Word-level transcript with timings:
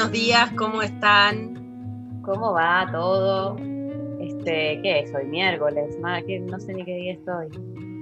buenos 0.00 0.18
días, 0.18 0.50
¿cómo 0.56 0.80
están? 0.80 2.22
¿Cómo 2.22 2.54
va 2.54 2.88
todo? 2.90 3.58
Este, 4.18 4.80
¿qué 4.82 5.00
es 5.00 5.14
hoy? 5.14 5.26
Miércoles. 5.26 5.98
Ma, 6.00 6.22
que 6.22 6.40
no 6.40 6.58
sé 6.58 6.72
ni 6.72 6.86
qué 6.86 6.94
día 6.94 7.12
estoy. 7.12 7.48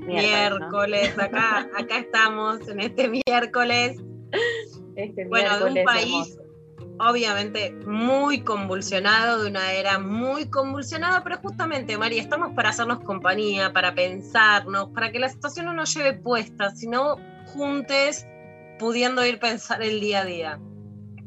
Miércoles, 0.06 1.16
¿no? 1.16 1.24
acá, 1.24 1.68
acá 1.76 1.98
estamos 1.98 2.68
en 2.68 2.80
este 2.80 3.08
miércoles. 3.08 4.00
Este 4.94 5.26
Bueno, 5.26 5.58
de 5.58 5.64
un 5.64 5.84
país 5.84 6.38
hermoso. 6.38 7.10
obviamente 7.10 7.72
muy 7.84 8.42
convulsionado, 8.42 9.42
de 9.42 9.50
una 9.50 9.72
era 9.72 9.98
muy 9.98 10.48
convulsionada, 10.50 11.24
pero 11.24 11.38
justamente, 11.38 11.98
María, 11.98 12.22
estamos 12.22 12.54
para 12.54 12.68
hacernos 12.68 13.00
compañía, 13.00 13.72
para 13.72 13.94
pensarnos, 13.96 14.90
para 14.90 15.10
que 15.10 15.18
la 15.18 15.28
situación 15.28 15.66
no 15.66 15.72
nos 15.72 15.92
lleve 15.94 16.14
puesta, 16.14 16.70
sino 16.70 17.16
juntes 17.46 18.24
pudiendo 18.78 19.26
ir 19.26 19.40
pensar 19.40 19.82
el 19.82 19.98
día 20.00 20.20
a 20.20 20.24
día. 20.24 20.60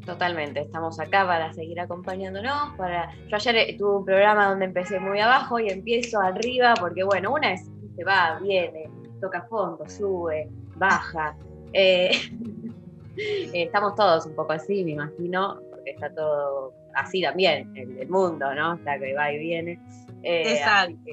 Totalmente. 0.04 0.60
Estamos 0.60 0.98
acá 0.98 1.26
para 1.26 1.52
seguir 1.52 1.78
acompañándonos. 1.80 2.74
Para... 2.76 3.14
Yo 3.28 3.36
ayer 3.36 3.56
eh, 3.56 3.76
tuve 3.78 3.98
un 3.98 4.04
programa 4.04 4.48
donde 4.48 4.64
empecé 4.64 4.98
muy 4.98 5.20
abajo 5.20 5.60
y 5.60 5.68
empiezo 5.68 6.20
arriba, 6.20 6.74
porque 6.78 7.04
bueno, 7.04 7.32
una 7.32 7.52
es 7.52 7.70
se 7.96 8.04
va, 8.04 8.38
viene, 8.40 8.88
toca 9.20 9.42
fondo, 9.42 9.88
sube, 9.88 10.48
baja. 10.76 11.36
Eh, 11.72 12.10
eh, 13.16 13.50
estamos 13.52 13.94
todos 13.94 14.26
un 14.26 14.34
poco 14.34 14.52
así, 14.52 14.84
me 14.84 14.92
imagino, 14.92 15.60
porque 15.70 15.90
está 15.90 16.12
todo 16.12 16.72
así 16.94 17.22
también, 17.22 17.74
el, 17.76 17.98
el 17.98 18.08
mundo, 18.08 18.54
¿no? 18.54 18.74
Está 18.74 18.98
que 18.98 19.14
va 19.14 19.32
y 19.32 19.38
viene. 19.38 19.80
Eh, 20.22 20.54
Exacto. 20.54 21.10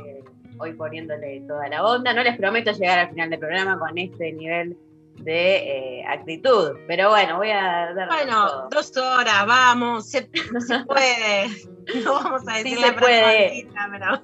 hoy 0.58 0.74
poniéndole 0.74 1.42
toda 1.42 1.68
la 1.68 1.86
onda. 1.86 2.14
No 2.14 2.24
les 2.24 2.38
prometo 2.38 2.72
llegar 2.72 3.00
al 3.00 3.10
final 3.10 3.30
del 3.30 3.40
programa 3.40 3.80
con 3.80 3.98
este 3.98 4.32
nivel 4.34 4.78
de 5.24 6.00
eh, 6.00 6.06
actitud, 6.08 6.72
pero 6.88 7.10
bueno, 7.10 7.38
voy 7.38 7.52
a 7.52 7.94
dar 7.94 8.08
Bueno, 8.08 8.48
todo. 8.48 8.70
dos 8.72 8.98
horas, 8.98 9.46
vamos, 9.46 10.10
se, 10.10 10.30
se 10.68 10.80
puede. 10.86 11.48
No 12.06 12.14
vamos 12.14 12.44
a 12.48 12.58
decir 12.58 12.76
Sí 12.78 12.82
la 12.82 12.88
se 12.90 12.94
puede. 12.94 13.68
pero 13.92 14.22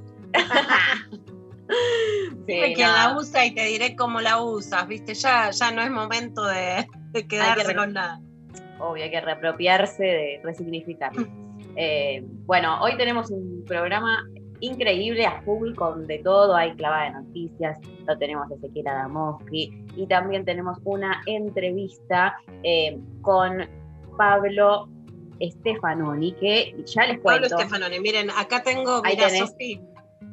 Sí, 1.67 2.53
dime 2.53 2.73
quién 2.75 2.87
no. 2.89 2.93
la 2.93 3.17
usa 3.17 3.45
y 3.45 3.55
te 3.55 3.63
diré 3.65 3.95
cómo 3.95 4.21
la 4.21 4.39
usas, 4.41 4.87
¿viste? 4.87 5.15
Ya, 5.15 5.49
ya 5.49 5.71
no 5.71 5.81
es 5.81 5.89
momento 5.89 6.45
de, 6.45 6.85
de 7.11 7.27
quedarse 7.27 7.75
con 7.75 7.93
nada. 7.93 8.19
obvio, 8.77 9.03
hay 9.03 9.09
que 9.09 9.19
reapropiarse, 9.21 10.03
de 10.03 10.41
resignificar. 10.43 11.11
Eh, 11.75 12.21
bueno, 12.45 12.79
hoy 12.81 12.95
tenemos 12.97 13.31
un 13.31 13.63
programa 13.65 14.23
increíble 14.65 15.25
a 15.25 15.41
full 15.41 15.73
con 15.75 16.05
de 16.07 16.19
todo, 16.19 16.55
hay 16.55 16.73
clavada 16.75 17.05
de 17.05 17.11
noticias, 17.11 17.79
lo 18.07 18.17
tenemos 18.17 18.51
a 18.51 18.55
Ezequiel 18.55 18.87
Adamowski 18.87 19.85
y 19.95 20.07
también 20.07 20.45
tenemos 20.45 20.77
una 20.83 21.21
entrevista 21.25 22.35
eh, 22.63 22.99
con 23.21 23.67
Pablo 24.17 24.87
Stefanoni, 25.41 26.33
que 26.33 26.75
ya 26.85 27.05
les 27.07 27.19
Pablo 27.19 27.47
cuento. 27.47 27.57
Stefanoni, 27.59 27.99
miren, 27.99 28.29
acá 28.31 28.63
tengo, 28.63 29.01
mira. 29.03 29.29
Sofi, 29.29 29.81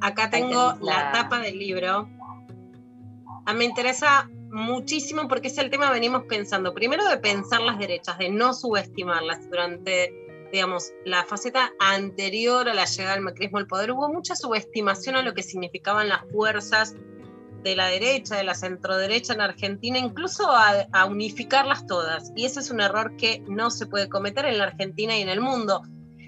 acá 0.01 0.31
tengo 0.31 0.75
la... 0.81 1.05
la- 1.05 1.13
tapa 1.13 1.39
del 1.41 1.59
libro. 1.59 2.09
A 3.45 3.53
mí 3.53 3.59
me 3.59 3.65
interesa 3.65 4.29
muchísimo 4.51 5.27
porque 5.29 5.49
es 5.49 5.59
el 5.59 5.71
tema 5.71 5.89
que 5.89 5.95
venimos 5.95 6.25
pensando. 6.29 6.73
Primero 6.75 7.05
de 7.09 7.17
pensar 7.17 7.61
las 7.63 7.79
derechas, 7.79 8.19
de 8.19 8.29
no 8.31 8.55
subestimarlas 8.55 9.49
durante 9.51 10.15
digamos, 10.53 10.93
la 11.07 11.25
faceta 11.25 11.73
anterior 11.79 12.69
a 12.69 12.75
la 12.75 12.85
llegada 12.85 13.15
del 13.15 13.25
macrismo 13.25 13.59
al 13.59 13.67
poder, 13.67 13.91
hubo 13.93 14.13
mucha 14.13 14.37
subestimación 14.37 15.17
a 15.17 15.23
lo 15.23 15.33
que 15.33 15.43
significaban 15.43 16.11
las 16.11 16.21
fuerzas 16.31 16.95
de 17.63 17.75
la 17.75 17.87
derecha, 17.87 18.37
de 18.37 18.45
la 18.45 18.55
centroderecha 18.55 19.33
en 19.33 19.41
Argentina, 19.41 19.99
incluso 19.99 20.51
a, 20.51 20.87
a 20.93 21.07
unificarlas 21.07 21.87
todas. 21.87 22.33
Y 22.37 22.45
ese 22.45 22.61
es 22.61 22.71
un 22.71 22.81
error 22.81 23.17
que 23.17 23.43
no 23.49 23.71
se 23.71 23.87
puede 23.87 24.11
cometer 24.11 24.45
en 24.45 24.59
la 24.59 24.65
Argentina 24.65 25.17
y 25.17 25.23
en 25.23 25.31
el 25.31 25.41
mundo. 25.41 25.83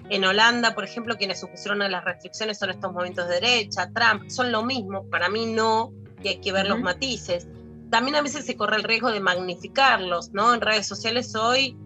En 0.09 0.25
Holanda, 0.25 0.73
por 0.73 0.85
ejemplo, 0.85 1.17
quienes 1.17 1.39
supusieron 1.39 1.83
a 1.83 1.89
las 1.89 2.03
restricciones 2.03 2.57
son 2.57 2.71
estos 2.71 2.91
movimientos 2.93 3.27
de 3.27 3.35
derecha, 3.35 3.91
Trump, 3.93 4.29
son 4.29 4.51
lo 4.51 4.63
mismo, 4.63 5.07
para 5.09 5.29
mí 5.29 5.45
no, 5.45 5.93
y 6.23 6.29
hay 6.29 6.41
que 6.41 6.51
ver 6.51 6.67
los 6.67 6.79
matices. 6.79 7.47
También 7.91 8.15
a 8.15 8.21
veces 8.21 8.45
se 8.45 8.55
corre 8.55 8.77
el 8.77 8.83
riesgo 8.83 9.11
de 9.11 9.19
magnificarlos, 9.19 10.31
¿no? 10.31 10.53
En 10.53 10.61
redes 10.61 10.87
sociales 10.87 11.35
hoy 11.35 11.77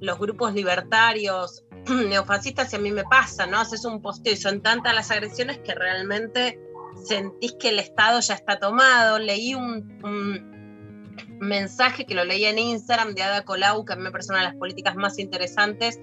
los 0.00 0.18
grupos 0.18 0.54
libertarios, 0.54 1.64
neofascistas, 2.08 2.72
y 2.72 2.76
a 2.76 2.78
mí 2.78 2.90
me 2.92 3.04
pasa, 3.04 3.46
¿no? 3.46 3.58
Haces 3.58 3.84
un 3.84 4.00
posteo 4.02 4.32
y 4.32 4.36
son 4.36 4.60
tantas 4.62 4.94
las 4.94 5.10
agresiones 5.10 5.58
que 5.58 5.74
realmente 5.74 6.58
sentís 7.04 7.54
que 7.58 7.68
el 7.70 7.78
Estado 7.78 8.20
ya 8.20 8.34
está 8.34 8.58
tomado. 8.58 9.18
Leí 9.18 9.54
un, 9.54 9.98
un 10.02 11.38
mensaje 11.40 12.04
que 12.06 12.14
lo 12.14 12.24
leí 12.24 12.44
en 12.44 12.58
Instagram 12.58 13.14
de 13.14 13.22
Ada 13.22 13.44
Colau, 13.44 13.84
que 13.84 13.92
a 13.92 13.96
mí 13.96 14.02
me 14.02 14.10
parece 14.10 14.32
una 14.32 14.40
de 14.40 14.46
las 14.46 14.56
políticas 14.56 14.96
más 14.96 15.18
interesantes, 15.18 16.00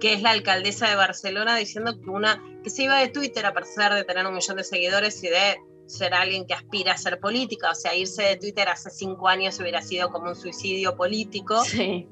que 0.00 0.14
es 0.14 0.22
la 0.22 0.30
alcaldesa 0.30 0.88
de 0.88 0.94
Barcelona, 0.94 1.56
diciendo 1.56 1.98
que, 2.00 2.08
una, 2.10 2.42
que 2.62 2.70
se 2.70 2.84
iba 2.84 2.98
de 2.98 3.08
Twitter 3.08 3.44
a 3.46 3.52
pesar 3.52 3.94
de 3.94 4.04
tener 4.04 4.26
un 4.26 4.34
millón 4.34 4.56
de 4.56 4.64
seguidores 4.64 5.22
y 5.24 5.28
de 5.28 5.56
ser 5.86 6.14
alguien 6.14 6.46
que 6.46 6.54
aspira 6.54 6.92
a 6.92 6.96
ser 6.98 7.18
política. 7.18 7.70
O 7.70 7.74
sea, 7.74 7.94
irse 7.94 8.22
de 8.22 8.36
Twitter 8.36 8.68
hace 8.68 8.90
cinco 8.90 9.28
años 9.28 9.58
hubiera 9.58 9.82
sido 9.82 10.10
como 10.10 10.28
un 10.28 10.36
suicidio 10.36 10.96
político 10.96 11.64
Sí. 11.64 12.06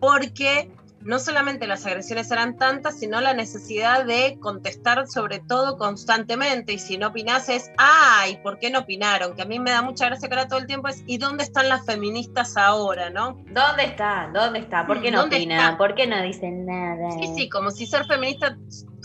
porque 0.00 0.70
no 1.04 1.18
solamente 1.18 1.66
las 1.66 1.84
agresiones 1.86 2.30
eran 2.30 2.56
tantas, 2.56 2.98
sino 2.98 3.20
la 3.20 3.34
necesidad 3.34 4.04
de 4.04 4.38
contestar 4.40 5.06
sobre 5.06 5.40
todo 5.40 5.76
constantemente. 5.76 6.72
Y 6.72 6.78
si 6.78 6.98
no 6.98 7.08
opinás 7.08 7.48
es, 7.48 7.70
ay, 7.78 8.38
¿por 8.42 8.58
qué 8.58 8.70
no 8.70 8.80
opinaron? 8.80 9.34
Que 9.34 9.42
a 9.42 9.44
mí 9.46 9.58
me 9.58 9.70
da 9.70 9.82
mucha 9.82 10.06
gracia 10.06 10.28
que 10.28 10.34
ahora 10.34 10.48
todo 10.48 10.60
el 10.60 10.66
tiempo 10.66 10.88
es, 10.88 11.02
¿y 11.06 11.18
dónde 11.18 11.44
están 11.44 11.68
las 11.68 11.84
feministas 11.84 12.56
ahora, 12.56 13.10
no? 13.10 13.42
¿Dónde 13.50 13.84
está? 13.84 14.30
¿Dónde 14.32 14.60
está? 14.60 14.86
¿Por 14.86 15.00
qué 15.00 15.10
no 15.10 15.20
¿Dónde 15.20 15.36
opinan? 15.36 15.58
está? 15.58 15.78
¿Por 15.78 15.94
qué 15.94 16.06
no 16.06 16.22
dicen 16.22 16.66
nada? 16.66 17.10
Sí, 17.12 17.32
sí, 17.36 17.48
como 17.48 17.70
si 17.70 17.86
ser 17.86 18.06
feminista 18.06 18.56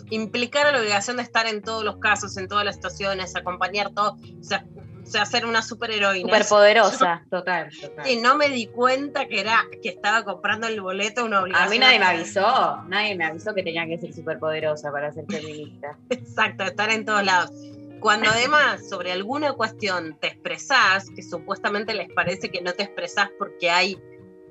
implicara 0.10 0.72
la 0.72 0.80
obligación 0.80 1.18
de 1.18 1.24
estar 1.24 1.48
en 1.48 1.62
todos 1.62 1.84
los 1.84 1.98
casos, 1.98 2.38
en 2.38 2.48
todas 2.48 2.64
las 2.64 2.76
situaciones, 2.76 3.36
acompañar 3.36 3.92
todo, 3.94 4.18
o 4.40 4.44
sea, 4.44 4.66
o 5.08 5.10
sea 5.10 5.26
ser 5.26 5.46
una 5.46 5.62
superheroína. 5.62 6.28
Superpoderosa, 6.28 7.24
total, 7.30 7.70
total. 7.80 8.06
Sí, 8.06 8.18
no 8.18 8.36
me 8.36 8.50
di 8.50 8.68
cuenta 8.68 9.28
que 9.28 9.40
era 9.40 9.66
que 9.82 9.90
estaba 9.90 10.24
comprando 10.24 10.68
el 10.68 10.82
boleto 10.82 11.24
una 11.24 11.42
obligación. 11.42 11.68
A 11.68 11.70
mí 11.72 11.80
nadie 11.80 12.00
me 12.00 12.06
avisó, 12.06 12.84
nadie 12.88 13.16
me 13.16 13.26
avisó 13.26 13.54
que 13.54 13.64
tenía 13.64 13.86
que 13.86 13.98
ser 13.98 14.14
superpoderosa 14.14 14.92
para 14.92 15.12
ser 15.14 15.26
feminista. 15.28 15.98
Exacto, 16.10 16.66
estar 16.66 16.90
en 16.90 17.06
todos 17.06 17.24
lados. 17.24 17.52
Cuando 18.02 18.30
además 18.30 18.88
sobre 18.88 19.12
alguna 19.12 19.54
cuestión 19.54 20.18
te 20.20 20.28
expresás, 20.28 21.10
que 21.16 21.24
supuestamente 21.24 21.94
les 21.94 22.12
parece 22.12 22.52
que 22.52 22.62
no 22.62 22.74
te 22.74 22.84
expresás 22.84 23.30
porque 23.40 23.70
hay 23.70 23.98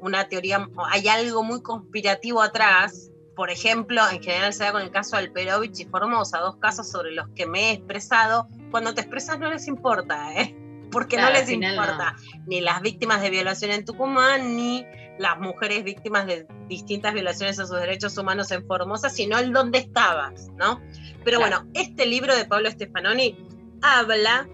una 0.00 0.26
teoría, 0.28 0.68
hay 0.90 1.06
algo 1.08 1.42
muy 1.42 1.62
conspirativo 1.62 2.42
atrás, 2.42 3.10
por 3.36 3.50
ejemplo, 3.50 4.00
en 4.10 4.22
general 4.22 4.52
se 4.54 4.64
da 4.64 4.72
con 4.72 4.80
el 4.80 4.90
caso 4.90 5.16
de 5.16 5.24
Alperovich 5.24 5.80
y 5.80 5.84
Formosa, 5.84 6.38
dos 6.38 6.56
casos 6.56 6.90
sobre 6.90 7.12
los 7.12 7.28
que 7.36 7.46
me 7.46 7.68
he 7.68 7.72
expresado, 7.74 8.48
cuando 8.70 8.94
te 8.94 9.00
expresas 9.02 9.38
no 9.38 9.50
les 9.50 9.66
importa, 9.68 10.32
¿eh? 10.34 10.54
Porque 10.90 11.16
Claro, 11.16 11.34
no 11.34 11.40
les 11.40 11.50
importa 11.50 12.16
ni 12.46 12.60
las 12.60 12.80
víctimas 12.80 13.20
de 13.20 13.30
violación 13.30 13.70
en 13.72 13.84
Tucumán, 13.84 14.56
ni 14.56 14.84
las 15.18 15.38
mujeres 15.38 15.82
víctimas 15.82 16.26
de 16.26 16.46
distintas 16.68 17.12
violaciones 17.14 17.58
a 17.58 17.66
sus 17.66 17.78
derechos 17.78 18.16
humanos 18.18 18.50
en 18.52 18.66
Formosa, 18.66 19.08
sino 19.10 19.38
el 19.38 19.52
dónde 19.52 19.78
estabas, 19.78 20.48
¿no? 20.56 20.80
Pero 21.24 21.38
Claro. 21.38 21.62
bueno, 21.64 21.70
este 21.74 22.06
libro 22.06 22.36
de 22.36 22.44
Pablo 22.44 22.70
Stefanoni 22.70 23.36
habla 23.82 24.48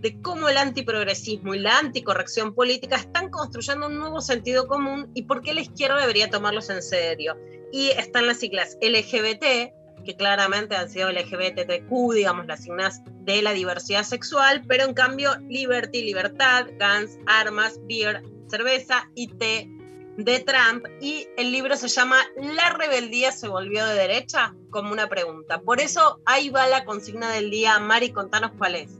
de 0.00 0.20
cómo 0.20 0.48
el 0.48 0.56
antiprogresismo 0.56 1.54
y 1.54 1.60
la 1.60 1.78
anticorrección 1.78 2.54
política 2.54 2.96
están 2.96 3.30
construyendo 3.30 3.86
un 3.86 3.98
nuevo 3.98 4.20
sentido 4.20 4.66
común 4.66 5.10
y 5.14 5.22
por 5.22 5.42
qué 5.42 5.54
la 5.54 5.60
izquierda 5.60 6.00
debería 6.00 6.28
tomarlos 6.28 6.70
en 6.70 6.82
serio. 6.82 7.36
Y 7.72 7.90
están 7.90 8.26
las 8.26 8.38
siglas 8.38 8.76
LGBT, 8.82 9.72
que 10.04 10.16
claramente 10.16 10.76
han 10.76 10.88
sido 10.88 11.10
LGBTQ, 11.10 12.12
digamos, 12.14 12.46
las 12.46 12.62
signas 12.62 13.02
de 13.22 13.42
la 13.42 13.52
diversidad 13.52 14.02
sexual, 14.02 14.62
pero 14.66 14.84
en 14.84 14.94
cambio 14.94 15.36
Liberty, 15.48 16.02
libertad, 16.04 16.66
Guns, 16.78 17.18
armas, 17.26 17.80
beer, 17.88 18.22
cerveza 18.48 19.08
y 19.14 19.28
té 19.28 19.68
de 20.16 20.40
Trump. 20.40 20.84
Y 21.00 21.26
el 21.36 21.52
libro 21.52 21.76
se 21.76 21.88
llama 21.88 22.16
La 22.36 22.70
rebeldía 22.70 23.32
se 23.32 23.48
volvió 23.48 23.86
de 23.86 23.94
derecha, 23.94 24.54
como 24.70 24.92
una 24.92 25.08
pregunta. 25.08 25.60
Por 25.60 25.80
eso 25.80 26.20
ahí 26.26 26.50
va 26.50 26.66
la 26.66 26.84
consigna 26.84 27.30
del 27.32 27.50
día. 27.50 27.78
Mari, 27.78 28.10
contanos 28.10 28.52
cuál 28.58 28.76
es. 28.76 28.98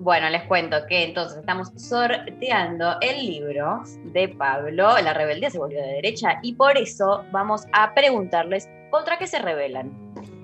Bueno, 0.00 0.30
les 0.30 0.44
cuento 0.44 0.78
que 0.88 1.04
entonces 1.04 1.36
estamos 1.36 1.68
sorteando 1.76 2.96
el 3.02 3.26
libro 3.26 3.82
de 4.04 4.28
Pablo, 4.28 4.98
La 5.02 5.12
rebeldía 5.12 5.50
se 5.50 5.58
volvió 5.58 5.82
de 5.82 5.88
derecha, 5.88 6.40
y 6.42 6.54
por 6.54 6.78
eso 6.78 7.22
vamos 7.32 7.64
a 7.74 7.92
preguntarles 7.92 8.66
contra 8.90 9.18
qué 9.18 9.26
se 9.26 9.38
rebelan. 9.38 9.90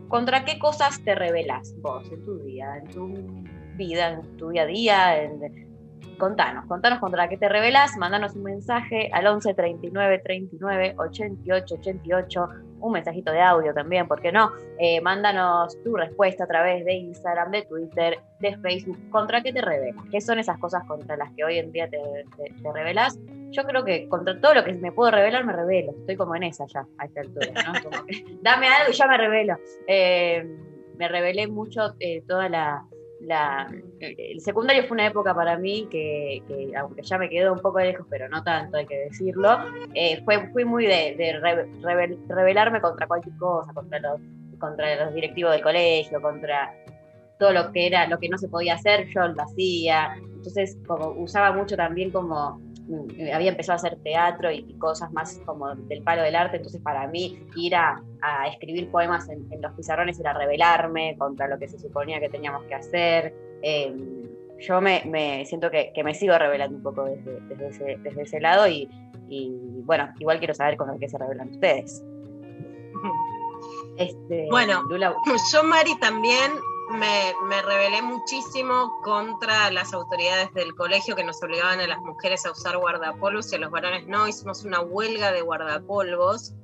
¿Contra 0.08 0.44
qué 0.44 0.58
cosas 0.58 1.02
te 1.04 1.14
rebelas 1.14 1.74
vos 1.80 2.10
en 2.12 2.24
tu 2.24 2.38
día, 2.38 2.76
en 2.76 2.88
tu 2.88 3.08
vida, 3.76 4.12
en 4.12 4.36
tu 4.36 4.50
día 4.50 4.62
a 4.62 4.66
día? 4.66 5.22
En... 5.22 5.66
Contanos, 6.18 6.64
contanos 6.66 6.98
contra 6.98 7.28
qué 7.28 7.36
te 7.36 7.48
rebelas, 7.48 7.96
mandanos 7.98 8.34
un 8.36 8.44
mensaje 8.44 9.10
al 9.12 9.26
11 9.26 9.52
39 9.52 10.18
39 10.20 10.94
88 10.96 11.74
88 11.74 12.48
un 12.80 12.92
mensajito 12.92 13.32
de 13.32 13.40
audio 13.40 13.72
también, 13.74 14.06
¿por 14.06 14.20
qué 14.20 14.32
no? 14.32 14.52
Eh, 14.78 15.00
mándanos 15.00 15.82
tu 15.82 15.96
respuesta 15.96 16.44
a 16.44 16.46
través 16.46 16.84
de 16.84 16.94
Instagram, 16.94 17.50
de 17.50 17.62
Twitter, 17.62 18.18
de 18.40 18.56
Facebook. 18.58 18.98
¿Contra 19.10 19.42
qué 19.42 19.52
te 19.52 19.60
revelas? 19.60 20.04
¿Qué 20.10 20.20
son 20.20 20.38
esas 20.38 20.58
cosas 20.58 20.84
contra 20.86 21.16
las 21.16 21.30
que 21.32 21.44
hoy 21.44 21.58
en 21.58 21.72
día 21.72 21.88
te, 21.88 21.98
te, 22.36 22.72
revelas? 22.72 23.18
Yo 23.50 23.64
creo 23.64 23.84
que 23.84 24.08
contra 24.08 24.40
todo 24.40 24.54
lo 24.54 24.64
que 24.64 24.72
me 24.74 24.92
puedo 24.92 25.10
revelar, 25.10 25.44
me 25.44 25.52
revelo. 25.52 25.92
Estoy 25.92 26.16
como 26.16 26.36
en 26.36 26.44
esa 26.44 26.66
ya, 26.66 26.86
a 26.98 27.06
esta 27.06 27.20
altura, 27.20 27.46
¿no? 27.52 27.90
dame 28.42 28.68
algo 28.68 28.90
y 28.90 28.94
ya 28.94 29.06
me 29.06 29.16
revelo. 29.16 29.56
Eh, 29.86 30.44
me 30.98 31.08
revelé 31.08 31.46
mucho 31.46 31.94
eh, 32.00 32.22
toda 32.26 32.48
la, 32.48 32.84
el 33.20 34.40
secundario 34.40 34.84
fue 34.84 34.94
una 34.94 35.06
época 35.06 35.34
para 35.34 35.56
mí 35.56 35.88
que, 35.90 36.42
aunque 36.78 37.02
ya 37.02 37.18
me 37.18 37.28
quedó 37.28 37.52
un 37.52 37.60
poco 37.60 37.80
lejos, 37.80 38.06
pero 38.10 38.28
no 38.28 38.42
tanto, 38.42 38.76
hay 38.76 38.86
que 38.86 38.98
decirlo, 38.98 39.58
eh, 39.94 40.22
fue, 40.24 40.48
fui 40.52 40.64
muy 40.64 40.86
de, 40.86 41.40
rebelarme 42.28 42.80
contra 42.80 43.06
cualquier 43.06 43.36
cosa, 43.36 43.72
contra 43.72 43.98
los, 44.00 44.20
contra 44.58 45.04
los 45.04 45.14
directivos 45.14 45.52
del 45.52 45.62
colegio, 45.62 46.20
contra 46.20 46.74
todo 47.38 47.52
lo 47.52 47.72
que 47.72 47.86
era, 47.86 48.06
lo 48.06 48.18
que 48.18 48.28
no 48.28 48.38
se 48.38 48.48
podía 48.48 48.74
hacer, 48.74 49.08
yo 49.14 49.28
lo 49.28 49.42
hacía. 49.42 50.14
Entonces, 50.16 50.78
como 50.86 51.10
usaba 51.10 51.52
mucho 51.52 51.76
también 51.76 52.10
como 52.10 52.60
había 53.32 53.50
empezado 53.50 53.74
a 53.74 53.76
hacer 53.76 53.96
teatro 54.02 54.50
y, 54.50 54.74
cosas 54.78 55.12
más 55.12 55.40
como 55.44 55.74
del 55.74 56.02
palo 56.02 56.22
del 56.22 56.36
arte, 56.36 56.58
entonces 56.58 56.80
para 56.80 57.06
mí 57.06 57.46
ir 57.56 57.74
a, 57.74 58.02
escribir 58.50 58.90
poemas 58.90 59.28
en, 59.28 59.46
los 59.60 59.72
pizarrones 59.72 60.18
era 60.18 60.32
rebelarme 60.32 61.16
contra 61.16 61.46
lo 61.46 61.58
que 61.58 61.68
se 61.68 61.78
suponía 61.78 62.18
que 62.20 62.28
teníamos 62.28 62.64
que 62.64 62.74
hacer. 62.74 63.34
Em, 63.62 64.24
yo 64.58 64.80
me, 64.80 65.44
siento 65.46 65.70
que, 65.70 65.92
me 66.02 66.14
sigo 66.14 66.36
revelando 66.38 66.76
un 66.76 66.82
poco 66.82 67.04
desde, 67.04 68.22
ese, 68.22 68.40
lado 68.40 68.66
y, 68.68 68.88
bueno, 69.84 70.12
igual 70.18 70.38
quiero 70.38 70.54
saber 70.54 70.76
con 70.76 70.88
lo 70.88 70.98
que 70.98 71.08
se 71.08 71.18
revelan 71.18 71.50
ustedes. 71.50 72.04
Este, 73.98 74.46
bueno, 74.50 74.82
yo 74.90 75.64
Mari 75.64 75.98
también 75.98 76.52
me, 76.90 77.34
me, 77.48 77.62
rebelé 77.62 78.02
muchísimo 78.02 79.00
contra 79.02 79.70
las 79.70 79.92
autoridades 79.92 80.52
del 80.54 80.74
colegio 80.74 81.16
que 81.16 81.24
nos 81.24 81.42
obligaban 81.42 81.80
a 81.80 81.86
las 81.86 81.98
mujeres 81.98 82.46
a 82.46 82.52
usar 82.52 82.76
guardapolvos 82.76 83.52
y 83.52 83.56
a 83.56 83.58
los 83.58 83.70
varones 83.70 84.06
no. 84.06 84.28
Hicimos 84.28 84.64
una 84.64 84.80
huelga 84.80 85.32
de 85.32 85.42
guardapolvos. 85.42 86.54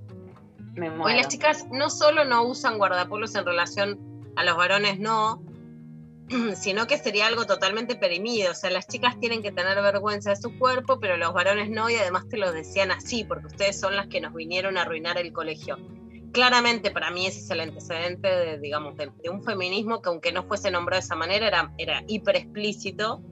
Hoy 0.76 1.14
las 1.14 1.28
chicas 1.28 1.66
no 1.70 1.90
solo 1.90 2.24
no 2.24 2.44
usan 2.44 2.78
guardapolvos 2.78 3.34
en 3.34 3.44
relación 3.44 4.32
a 4.36 4.44
los 4.44 4.56
varones 4.56 4.98
no, 4.98 5.42
sino 6.56 6.86
que 6.86 6.98
sería 6.98 7.26
algo 7.26 7.46
totalmente 7.46 7.96
perimido. 7.96 8.52
O 8.52 8.54
sea, 8.54 8.70
las 8.70 8.86
chicas 8.86 9.18
tienen 9.20 9.42
que 9.42 9.52
tener 9.52 9.80
vergüenza 9.82 10.30
de 10.30 10.36
su 10.36 10.58
cuerpo, 10.58 10.98
pero 10.98 11.16
los 11.16 11.32
varones 11.34 11.70
no, 11.70 11.90
y 11.90 11.96
además 11.96 12.28
te 12.28 12.38
lo 12.38 12.52
decían 12.52 12.90
así, 12.90 13.24
porque 13.24 13.46
ustedes 13.46 13.78
son 13.78 13.96
las 13.96 14.06
que 14.06 14.20
nos 14.20 14.32
vinieron 14.32 14.78
a 14.78 14.82
arruinar 14.82 15.18
el 15.18 15.32
colegio 15.32 15.78
claramente 16.32 16.90
para 16.90 17.10
mí 17.10 17.26
ese 17.26 17.40
es 17.40 17.50
el 17.50 17.60
antecedente 17.60 18.26
de, 18.26 18.58
digamos, 18.58 18.96
de, 18.96 19.10
un 19.30 19.44
feminismo 19.44 20.02
que 20.02 20.08
aunque 20.08 20.32
no 20.32 20.44
fuese 20.44 20.70
nombrado 20.70 21.00
de 21.00 21.04
esa 21.04 21.14
manera, 21.14 21.46
era, 21.46 21.72
era 21.78 22.02
hiper 22.08 22.36
explícito 22.36 23.22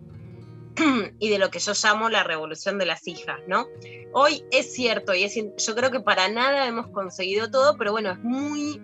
y 1.18 1.28
de 1.28 1.38
lo 1.38 1.50
que 1.50 1.58
yo 1.58 1.72
llamo 1.82 2.08
la 2.08 2.22
revolución 2.22 2.78
de 2.78 2.86
las 2.86 3.08
hijas, 3.08 3.40
¿no? 3.46 3.66
Hoy 4.12 4.44
es 4.50 4.72
cierto 4.72 5.14
y 5.14 5.24
es, 5.24 5.34
yo 5.34 5.74
creo 5.74 5.90
que 5.90 6.00
para 6.00 6.28
nada 6.28 6.66
hemos 6.66 6.88
conseguido 6.88 7.50
todo, 7.50 7.76
pero 7.76 7.92
bueno, 7.92 8.12
es 8.12 8.18
muy, 8.18 8.80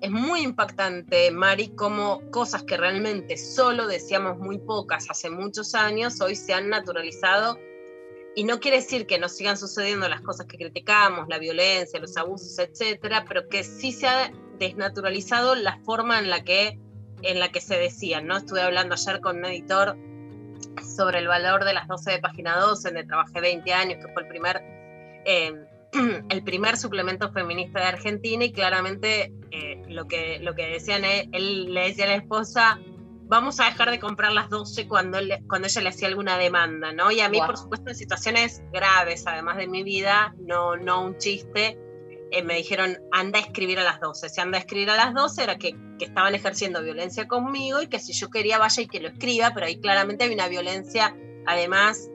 es 0.00 0.10
muy 0.10 0.42
impactante, 0.42 1.30
Mari, 1.30 1.68
como 1.68 2.20
cosas 2.30 2.64
que 2.64 2.76
realmente 2.76 3.36
solo 3.36 3.86
decíamos 3.86 4.38
muy 4.38 4.58
pocas 4.58 5.06
hace 5.08 5.30
muchos 5.30 5.74
años, 5.74 6.20
hoy 6.20 6.34
se 6.34 6.52
han 6.52 6.68
naturalizado 6.68 7.58
y 8.36 8.44
no 8.44 8.60
quiere 8.60 8.76
decir 8.76 9.06
que 9.06 9.18
no 9.18 9.30
sigan 9.30 9.56
sucediendo 9.56 10.10
las 10.10 10.20
cosas 10.20 10.44
que 10.44 10.58
criticamos, 10.58 11.26
la 11.26 11.38
violencia, 11.38 11.98
los 11.98 12.18
abusos, 12.18 12.58
etcétera, 12.58 13.24
pero 13.26 13.48
que 13.48 13.64
sí 13.64 13.92
se 13.92 14.06
ha 14.06 14.30
desnaturalizado 14.58 15.54
la 15.54 15.78
forma 15.78 16.18
en 16.18 16.28
la 16.28 16.44
que, 16.44 16.78
en 17.22 17.40
la 17.40 17.48
que 17.50 17.62
se 17.62 17.78
decían, 17.78 18.26
¿no? 18.26 18.36
Estuve 18.36 18.60
hablando 18.60 18.94
ayer 18.94 19.22
con 19.22 19.38
un 19.38 19.46
editor 19.46 19.96
sobre 20.84 21.20
el 21.20 21.28
valor 21.28 21.64
de 21.64 21.72
las 21.72 21.88
12 21.88 22.10
de 22.10 22.18
página 22.18 22.58
12, 22.58 22.88
donde 22.88 23.04
trabajé 23.04 23.40
20 23.40 23.72
años, 23.72 24.04
que 24.04 24.12
fue 24.12 24.22
el 24.24 24.28
primer, 24.28 24.60
eh, 25.24 25.52
el 26.28 26.42
primer 26.42 26.76
suplemento 26.76 27.32
feminista 27.32 27.80
de 27.80 27.86
Argentina, 27.86 28.44
y 28.44 28.52
claramente 28.52 29.32
eh, 29.50 29.82
lo, 29.88 30.06
que, 30.08 30.40
lo 30.40 30.54
que 30.54 30.66
decían, 30.66 31.04
él 31.06 31.72
le 31.72 31.88
decía 31.88 32.04
a 32.04 32.08
la 32.08 32.16
esposa, 32.16 32.78
vamos 33.28 33.60
a 33.60 33.64
dejar 33.64 33.90
de 33.90 33.98
comprar 33.98 34.32
las 34.32 34.48
12 34.48 34.86
cuando, 34.86 35.18
cuando 35.48 35.68
ella 35.68 35.80
le 35.80 35.88
hacía 35.88 36.08
alguna 36.08 36.38
demanda, 36.38 36.92
¿no? 36.92 37.10
Y 37.10 37.20
a 37.20 37.28
mí, 37.28 37.38
por 37.44 37.56
supuesto, 37.56 37.90
en 37.90 37.96
situaciones 37.96 38.62
graves, 38.72 39.26
además 39.26 39.56
de 39.56 39.66
mi 39.66 39.82
vida, 39.82 40.34
no, 40.38 40.76
no 40.76 41.02
un 41.02 41.18
chiste, 41.18 41.78
eh, 42.30 42.42
me 42.42 42.56
dijeron, 42.56 42.98
anda 43.12 43.38
a 43.38 43.42
escribir 43.42 43.78
a 43.78 43.84
las 43.84 44.00
12. 44.00 44.28
Si 44.28 44.40
anda 44.40 44.58
a 44.58 44.60
escribir 44.60 44.90
a 44.90 44.96
las 44.96 45.14
12 45.14 45.42
era 45.42 45.58
que, 45.58 45.76
que, 45.98 46.06
estaban 46.06 46.34
ejerciendo 46.34 46.82
violencia 46.82 47.28
conmigo 47.28 47.80
y 47.82 47.88
que 47.88 47.98
si 47.98 48.12
yo 48.12 48.30
quería 48.30 48.58
vaya 48.58 48.82
y 48.82 48.88
que 48.88 49.00
lo 49.00 49.08
escriba, 49.08 49.52
pero 49.54 49.66
ahí 49.66 49.80
claramente 49.80 50.24
hay 50.24 50.34
una 50.34 50.48
violencia, 50.48 51.16
además, 51.46 52.10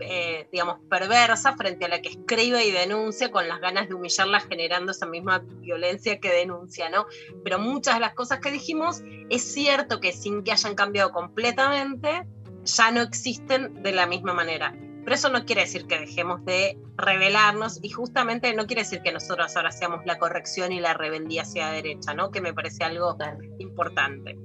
eh, 0.00 0.48
digamos, 0.50 0.78
perversa 0.88 1.56
frente 1.56 1.84
a 1.84 1.88
la 1.88 2.02
que 2.02 2.10
escribe 2.10 2.64
y 2.64 2.70
denuncia 2.70 3.30
con 3.30 3.48
las 3.48 3.60
ganas 3.60 3.88
de 3.88 3.94
humillarla 3.94 4.40
generando 4.40 4.92
esa 4.92 5.06
misma 5.06 5.42
violencia 5.60 6.20
que 6.20 6.30
denuncia, 6.30 6.88
¿no? 6.88 7.06
Pero 7.42 7.58
muchas 7.58 7.94
de 7.94 8.00
las 8.00 8.14
cosas 8.14 8.40
que 8.40 8.50
dijimos 8.50 9.02
es 9.30 9.42
cierto 9.42 10.00
que 10.00 10.12
sin 10.12 10.42
que 10.42 10.52
hayan 10.52 10.74
cambiado 10.74 11.12
completamente, 11.12 12.26
ya 12.64 12.90
no 12.90 13.02
existen 13.02 13.82
de 13.82 13.92
la 13.92 14.06
misma 14.06 14.34
manera. 14.34 14.74
Pero 15.04 15.14
eso 15.14 15.28
no 15.28 15.44
quiere 15.44 15.62
decir 15.62 15.86
que 15.86 15.98
dejemos 15.98 16.44
de 16.46 16.78
rebelarnos 16.96 17.78
y 17.82 17.90
justamente 17.90 18.54
no 18.54 18.66
quiere 18.66 18.82
decir 18.82 19.02
que 19.02 19.12
nosotros 19.12 19.54
ahora 19.54 19.70
seamos 19.70 20.00
la 20.06 20.18
corrección 20.18 20.72
y 20.72 20.80
la 20.80 20.94
rebeldía 20.94 21.42
hacia 21.42 21.66
la 21.66 21.72
derecha, 21.72 22.14
¿no? 22.14 22.30
Que 22.30 22.40
me 22.40 22.54
parece 22.54 22.84
algo 22.84 23.16
importante. 23.58 24.38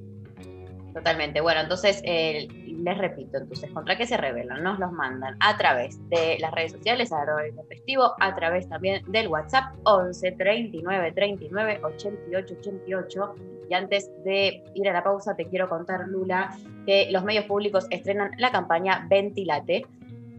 Totalmente. 0.93 1.41
Bueno, 1.41 1.61
entonces 1.61 2.01
les 2.03 2.97
repito, 2.97 3.37
entonces, 3.37 3.69
¿contra 3.71 3.97
qué 3.97 4.07
se 4.07 4.17
rebelan? 4.17 4.63
Nos 4.63 4.79
los 4.79 4.91
mandan 4.91 5.35
a 5.39 5.57
través 5.57 5.97
de 6.09 6.37
las 6.39 6.51
redes 6.51 6.71
sociales, 6.71 7.11
a 7.11 7.25
festivo, 7.67 8.13
a 8.19 8.35
través 8.35 8.67
también 8.69 9.03
del 9.11 9.27
WhatsApp 9.27 9.75
11 9.83 10.31
39 10.33 11.11
39 11.11 11.79
88 11.83 12.55
88. 12.59 13.35
Y 13.69 13.73
antes 13.73 14.09
de 14.23 14.63
ir 14.73 14.89
a 14.89 14.93
la 14.93 15.03
pausa, 15.03 15.35
te 15.35 15.45
quiero 15.45 15.69
contar, 15.69 16.07
Lula, 16.07 16.57
que 16.85 17.11
los 17.11 17.23
medios 17.23 17.45
públicos 17.45 17.85
estrenan 17.91 18.31
la 18.37 18.51
campaña 18.51 19.05
Ventilate, 19.07 19.85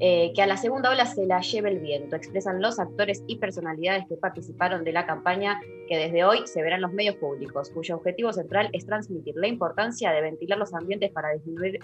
eh, 0.02 0.33
que 0.35 0.40
a 0.40 0.47
la 0.47 0.57
segunda 0.57 0.90
ola 0.90 1.04
se 1.04 1.26
la 1.26 1.40
lleve 1.42 1.69
el 1.69 1.78
viento, 1.78 2.16
expresan 2.16 2.62
los 2.62 2.78
actores 2.78 3.23
y 3.26 3.37
personalidades 3.37 4.07
que 4.09 4.16
participaron 4.16 4.83
de 4.83 4.92
la 4.92 5.04
campaña 5.04 5.61
que 5.88 5.99
desde 5.99 6.25
hoy 6.25 6.47
se 6.47 6.62
verán 6.62 6.80
los 6.80 6.92
medios 6.92 7.16
públicos, 7.16 7.71
cuyo 7.71 7.97
objetivo 7.97 8.33
central 8.33 8.71
es 8.73 8.87
transmitir 8.87 9.37
la 9.37 9.47
importancia 9.47 10.11
de 10.12 10.23
ventilar 10.23 10.59
los 10.59 10.73
ambientes 10.73 11.11
para 11.12 11.33
disminuir 11.33 11.80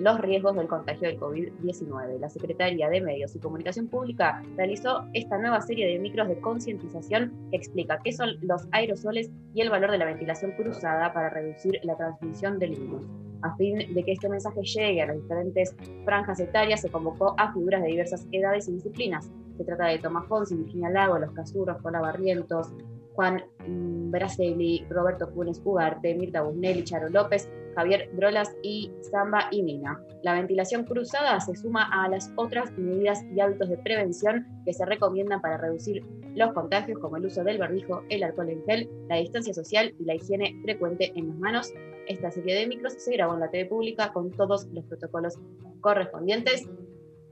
los 0.00 0.18
riesgos 0.18 0.56
del 0.56 0.66
contagio 0.66 1.08
del 1.08 1.20
COVID-19. 1.20 2.18
La 2.18 2.30
Secretaría 2.30 2.88
de 2.88 3.02
Medios 3.02 3.36
y 3.36 3.38
Comunicación 3.38 3.86
Pública 3.86 4.42
realizó 4.56 5.04
esta 5.12 5.36
nueva 5.36 5.60
serie 5.60 5.86
de 5.86 5.98
micros 5.98 6.26
de 6.28 6.40
concientización 6.40 7.32
que 7.50 7.58
explica 7.58 8.00
qué 8.02 8.12
son 8.12 8.30
los 8.40 8.66
aerosoles 8.72 9.30
y 9.54 9.60
el 9.60 9.68
valor 9.68 9.90
de 9.90 9.98
la 9.98 10.06
ventilación 10.06 10.52
cruzada 10.52 11.12
para 11.12 11.28
reducir 11.28 11.78
la 11.82 11.96
transmisión 11.96 12.58
del 12.58 12.70
virus. 12.70 13.06
A 13.42 13.54
fin 13.56 13.94
de 13.94 14.02
que 14.02 14.12
este 14.12 14.28
mensaje 14.28 14.62
llegue 14.62 15.02
a 15.02 15.06
las 15.06 15.16
diferentes 15.16 15.76
franjas 16.04 16.40
etarias, 16.40 16.80
se 16.80 16.90
convocó 16.90 17.34
a 17.38 17.52
figuras 17.52 17.82
de 17.82 17.88
diversas 17.88 18.26
edades 18.32 18.68
y 18.68 18.72
disciplinas. 18.72 19.30
Se 19.56 19.64
trata 19.64 19.86
de 19.86 19.98
Tomás 19.98 20.26
Fonsi, 20.28 20.56
Virginia 20.56 20.88
Lago, 20.88 21.18
Los 21.18 21.32
Casurros, 21.32 21.80
Cola 21.82 22.00
Barrientos, 22.00 22.72
Juan 23.14 23.42
mm, 23.66 24.10
Braceli, 24.10 24.86
Roberto 24.88 25.28
Funes 25.28 25.60
Ugarte, 25.64 26.14
Mirta 26.14 26.42
Busnelli, 26.42 26.84
Charo 26.84 27.08
López, 27.08 27.50
Javier 27.74 28.08
Drolas 28.14 28.54
y 28.62 28.90
Samba 29.00 29.48
y 29.50 29.62
Mina. 29.62 30.02
La 30.22 30.34
ventilación 30.34 30.84
cruzada 30.84 31.40
se 31.40 31.54
suma 31.56 31.88
a 31.92 32.08
las 32.08 32.30
otras 32.36 32.70
medidas 32.76 33.24
y 33.34 33.40
hábitos 33.40 33.68
de 33.68 33.78
prevención 33.78 34.46
que 34.64 34.72
se 34.72 34.84
recomiendan 34.84 35.40
para 35.40 35.56
reducir 35.56 36.04
los 36.34 36.52
contagios, 36.52 36.98
como 36.98 37.16
el 37.16 37.26
uso 37.26 37.42
del 37.42 37.58
barbijo, 37.58 38.02
el 38.08 38.22
alcohol 38.22 38.50
en 38.50 38.64
gel, 38.64 38.88
la 39.08 39.16
distancia 39.16 39.52
social 39.52 39.94
y 39.98 40.04
la 40.04 40.14
higiene 40.14 40.58
frecuente 40.62 41.12
en 41.14 41.28
las 41.28 41.38
manos. 41.38 41.72
Esta 42.06 42.30
serie 42.30 42.54
de 42.54 42.66
micros 42.66 42.94
se 42.94 43.12
grabó 43.12 43.34
en 43.34 43.40
la 43.40 43.50
TV 43.50 43.66
pública 43.66 44.12
con 44.12 44.30
todos 44.30 44.66
los 44.72 44.84
protocolos 44.84 45.38
correspondientes. 45.80 46.68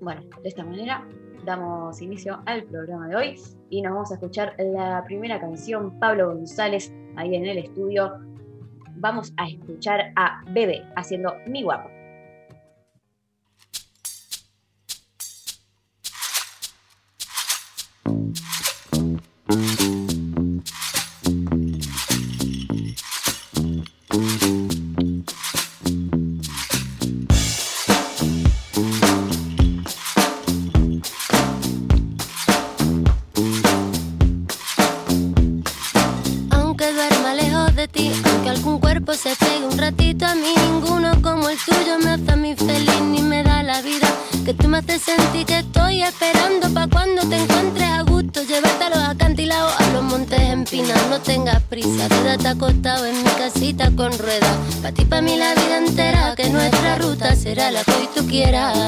Bueno, 0.01 0.23
de 0.43 0.49
esta 0.49 0.65
manera 0.65 1.07
damos 1.45 2.01
inicio 2.03 2.41
al 2.47 2.65
programa 2.65 3.09
de 3.09 3.17
hoy 3.17 3.37
y 3.71 3.83
nos 3.83 3.93
vamos 3.93 4.11
a 4.11 4.15
escuchar 4.15 4.55
la 4.59 5.03
primera 5.07 5.41
canción, 5.41 5.99
Pablo 5.99 6.35
González, 6.35 6.93
ahí 7.17 7.35
en 7.35 7.47
el 7.47 7.59
estudio. 7.59 8.13
Vamos 9.01 9.33
a 9.37 9.47
escuchar 9.47 10.13
a 10.17 10.43
Bebe 10.51 10.85
haciendo 10.97 11.37
Mi 11.47 11.63
Guapo. 11.63 11.98
Haces 44.79 45.03
sentir 45.03 45.45
que 45.45 45.59
estoy 45.59 46.03
esperando 46.03 46.73
pa' 46.73 46.87
cuando 46.87 47.29
te 47.29 47.37
encuentres 47.37 47.89
a 47.89 48.03
gusto, 48.03 48.45
llevarte 48.45 48.85
a 48.85 48.91
los 48.91 48.99
acantilados, 49.01 49.73
a 49.77 49.91
los 49.91 50.05
montes 50.05 50.41
empinados, 50.41 51.09
no 51.11 51.21
tengas 51.21 51.61
prisa, 51.65 52.09
quédate 52.09 52.47
acostado 52.47 53.05
en 53.05 53.19
mi 53.19 53.29
casita 53.31 53.91
con 53.97 54.17
ruedas. 54.17 54.57
Pa' 54.81 54.93
ti, 54.93 55.05
pa' 55.05 55.21
mí 55.21 55.37
la 55.37 55.53
vida 55.55 55.79
entera, 55.79 56.37
que 56.37 56.49
nuestra 56.51 56.97
ruta 56.97 57.35
será 57.35 57.73
la 57.73 57.83
que 57.83 57.91
hoy 57.91 58.09
tú 58.15 58.25
quieras. 58.29 58.79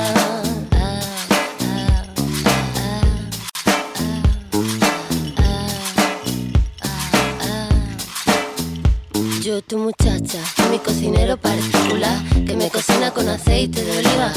Yo, 9.43 9.61
tu 9.63 9.79
muchacha, 9.79 10.39
mi 10.71 10.79
cocinero 10.79 11.37
particular, 11.37 12.17
que 12.47 12.55
me 12.55 12.71
cocina 12.71 13.11
con 13.11 13.29
aceite 13.29 13.83
de 13.83 13.99
oliva, 13.99 14.33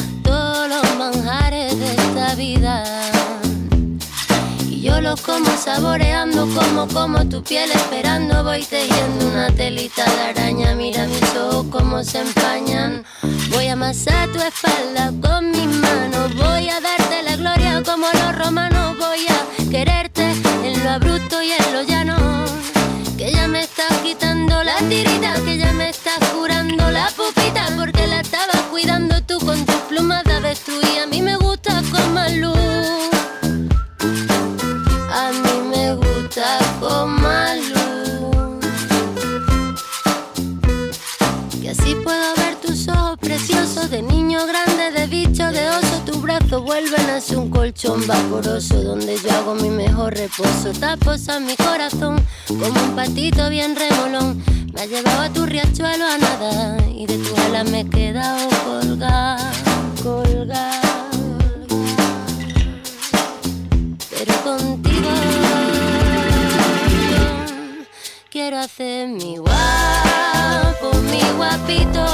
Y 4.69 4.81
yo 4.81 4.99
los 4.99 5.21
como 5.21 5.49
saboreando, 5.55 6.45
como 6.53 6.89
como 6.89 7.25
tu 7.29 7.41
piel 7.41 7.71
esperando, 7.71 8.43
voy 8.43 8.63
tejiendo 8.63 9.29
una 9.29 9.47
telita 9.47 10.03
de 10.03 10.21
araña, 10.23 10.75
mira 10.75 11.07
mis 11.07 11.35
ojos 11.37 11.67
como 11.71 12.03
se 12.03 12.19
empañan. 12.19 13.05
Voy 13.49 13.67
a 13.67 13.73
amasar 13.73 14.27
tu 14.33 14.39
espalda 14.41 15.13
con 15.21 15.51
mis 15.51 15.67
manos, 15.67 16.35
voy 16.35 16.67
a 16.69 16.81
darte 16.81 17.23
la 17.23 17.37
gloria 17.37 17.81
como 17.81 18.07
los 18.11 18.37
romanos, 18.37 18.97
voy 18.97 19.25
a 19.29 19.71
quererte 19.71 20.33
en 20.65 20.83
lo 20.83 20.89
abrupto 20.89 21.41
y 21.41 21.51
en 21.51 21.73
lo 21.73 21.83
llano. 21.83 22.17
Que 23.17 23.31
ya 23.31 23.47
me 23.47 23.61
estás 23.61 23.93
quitando 24.03 24.61
la 24.63 24.79
tirita, 24.89 25.35
que 25.45 25.57
ya 25.59 25.71
me 25.71 25.89
estás 25.91 26.19
Vuelven 46.61 47.09
a 47.09 47.19
ser 47.19 47.39
un 47.39 47.49
colchón 47.49 48.05
vaporoso 48.05 48.81
donde 48.83 49.17
yo 49.17 49.31
hago 49.31 49.55
mi 49.55 49.69
mejor 49.69 50.13
reposo. 50.13 50.71
Tapos 50.79 51.27
a 51.27 51.39
mi 51.39 51.55
corazón 51.55 52.23
como 52.47 52.67
un 52.67 52.95
patito 52.95 53.49
bien 53.49 53.75
remolón. 53.75 54.43
Me 54.73 54.81
ha 54.81 54.85
llevado 54.85 55.21
a 55.21 55.29
tu 55.29 55.45
riachuelo 55.45 56.05
a 56.05 56.17
nada 56.17 56.77
y 56.89 57.07
de 57.07 57.17
tu 57.17 57.35
alas 57.41 57.69
me 57.69 57.81
he 57.81 57.89
quedado 57.89 58.47
colgada, 58.65 59.51
colgada. 60.03 60.81
Pero 64.09 64.33
contigo 64.43 65.09
quiero 68.29 68.59
hacer 68.59 69.09
mi 69.09 69.37
guapo, 69.37 70.91
mi 71.11 71.21
guapito, 71.35 72.05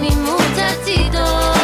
mi 0.00 0.10
muchachito. 0.10 1.59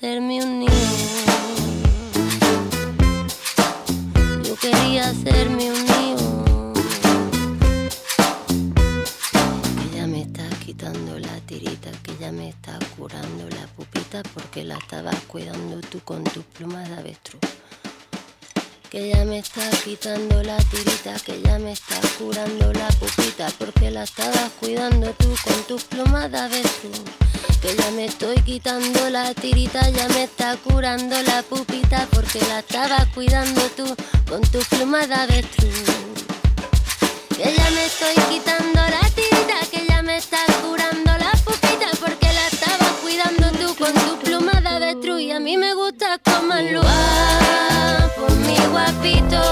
Hacerme 0.00 0.42
un 0.42 0.60
niño. 0.60 0.72
Yo 4.42 4.56
quería 4.56 5.10
hacerme 5.10 5.70
un 5.70 5.84
niño. 5.84 6.72
Que 9.76 9.96
ya 9.96 10.06
me 10.06 10.22
estás 10.22 10.54
quitando 10.64 11.18
la 11.18 11.38
tirita, 11.40 11.90
que 12.02 12.16
ya 12.18 12.32
me 12.32 12.48
estás 12.48 12.78
curando 12.96 13.46
la 13.50 13.66
pupita 13.76 14.22
porque 14.32 14.64
la 14.64 14.78
estabas 14.78 15.16
cuidando 15.26 15.80
tú 15.90 16.00
con 16.00 16.24
tus 16.24 16.44
plumas 16.46 16.88
de 16.88 16.96
avestruz. 16.96 17.42
Que 18.88 19.10
ya 19.10 19.26
me 19.26 19.40
estás 19.40 19.82
quitando 19.82 20.42
la 20.42 20.56
tirita, 20.56 21.14
que 21.26 21.42
ya 21.42 21.58
me 21.58 21.72
estás 21.72 22.06
curando 22.18 22.72
la 22.72 22.88
pupita 22.88 23.48
porque 23.58 23.90
la 23.90 24.04
estabas 24.04 24.50
cuidando 24.58 25.12
tú 25.18 25.28
con 25.44 25.62
tus 25.64 25.84
plumas 25.84 26.32
de 26.32 26.38
avestruz. 26.38 27.29
Que 27.60 27.76
ya 27.76 27.90
me 27.90 28.06
estoy 28.06 28.36
quitando 28.36 29.10
la 29.10 29.34
tirita, 29.34 29.88
ya 29.90 30.08
me 30.08 30.24
está 30.24 30.56
curando 30.56 31.20
la 31.22 31.42
pupita 31.42 32.08
porque 32.10 32.40
la 32.48 32.60
estabas 32.60 33.06
cuidando 33.14 33.60
tú 33.76 33.84
con 34.28 34.40
tus 34.50 34.66
plumas 34.68 35.08
de 35.08 35.14
avestruz. 35.14 35.84
Que 37.36 37.54
ya 37.54 37.70
me 37.70 37.84
estoy 37.84 38.14
quitando 38.30 38.80
la 38.80 39.02
tirita, 39.14 39.60
que 39.70 39.86
ya 39.86 40.02
me 40.02 40.16
está 40.16 40.38
curando 40.62 41.12
la 41.18 41.32
pupita 41.44 41.90
porque 42.00 42.32
la 42.32 42.46
estabas 42.48 42.92
cuidando 43.02 43.50
tú 43.58 43.74
con 43.76 43.92
tu 43.92 44.18
pluma 44.24 44.60
de 44.62 44.68
avestruz 44.68 45.20
y 45.20 45.30
a 45.32 45.40
mí 45.40 45.58
me 45.58 45.74
gusta 45.74 46.18
como 46.24 46.54
el 46.54 46.80
guapo, 46.80 48.34
mi 48.46 48.56
guapito, 48.72 49.42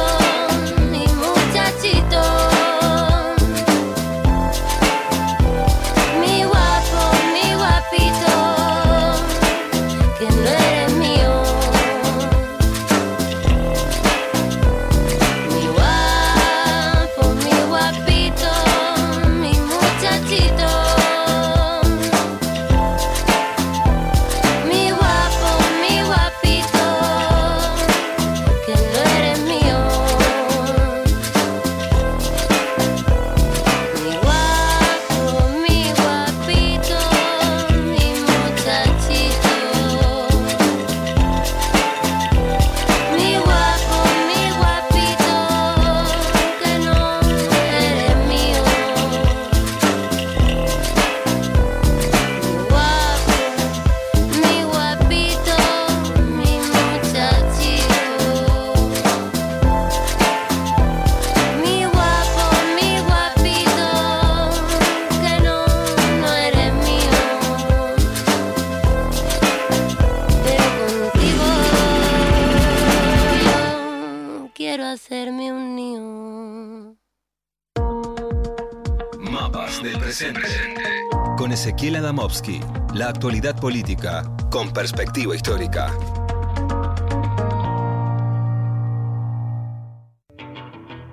la 82.99 83.11
actualidad 83.11 83.55
política 83.61 84.25
con 84.51 84.73
perspectiva 84.73 85.33
histórica. 85.33 85.97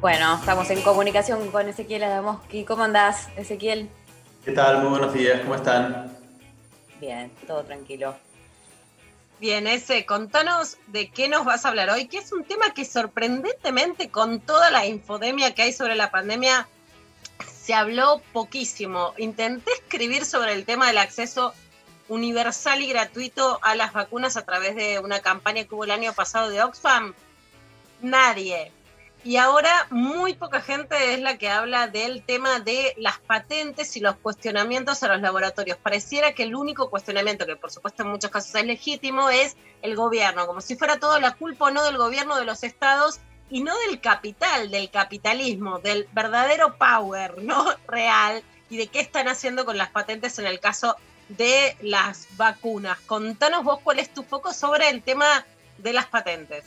Bueno, 0.02 0.36
estamos 0.40 0.68
en 0.72 0.82
comunicación 0.82 1.52
con 1.52 1.70
Ezequiel 1.70 2.06
Adamovsky. 2.06 2.66
¿Cómo 2.66 2.84
andás, 2.84 3.30
Ezequiel? 3.38 3.88
¿Qué 4.44 4.52
tal? 4.54 4.82
Muy 4.82 4.90
buenos 4.90 5.14
días, 5.14 5.42
¿cómo 5.42 5.54
están? 5.54 6.12
Bien, 7.00 7.32
todo 7.46 7.64
tranquilo. 7.64 8.16
Bien, 9.40 9.68
ese, 9.68 10.08
contanos 10.08 10.78
de 10.88 11.12
qué 11.12 11.28
nos 11.28 11.46
vas 11.46 11.66
a 11.66 11.70
hablar 11.70 11.92
hoy, 11.92 12.08
que 12.08 12.18
es 12.18 12.32
un 12.32 12.46
tema 12.46 12.74
que 12.74 12.84
sorprendentemente 12.84 14.10
con 14.10 14.40
toda 14.40 14.72
la 14.72 14.88
infodemia 14.88 15.54
que 15.54 15.62
hay 15.62 15.72
sobre 15.72 15.94
la 15.94 16.10
pandemia, 16.10 16.68
se 17.46 17.76
habló 17.76 18.24
poquísimo. 18.34 19.14
Intenté 19.18 19.72
escribir 19.72 20.26
sobre 20.26 20.54
el 20.54 20.66
tema 20.66 20.88
del 20.88 20.98
acceso 20.98 21.54
universal 22.08 22.82
y 22.82 22.88
gratuito 22.88 23.60
a 23.62 23.76
las 23.76 23.94
vacunas 23.94 24.38
a 24.38 24.46
través 24.46 24.76
de 24.76 25.00
una 25.00 25.20
campaña 25.20 25.64
que 25.64 25.76
hubo 25.76 25.84
el 25.84 25.92
año 25.92 26.14
pasado 26.14 26.50
de 26.50 26.62
Oxfam. 26.62 27.14
Nadie, 28.02 28.72
y 29.26 29.38
ahora 29.38 29.88
muy 29.90 30.36
poca 30.36 30.62
gente 30.62 31.16
es 31.16 31.20
la 31.20 31.40
que 31.40 31.50
habla 31.50 31.88
del 31.88 32.22
tema 32.22 32.60
de 32.60 32.94
las 32.98 33.18
patentes 33.18 33.98
y 33.98 34.00
los 34.00 34.16
cuestionamientos 34.18 35.02
a 35.02 35.08
los 35.08 35.20
laboratorios. 35.20 35.80
Pareciera 35.80 36.34
que 36.34 36.44
el 36.44 36.54
único 36.54 36.92
cuestionamiento, 36.92 37.48
que 37.48 37.56
por 37.56 37.72
supuesto 37.72 38.04
en 38.04 38.10
muchos 38.10 38.30
casos 38.30 38.54
es 38.54 38.64
legítimo, 38.68 39.32
es 39.32 39.58
el 39.82 39.96
gobierno, 39.96 40.46
como 40.46 40.62
si 40.62 40.76
fuera 40.76 41.00
todo 41.00 41.20
la 41.20 41.34
culpa 41.34 41.66
o 41.66 41.72
no 41.72 41.84
del 41.86 41.98
gobierno 41.98 42.38
de 42.38 42.46
los 42.46 42.64
estados 42.64 43.20
y 43.50 43.64
no 43.64 43.76
del 43.88 44.00
capital, 44.00 44.70
del 44.70 44.92
capitalismo, 44.92 45.80
del 45.80 46.08
verdadero 46.14 46.78
power, 46.78 47.42
¿no? 47.42 47.66
Real 47.88 48.44
y 48.70 48.78
de 48.78 48.86
qué 48.86 49.00
están 49.00 49.28
haciendo 49.28 49.66
con 49.66 49.76
las 49.76 49.90
patentes 49.90 50.38
en 50.38 50.46
el 50.46 50.60
caso 50.60 50.98
de 51.30 51.76
las 51.82 52.28
vacunas. 52.38 53.00
Contanos 53.02 53.64
vos 53.64 53.80
cuál 53.84 54.00
es 54.00 54.14
tu 54.14 54.24
foco 54.24 54.54
sobre 54.54 54.90
el 54.90 55.02
tema 55.02 55.46
de 55.78 55.94
las 55.94 56.06
patentes. 56.06 56.64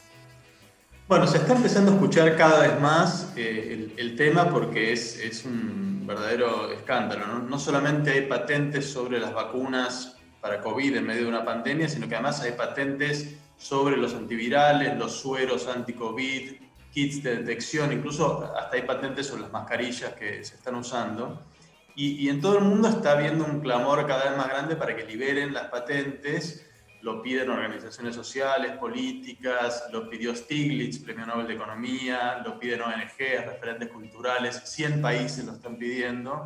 Bueno, 1.09 1.27
se 1.27 1.38
está 1.38 1.55
empezando 1.55 1.91
a 1.91 1.95
escuchar 1.95 2.37
cada 2.37 2.61
vez 2.61 2.79
más 2.81 3.33
eh, 3.35 3.95
el, 3.97 4.17
tema 4.17 4.50
porque 4.50 4.93
es, 4.93 5.43
un 5.47 6.07
verdadero 6.07 6.71
escándalo. 6.71 7.27
¿no? 7.27 7.38
¿no? 7.38 7.59
solamente 7.59 8.11
hay 8.11 8.27
patentes 8.27 8.93
sobre 8.93 9.19
las 9.19 9.33
vacunas 9.33 10.17
para 10.41 10.61
COVID 10.61 10.97
en 10.97 11.07
medio 11.07 11.23
de 11.23 11.29
una 11.29 11.45
pandemia, 11.45 11.88
sino 11.88 12.09
que 12.09 12.15
además 12.15 12.43
hay 12.43 12.53
patentes 12.53 13.37
sobre 13.57 13.97
los 13.97 14.15
antivirales, 14.15 14.97
los 14.99 15.19
sueros 15.19 15.67
anti-COVID, 15.67 16.53
kits 16.93 17.23
de 17.23 17.37
detección, 17.37 17.93
incluso 17.93 18.53
hasta 18.57 18.77
hay 18.77 18.83
patentes 18.83 19.27
sobre 19.27 19.43
las 19.43 19.53
mascarillas 19.53 20.12
que 20.12 20.45
se 20.45 20.57
están 20.57 20.75
usando. 20.75 21.43
Y, 21.99 22.25
y 22.25 22.28
en 22.28 22.40
todo 22.40 22.59
el 22.59 22.64
mundo 22.64 22.88
está 22.88 23.12
habiendo 23.12 23.45
un 23.45 23.61
clamor 23.61 24.07
cada 24.07 24.31
vez 24.31 24.37
más 24.38 24.49
grande 24.49 24.76
para 24.76 24.95
que 24.95 25.05
liberen 25.05 25.52
las 25.52 25.69
patentes 25.69 26.64
lo 27.00 27.23
piden 27.23 27.50
organizaciones 27.50 28.14
sociales, 28.14 28.73
políticas, 28.73 29.85
lo 29.93 30.09
pidió 30.11 30.35
Stiglitz, 30.35 30.99
Premio 30.99 31.26
Nobel 31.26 31.47
de 31.47 31.55
Economía, 31.55 32.43
lo 32.45 32.59
piden 32.59 32.83
ONG, 32.83 33.19
referentes 33.47 33.88
culturales, 33.88 34.62
100 34.64 35.00
países 35.00 35.45
lo 35.45 35.52
están 35.52 35.76
pidiendo 35.76 36.45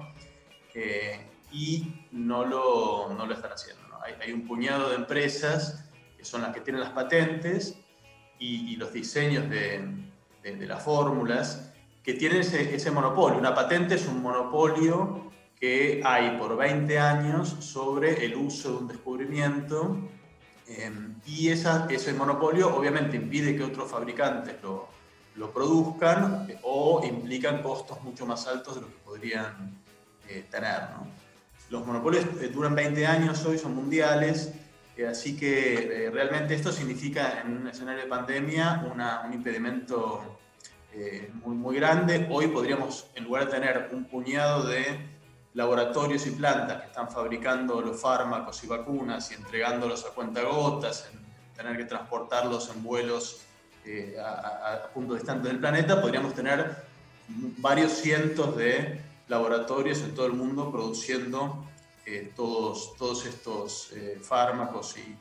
eh, 0.75 1.27
y 1.51 2.07
no 2.13 2.45
lo, 2.45 3.15
no 3.17 3.27
lo 3.27 3.35
están 3.35 3.53
haciendo. 3.53 3.83
Hay, 4.05 4.15
hay, 4.21 4.33
un 4.33 4.47
puñado 4.47 4.91
de 4.91 4.97
empresas 4.97 5.89
que 6.19 6.25
son 6.25 6.43
las 6.43 6.53
que 6.53 6.61
tienen 6.61 6.83
las 6.83 6.91
patentes 6.91 7.79
y, 8.39 8.77
los 8.77 8.93
diseños 8.93 9.49
de, 9.49 9.87
de, 10.43 10.67
las 10.67 10.83
fórmulas 10.83 11.73
que 12.03 12.15
tienen 12.15 12.41
ese, 12.41 12.75
ese 12.75 12.91
monopolio. 12.91 13.39
Una 13.39 13.55
patente 13.55 13.95
es 13.95 14.07
un 14.07 14.21
monopolio 14.21 15.31
que 15.63 16.03
hay 16.05 16.37
por 16.39 16.57
20 16.57 16.99
años 16.99 17.57
sobre 17.61 18.25
el 18.27 18.35
uso 18.35 18.73
de 18.73 18.79
un 18.79 18.89
descubrimiento 18.89 19.97
Em, 20.79 21.17
y 21.27 21.49
esa, 21.49 21.87
ese 21.91 22.13
monopolio 22.13 22.75
obviamente 22.75 23.17
impide 23.17 23.57
que 23.57 23.65
otros 23.65 23.91
fabricantes 23.91 24.55
lo, 24.63 24.89
lo, 25.37 25.53
produzcan 25.53 26.49
o 26.63 27.03
implican 27.05 27.63
costos 27.63 28.01
mucho 28.03 28.25
más 28.27 28.47
altos 28.47 28.77
de 28.77 28.81
lo 28.83 28.87
que 28.87 28.99
podrían 29.05 29.83
eh, 30.29 30.45
tener. 30.51 30.81
Los 31.69 31.85
monopolios 31.85 32.25
eh, 32.41 32.49
duran 32.49 32.75
20 32.75 33.07
años 33.07 33.45
hoy, 33.45 33.59
son 33.59 33.75
mundiales, 33.75 34.53
eh, 34.97 35.07
así 35.07 35.37
que 35.37 36.11
realmente 36.13 36.55
esto 36.55 36.71
significa 36.71 37.41
en 37.41 37.57
un 37.57 37.67
escenario 37.67 38.03
de 38.03 38.09
pandemia 38.09 38.87
un 39.25 39.33
impedimento 39.33 40.39
muy, 41.43 41.57
muy 41.57 41.77
grande. 41.77 42.29
Hoy 42.31 42.49
podríamos, 42.49 43.07
en 43.15 43.25
lugar 43.25 43.47
de 43.47 43.53
tener 43.53 43.89
un 43.93 44.05
puñado 44.05 44.67
de 44.67 44.85
laboratorios 45.55 46.27
y 46.27 46.31
plantas 46.31 46.81
que 46.81 46.87
están 46.87 47.11
fabricando 47.11 47.81
los 47.81 48.01
fármacos 48.01 48.63
y 48.65 48.67
vacunas 48.67 49.31
y 49.31 49.35
entregándolos 49.35 50.07
a 50.07 50.11
cuentagotas, 50.11 51.09
en 51.13 51.21
tener 51.55 51.77
que 51.77 51.85
transportarlos 51.85 52.71
en 52.75 52.83
vuelos 52.83 53.43
eh, 53.85 54.17
a, 54.19 54.89
puntos 54.95 55.19
distantes 55.19 55.51
del 55.51 55.59
planeta, 55.59 56.01
podríamos 56.01 56.35
tener 56.35 56.85
varios 57.59 57.93
cientos 57.93 58.57
de 58.57 59.01
laboratorios 59.29 60.01
en 60.01 60.15
todo 60.15 60.27
el 60.27 60.33
mundo 60.33 60.71
produciendo 60.71 61.67
eh, 62.07 62.33
todos, 62.35 62.97
todos 62.97 63.27
estos 63.27 63.93
eh, 63.93 64.19
fármacos 64.23 64.97
y, 64.97 65.17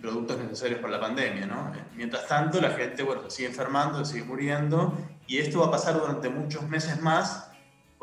productos 0.00 0.36
necesarios 0.36 0.80
para 0.80 0.94
la 0.94 1.00
pandemia. 1.00 1.46
¿no? 1.46 1.72
Mientras 1.94 2.26
tanto, 2.28 2.60
la 2.60 2.70
gente 2.72 3.06
se 3.28 3.30
sigue 3.30 3.48
enfermando, 3.48 4.04
se 4.04 4.12
sigue 4.12 4.24
muriendo, 4.24 4.92
y 5.26 5.38
esto 5.38 5.60
va 5.60 5.66
a 5.68 5.70
pasar 5.70 5.98
durante 5.98 6.28
muchos 6.28 6.68
meses 6.68 7.00
más 7.00 7.48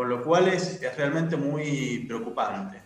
con 0.01 0.09
lo 0.09 0.23
cual 0.23 0.47
es, 0.47 0.81
realmente 0.97 1.37
muy 1.37 2.05
preocupante. 2.07 2.81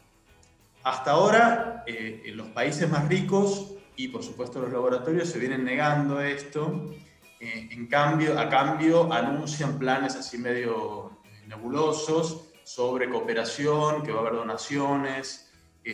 Hasta 0.84 1.12
ahora, 1.12 1.86
eh, 1.88 2.24
en 2.26 2.36
los 2.36 2.48
países 2.48 2.90
más 2.90 3.08
ricos 3.08 3.72
y 3.96 4.10
por 4.10 4.22
supuesto 4.22 4.60
los 4.60 4.70
laboratorios 4.70 5.30
se 5.30 5.40
vienen 5.40 5.64
negando 5.64 6.20
esto, 6.20 6.94
eh, 7.40 7.70
en 7.72 7.88
cambio, 7.88 8.38
a 8.38 8.50
cambio 8.50 9.14
anuncian 9.14 9.80
planes 9.80 10.18
así 10.18 10.38
medio 10.38 11.22
nebulosos 11.48 12.50
sobre 12.66 13.10
cooperación, 13.10 14.04
que 14.04 14.12
va 14.12 14.18
a 14.18 14.22
haber 14.24 14.34
donaciones, 14.34 15.50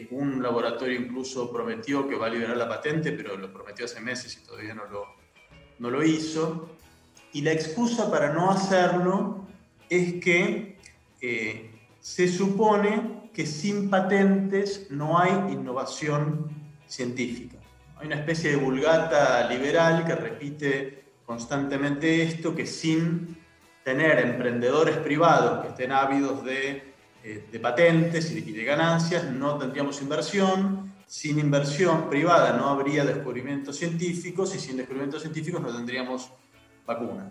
un 0.10 0.42
laboratorio 0.42 1.00
incluso 1.00 1.54
prometió 1.54 2.08
que 2.08 2.16
va 2.16 2.26
a 2.26 2.30
liberar 2.32 2.58
la 2.58 2.68
patente, 2.68 3.12
pero 3.12 3.38
lo 3.38 3.54
prometió 3.54 3.86
hace 3.86 4.00
meses 4.00 4.40
y 4.42 4.48
todavía 4.48 4.74
no 4.74 4.86
lo, 4.86 5.06
no 5.78 5.92
lo 5.92 6.04
hizo. 6.04 6.72
Y 7.32 7.44
la 7.44 7.52
excusa 7.52 8.10
para 8.10 8.34
no 8.34 8.50
hacerlo 8.50 9.46
es 9.88 10.16
que 10.16 10.81
se 12.00 12.28
supone 12.28 13.30
que 13.34 13.46
sin 13.46 13.90
patentes 13.90 14.88
no 14.90 15.18
hay 15.18 15.54
innovación 15.54 16.50
científica. 16.88 17.58
Hay 17.98 18.08
una 18.08 18.16
especie 18.16 18.52
de 18.52 18.58
vulgata 18.58 19.48
liberal 19.48 20.06
que 20.06 20.16
repite 20.16 21.04
constantemente 21.26 22.24
esto, 22.24 22.56
que 22.56 22.66
sin 22.66 23.38
tener 23.84 24.20
emprendedores 24.20 24.98
privados 24.98 25.62
que 25.62 25.70
estén 25.70 25.92
ávidos 25.92 26.44
de, 26.44 26.94
eh, 27.24 27.60
patentes 27.62 28.32
y 28.32 28.42
de, 28.42 28.64
ganancias, 28.64 29.26
no 29.32 29.58
tendríamos 29.58 30.02
inversión. 30.02 30.92
Sin 31.08 31.40
inversión 31.40 32.10
privada 32.10 32.54
no 32.54 32.70
habría 32.70 33.04
descubrimientos 33.04 33.76
científicos 33.78 34.56
y 34.56 34.60
sin 34.60 34.78
descubrimientos 34.78 35.22
científicos 35.22 35.62
no 35.62 35.74
tendríamos 35.74 36.32
vacunas. 36.86 37.28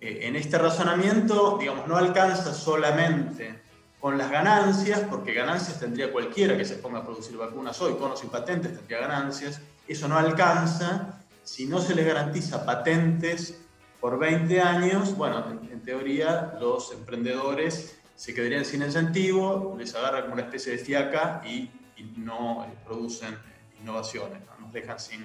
Eh, 0.00 0.20
en 0.22 0.36
este 0.36 0.58
razonamiento, 0.58 1.56
digamos, 1.58 1.86
no 1.88 1.96
alcanza 1.96 2.52
solamente 2.52 3.62
con 4.00 4.18
las 4.18 4.30
ganancias, 4.30 5.00
porque 5.10 5.32
ganancias 5.32 5.80
tendría 5.80 6.12
cualquiera 6.12 6.56
que 6.56 6.64
se 6.64 6.76
ponga 6.76 6.98
a 6.98 7.04
producir 7.04 7.36
vacunas 7.36 7.80
hoy, 7.80 7.94
con 7.94 8.12
o 8.12 8.16
sin 8.16 8.30
patentes 8.30 8.74
tendría 8.74 9.00
ganancias, 9.00 9.60
eso 9.88 10.06
no 10.06 10.18
alcanza 10.18 11.16
si 11.46 11.66
no 11.66 11.80
se 11.80 11.94
les 11.94 12.04
garantiza 12.04 12.66
patentes 12.66 13.60
por 14.00 14.18
20 14.18 14.60
años, 14.60 15.16
bueno, 15.16 15.44
en, 15.70 15.80
teoría 15.82 16.56
los 16.60 16.92
emprendedores 16.92 18.00
se 18.16 18.34
quedarían 18.34 18.64
sin 18.64 18.82
incentivo, 18.82 19.76
les 19.78 19.94
agarra 19.94 20.22
como 20.22 20.34
una 20.34 20.42
especie 20.42 20.72
de 20.72 20.78
fiaca 20.78 21.42
y, 21.46 21.70
no 22.16 22.64
eh, 22.64 22.74
producen 22.84 23.38
innovaciones, 23.80 24.42
nos 24.58 24.72
dejan 24.72 24.98
sin 24.98 25.22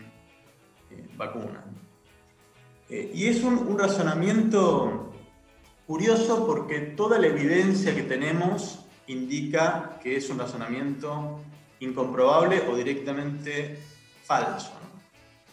eh, 0.92 1.10
vacunas. 1.16 1.64
Eh, 2.92 3.10
y 3.16 3.28
es 3.28 3.42
un, 3.42 3.80
razonamiento 3.80 5.14
curioso 5.88 6.46
porque 6.46 6.80
toda 6.80 7.18
la 7.18 7.28
evidencia 7.28 7.96
que 7.96 8.04
tenemos 8.04 8.80
indica 9.08 9.98
que 10.04 10.18
es 10.18 10.30
un 10.30 10.38
razonamiento 10.38 11.40
incomprobable 11.80 12.64
o 12.70 12.76
directamente 12.76 13.82
falso. 14.26 14.74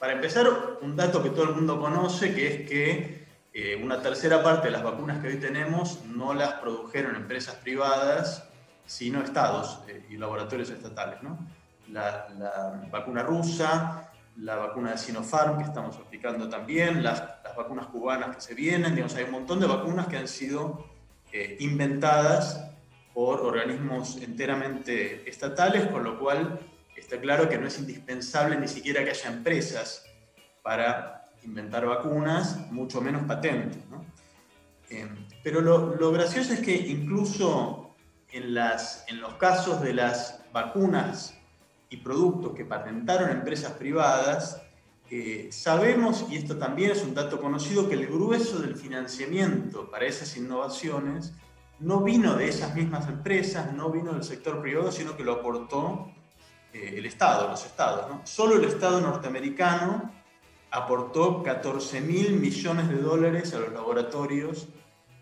Para 0.00 0.14
empezar, 0.14 0.48
un 0.82 0.96
dato 0.96 1.22
que 1.22 1.30
todo 1.30 1.44
el 1.44 1.54
mundo 1.54 1.80
conoce, 1.80 2.34
que 2.34 2.46
es 2.48 2.68
que 2.68 3.26
eh, 3.54 3.80
una 3.82 4.02
tercera 4.02 4.42
parte 4.42 4.66
de 4.66 4.72
las 4.72 4.82
vacunas 4.82 5.22
que 5.22 5.28
hoy 5.28 5.36
tenemos 5.36 6.04
no 6.06 6.34
las 6.34 6.54
produjeron 6.54 7.14
empresas 7.14 7.54
privadas, 7.54 8.48
sino 8.84 9.22
estados 9.22 9.80
eh, 9.86 10.04
y 10.10 10.16
laboratorios 10.16 10.70
estatales. 10.70 11.20
La, 11.88 12.28
la, 12.36 12.88
vacuna 12.90 13.22
rusa, 13.22 14.07
la 14.38 14.56
vacuna 14.56 14.92
de 14.92 14.98
Sinopharm 14.98 15.58
que 15.58 15.64
estamos 15.64 15.96
aplicando 15.96 16.48
también, 16.48 17.02
las, 17.02 17.22
vacunas 17.56 17.86
cubanas 17.86 18.36
que 18.36 18.40
se 18.40 18.54
vienen, 18.54 18.94
digamos, 18.94 19.16
hay 19.16 19.24
un 19.24 19.32
montón 19.32 19.58
de 19.58 19.66
vacunas 19.66 20.06
que 20.06 20.16
han 20.16 20.28
sido 20.28 20.86
eh, 21.32 21.56
inventadas 21.58 22.70
por 23.12 23.40
organismos 23.40 24.16
enteramente 24.22 25.28
estatales, 25.28 25.88
con 25.88 26.04
lo 26.04 26.20
cual 26.20 26.60
está 26.96 27.18
claro 27.18 27.48
que 27.48 27.58
no 27.58 27.66
es 27.66 27.76
indispensable 27.80 28.56
ni 28.56 28.68
siquiera 28.68 29.02
que 29.02 29.10
haya 29.10 29.30
empresas 29.30 30.04
para 30.62 31.24
inventar 31.42 31.84
vacunas, 31.84 32.70
mucho 32.70 33.00
menos 33.00 33.24
patentes. 33.24 33.82
Eh, 34.90 35.08
pero 35.42 35.60
lo, 35.60 36.12
gracioso 36.12 36.52
es 36.52 36.60
que 36.60 36.76
incluso 36.76 37.96
en, 38.30 38.54
las, 38.54 39.04
en 39.08 39.20
los 39.20 39.34
casos 39.34 39.80
de 39.80 39.94
las 39.94 40.44
vacunas 40.52 41.37
y 41.90 41.98
productos 41.98 42.54
que 42.54 42.64
patentaron 42.64 43.30
empresas 43.30 43.72
privadas, 43.72 44.62
eh, 45.10 45.48
sabemos, 45.50 46.26
y 46.30 46.36
esto 46.36 46.58
también 46.58 46.90
es 46.90 47.02
un 47.02 47.14
dato 47.14 47.40
conocido, 47.40 47.88
que 47.88 47.94
el 47.94 48.06
grueso 48.06 48.58
del 48.58 48.76
financiamiento 48.76 49.90
para 49.90 50.04
esas 50.04 50.36
innovaciones 50.36 51.32
no 51.80 52.00
vino 52.02 52.34
de 52.34 52.48
esas 52.48 52.74
mismas 52.74 53.08
empresas, 53.08 53.72
no 53.72 53.90
vino 53.90 54.12
del 54.12 54.24
sector 54.24 54.60
privado, 54.60 54.92
sino 54.92 55.16
que 55.16 55.24
lo 55.24 55.34
aportó 55.34 56.12
eh, 56.72 56.94
el 56.96 57.06
Estado, 57.06 57.48
los 57.48 57.64
Estados. 57.64 58.28
Solo 58.28 58.56
el 58.56 58.64
Estado 58.64 59.00
norteamericano 59.00 60.12
aportó 60.70 61.42
14 61.42 62.00
mil 62.02 62.32
millones 62.32 62.88
de 62.88 62.96
dólares 62.96 63.54
a 63.54 63.60
los 63.60 63.72
laboratorios 63.72 64.68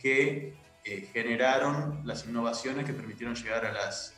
que 0.01 0.57
eh, 0.85 1.09
generaron 1.13 2.01
las 2.05 2.27
innovaciones 2.27 2.85
que 2.85 2.93
permitieron 2.93 3.37
llegar 3.37 3.65
a 3.67 3.73
las, 3.73 4.16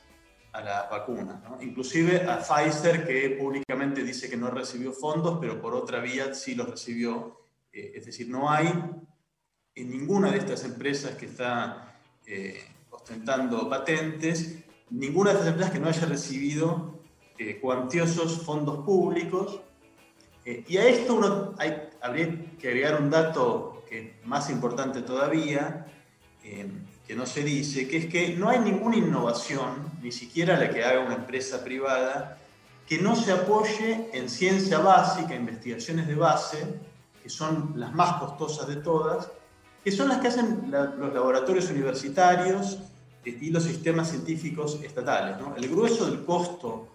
a 0.58 0.62
las 0.62 0.90
vacunas. 0.90 1.40
Inclusive 1.60 2.28
a 2.28 2.40
Pfizer, 2.40 3.06
que 3.06 3.30
públicamente 3.30 4.02
dice 4.02 4.28
que 4.28 4.36
no 4.36 4.50
recibió 4.50 4.92
fondos, 4.92 5.38
pero 5.40 5.60
por 5.62 5.72
otra 5.74 6.00
vía 6.00 6.34
sí 6.34 6.56
los 6.56 6.68
recibió. 6.68 7.46
Eh, 7.72 7.92
es 7.94 8.06
decir, 8.06 8.28
no 8.28 8.50
hay 8.50 8.66
en 9.76 9.90
ninguna 9.90 10.32
de 10.32 10.38
estas 10.38 10.64
empresas 10.64 11.14
que 11.14 11.26
está 11.26 12.00
eh, 12.26 12.60
ostentando 12.90 13.68
patentes, 13.70 14.56
ninguna 14.90 15.30
de 15.30 15.36
estas 15.36 15.52
empresas 15.52 15.72
que 15.72 15.80
no 15.80 15.88
haya 15.88 16.06
recibido 16.06 16.98
cuantiosos 17.60 18.42
fondos 18.42 18.84
públicos. 18.84 19.60
y 20.44 20.76
a 20.76 20.88
esto 20.88 21.14
uno 21.14 21.54
hay, 21.56 21.88
habría 22.00 22.56
que 22.58 22.66
agregar 22.66 23.00
un 23.00 23.10
dato 23.10 23.84
que 23.88 24.18
más 24.24 24.50
importante 24.50 25.02
todavía, 25.02 25.86
que 27.08 27.16
no 27.16 27.24
se 27.24 27.42
dice, 27.42 27.88
que 27.88 27.96
es 27.96 28.06
que 28.06 28.36
no 28.36 28.50
hay 28.50 28.58
ninguna 28.58 28.96
innovación, 28.96 29.92
ni 30.02 30.12
siquiera 30.12 30.58
la 30.58 30.68
que 30.68 30.84
haga 30.84 31.00
una 31.00 31.14
empresa 31.14 31.64
privada, 31.64 32.36
que 32.86 32.98
no 32.98 33.16
se 33.16 33.32
apoye 33.32 34.10
en 34.12 34.28
ciencia 34.28 34.80
básica, 34.80 35.34
investigaciones 35.34 36.06
de 36.06 36.14
base, 36.14 36.58
que 37.22 37.30
son 37.30 37.72
las 37.76 37.94
más 37.94 38.20
costosas 38.20 38.68
de 38.68 38.76
todas, 38.76 39.30
que 39.82 39.90
son 39.90 40.10
las 40.10 40.18
que 40.18 40.28
hacen 40.28 40.70
los 40.70 41.14
laboratorios 41.14 41.70
universitarios 41.70 42.78
y 43.24 43.50
los 43.50 43.64
sistemas 43.64 44.10
científicos 44.10 44.78
estatales. 44.82 45.38
El 45.56 45.66
grueso 45.70 46.10
del 46.10 46.26
costo 46.26 46.88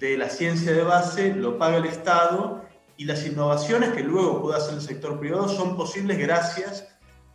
de 0.00 0.18
la 0.18 0.30
ciencia 0.30 0.72
de 0.72 0.82
base 0.82 1.32
lo 1.32 1.58
paga 1.58 1.76
el 1.76 1.86
Estado 1.86 2.64
y 2.96 3.04
las 3.04 3.24
innovaciones 3.24 3.90
que 3.90 4.02
luego 4.02 4.42
pueda 4.42 4.58
hacer 4.58 4.74
el 4.74 4.82
sector 4.82 5.20
privado 5.20 5.48
son 5.48 5.76
posibles 5.76 6.18
gracias 6.18 6.88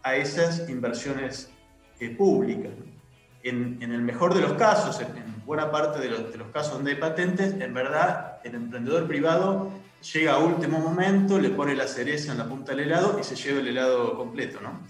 a 0.04 0.18
esas 0.18 0.68
inversiones 0.70 1.50
públicas. 2.18 2.72
En, 3.44 3.82
el 3.82 4.02
mejor 4.02 4.34
de 4.34 4.42
los 4.42 4.54
casos, 4.54 5.00
en, 5.00 5.36
buena 5.46 5.72
parte 5.72 6.00
de 6.00 6.10
los, 6.10 6.48
casos 6.52 6.74
donde 6.74 6.92
hay 6.92 6.98
patentes, 6.98 7.54
en 7.54 7.74
verdad 7.74 8.40
el 8.44 8.56
emprendedor 8.56 9.08
privado 9.08 9.72
llega 10.14 10.34
a 10.34 10.38
último 10.40 10.80
momento, 10.80 11.40
le 11.40 11.50
pone 11.50 11.76
la 11.76 11.88
cereza 11.88 12.32
en 12.32 12.40
la 12.40 12.46
punta 12.46 12.72
del 12.72 12.86
helado 12.86 13.20
y 13.20 13.24
se 13.24 13.36
lleva 13.36 13.60
el 13.60 13.68
helado 13.68 14.18
completo. 14.18 14.60
¿no? 14.62 14.82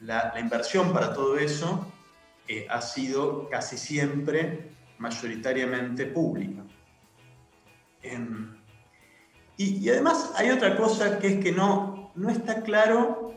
La, 0.00 0.34
inversión 0.38 0.92
para 0.92 1.12
todo 1.12 1.38
eso 1.38 1.86
eh, 2.46 2.66
ha 2.70 2.80
sido 2.80 3.48
casi 3.50 3.76
siempre 3.76 4.70
mayoritariamente 4.98 6.06
pública. 6.06 6.62
y, 9.56 9.84
y, 9.84 9.90
además 9.90 10.32
hay 10.36 10.50
otra 10.50 10.76
cosa 10.76 11.18
que 11.18 11.28
es 11.28 11.44
que 11.44 11.52
no, 11.52 12.10
no 12.14 12.30
está 12.30 12.62
claro 12.62 13.28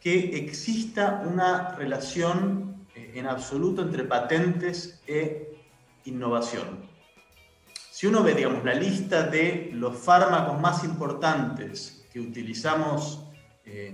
que 0.00 0.36
exista 0.36 1.22
una 1.26 1.70
relación 1.70 2.86
eh, 2.94 3.12
en 3.14 3.26
absoluto 3.26 3.82
entre 3.82 4.04
patentes 4.04 5.00
e 5.06 5.58
innovación. 6.04 6.88
Si 7.90 8.06
uno 8.06 8.22
ve, 8.22 8.34
digamos, 8.34 8.64
la 8.64 8.74
lista 8.74 9.24
de 9.24 9.70
los 9.74 9.98
fármacos 9.98 10.60
más 10.60 10.84
importantes 10.84 12.06
que 12.12 12.20
utilizamos 12.20 13.24
eh, 13.64 13.92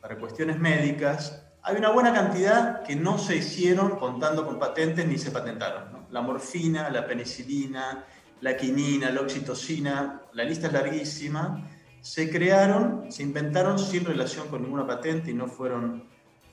para 0.00 0.16
cuestiones 0.18 0.58
médicas, 0.58 1.42
hay 1.62 1.76
una 1.76 1.90
buena 1.90 2.12
cantidad 2.12 2.82
que 2.82 2.94
no 2.94 3.18
se 3.18 3.36
hicieron 3.36 3.96
contando 3.96 4.46
con 4.46 4.58
patentes 4.58 5.06
ni 5.06 5.18
se 5.18 5.30
patentaron. 5.30 6.06
La 6.10 6.20
morfina, 6.20 6.90
la 6.90 7.06
penicilina, 7.06 8.04
la 8.40 8.56
quinina, 8.56 9.10
la 9.10 9.22
oxitocina, 9.22 10.22
la 10.32 10.44
lista 10.44 10.68
es 10.68 10.72
larguísima 10.74 11.68
se 12.04 12.30
crearon, 12.30 13.10
se 13.10 13.22
inventaron 13.22 13.78
sin 13.78 14.04
relación 14.04 14.48
con 14.48 14.60
ninguna 14.60 14.86
patente 14.86 15.30
y 15.30 15.34
no 15.34 15.46
fueron 15.46 16.04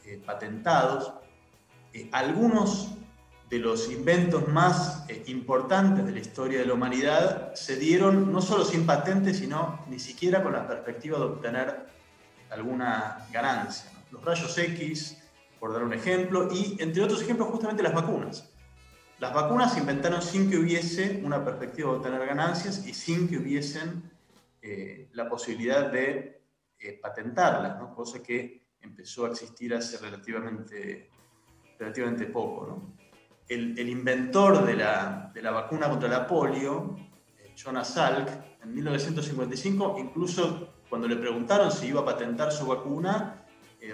eh, 0.05 0.21
patentados. 0.25 1.11
Eh, 1.91 2.07
algunos 2.13 2.91
de 3.49 3.59
los 3.59 3.91
inventos 3.91 4.47
más 4.47 5.03
eh, 5.09 5.23
importantes 5.27 6.05
de 6.05 6.13
la 6.13 6.19
historia 6.19 6.59
de 6.59 6.65
la 6.65 6.73
humanidad 6.73 7.53
se 7.53 7.75
dieron 7.75 8.31
no 8.31 8.41
solo 8.41 8.63
sin 8.63 8.85
patente, 8.85 9.33
sino 9.33 9.83
ni 9.89 9.99
siquiera 9.99 10.41
con 10.41 10.53
la 10.53 10.65
perspectiva 10.65 11.17
de 11.17 11.25
obtener 11.25 11.85
alguna 12.49 13.27
ganancia. 13.33 13.91
Los 14.09 14.23
rayos 14.23 14.57
X, 14.57 15.17
por 15.59 15.73
dar 15.73 15.83
un 15.83 15.91
ejemplo, 15.91 16.47
y 16.49 16.77
entre 16.79 17.03
otros 17.03 17.21
ejemplos 17.23 17.49
justamente 17.49 17.83
las 17.83 17.93
vacunas. 17.93 18.49
Las 19.19 19.33
vacunas 19.33 19.73
se 19.73 19.81
inventaron 19.81 20.21
sin 20.21 20.49
que 20.49 20.57
hubiese 20.57 21.19
una 21.25 21.43
perspectiva 21.43 21.91
de 21.91 21.97
obtener 21.97 22.25
ganancias 22.25 22.87
y 22.87 22.93
sin 22.93 23.27
que 23.27 23.37
hubiesen 23.37 24.10
eh, 24.63 25.09
la 25.13 25.27
posibilidad 25.27 25.91
de 25.91 26.43
eh, 26.79 26.99
patentarlas, 27.01 27.79
¿no? 27.79 27.95
cosa 27.95 28.21
que 28.21 28.67
empezó 28.79 29.25
a 29.25 29.29
existir 29.29 29.73
hace 29.73 29.97
relativamente, 29.97 31.09
relativamente 31.79 32.27
poco. 32.27 32.93
El, 33.47 33.89
inventor 33.89 34.65
de 34.65 34.75
la, 34.75 35.31
de 35.33 35.41
la, 35.41 35.51
vacuna 35.51 35.89
contra 35.89 36.07
la 36.07 36.27
polio, 36.27 36.95
eh, 37.39 37.53
Jonas 37.55 37.95
Salk, 37.95 38.29
en 38.63 38.73
1955, 38.73 39.95
incluso 39.97 40.75
cuando 40.89 41.07
le 41.07 41.15
preguntaron 41.15 41.71
si 41.71 41.87
iba 41.87 42.01
a 42.01 42.05
patentar 42.05 42.51
su 42.51 42.67
vacuna, 42.67 43.43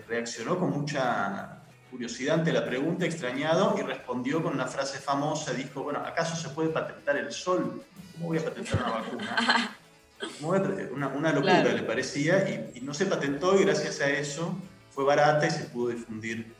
reaccionó 0.06 0.60
con 0.60 0.71
mucha 0.71 1.63
curiosidad 1.89 2.39
ante 2.39 2.51
la 2.51 2.65
pregunta, 2.65 3.06
extrañado, 3.06 3.75
y 3.80 3.84
respondió 3.84 4.43
con 4.43 4.53
una 4.53 4.67
frase 4.67 4.99
famosa, 4.99 5.53
dijo, 5.53 5.84
bueno, 5.84 5.99
¿acaso 5.99 6.36
se 6.36 6.49
puede 6.49 6.69
patentar 6.69 7.15
el 7.15 7.32
sol? 7.32 7.84
¿Cómo 8.13 8.27
voy 8.27 8.38
a 8.38 8.43
patentar 8.43 8.84
una 8.84 8.91
vacuna? 8.91 9.76
Una, 10.41 11.08
una 11.10 11.32
locura 11.32 11.63
le 11.63 11.84
parecía 11.84 12.71
y, 12.73 12.82
no 12.82 12.93
se 12.93 13.06
patentó 13.06 13.60
y 13.60 13.65
gracias 13.65 14.01
a 14.01 14.10
eso 14.10 14.56
fue 14.91 15.03
barata 15.03 15.45
y 15.45 15.51
se 15.51 15.65
pudo 15.65 15.89
difundir. 15.89 16.56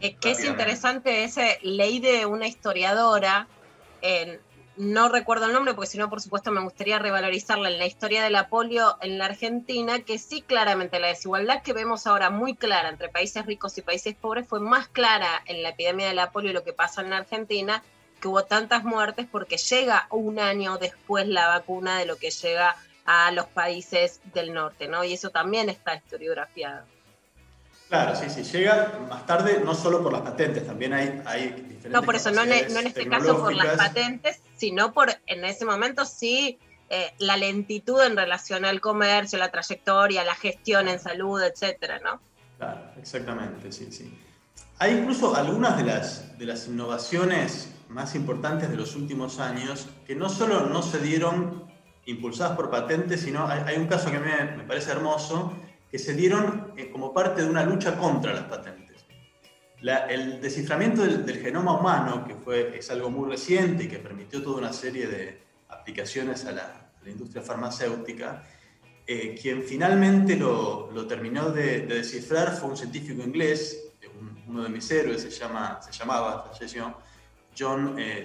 Eh, 0.00 0.08
es 0.08 0.16
que 0.16 0.30
es 0.32 0.44
interesante 0.44 1.24
esa 1.24 1.46
ley 1.62 1.98
de 2.00 2.26
una 2.26 2.46
historiadora, 2.46 3.46
no 4.76 5.08
recuerdo 5.08 5.46
el 5.46 5.52
nombre 5.52 5.74
porque 5.74 5.90
si 5.90 5.98
no 5.98 6.10
por 6.10 6.20
supuesto 6.20 6.50
me 6.50 6.60
gustaría 6.60 6.98
revalorizarla 6.98 7.68
en 7.68 7.78
la 7.78 7.86
historia 7.86 8.24
de 8.24 8.30
la 8.30 8.48
polio 8.48 8.96
en 9.00 9.18
la 9.18 9.26
Argentina, 9.26 10.00
que 10.00 10.18
sí 10.18 10.42
claramente 10.42 10.98
la 10.98 11.08
desigualdad 11.08 11.62
que 11.62 11.72
vemos 11.72 12.06
ahora 12.06 12.30
muy 12.30 12.54
clara 12.54 12.88
entre 12.88 13.08
países 13.08 13.46
ricos 13.46 13.78
y 13.78 13.82
países 13.82 14.14
pobres 14.14 14.48
fue 14.48 14.60
más 14.60 14.88
clara 14.88 15.42
en 15.46 15.62
la 15.62 15.70
epidemia 15.70 16.08
de 16.08 16.14
la 16.14 16.32
polio 16.32 16.50
y 16.50 16.54
lo 16.54 16.64
que 16.64 16.72
pasa 16.72 17.02
en 17.02 17.10
la 17.10 17.18
Argentina 17.18 17.82
que 18.24 18.28
hubo 18.28 18.44
tantas 18.44 18.84
muertes 18.84 19.26
porque 19.30 19.58
llega 19.58 20.06
un 20.10 20.38
año 20.38 20.78
después 20.78 21.28
la 21.28 21.48
vacuna 21.48 21.98
de 21.98 22.06
lo 22.06 22.16
que 22.16 22.30
llega 22.30 22.74
a 23.04 23.30
los 23.32 23.44
países 23.44 24.22
del 24.32 24.54
norte, 24.54 24.88
¿no? 24.88 25.04
Y 25.04 25.12
eso 25.12 25.28
también 25.28 25.68
está 25.68 25.94
historiografiado. 25.94 26.86
Claro, 27.90 28.16
sí, 28.16 28.30
sí, 28.30 28.42
llega 28.44 28.98
más 29.10 29.26
tarde, 29.26 29.60
no 29.62 29.74
solo 29.74 30.02
por 30.02 30.10
las 30.10 30.22
patentes, 30.22 30.66
también 30.66 30.94
hay, 30.94 31.20
hay 31.26 31.48
diferentes. 31.48 31.90
No, 31.90 32.02
por 32.02 32.16
eso, 32.16 32.30
no 32.30 32.44
en, 32.44 32.50
este 32.50 33.06
caso 33.10 33.36
por 33.36 33.54
las 33.54 33.76
patentes, 33.76 34.40
sino 34.56 34.94
por 34.94 35.10
en 35.26 35.44
ese 35.44 35.66
momento 35.66 36.06
sí 36.06 36.58
eh, 36.88 37.12
la 37.18 37.36
lentitud 37.36 38.02
en 38.02 38.16
relación 38.16 38.64
al 38.64 38.80
comercio, 38.80 39.38
la 39.38 39.50
trayectoria, 39.50 40.24
la 40.24 40.34
gestión 40.34 40.88
en 40.88 40.98
salud, 40.98 41.42
etcétera, 41.42 42.00
¿no? 42.02 42.20
Claro, 42.56 42.80
exactamente, 42.98 43.70
sí, 43.70 43.92
sí. 43.92 44.18
Hay 44.78 44.92
incluso 44.92 45.36
algunas 45.36 45.76
de 45.76 45.84
las, 45.84 46.38
de 46.38 46.46
las 46.46 46.66
innovaciones 46.66 47.68
más 47.94 48.16
importantes 48.16 48.68
de 48.68 48.76
los 48.76 48.96
últimos 48.96 49.38
años 49.38 49.88
que 50.04 50.16
no 50.16 50.28
solo 50.28 50.66
no 50.66 50.82
se 50.82 50.98
dieron 50.98 51.64
impulsadas 52.06 52.56
por 52.56 52.68
patentes, 52.68 53.20
sino 53.20 53.46
hay, 53.46 53.76
un 53.76 53.86
caso 53.86 54.10
que 54.10 54.18
me, 54.18 54.56
me, 54.56 54.64
parece 54.64 54.90
hermoso, 54.90 55.54
que 55.90 55.98
se 55.98 56.12
dieron 56.12 56.72
eh, 56.76 56.90
como 56.90 57.14
parte 57.14 57.42
de 57.42 57.48
una 57.48 57.64
lucha 57.64 57.96
contra 57.96 58.34
las 58.34 58.44
patentes. 58.44 59.06
el 59.80 60.40
desciframiento 60.40 61.02
del, 61.02 61.40
genoma 61.40 61.78
humano, 61.78 62.24
que 62.26 62.34
fue, 62.34 62.76
es 62.76 62.90
algo 62.90 63.10
muy 63.10 63.30
reciente 63.30 63.84
y 63.84 63.88
que 63.88 63.98
permitió 63.98 64.42
toda 64.42 64.58
una 64.58 64.72
serie 64.72 65.06
de 65.06 65.40
aplicaciones 65.68 66.44
a 66.46 66.52
la, 66.52 66.80
industria 67.06 67.42
farmacéutica, 67.42 68.42
eh, 69.06 69.38
quien 69.40 69.62
finalmente 69.62 70.36
lo, 70.36 70.90
lo 70.90 71.06
terminó 71.06 71.50
de, 71.50 71.80
descifrar 71.80 72.56
fue 72.56 72.70
un 72.70 72.76
científico 72.78 73.22
inglés, 73.22 73.92
uno 74.48 74.62
de 74.62 74.68
mis 74.70 74.90
héroes, 74.90 75.20
se, 75.22 75.30
llama, 75.30 75.80
se 75.82 75.92
llamaba, 75.92 76.50
falleció, 76.50 76.94
John 77.58 77.96
eh, 77.98 78.24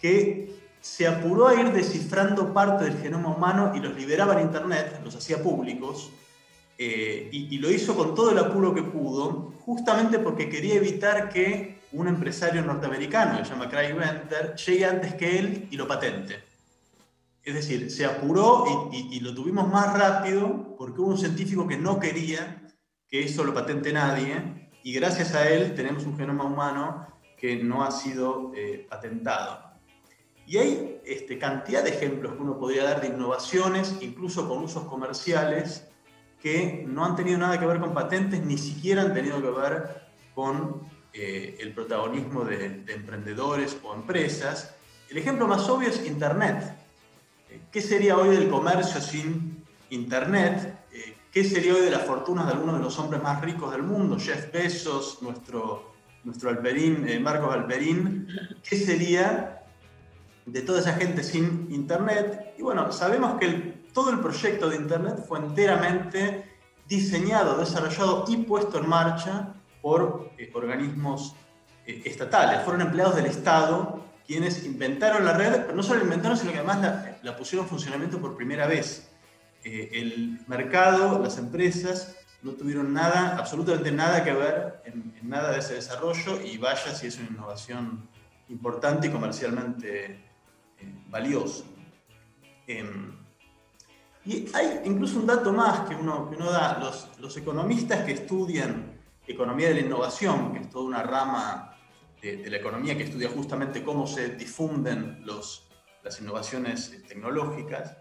que 0.00 0.54
se 0.80 1.06
apuró 1.06 1.48
a 1.48 1.54
ir 1.54 1.72
descifrando 1.72 2.52
parte 2.52 2.84
del 2.84 2.98
genoma 2.98 3.30
humano 3.30 3.72
y 3.74 3.80
los 3.80 3.96
liberaba 3.96 4.34
en 4.34 4.46
Internet, 4.46 5.00
los 5.02 5.16
hacía 5.16 5.42
públicos, 5.42 6.10
eh, 6.76 7.28
y, 7.32 7.56
lo 7.58 7.70
hizo 7.70 7.96
con 7.96 8.14
todo 8.14 8.32
el 8.32 8.38
apuro 8.38 8.74
que 8.74 8.82
pudo, 8.82 9.54
justamente 9.64 10.18
porque 10.18 10.50
quería 10.50 10.74
evitar 10.74 11.28
que 11.28 11.80
un 11.92 12.08
empresario 12.08 12.62
norteamericano, 12.62 13.38
que 13.38 13.44
se 13.44 13.52
llama 13.52 13.70
Craig 13.70 13.94
Venter, 13.94 14.56
llegue 14.56 14.84
antes 14.84 15.14
que 15.14 15.38
él 15.38 15.68
y 15.70 15.76
lo 15.76 15.86
patente. 15.86 16.42
Es 17.44 17.54
decir, 17.54 17.90
se 17.90 18.04
apuró 18.04 18.90
y, 18.92 19.20
lo 19.20 19.34
tuvimos 19.34 19.70
más 19.70 19.96
rápido 19.96 20.74
porque 20.76 21.00
hubo 21.00 21.10
un 21.10 21.18
científico 21.18 21.68
que 21.68 21.76
no 21.76 22.00
quería 22.00 22.60
que 23.08 23.22
eso 23.24 23.44
lo 23.44 23.54
patente 23.54 23.92
nadie, 23.92 24.70
y 24.82 24.92
gracias 24.92 25.34
a 25.34 25.48
él 25.48 25.74
tenemos 25.74 26.04
un 26.04 26.16
genoma 26.16 26.44
humano 26.44 27.06
que 27.44 27.62
no 27.62 27.84
ha 27.84 27.90
sido 27.90 28.52
eh, 28.56 28.86
patentado. 28.88 29.62
Y 30.46 30.56
hay 30.56 31.02
este, 31.04 31.38
cantidad 31.38 31.84
de 31.84 31.90
ejemplos 31.90 32.36
que 32.36 32.42
uno 32.42 32.58
podría 32.58 32.84
dar 32.84 33.02
de 33.02 33.08
innovaciones, 33.08 33.98
incluso 34.00 34.48
con 34.48 34.64
usos 34.64 34.84
comerciales, 34.84 35.86
que 36.40 36.86
no 36.88 37.04
han 37.04 37.16
tenido 37.16 37.36
nada 37.36 37.60
que 37.60 37.66
ver 37.66 37.80
con 37.80 37.92
patentes, 37.92 38.42
ni 38.42 38.56
siquiera 38.56 39.02
han 39.02 39.12
tenido 39.12 39.42
que 39.42 39.50
ver 39.50 40.06
con 40.34 40.88
eh, 41.12 41.58
el 41.60 41.74
protagonismo 41.74 42.46
de, 42.46 42.82
emprendedores 42.88 43.76
o 43.82 43.92
empresas. 43.92 44.74
El 45.10 45.18
ejemplo 45.18 45.46
más 45.46 45.68
obvio 45.68 45.90
es 45.90 46.02
Internet. 46.06 46.74
Eh, 47.50 47.60
¿Qué 47.70 47.82
sería 47.82 48.16
hoy 48.16 48.34
del 48.34 48.48
comercio 48.48 49.02
sin 49.02 49.62
Internet? 49.90 50.78
Eh, 50.90 51.14
¿Qué 51.30 51.44
sería 51.44 51.74
hoy 51.74 51.82
de 51.82 51.90
las 51.90 52.06
fortunas 52.06 52.46
de 52.46 52.52
algunos 52.52 52.78
de 52.78 52.84
los 52.84 52.98
hombres 52.98 53.22
más 53.22 53.42
ricos 53.42 53.70
del 53.70 53.82
mundo? 53.82 54.18
Jeff 54.18 54.50
Bezos, 54.50 55.20
nuestro, 55.20 55.93
nuestro 56.24 56.50
Alperín, 56.50 57.06
Marcos 57.22 57.54
Alperín. 57.54 58.26
¿Qué 58.68 58.76
sería 58.76 59.62
de 60.46 60.62
toda 60.62 60.80
esa 60.80 60.94
gente 60.94 61.22
sin 61.22 61.68
Internet? 61.70 62.54
Y 62.58 62.62
bueno, 62.62 62.90
sabemos 62.92 63.38
que 63.38 63.84
todo 63.92 64.10
el 64.10 64.20
proyecto 64.20 64.68
de 64.68 64.76
Internet 64.76 65.24
fue 65.26 65.38
enteramente 65.38 66.54
diseñado, 66.88 67.56
desarrollado 67.58 68.24
y 68.28 68.38
puesto 68.38 68.78
en 68.78 68.88
marcha 68.88 69.54
por 69.80 70.30
eh, 70.38 70.50
organismos 70.54 71.34
eh, 71.86 72.02
estatales. 72.04 72.62
Fueron 72.62 72.82
empleados 72.82 73.16
del 73.16 73.26
Estado 73.26 74.02
quienes 74.26 74.64
inventaron 74.64 75.24
la 75.24 75.34
red, 75.34 75.62
pero 75.62 75.74
no 75.74 75.82
solo 75.82 75.98
la 75.98 76.04
inventaron, 76.04 76.36
sino 76.36 76.52
que 76.52 76.58
además 76.58 77.18
la, 77.22 77.36
pusieron 77.36 77.66
en 77.66 77.70
funcionamiento 77.70 78.18
por 78.18 78.36
primera 78.36 78.66
vez. 78.66 79.10
Eh, 79.62 79.90
el 79.92 80.40
mercado, 80.46 81.22
las 81.22 81.38
empresas, 81.38 82.16
no 82.44 82.52
tuvieron 82.52 82.92
nada, 82.92 83.36
absolutamente 83.36 83.90
nada 83.90 84.22
que 84.22 84.32
ver 84.32 84.82
en, 84.84 85.14
nada 85.22 85.50
de 85.50 85.58
ese 85.58 85.74
desarrollo 85.74 86.40
y 86.40 86.58
vaya 86.58 86.94
si 86.94 87.06
es 87.06 87.18
una 87.18 87.28
innovación 87.30 88.08
importante 88.50 89.08
y 89.08 89.10
comercialmente 89.10 90.22
valiosa. 91.08 91.64
Em, 92.66 93.16
y 94.26 94.48
hay 94.54 94.82
incluso 94.84 95.18
un 95.18 95.26
dato 95.26 95.52
más 95.52 95.88
que 95.88 95.94
uno, 95.94 96.30
que 96.30 96.36
uno 96.36 96.50
da. 96.50 96.78
Los, 96.78 97.08
los 97.18 97.36
economistas 97.36 98.04
que 98.04 98.12
estudian 98.12 98.94
economía 99.26 99.68
de 99.68 99.74
la 99.74 99.80
innovación, 99.80 100.52
que 100.52 100.60
es 100.60 100.70
toda 100.70 100.84
una 100.84 101.02
rama 101.02 101.76
de, 102.20 102.48
la 102.50 102.56
economía 102.56 102.96
que 102.96 103.04
estudia 103.04 103.28
justamente 103.28 103.82
cómo 103.82 104.06
se 104.06 104.30
difunden 104.30 105.20
los, 105.24 105.68
las 106.02 106.20
innovaciones 106.20 106.92
eh, 106.92 107.02
tecnológicas, 107.06 107.96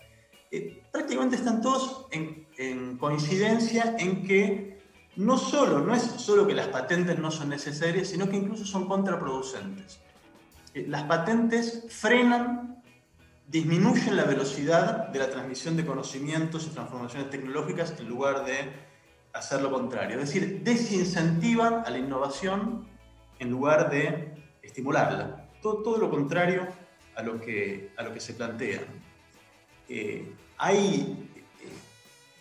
eh, 0.55 0.83
prácticamente 0.91 1.35
están 1.35 1.63
todos 1.63 2.05
en, 2.11 2.45
en, 2.59 2.97
coincidencia 2.97 3.95
en 3.97 4.23
que 4.23 4.77
no 5.15 5.35
solo, 5.35 5.79
no 5.79 5.95
es 5.95 6.03
solo 6.03 6.45
que 6.45 6.53
las 6.53 6.67
patentes 6.67 7.17
no 7.17 7.31
son 7.31 7.49
necesarias, 7.49 8.09
sino 8.09 8.29
que 8.29 8.37
incluso 8.37 8.63
son 8.63 8.87
contraproducentes. 8.87 9.99
Eh, 10.75 10.85
las 10.87 11.03
patentes 11.03 11.87
frenan 11.89 12.83
disminuyen 13.47 14.15
la 14.15 14.25
velocidad 14.25 15.07
de 15.07 15.17
la 15.17 15.31
transmisión 15.31 15.75
de 15.75 15.87
conocimientos 15.87 16.67
y 16.67 16.69
transformaciones 16.69 17.31
tecnológicas 17.31 17.99
en 17.99 18.07
lugar 18.07 18.45
de 18.45 18.71
hacer 19.33 19.59
lo 19.59 19.71
contrario. 19.71 20.19
Es 20.19 20.27
decir, 20.27 20.61
desincentivan 20.63 21.81
a 21.83 21.89
la 21.89 21.97
innovación 21.97 22.87
en 23.39 23.49
lugar 23.49 23.89
de 23.89 24.35
estimularla. 24.61 25.49
Todo, 25.63 25.81
todo 25.81 25.97
lo 25.97 26.11
contrario 26.11 26.67
a 27.15 27.23
lo 27.23 27.41
que, 27.41 27.91
a 27.97 28.03
lo 28.03 28.13
que 28.13 28.19
se 28.19 28.35
plantea. 28.35 28.81
Eh, 29.89 30.33
hay, 30.63 31.29
eh, 31.61 31.69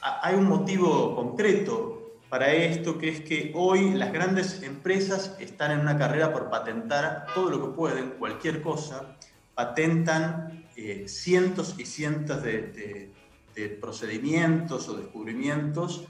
hay 0.01 0.37
un 0.37 0.45
motivo 0.45 1.17
concreto 1.17 2.13
para 2.29 2.53
esto, 2.53 2.97
que 2.97 3.09
es 3.09 3.21
que 3.21 3.53
hoy 3.55 3.95
las 3.95 4.13
grandes 4.13 4.63
empresas 4.63 5.37
están 5.41 5.73
en 5.73 5.81
una 5.81 5.99
carrera 5.99 6.33
por 6.33 6.49
patentar 6.49 7.27
todo 7.35 7.51
lo 7.51 7.61
que 7.61 7.77
pueden, 7.77 8.11
cualquier 8.11 8.63
cosa, 8.63 9.17
patentan 9.55 10.67
eh, 10.77 11.07
cientos 11.09 11.75
y 11.79 11.85
cientos 11.85 12.43
de, 12.43 13.11
procedimientos 13.81 14.89
o 14.89 14.95
descubrimientos 14.95 16.05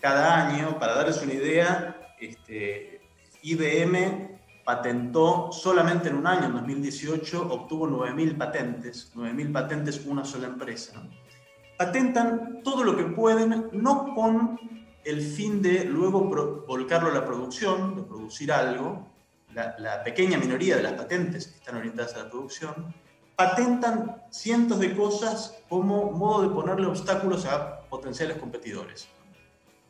cada 0.00 0.48
año. 0.48 0.78
Para 0.78 0.94
darles 0.94 1.22
una 1.22 1.34
idea, 1.34 2.14
este, 2.18 3.00
IBM 3.42 4.38
patentó 4.64 5.52
solamente 5.52 6.08
en 6.08 6.16
un 6.16 6.26
año, 6.26 6.46
en 6.46 6.52
2018, 6.52 7.52
obtuvo 7.52 7.86
9.000 7.86 8.38
patentes, 8.38 9.12
9.000 9.14 9.52
patentes 9.52 10.04
una 10.06 10.24
sola 10.24 10.46
empresa. 10.46 11.02
Patentan 11.80 12.60
todo 12.62 12.84
lo 12.84 12.94
que 12.94 13.04
pueden, 13.04 13.70
no 13.72 14.14
con 14.14 14.60
el 15.02 15.22
fin 15.22 15.62
de 15.62 15.86
luego 15.86 16.20
volcarlo 16.68 17.08
a 17.08 17.14
la 17.14 17.24
producción, 17.24 17.96
de 17.96 18.02
producir 18.02 18.52
algo. 18.52 19.08
La, 19.54 19.74
la 19.78 20.04
pequeña 20.04 20.36
minoría 20.36 20.76
de 20.76 20.82
las 20.82 20.92
patentes 20.92 21.46
están 21.46 21.76
orientadas 21.76 22.14
a 22.16 22.24
la 22.24 22.30
producción, 22.30 22.94
patentan 23.34 24.24
cientos 24.28 24.78
de 24.78 24.94
cosas 24.94 25.56
como 25.70 26.12
modo 26.12 26.42
de 26.42 26.50
ponerle 26.50 26.86
obstáculos 26.86 27.46
a 27.46 27.80
potenciales 27.88 28.36
competidores. 28.36 29.08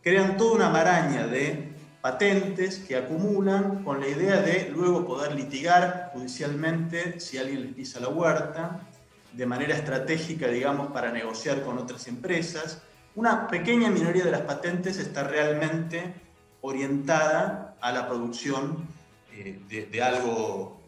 Crean 0.01 0.37
toda 0.37 0.55
una 0.55 0.71
maraña 0.71 1.27
de 1.27 1.73
patentes 2.01 2.79
que 2.79 2.95
acumulan 2.95 3.83
con 3.83 3.99
la 3.99 4.07
idea 4.07 4.41
de 4.41 4.71
luego 4.73 5.05
poder 5.05 5.35
litigar 5.35 6.13
judicialmente 6.15 7.19
si 7.19 7.37
alguien 7.37 7.63
les 7.63 7.75
pisa 7.75 7.99
la 7.99 8.11
huerta, 8.11 8.87
de 9.33 9.47
manera 9.47 9.75
estratégica, 9.75 10.49
digamos, 10.49 10.93
para 10.93 11.13
negociar 11.13 11.63
con 11.63 11.79
otras 11.79 12.07
empresas. 12.09 12.83
Una 13.15 13.49
pequeña 13.49 13.91
minoría 13.91 14.25
de 14.25 14.31
las 14.31 14.43
patentes 14.43 14.99
está 14.99 15.25
realmente 15.25 16.15
orientada 16.61 17.77
a 17.81 17.93
la 17.93 18.09
producción 18.09 18.87
eh, 19.33 19.87
de 19.91 20.03
algo 20.03 20.81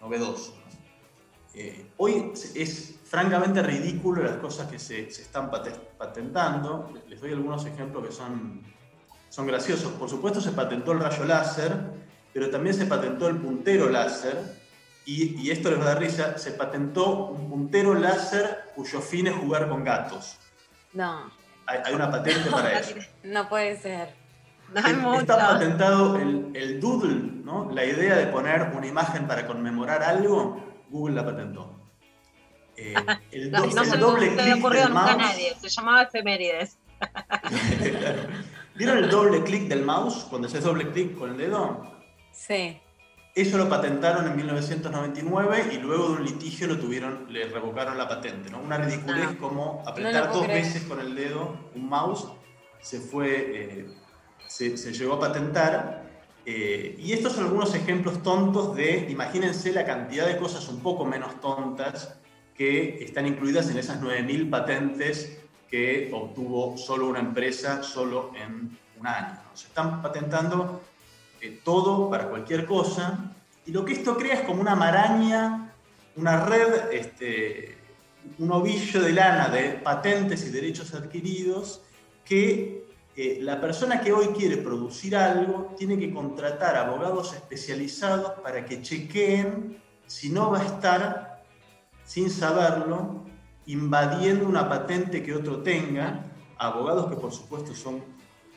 novedoso. 0.00 0.58
Eh, 1.60 1.90
hoy 1.96 2.32
es 2.54 2.94
francamente 3.04 3.60
ridículo 3.62 4.22
las 4.22 4.36
cosas 4.36 4.70
que 4.70 4.78
se, 4.78 5.08
están 5.08 5.50
patentando. 5.50 6.92
Les 7.08 7.20
doy 7.20 7.32
algunos 7.32 7.66
ejemplos 7.66 8.06
que 8.06 8.12
son, 8.12 8.62
son 9.28 9.46
graciosos. 9.48 9.92
Por 9.92 10.08
supuesto 10.08 10.40
se 10.40 10.52
patentó 10.52 10.92
el 10.92 11.00
rayo 11.00 11.24
láser, 11.24 11.76
pero 12.32 12.48
también 12.48 12.76
se 12.76 12.86
patentó 12.86 13.26
el 13.26 13.38
puntero 13.38 13.88
láser. 13.88 14.57
Y, 15.10 15.50
esto 15.50 15.70
les 15.70 15.78
va 15.78 15.84
a 15.84 15.86
dar 15.94 16.00
risa, 16.00 16.36
se 16.36 16.50
patentó 16.50 17.28
un 17.28 17.48
puntero 17.48 17.94
láser 17.94 18.72
cuyo 18.74 19.00
fin 19.00 19.26
es 19.26 19.34
jugar 19.34 19.66
con 19.70 19.82
gatos. 19.82 20.36
No. 20.92 21.32
Hay, 21.64 21.94
una 21.94 22.10
patente 22.10 22.50
para 22.50 22.78
eso. 22.78 22.94
No 23.22 23.48
puede 23.48 23.78
ser. 23.78 24.12
Está 24.74 25.38
patentado 25.38 26.16
el, 26.16 26.50
el 26.52 26.78
doodle, 26.78 27.42
¿no? 27.42 27.70
la 27.72 27.86
idea 27.86 28.16
de 28.16 28.26
poner 28.26 28.70
una 28.76 28.86
imagen 28.86 29.26
para 29.26 29.46
conmemorar 29.46 30.02
algo 30.02 30.62
Google 30.90 31.14
la 31.14 31.24
patentó. 31.24 31.74
Eh, 32.76 32.94
el, 33.32 33.50
no, 33.50 33.64
no 33.64 33.82
el 33.82 34.00
doble 34.00 34.36
clic 34.36 34.60
del 34.60 34.92
mouse. 34.92 35.16
nadie, 35.16 35.56
se 35.58 35.70
llamaba 35.70 36.02
efemérides. 36.02 36.76
¿Vieron 38.74 38.98
el 38.98 39.08
doble 39.08 39.42
clic 39.42 39.68
del 39.68 39.86
mouse 39.86 40.26
cuando 40.28 40.48
haces 40.48 40.64
doble 40.64 40.90
clic 40.90 41.16
con 41.16 41.30
el 41.30 41.38
dedo? 41.38 41.82
Sí. 42.30 42.78
Eso 43.38 43.56
lo 43.56 43.68
patentaron 43.68 44.26
en 44.26 44.34
1999 44.34 45.70
y 45.72 45.76
luego 45.76 46.08
de 46.08 46.12
un 46.14 46.24
litigio 46.24 46.66
lo 46.66 46.76
tuvieron, 46.76 47.32
le 47.32 47.46
revocaron 47.46 47.96
la 47.96 48.08
patente, 48.08 48.50
¿no? 48.50 48.58
Una 48.58 48.78
ridiculez 48.78 49.28
ah. 49.30 49.36
como 49.38 49.84
apretar 49.86 50.32
dos 50.32 50.48
veces 50.48 50.82
con 50.82 50.98
el 50.98 51.14
dedo 51.14 51.56
un 51.72 51.88
mouse 51.88 52.26
se 52.80 52.98
fue, 52.98 53.28
eh, 53.28 53.86
se, 54.48 54.76
se, 54.76 54.92
llegó 54.92 55.14
a 55.14 55.20
patentar 55.20 56.02
eh, 56.44 56.96
y 56.98 57.12
estos 57.12 57.34
son 57.34 57.44
algunos 57.44 57.72
ejemplos 57.76 58.24
tontos 58.24 58.74
de, 58.74 59.06
imagínense 59.08 59.72
la 59.72 59.84
cantidad 59.84 60.26
de 60.26 60.36
cosas 60.36 60.68
un 60.68 60.80
poco 60.80 61.04
menos 61.04 61.40
tontas 61.40 62.18
que 62.56 63.04
están 63.04 63.24
incluidas 63.28 63.70
en 63.70 63.78
esas 63.78 64.02
9.000 64.02 64.50
patentes 64.50 65.38
que 65.70 66.10
obtuvo 66.12 66.76
solo 66.76 67.06
una 67.06 67.20
empresa 67.20 67.84
solo 67.84 68.32
en 68.34 68.76
un 68.98 69.06
año. 69.06 69.38
Se 69.54 69.68
están 69.68 70.02
patentando 70.02 70.80
eh, 71.40 71.60
todo 71.64 72.10
para 72.10 72.28
cualquier 72.28 72.66
cosa 72.66 73.34
y 73.66 73.72
lo 73.72 73.84
que 73.84 73.92
esto 73.92 74.16
crea 74.16 74.34
es 74.34 74.40
como 74.40 74.60
una 74.60 74.74
maraña, 74.74 75.74
una 76.16 76.44
red, 76.44 76.90
este, 76.92 77.76
un 78.38 78.50
ovillo 78.50 79.02
de 79.02 79.12
lana 79.12 79.48
de 79.48 79.72
patentes 79.72 80.46
y 80.46 80.50
derechos 80.50 80.94
adquiridos 80.94 81.82
que 82.24 82.86
eh, 83.14 83.38
la 83.42 83.60
persona 83.60 84.00
que 84.00 84.12
hoy 84.12 84.28
quiere 84.28 84.56
producir 84.58 85.16
algo 85.16 85.74
tiene 85.76 85.98
que 85.98 86.12
contratar 86.12 86.76
abogados 86.76 87.34
especializados 87.34 88.40
para 88.40 88.64
que 88.64 88.80
chequeen 88.80 89.82
si 90.06 90.30
no 90.30 90.50
va 90.50 90.60
a 90.60 90.64
estar, 90.64 91.44
sin 92.04 92.30
saberlo, 92.30 93.24
invadiendo 93.66 94.46
una 94.46 94.68
patente 94.68 95.22
que 95.22 95.34
otro 95.34 95.62
tenga, 95.62 96.24
abogados 96.56 97.10
que 97.10 97.16
por 97.16 97.32
supuesto 97.32 97.74
son 97.74 98.02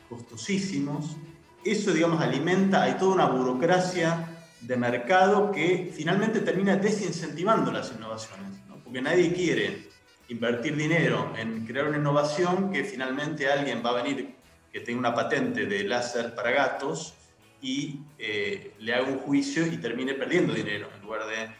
costosísimos. 0.08 1.16
Eso, 1.64 1.92
digamos, 1.92 2.20
alimenta, 2.20 2.82
hay 2.82 2.94
toda 2.94 3.14
una 3.14 3.26
burocracia 3.26 4.28
de 4.60 4.76
mercado 4.76 5.50
que 5.52 5.92
finalmente 5.94 6.40
termina 6.40 6.76
desincentivando 6.76 7.70
las 7.70 7.92
innovaciones, 7.96 8.50
porque 8.82 9.00
nadie 9.00 9.32
quiere 9.32 9.88
invertir 10.28 10.76
dinero 10.76 11.32
en 11.36 11.66
crear 11.66 11.88
una 11.88 11.98
innovación 11.98 12.72
que 12.72 12.84
finalmente 12.84 13.50
alguien 13.50 13.82
va 13.84 13.90
a 13.90 14.02
venir 14.02 14.34
que 14.72 14.80
tenga 14.80 14.98
una 14.98 15.14
patente 15.14 15.66
de 15.66 15.84
láser 15.84 16.34
para 16.34 16.50
gatos 16.50 17.14
y 17.60 18.00
eh, 18.18 18.74
le 18.78 18.94
haga 18.94 19.06
un 19.06 19.18
juicio 19.18 19.66
y 19.66 19.76
termine 19.76 20.14
perdiendo 20.14 20.54
dinero 20.54 20.88
en 20.96 21.02
lugar 21.02 21.26
de 21.26 21.42
eh, 21.44 21.50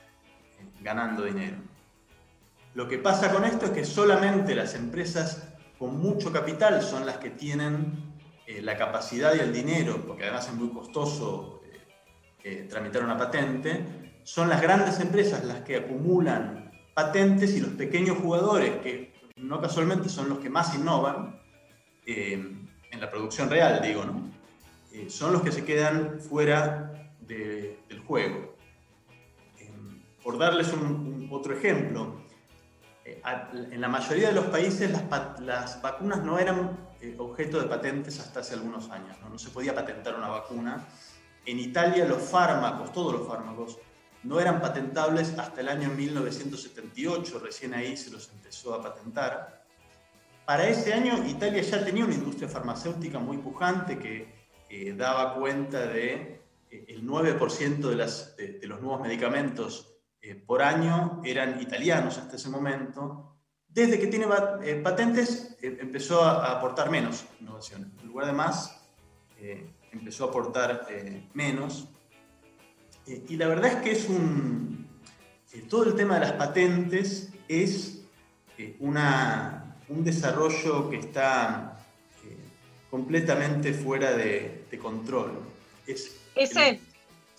ganando 0.81 1.23
dinero. 1.23 1.59
Lo 2.75 2.89
que 2.89 2.99
pasa 2.99 3.31
con 3.33 3.45
esto 3.45 3.67
es 3.67 3.73
que 3.73 3.85
solamente 3.85 4.55
las 4.55 4.75
empresas 4.75 5.49
con 5.79 6.01
mucho 6.01 6.33
capital 6.33 6.83
son 6.83 7.05
las 7.05 7.19
que 7.19 7.31
tienen 7.31 8.12
eh, 8.59 8.63
la 8.63 8.77
capacidad 8.77 9.35
y 9.35 9.41
el 9.41 9.53
dinero, 9.53 10.05
porque 10.07 10.25
además 10.25 10.49
es 10.49 10.55
muy 10.55 10.71
costoso 10.71 11.59
tramitar 12.69 13.05
una 13.05 13.17
patente, 13.17 13.85
son 14.25 14.49
las 14.49 14.61
grandes 14.61 14.99
empresas 14.99 15.45
las 15.45 15.61
que 15.61 15.77
acumulan 15.77 16.73
patentes 16.93 17.55
y 17.55 17.61
los 17.61 17.71
pequeños 17.71 18.19
jugadores, 18.19 18.79
que 18.83 19.15
no 19.37 19.61
casualmente 19.61 20.09
son 20.09 20.29
los 20.29 20.41
que 20.41 20.51
más 20.51 20.75
innovan, 20.75 21.41
en 22.05 23.01
la 23.01 23.09
producción 23.11 23.49
real, 23.49 23.81
digo, 23.81 24.05
¿no? 24.05 24.31
Eh, 24.93 25.09
son 25.09 25.33
los 25.33 25.43
que 25.43 25.51
se 25.51 25.65
quedan 25.65 26.21
fuera 26.21 27.11
del 27.21 28.01
juego. 28.07 28.55
Por 30.23 30.39
darles 30.39 30.73
otro 31.31 31.57
ejemplo, 31.57 32.21
eh, 32.21 32.22
en 33.05 33.81
la 33.81 33.89
mayoría 33.89 34.29
de 34.29 34.35
los 34.35 34.47
países 34.47 34.91
las, 34.91 35.41
las 35.41 35.83
vacunas 35.83 36.23
no 36.23 36.39
eran 36.39 36.77
eh, 37.01 37.17
objeto 37.19 37.61
de 37.61 37.67
patentes 37.67 38.21
hasta 38.21 38.41
hace 38.41 38.55
algunos 38.55 38.91
años, 38.91 39.17
¿no? 39.21 39.29
no 39.29 39.39
se 39.39 39.51
podía 39.51 39.75
patentar 39.75 40.15
una 40.15 40.29
vacuna. 40.29 40.87
En 41.45 41.59
Italia 41.59 42.05
los 42.05 42.23
fármacos, 42.23 42.93
todos 42.93 43.13
los 43.13 43.27
fármacos, 43.27 43.79
no 44.23 44.39
eran 44.39 44.61
patentables 44.61 45.37
hasta 45.37 45.61
el 45.61 45.69
año 45.69 45.89
1978, 45.91 47.41
recién 47.41 47.75
ahí 47.75 47.97
se 47.97 48.11
los 48.11 48.31
empezó 48.31 48.75
a 48.75 48.83
patentar. 48.83 49.65
Para 50.45 50.69
ese 50.69 50.95
año 50.95 51.27
Italia 51.27 51.63
ya 51.63 51.85
tenía 51.85 52.05
una 52.05 52.15
industria 52.15 52.49
farmacéutica 52.49 53.19
muy 53.19 53.39
pujante 53.39 53.99
que 53.99 54.47
eh, 54.69 54.95
daba 54.97 55.35
cuenta 55.35 55.87
de 55.87 56.41
eh, 56.71 56.85
el 56.89 57.05
9% 57.05 57.79
de, 57.79 57.97
las, 57.97 58.37
de, 58.37 58.61
los 58.63 58.81
nuevos 58.81 59.01
medicamentos 59.01 59.92
eh, 60.23 60.35
por 60.35 60.63
año 60.63 61.21
eran 61.25 61.61
italianos 61.61 62.19
hasta 62.19 62.37
ese 62.37 62.49
momento. 62.49 63.37
Desde 63.69 63.99
que 63.99 64.07
tiene 64.07 64.27
patentes 64.83 65.57
empezó 65.61 66.23
a, 66.25 66.53
aportar 66.53 66.91
menos 66.91 67.25
innovación. 67.41 67.93
En 68.01 68.07
lugar 68.07 68.27
de 68.27 68.33
más, 68.33 68.85
empezó 69.91 70.27
a 70.27 70.29
aportar 70.29 70.87
menos. 71.33 71.89
y 73.07 73.35
la 73.37 73.49
verdad 73.49 73.73
es 73.73 73.77
que 73.77 73.93
es 73.93 74.09
un... 74.11 74.87
todo 75.71 75.85
el 75.85 75.95
tema 75.95 76.15
de 76.17 76.21
las 76.21 76.33
patentes 76.33 77.33
es 77.49 78.03
una, 78.81 79.77
un 79.89 80.05
desarrollo 80.05 80.91
que 80.91 80.97
está 80.97 81.79
eh, 82.25 82.37
completamente 82.91 83.73
fuera 83.73 84.13
de, 84.13 84.67
control. 84.81 85.39
Es, 85.87 86.17
Ese, 86.35 86.81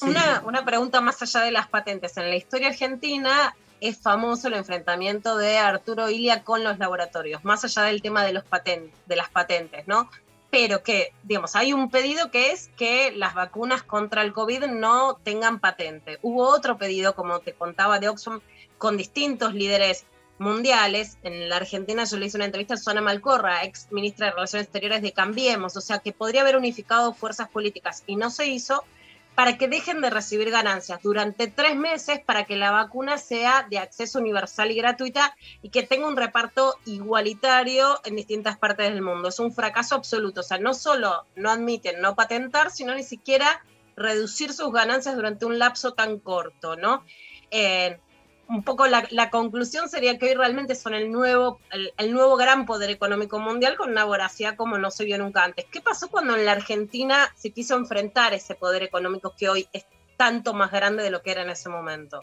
una, 0.02 0.42
una 0.46 0.66
pregunta 0.66 1.02
más 1.02 1.22
allá 1.22 1.42
de 1.42 1.52
las 1.52 1.68
patentes. 1.68 2.18
En 2.18 2.30
la 2.30 2.36
historia 2.36 2.70
argentina 2.70 3.56
es 3.84 3.98
famoso 3.98 4.48
el 4.48 4.54
enfrentamiento 4.54 5.36
de 5.38 5.58
Arturo 5.58 6.10
Ilia 6.10 6.44
con 6.44 6.64
los 6.64 6.80
laboratorios, 6.80 7.44
más 7.44 7.66
allá 7.66 7.84
del 7.84 8.02
tema 8.02 8.24
de, 8.24 8.32
los 8.32 8.46
patentes, 8.46 8.98
de 9.06 9.16
las 9.18 9.30
patentes, 9.30 9.88
¿no? 9.88 10.10
Pero 10.50 10.84
que, 10.84 11.12
digamos, 11.24 11.56
hay 11.58 11.74
un 11.74 11.90
pedido 11.90 12.32
que 12.32 12.52
es 12.52 12.70
que 12.78 13.12
las 13.12 13.34
vacunas 13.34 13.84
contra 13.84 14.22
el 14.22 14.32
COVID 14.32 14.68
no 14.68 15.20
tengan 15.24 15.60
patente. 15.60 16.18
Hubo 16.22 16.48
otro 16.48 16.78
pedido, 16.78 17.14
como 17.14 17.40
te 17.40 17.54
contaba, 17.54 18.00
de 18.00 18.08
Oxfam, 18.08 18.40
con 18.78 18.96
distintos 18.96 19.54
líderes 19.54 20.06
mundiales. 20.38 21.18
En 21.24 21.50
la 21.50 21.58
Argentina 21.58 22.06
yo 22.06 22.18
le 22.18 22.28
hice 22.28 22.38
una 22.38 22.46
entrevista 22.46 22.76
a 22.76 22.78
Susana 22.78 23.02
Malcorra, 23.02 23.66
ex 23.66 23.92
ministra 23.92 24.28
de 24.28 24.34
Relaciones 24.34 24.68
Exteriores 24.68 25.02
de 25.02 25.12
Cambiemos, 25.12 25.76
o 25.76 25.82
sea 25.82 26.00
que 26.00 26.14
podría 26.14 26.42
haber 26.42 26.56
unificado 26.56 27.14
fuerzas 27.14 27.50
políticas 27.50 28.04
y 28.08 28.16
no 28.16 28.30
se 28.30 28.48
hizo 28.48 28.86
para 29.36 29.58
que 29.58 29.68
dejen 29.68 30.02
de 30.02 30.10
recibir 30.10 30.52
ganancias 30.52 31.02
durante 31.02 31.48
tres 31.48 31.76
meses 31.76 32.20
para 32.20 32.46
que 32.46 32.56
la 32.56 32.72
vacuna 32.72 33.18
sea 33.18 33.66
de 33.70 33.80
acceso 33.80 34.20
universal 34.20 34.72
y 34.72 34.76
gratuita 34.76 35.36
y 35.62 35.70
que 35.70 35.84
tenga 35.84 36.08
un 36.08 36.18
reparto 36.18 36.76
igualitario 36.86 38.00
en 38.06 38.16
distintas 38.16 38.58
partes 38.58 38.90
del 38.90 39.02
mundo. 39.02 39.30
Es 39.30 39.40
un 39.40 39.54
fracaso 39.54 39.96
absoluto. 39.96 40.42
O 40.42 40.44
sea, 40.44 40.60
no 40.60 40.74
solo 40.74 41.26
no 41.36 41.50
admiten 41.50 42.02
no 42.02 42.16
patentar, 42.16 42.70
sino 42.70 42.94
ni 42.94 43.04
siquiera 43.04 43.64
reducir 43.96 44.54
sus 44.54 44.72
ganancias 44.72 45.16
durante 45.16 45.46
un 45.46 45.58
lapso 45.58 45.94
tan 45.94 46.20
corto, 46.20 46.76
¿no? 46.76 47.04
Eh, 47.50 48.00
un 48.54 48.64
poco 48.64 48.86
la, 48.86 49.30
conclusión 49.32 49.90
sería 49.90 50.20
que 50.20 50.28
hoy 50.28 50.34
realmente 50.36 50.76
son 50.76 50.94
el 50.94 51.12
nuevo, 51.12 51.60
el, 51.98 52.14
nuevo 52.14 52.38
gran 52.38 52.68
poder 52.68 52.92
económico 52.92 53.40
mundial 53.40 53.76
con 53.76 53.90
una 53.90 54.06
voracidad 54.06 54.56
como 54.56 54.78
no 54.78 54.92
se 54.92 55.06
vio 55.06 55.18
nunca 55.18 55.44
antes. 55.44 55.66
¿Qué 55.72 55.82
pasó 55.82 56.08
cuando 56.10 56.36
en 56.36 56.46
la 56.46 56.52
Argentina 56.52 57.34
se 57.36 57.52
quiso 57.52 57.76
enfrentar 57.76 58.34
ese 58.36 58.54
poder 58.54 58.84
económico 58.84 59.34
que 59.36 59.50
hoy 59.50 59.68
es 59.74 59.86
tanto 60.18 60.54
más 60.54 60.72
grande 60.72 61.02
de 61.02 61.10
lo 61.10 61.24
que 61.24 61.32
era 61.32 61.42
en 61.42 61.50
ese 61.50 61.68
momento? 61.70 62.22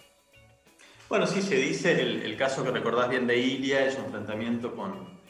Bueno, 1.09 1.27
sí, 1.27 1.43
se 1.43 1.57
dice, 1.57 2.01
el, 2.01 2.37
caso 2.37 2.63
que 2.63 2.71
recordás 2.71 3.09
bien 3.09 3.27
de 3.27 3.37
Ilia 3.37 3.85
es 3.85 3.99
un 3.99 4.05
enfrentamiento 4.05 4.77
con, 4.77 5.21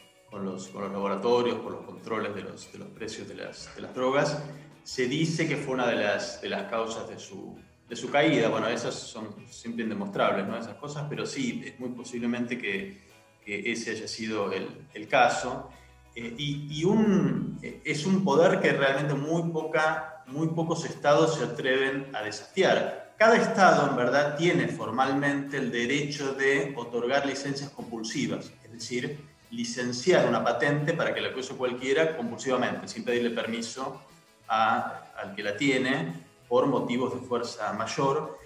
los, 0.45 0.67
con 0.67 0.83
los, 0.83 0.91
laboratorios, 0.91 1.57
por 1.61 1.71
los 1.71 1.81
controles 1.83 2.35
de 2.35 2.43
los, 2.43 2.71
de 2.71 2.77
los 2.77 2.89
precios 2.89 3.27
de 3.27 3.33
las, 3.33 3.75
de 3.75 3.81
las, 3.81 3.95
drogas. 3.95 4.43
Se 4.83 5.07
dice 5.07 5.47
que 5.47 5.57
fue 5.57 5.73
una 5.73 5.87
de 5.87 5.95
las, 5.95 6.41
de 6.43 6.49
las 6.49 6.69
causas 6.69 7.09
de 7.09 7.17
su, 7.17 7.59
de 7.91 7.97
su 7.97 8.09
caída. 8.09 8.47
Bueno, 8.47 8.69
esas 8.69 8.95
son 8.95 9.35
siempre 9.49 9.83
indemostrables, 9.83 10.47
¿no? 10.47 10.57
Esas 10.57 10.75
cosas, 10.75 11.07
pero 11.09 11.25
sí, 11.25 11.61
es 11.65 11.77
muy 11.77 11.89
posiblemente 11.89 12.57
que, 12.57 13.11
ese 13.45 13.91
haya 13.91 14.07
sido 14.07 14.49
el, 14.53 15.07
caso. 15.09 15.69
Eh, 16.15 16.35
y, 16.37 16.85
un, 16.85 17.59
es 17.83 18.05
un 18.05 18.23
poder 18.23 18.61
que 18.61 18.71
realmente 18.71 19.13
muy, 19.13 19.51
poca, 19.51 20.23
muy 20.27 20.47
pocos 20.47 20.85
estados 20.85 21.35
se 21.35 21.43
atreven 21.43 22.07
a 22.13 22.21
desafiar. 22.21 23.13
Cada 23.17 23.35
estado, 23.35 23.89
en 23.89 23.97
verdad, 23.97 24.37
tiene 24.37 24.69
formalmente 24.69 25.57
el 25.57 25.69
derecho 25.69 26.33
de 26.33 26.73
otorgar 26.77 27.25
licencias 27.25 27.71
compulsivas, 27.71 28.53
es 28.63 28.71
decir, 28.71 29.19
licenciar 29.49 30.29
una 30.29 30.41
patente 30.41 30.93
para 30.93 31.13
que 31.13 31.19
la 31.19 31.35
use 31.35 31.55
cualquiera 31.55 32.15
compulsivamente, 32.15 32.87
sin 32.87 33.03
pedirle 33.03 33.31
permiso 33.31 34.01
al 34.47 35.35
que 35.35 35.43
la 35.43 35.57
tiene 35.57 36.30
por 36.51 36.67
motivos 36.67 37.13
de 37.13 37.25
fuerza 37.25 37.71
mayor. 37.71 38.37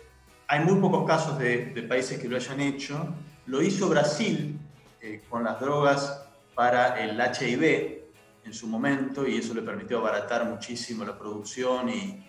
Hay 0.47 0.59
muy 0.59 0.79
pocos 0.79 1.07
casos 1.07 1.39
de, 1.39 1.83
países 1.89 2.19
que 2.19 2.29
lo 2.29 2.35
hayan 2.35 2.61
hecho. 2.61 3.07
Lo 3.47 3.63
hizo 3.63 3.89
Brasil 3.89 4.59
eh, 5.01 5.23
con 5.27 5.43
las 5.43 5.59
drogas 5.59 6.23
para 6.53 7.03
el 7.03 7.19
HIV 7.19 8.03
en 8.45 8.53
su 8.53 8.67
momento 8.67 9.27
y 9.27 9.37
eso 9.37 9.55
le 9.55 9.63
permitió 9.63 9.97
abaratar 9.97 10.45
muchísimo 10.45 11.03
la 11.03 11.17
producción 11.17 11.89
y, 11.89 12.23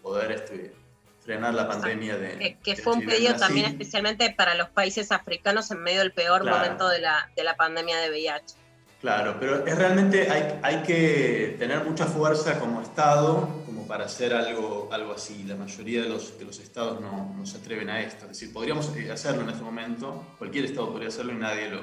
poder 0.00 0.32
este, 0.32 0.74
frenar 1.20 1.52
la 1.52 1.68
pandemia 1.68 2.16
de... 2.16 2.58
Que, 2.62 2.74
fue 2.74 2.94
un 2.94 3.04
pedido 3.04 3.36
también 3.36 3.66
especialmente 3.66 4.30
para 4.30 4.54
los 4.54 4.70
países 4.70 5.12
africanos 5.12 5.70
en 5.70 5.82
medio 5.82 6.00
del 6.00 6.12
peor 6.12 6.42
momento 6.44 6.88
de 6.88 7.00
la, 7.00 7.30
de 7.36 7.44
la 7.44 7.54
pandemia 7.54 7.98
de 7.98 8.08
VIH. 8.08 8.61
Claro, 9.02 9.36
pero 9.40 9.66
es 9.66 9.76
realmente 9.76 10.30
hay, 10.30 10.60
hay 10.62 10.82
que 10.84 11.56
tener 11.58 11.84
mucha 11.84 12.06
fuerza 12.06 12.60
como 12.60 12.80
Estado 12.80 13.48
como 13.66 13.84
para 13.84 14.04
hacer 14.04 14.32
algo, 14.32 14.88
algo 14.92 15.14
así. 15.14 15.42
La 15.42 15.56
mayoría 15.56 16.02
de 16.02 16.08
los, 16.08 16.38
de 16.38 16.44
los 16.44 16.60
estados 16.60 17.00
no, 17.00 17.34
no, 17.36 17.44
se 17.44 17.58
atreven 17.58 17.90
a 17.90 18.00
esto. 18.00 18.26
Es 18.26 18.38
decir, 18.38 18.52
podríamos 18.52 18.94
eh, 18.96 19.10
hacerlo 19.10 19.42
en 19.42 19.50
este 19.50 19.64
momento, 19.64 20.34
cualquier 20.38 20.66
estado 20.66 20.92
podría 20.92 21.08
hacerlo 21.08 21.32
y 21.32 21.36
nadie 21.36 21.68
lo, 21.68 21.82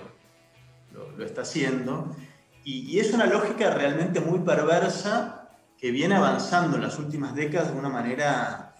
lo, 1.18 1.26
está 1.26 1.42
haciendo. 1.42 2.16
Y, 2.64 3.00
es 3.00 3.14
una 3.14 3.26
lógica 3.26 3.70
realmente 3.72 4.22
muy 4.22 4.40
perversa 4.40 5.50
que 5.78 5.92
viene 5.92 6.16
avanzando 6.16 6.78
en 6.78 6.84
las 6.84 6.98
últimas 7.00 7.36
décadas 7.36 7.74
de 7.74 7.80
una 7.80 7.90
manera 7.90 8.76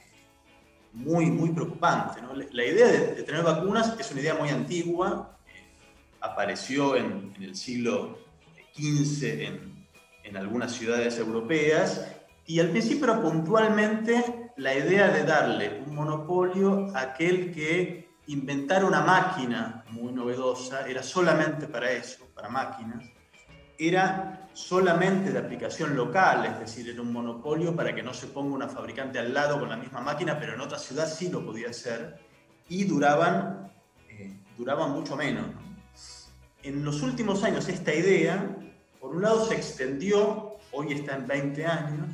muy, 0.94 1.26
muy 1.26 1.50
preocupante. 1.50 2.22
¿no? 2.22 2.34
La 2.34 2.66
idea 2.66 2.88
de, 2.88 3.24
tener 3.24 3.44
vacunas 3.44 3.96
es 4.00 4.10
una 4.12 4.22
idea 4.22 4.36
muy 4.36 4.48
antigua, 4.48 5.38
eh, 5.46 5.66
apareció 6.22 6.96
en, 6.96 7.34
en 7.36 7.44
el 7.44 7.56
siglo 7.58 8.29
15 8.74 9.46
en, 9.46 9.88
en 10.24 10.38
algunas 10.38 10.74
ciudades 10.74 11.18
europeas, 11.18 12.06
y 12.46 12.60
al 12.60 12.70
principio 12.70 13.06
era 13.06 13.22
puntualmente 13.22 14.52
la 14.58 14.74
idea 14.74 15.10
de 15.10 15.24
darle 15.24 15.82
un 15.86 15.96
monopolio 15.96 16.88
a 16.96 17.02
aquel 17.02 17.54
que 17.54 18.10
inventara 18.28 18.86
una 18.86 19.02
máquina 19.02 19.84
muy 19.90 20.12
novedosa, 20.12 20.88
era 20.88 21.02
solamente 21.02 21.68
para 21.68 21.92
eso, 21.92 22.28
para 22.36 22.50
máquinas, 22.50 23.04
era 23.78 24.50
solamente 24.54 25.32
de 25.32 25.40
aplicación 25.40 25.96
local, 25.96 26.46
es 26.46 26.60
decir, 26.60 26.90
era 26.90 27.02
un 27.02 27.14
monopolio 27.14 27.76
para 27.76 27.96
que 27.96 28.04
no 28.04 28.14
se 28.14 28.28
ponga 28.28 28.54
una 28.54 28.68
fabricante 28.68 29.18
al 29.18 29.34
lado 29.34 29.60
con 29.60 29.70
la 29.70 29.78
misma 29.78 30.02
máquina, 30.02 30.38
pero 30.38 30.54
en 30.54 30.62
otra 30.62 30.78
ciudad 30.78 31.08
sí 31.08 31.30
lo 31.30 31.46
podía 31.46 31.70
hacer, 31.70 32.20
y 32.68 32.84
duraban, 32.84 33.72
eh, 34.10 34.38
duraban 34.58 34.92
mucho 34.92 35.16
menos. 35.16 35.46
En 36.70 36.86
los 36.86 37.02
últimos 37.02 37.44
años 37.44 37.68
esta 37.68 37.96
idea, 37.96 38.56
por 39.02 39.16
un 39.16 39.24
lado 39.24 39.44
se 39.44 39.56
extendió, 39.56 40.52
hoy 40.72 40.94
está 40.94 41.16
en 41.16 41.26
20 41.26 41.66
años, 41.66 42.08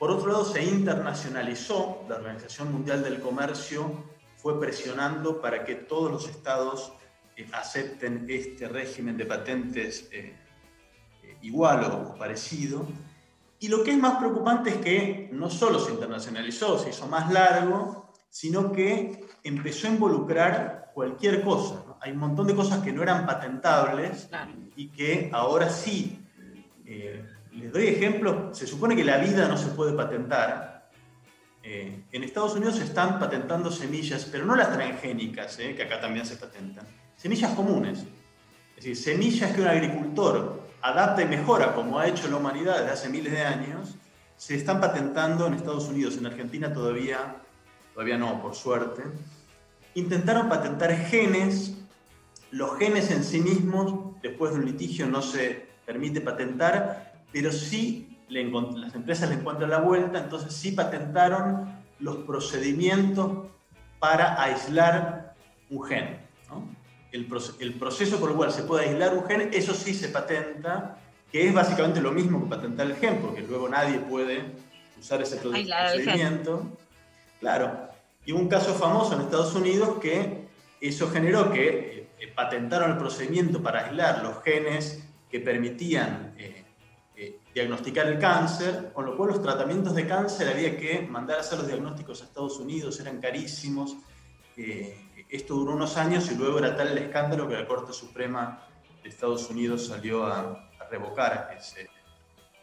por 0.00 0.10
otro 0.10 0.32
lado 0.32 0.44
se 0.44 0.64
internacionalizó, 0.64 2.04
la 2.08 2.16
Organización 2.16 2.72
Mundial 2.72 3.04
del 3.04 3.20
Comercio 3.20 4.04
fue 4.36 4.58
presionando 4.58 5.40
para 5.40 5.64
que 5.64 5.76
todos 5.76 6.10
los 6.10 6.28
estados 6.28 6.92
eh, 7.36 7.46
acepten 7.52 8.26
este 8.28 8.66
régimen 8.66 9.16
de 9.16 9.26
patentes 9.26 10.08
eh, 10.10 10.34
igual 11.42 11.84
o 11.84 12.18
parecido. 12.18 12.84
Y 13.60 13.68
lo 13.68 13.84
que 13.84 13.92
es 13.92 13.98
más 13.98 14.18
preocupante 14.18 14.70
es 14.70 14.76
que 14.78 15.30
no 15.30 15.48
solo 15.48 15.78
se 15.78 15.92
internacionalizó, 15.92 16.80
se 16.80 16.90
hizo 16.90 17.06
más 17.06 17.32
largo, 17.32 18.12
sino 18.28 18.72
que 18.72 19.24
empezó 19.44 19.86
a 19.86 19.90
involucrar 19.90 20.90
cualquier 20.94 21.44
cosa. 21.44 21.81
Hay 22.02 22.12
un 22.12 22.18
montón 22.18 22.46
de 22.46 22.54
cosas 22.54 22.80
que 22.82 22.92
no 22.92 23.02
eran 23.02 23.24
patentables 23.26 24.28
y 24.76 24.88
que 24.88 25.30
ahora 25.32 25.70
sí. 25.70 26.18
Eh, 26.84 27.24
les 27.52 27.72
doy 27.72 27.86
ejemplos, 27.86 28.56
se 28.56 28.66
supone 28.66 28.96
que 28.96 29.04
la 29.04 29.18
vida 29.18 29.46
no 29.46 29.56
se 29.56 29.68
puede 29.68 29.92
patentar. 29.92 30.90
Eh, 31.62 32.04
en 32.10 32.24
Estados 32.24 32.54
Unidos 32.54 32.76
se 32.76 32.84
están 32.84 33.20
patentando 33.20 33.70
semillas, 33.70 34.28
pero 34.30 34.44
no 34.44 34.56
las 34.56 34.72
transgénicas, 34.72 35.58
eh, 35.58 35.74
que 35.76 35.82
acá 35.82 36.00
también 36.00 36.26
se 36.26 36.36
patentan, 36.36 36.84
semillas 37.16 37.52
comunes. 37.54 38.00
Es 38.76 38.76
decir, 38.76 38.96
semillas 38.96 39.52
que 39.54 39.60
un 39.60 39.68
agricultor 39.68 40.62
adapta 40.80 41.22
y 41.22 41.26
mejora, 41.26 41.74
como 41.74 41.98
ha 41.98 42.08
hecho 42.08 42.28
la 42.28 42.36
humanidad 42.36 42.78
desde 42.78 42.90
hace 42.90 43.08
miles 43.10 43.32
de 43.32 43.42
años, 43.42 43.94
se 44.36 44.56
están 44.56 44.80
patentando 44.80 45.46
en 45.46 45.54
Estados 45.54 45.88
Unidos. 45.88 46.16
En 46.16 46.26
Argentina 46.26 46.72
todavía, 46.72 47.36
todavía 47.94 48.18
no, 48.18 48.42
por 48.42 48.56
suerte. 48.56 49.04
Intentaron 49.94 50.48
patentar 50.48 50.92
genes. 50.96 51.76
Los 52.52 52.78
genes 52.78 53.10
en 53.10 53.24
sí 53.24 53.40
mismos, 53.40 54.20
después 54.22 54.52
de 54.52 54.60
un 54.60 54.66
litigio, 54.66 55.06
no 55.06 55.20
se 55.20 55.66
permite 55.84 56.20
patentar, 56.20 57.24
pero 57.32 57.50
sí 57.50 58.18
las 58.28 58.94
empresas 58.94 59.28
le 59.28 59.34
encuentran 59.34 59.68
la 59.68 59.80
vuelta, 59.80 60.18
entonces 60.18 60.54
sí 60.54 60.72
patentaron 60.72 61.82
los 61.98 62.18
procedimientos 62.18 63.48
para 63.98 64.40
aislar 64.40 65.34
un 65.68 65.82
gen 65.84 66.22
el, 67.12 67.74
proceso 67.74 68.18
por 68.18 68.30
el 68.30 68.36
cual 68.36 68.52
se 68.52 68.62
puede 68.62 68.88
aislar 68.88 69.14
un 69.14 69.24
gen, 69.24 69.50
eso 69.52 69.74
sí 69.74 69.94
se 69.94 70.08
patenta, 70.08 70.98
que 71.30 71.46
es 71.46 71.54
básicamente 71.54 72.00
lo 72.00 72.10
mismo 72.12 72.42
que 72.42 72.48
patentar 72.48 72.86
el 72.86 72.96
gen, 72.96 73.18
porque 73.18 73.42
luego 73.42 73.68
nadie 73.68 73.98
puede 73.98 74.44
usar 74.98 75.20
ese 75.22 75.36
procedimiento. 75.36 76.66
Claro. 77.40 77.88
Y 78.24 78.32
un 78.32 78.48
caso 78.48 78.74
famoso 78.74 79.14
en 79.14 79.22
Estados 79.22 79.54
Unidos 79.54 79.98
que 80.00 80.48
eso 80.82 81.08
generó 81.10 81.52
que 81.52 82.10
eh, 82.18 82.28
patentaron 82.34 82.90
el 82.90 82.98
procedimiento 82.98 83.62
para 83.62 83.86
aislar 83.86 84.22
los 84.24 84.42
genes 84.42 85.06
que 85.30 85.38
permitían 85.38 86.34
eh, 86.36 86.64
eh, 87.14 87.38
diagnosticar 87.54 88.08
el 88.08 88.18
cáncer, 88.18 88.90
con 88.92 89.06
lo 89.06 89.16
cual 89.16 89.30
los 89.30 89.42
tratamientos 89.42 89.94
de 89.94 90.08
cáncer 90.08 90.48
había 90.48 90.76
que 90.76 91.02
mandar 91.02 91.38
a 91.38 91.40
hacer 91.40 91.58
los 91.58 91.68
diagnósticos 91.68 92.20
a 92.20 92.24
Estados 92.24 92.58
Unidos, 92.58 92.98
eran 92.98 93.20
carísimos. 93.20 93.96
Esto 94.56 95.54
duró 95.54 95.74
unos 95.74 95.96
años 95.96 96.30
y 96.30 96.34
luego 96.34 96.58
era 96.58 96.76
tal 96.76 96.88
el 96.88 96.98
escándalo 96.98 97.48
que 97.48 97.54
la 97.54 97.66
Corte 97.66 97.92
Suprema 97.92 98.66
de 99.02 99.08
Estados 99.08 99.48
Unidos 99.48 99.86
salió 99.86 100.26
a, 100.26 100.68
revocar 100.90 101.56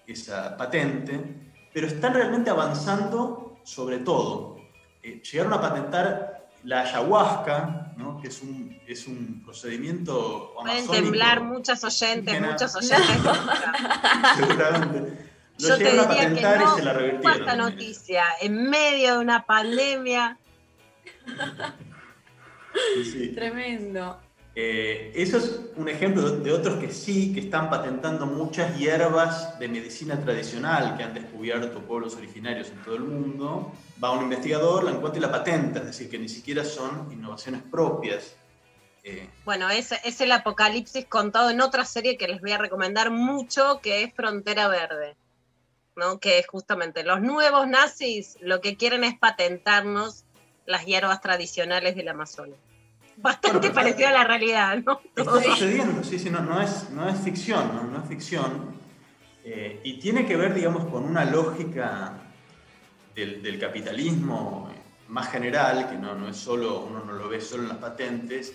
esa 0.06 0.56
patente, 0.56 1.20
pero 1.74 1.88
están 1.88 2.14
realmente 2.14 2.52
avanzando 2.52 3.60
sobre 3.64 3.98
todo. 4.00 4.58
Llegaron 5.02 5.54
a 5.54 5.62
patentar 5.62 6.40
la 6.64 6.82
ayahuasca, 6.82 7.89
que 8.22 8.28
es 8.28 8.42
un, 8.42 8.80
es 8.88 9.08
un 9.08 9.42
procedimiento 9.44 10.54
Pueden 10.62 10.88
temblar 10.88 11.42
muchas 11.44 11.84
oyentes, 11.84 12.42
muchos 12.42 12.76
oyentes. 12.76 13.08
Seguramente. 14.38 15.30
Lo 15.60 15.68
Yo 15.68 15.78
te 15.78 15.92
diría 15.92 16.08
que 16.08 16.42
no, 16.42 16.74
y 16.74 16.78
se 16.78 16.84
la 16.84 17.34
esta 17.34 17.56
noticia, 17.56 18.24
en 18.42 18.70
medio 18.70 19.16
de 19.16 19.20
una 19.20 19.46
pandemia. 19.46 20.38
Tremendo. 23.36 24.20
Eh, 24.56 25.12
eso 25.16 25.38
es 25.38 25.60
un 25.76 25.90
ejemplo 25.90 26.30
de 26.30 26.52
otros 26.52 26.80
que 26.80 26.92
sí, 26.92 27.34
que 27.34 27.42
están 27.42 27.70
patentando 27.70 28.26
muchas 28.26 28.78
hierbas 28.78 29.60
de 29.60 29.68
medicina 29.68 30.20
tradicional 30.20 30.98
que 30.98 31.04
han 31.04 31.14
descubierto 31.14 31.80
pueblos 31.80 32.16
originarios 32.16 32.70
en 32.70 32.84
todo 32.84 32.96
el 32.96 33.04
mundo. 33.04 33.74
Va 34.02 34.12
un 34.12 34.24
investigador, 34.24 34.84
la 34.84 34.92
encuentra 34.92 35.20
y 35.20 35.22
la 35.22 35.32
patenta, 35.32 35.80
es 35.80 35.86
decir, 35.86 36.10
que 36.10 36.18
ni 36.20 36.30
siquiera 36.30 36.64
son 36.64 37.12
innovaciones 37.12 37.62
propias. 37.64 38.36
Eh, 39.04 39.30
bueno, 39.46 39.70
es, 39.70 39.92
es 40.04 40.22
el 40.22 40.32
apocalipsis 40.32 41.06
contado 41.06 41.50
en 41.50 41.62
otra 41.62 41.86
serie 41.86 42.18
que 42.18 42.28
les 42.28 42.42
voy 42.42 42.52
a 42.52 42.58
recomendar 42.58 43.12
mucho, 43.12 43.80
que 43.82 44.04
es 44.04 44.14
Frontera 44.14 44.68
Verde. 44.68 45.16
¿no? 46.00 46.20
que 46.20 46.40
es 46.40 46.48
justamente 46.48 47.04
los 47.04 47.22
nuevos 47.22 47.68
nazis 47.68 48.38
lo 48.42 48.62
que 48.62 48.78
quieren 48.78 49.04
es 49.04 49.20
patentarnos 49.20 50.24
las 50.66 50.86
hierbas 50.86 51.20
tradicionales 51.22 51.96
del 51.96 52.08
Amazonas. 52.08 52.58
Bastante 53.18 53.72
parecido 53.72 54.08
a 54.08 54.12
la 54.12 54.24
realidad, 54.24 54.78
¿no? 54.86 55.02
Está 55.14 55.44
sucediendo, 55.44 56.04
sí, 56.04 56.18
sí, 56.18 56.30
no, 56.30 56.62
es, 56.62 56.90
no 56.92 57.10
es 57.10 57.20
ficción, 57.20 57.92
no, 57.92 58.02
es 58.02 58.08
ficción. 58.08 58.80
Eh, 59.44 59.82
y 59.84 60.00
tiene 60.00 60.26
que 60.26 60.38
ver, 60.38 60.54
digamos, 60.54 60.86
con 60.86 61.04
una 61.04 61.26
lógica 61.26 62.29
del, 63.16 63.60
capitalismo 63.60 64.70
más 65.08 65.30
general, 65.30 65.90
que 65.90 65.98
no, 65.98 66.16
no, 66.16 66.30
es 66.30 66.38
solo, 66.38 66.86
uno 66.90 67.04
no 67.04 67.14
lo 67.14 67.28
ve 67.28 67.42
solo 67.42 67.64
en 67.64 67.70
las 67.70 67.78
patentes, 67.80 68.54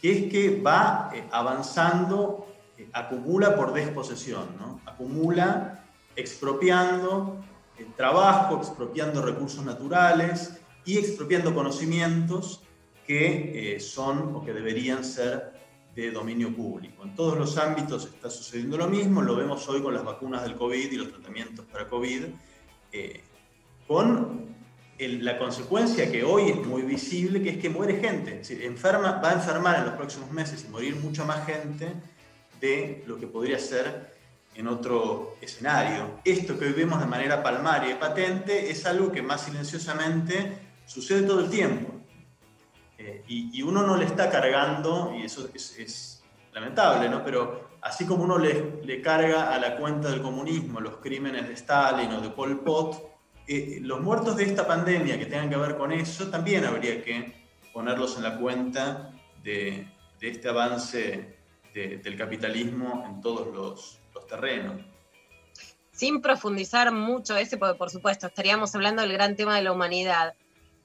que 0.00 0.12
es 0.12 0.32
que 0.32 0.60
va 0.60 1.10
eh, 1.12 1.24
avanzando, 1.32 2.46
eh, 2.78 2.88
acumula 2.92 3.56
por 3.56 3.72
desposesión, 3.72 4.56
¿no? 4.58 4.80
Acumula 4.86 5.84
expropiando 6.14 7.44
trabajo, 7.96 8.56
expropiando 8.56 9.20
recursos 9.20 9.62
naturales, 9.64 10.52
y 10.86 10.96
expropiando 10.98 11.52
conocimientos 11.52 12.62
que 13.06 13.74
eh, 13.74 13.80
son 13.80 14.34
o 14.34 14.44
que 14.44 14.52
deberían 14.52 15.04
ser 15.04 15.52
de 15.94 16.10
dominio 16.12 16.54
público. 16.54 17.02
En 17.02 17.14
todos 17.14 17.36
los 17.36 17.58
ámbitos 17.58 18.06
está 18.06 18.30
sucediendo 18.30 18.76
lo 18.76 18.86
mismo, 18.86 19.20
lo 19.20 19.36
vemos 19.36 19.68
hoy 19.68 19.82
con 19.82 19.92
las 19.92 20.04
vacunas 20.04 20.42
del 20.44 20.54
COVID 20.54 20.92
y 20.92 20.96
los 20.96 21.10
tratamientos 21.10 21.66
para 21.66 21.88
COVID, 21.88 22.24
eh, 22.92 23.24
con 23.86 24.46
la 24.98 25.38
consecuencia 25.38 26.10
que 26.10 26.24
hoy 26.24 26.50
es 26.50 26.66
muy 26.66 26.82
visible, 26.82 27.42
que 27.42 27.50
es 27.50 27.58
que 27.58 27.68
muere 27.68 28.00
gente. 28.00 28.40
Es 28.40 28.48
decir, 28.48 28.62
enferma, 28.64 29.20
va 29.22 29.30
a 29.30 29.34
enfermar 29.34 29.78
en 29.78 29.84
los 29.86 29.94
próximos 29.94 30.30
meses 30.30 30.64
y 30.66 30.70
morir 30.70 30.96
mucha 30.96 31.24
más 31.24 31.44
gente 31.46 31.92
de 32.60 33.04
lo 33.06 33.18
que 33.18 33.26
podría 33.26 33.58
ser 33.58 34.14
en 34.54 34.68
otro 34.68 35.36
escenario. 35.40 36.20
Esto 36.24 36.58
que 36.58 36.66
hoy 36.66 36.72
vemos 36.72 36.98
de 36.98 37.06
manera 37.06 37.42
palmaria 37.42 37.90
y 37.90 37.94
patente 37.94 38.70
es 38.70 38.86
algo 38.86 39.12
que 39.12 39.22
más 39.22 39.42
silenciosamente 39.42 40.58
sucede 40.86 41.22
todo 41.22 41.40
el 41.40 41.50
tiempo. 41.50 41.92
Eh, 42.98 43.22
y, 43.28 43.60
uno 43.60 43.86
no 43.86 43.96
le 43.98 44.06
está 44.06 44.30
cargando, 44.30 45.14
y 45.14 45.24
eso 45.24 45.50
es, 45.52 46.22
lamentable, 46.54 47.10
¿no? 47.10 47.22
Pero 47.22 47.68
así 47.82 48.06
como 48.06 48.24
uno 48.24 48.38
le, 48.38 48.80
le, 48.82 49.02
carga 49.02 49.54
a 49.54 49.58
la 49.58 49.76
cuenta 49.76 50.08
del 50.08 50.22
comunismo 50.22 50.80
los 50.80 50.96
crímenes 50.96 51.46
de 51.46 51.52
Stalin 51.52 52.10
o 52.12 52.22
de 52.22 52.30
Pol 52.30 52.60
Pot, 52.60 53.15
eh, 53.46 53.78
los 53.82 54.00
muertos 54.00 54.36
de 54.36 54.44
esta 54.44 54.66
pandemia 54.66 55.18
que 55.18 55.26
tengan 55.26 55.50
que 55.50 55.56
ver 55.56 55.76
con 55.76 55.92
eso, 55.92 56.28
también 56.30 56.64
habría 56.64 57.02
que 57.02 57.32
ponerlos 57.72 58.16
en 58.16 58.22
la 58.22 58.38
cuenta 58.38 59.12
de, 59.42 59.86
este 60.20 60.48
avance 60.48 61.36
del 61.74 62.16
capitalismo 62.16 63.04
en 63.06 63.20
todos 63.20 63.54
los, 63.54 64.00
los 64.14 64.26
terrenos 64.26 64.80
sin 65.92 66.20
profundizar 66.20 66.90
mucho 66.92 67.36
ese, 67.36 67.58
porque 67.58 67.76
por 67.76 67.90
supuesto 67.90 68.26
estaríamos 68.26 68.74
hablando 68.74 69.02
del 69.02 69.12
gran 69.12 69.36
tema 69.36 69.56
de 69.56 69.62
la 69.62 69.72
humanidad 69.72 70.34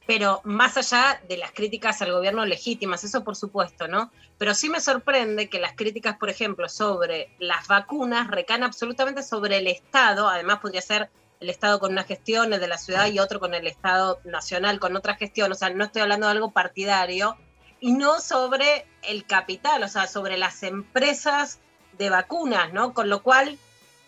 pero 0.07 0.41
más 0.43 0.77
allá 0.77 1.21
de 1.27 1.37
las 1.37 1.51
críticas 1.51 2.01
al 2.01 2.11
gobierno 2.11 2.45
legítimas, 2.45 3.03
eso 3.03 3.23
por 3.23 3.35
supuesto, 3.35 3.87
¿no? 3.87 4.11
Pero 4.37 4.55
sí 4.55 4.69
me 4.69 4.81
sorprende 4.81 5.47
que 5.47 5.59
las 5.59 5.73
críticas, 5.73 6.17
por 6.17 6.29
ejemplo, 6.29 6.67
sobre 6.69 7.29
las 7.39 7.67
vacunas 7.67 8.27
recaen 8.29 8.63
absolutamente 8.63 9.23
sobre 9.23 9.57
el 9.57 9.67
Estado, 9.67 10.27
además 10.27 10.59
podría 10.59 10.81
ser 10.81 11.09
el 11.41 11.49
Estado 11.49 11.79
con 11.79 11.91
una 11.91 12.03
gestión, 12.03 12.51
de 12.51 12.67
la 12.67 12.77
ciudad 12.77 13.07
y 13.07 13.19
otro 13.19 13.39
con 13.39 13.53
el 13.53 13.67
Estado 13.67 14.21
nacional 14.23 14.79
con 14.79 14.95
otra 14.95 15.15
gestión, 15.15 15.51
o 15.51 15.55
sea, 15.55 15.71
no 15.71 15.83
estoy 15.83 16.03
hablando 16.03 16.27
de 16.27 16.33
algo 16.33 16.51
partidario, 16.51 17.35
y 17.81 17.91
no 17.93 18.21
sobre 18.21 18.85
el 19.01 19.25
capital, 19.25 19.83
o 19.83 19.87
sea, 19.87 20.07
sobre 20.07 20.37
las 20.37 20.61
empresas 20.63 21.59
de 21.97 22.09
vacunas, 22.09 22.71
¿no? 22.71 22.93
Con 22.93 23.09
lo 23.09 23.23
cual, 23.23 23.57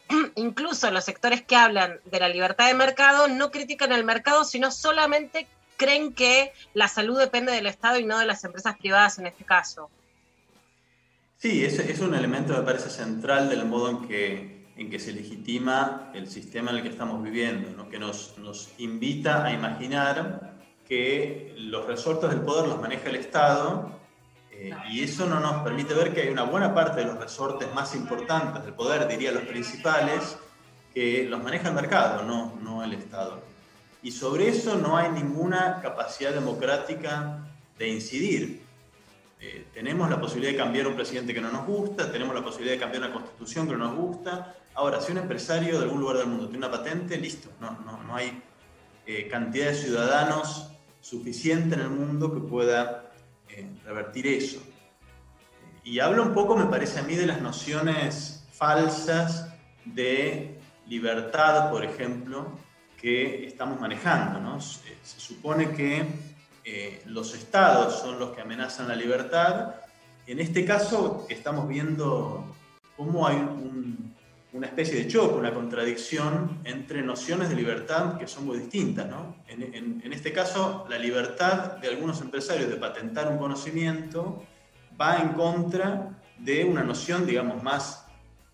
incluso 0.36 0.92
los 0.92 1.04
sectores 1.04 1.42
que 1.42 1.56
hablan 1.56 2.00
de 2.06 2.20
la 2.20 2.30
libertad 2.30 2.68
de 2.68 2.76
mercado 2.76 3.28
no 3.28 3.50
critican 3.50 3.92
el 3.92 4.04
mercado, 4.04 4.46
sino 4.46 4.72
solamente 4.72 5.48
creen 5.76 6.14
que 6.14 6.54
la 6.76 6.88
salud 6.88 7.18
depende 7.18 7.52
del 7.52 7.66
Estado 7.66 7.98
y 7.98 8.06
no 8.06 8.20
de 8.20 8.28
las 8.28 8.44
empresas 8.44 8.78
privadas 8.78 9.18
en 9.18 9.26
este 9.26 9.44
caso. 9.44 9.90
Sí, 11.40 11.66
es, 11.66 11.80
es 11.80 12.00
un 12.00 12.14
elemento, 12.14 12.54
me 12.54 12.62
parece, 12.62 12.92
central 12.92 13.50
del 13.50 13.66
modo 13.66 13.90
en 13.90 14.08
que 14.08 14.63
en 14.76 14.90
que 14.90 15.00
se 15.00 15.12
legitima 15.12 16.12
el 16.14 16.28
sistema 16.28 16.72
en 16.72 16.78
el 16.78 16.84
que 16.84 16.90
estamos 16.90 17.22
viviendo, 17.22 17.88
que 17.90 18.00
nos, 18.00 18.38
nos 18.40 18.72
invita 18.78 19.46
a 19.46 19.54
imaginar 19.54 20.54
que 20.88 21.54
los 21.58 21.86
resortes 21.86 22.30
del 22.30 22.42
poder 22.42 22.68
los 22.68 22.82
maneja 22.82 23.10
el 23.10 23.16
Estado 23.16 23.94
eh, 24.52 24.72
y 24.92 25.04
eso 25.04 25.26
no 25.26 25.40
nos 25.40 25.64
permite 25.64 25.94
ver 25.94 26.14
que 26.14 26.22
hay 26.22 26.30
una 26.30 26.44
buena 26.44 26.74
parte 26.74 27.02
de 27.02 27.08
los 27.08 27.18
resortes 27.18 27.74
más 27.74 27.96
importantes 27.96 28.64
del 28.64 28.74
poder, 28.74 29.08
diría 29.08 29.32
los 29.32 29.44
principales, 29.44 30.38
que 30.94 31.26
los 31.28 31.42
maneja 31.42 31.70
el 31.70 31.74
mercado, 31.74 32.24
no, 32.24 32.56
no 32.62 32.84
el 32.84 32.94
Estado. 32.94 33.42
Y 34.04 34.12
sobre 34.12 34.50
eso 34.50 34.76
no 34.78 34.98
hay 34.98 35.10
ninguna 35.10 35.82
capacidad 35.82 36.34
democrática 36.34 37.40
de 37.78 37.88
incidir. 37.90 38.64
Eh, 39.40 39.68
tenemos 39.74 40.10
la 40.10 40.22
posibilidad 40.22 40.52
de 40.52 40.58
cambiar 40.58 40.88
un 40.88 40.96
presidente 40.96 41.34
que 41.34 41.42
no 41.42 41.52
nos 41.52 41.66
gusta, 41.66 42.12
tenemos 42.12 42.36
la 42.36 42.44
posibilidad 42.44 42.76
de 42.76 42.80
cambiar 42.80 43.04
una 43.04 43.14
constitución 43.14 43.68
que 43.68 43.74
no 43.74 43.88
nos 43.90 43.96
gusta. 43.96 44.56
Ahora, 44.76 45.00
si 45.02 45.12
un 45.12 45.20
empresario 45.20 45.78
de 45.78 45.86
algún 45.86 46.00
lugar 46.00 46.18
del 46.18 46.28
mundo 46.28 46.50
tiene 46.50 46.66
una 46.66 46.72
patente, 46.72 47.18
listo, 47.18 47.50
no, 47.60 47.72
no, 47.86 48.02
no 48.04 48.16
hay 48.16 48.42
eh, 49.06 49.28
cantidad 49.30 49.68
de 49.68 49.76
ciudadanos 49.76 50.72
suficiente 51.00 51.76
en 51.76 51.82
el 51.82 51.90
mundo 51.90 52.34
que 52.34 52.40
pueda 52.40 53.12
eh, 53.50 53.70
revertir 53.86 54.26
eso. 54.26 54.62
Y 55.84 56.00
habla 56.00 56.22
un 56.22 56.34
poco, 56.34 56.56
me 56.56 56.66
parece 56.66 57.00
a 57.00 57.04
mí, 57.04 57.16
de 57.16 57.28
las 57.28 57.42
nociones 57.42 58.48
falsas 58.52 59.54
de 59.86 60.58
libertad, 60.88 61.70
por 61.70 61.84
ejemplo, 61.84 62.58
que 62.98 63.46
estamos 63.46 63.80
manejando. 63.80 64.40
¿no? 64.40 64.62
Se, 64.62 64.80
supone 65.04 65.72
que 65.72 66.08
eh, 66.64 67.02
los 67.06 67.36
estados 67.36 68.00
son 68.00 68.18
los 68.18 68.32
que 68.32 68.42
amenazan 68.42 68.88
la 68.88 68.96
libertad. 68.96 69.76
En 70.26 70.40
este 70.40 70.64
caso 70.64 71.28
estamos 71.30 71.68
viendo 71.68 72.46
cómo 72.96 73.28
hay 73.28 73.36
una 74.54 74.68
especie 74.68 74.96
de 74.96 75.08
choque, 75.08 75.36
una 75.36 75.54
contradicción 75.54 76.60
entre 76.64 77.02
nociones 77.02 77.50
de 77.50 77.56
libertad 77.56 78.18
que 78.18 78.28
son 78.28 78.46
muy 78.46 78.60
distintas. 78.60 79.10
¿no? 79.10 79.38
En, 79.48 80.02
en, 80.04 80.14
este 80.14 80.32
caso, 80.32 80.86
la 80.90 81.00
libertad 81.00 81.78
de 81.78 81.90
algunos 81.90 82.22
empresarios 82.22 82.70
de 82.70 82.76
patentar 82.76 83.28
un 83.28 83.40
conocimiento 83.40 84.44
va 85.00 85.18
en 85.18 85.30
contra 85.30 86.20
de 86.38 86.66
una 86.66 86.84
noción, 86.84 87.26
digamos, 87.26 87.64
más 87.64 88.06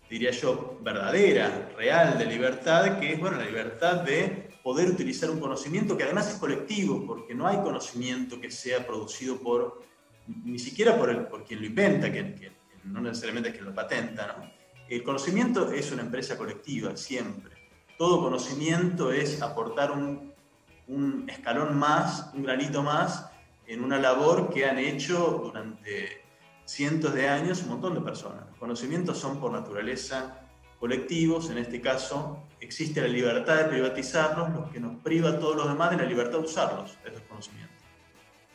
diría 0.08 0.32
yo, 0.32 0.78
verdadera, 0.82 1.70
real 1.76 2.18
de 2.18 2.26
libertad, 2.26 2.98
que 2.98 3.12
es 3.12 3.20
bueno, 3.20 3.36
la 3.36 3.44
libertad 3.44 4.00
de 4.02 4.50
poder 4.62 4.88
utilizar 4.88 5.30
un 5.30 5.38
conocimiento 5.38 5.96
que 5.96 6.02
además 6.02 6.28
es 6.30 6.34
colectivo, 6.36 7.06
porque 7.06 7.34
no 7.34 7.46
hay 7.46 7.58
conocimiento 7.58 8.40
que 8.40 8.50
sea 8.50 8.86
producido 8.86 9.38
por, 9.38 9.82
ni 10.26 10.58
siquiera 10.58 10.96
por, 10.96 11.10
el, 11.10 11.26
por 11.26 11.44
quien 11.44 11.60
lo 11.60 11.66
inventa, 11.66 12.10
que, 12.10 12.52
no 12.84 13.00
necesariamente 13.00 13.50
es 13.50 13.54
quien 13.54 13.66
lo 13.66 13.74
patenta. 13.74 14.26
¿no? 14.26 14.59
El 14.90 15.04
conocimiento 15.04 15.70
es 15.70 15.92
una 15.92 16.02
empresa 16.02 16.36
colectiva, 16.36 16.96
siempre. 16.96 17.54
Todo 17.96 18.20
conocimiento 18.20 19.12
es 19.12 19.40
aportar 19.40 19.92
un, 19.92 20.34
escalón 21.28 21.78
más, 21.78 22.28
un 22.34 22.42
granito 22.42 22.82
más, 22.82 23.30
en 23.68 23.84
una 23.84 24.00
labor 24.00 24.52
que 24.52 24.66
han 24.66 24.80
hecho 24.80 25.42
durante 25.44 26.24
cientos 26.64 27.14
de 27.14 27.28
años 27.28 27.62
un 27.62 27.68
montón 27.68 27.94
de 27.94 28.00
personas. 28.00 28.48
Los 28.48 28.58
conocimientos 28.58 29.16
son 29.16 29.38
por 29.38 29.52
naturaleza 29.52 30.40
colectivos, 30.80 31.50
en 31.50 31.58
este 31.58 31.80
caso 31.80 32.42
existe 32.58 33.00
la 33.00 33.06
libertad 33.06 33.58
de 33.58 33.64
privatizarlos, 33.66 34.50
lo 34.50 34.72
que 34.72 34.80
nos 34.80 35.00
priva 35.02 35.30
a 35.30 35.38
todos 35.38 35.54
los 35.54 35.68
demás 35.68 35.90
de 35.92 35.98
la 35.98 36.04
libertad 36.04 36.38
de 36.38 36.44
usarlos, 36.46 36.98
esos 37.04 37.22
conocimientos. 37.28 37.76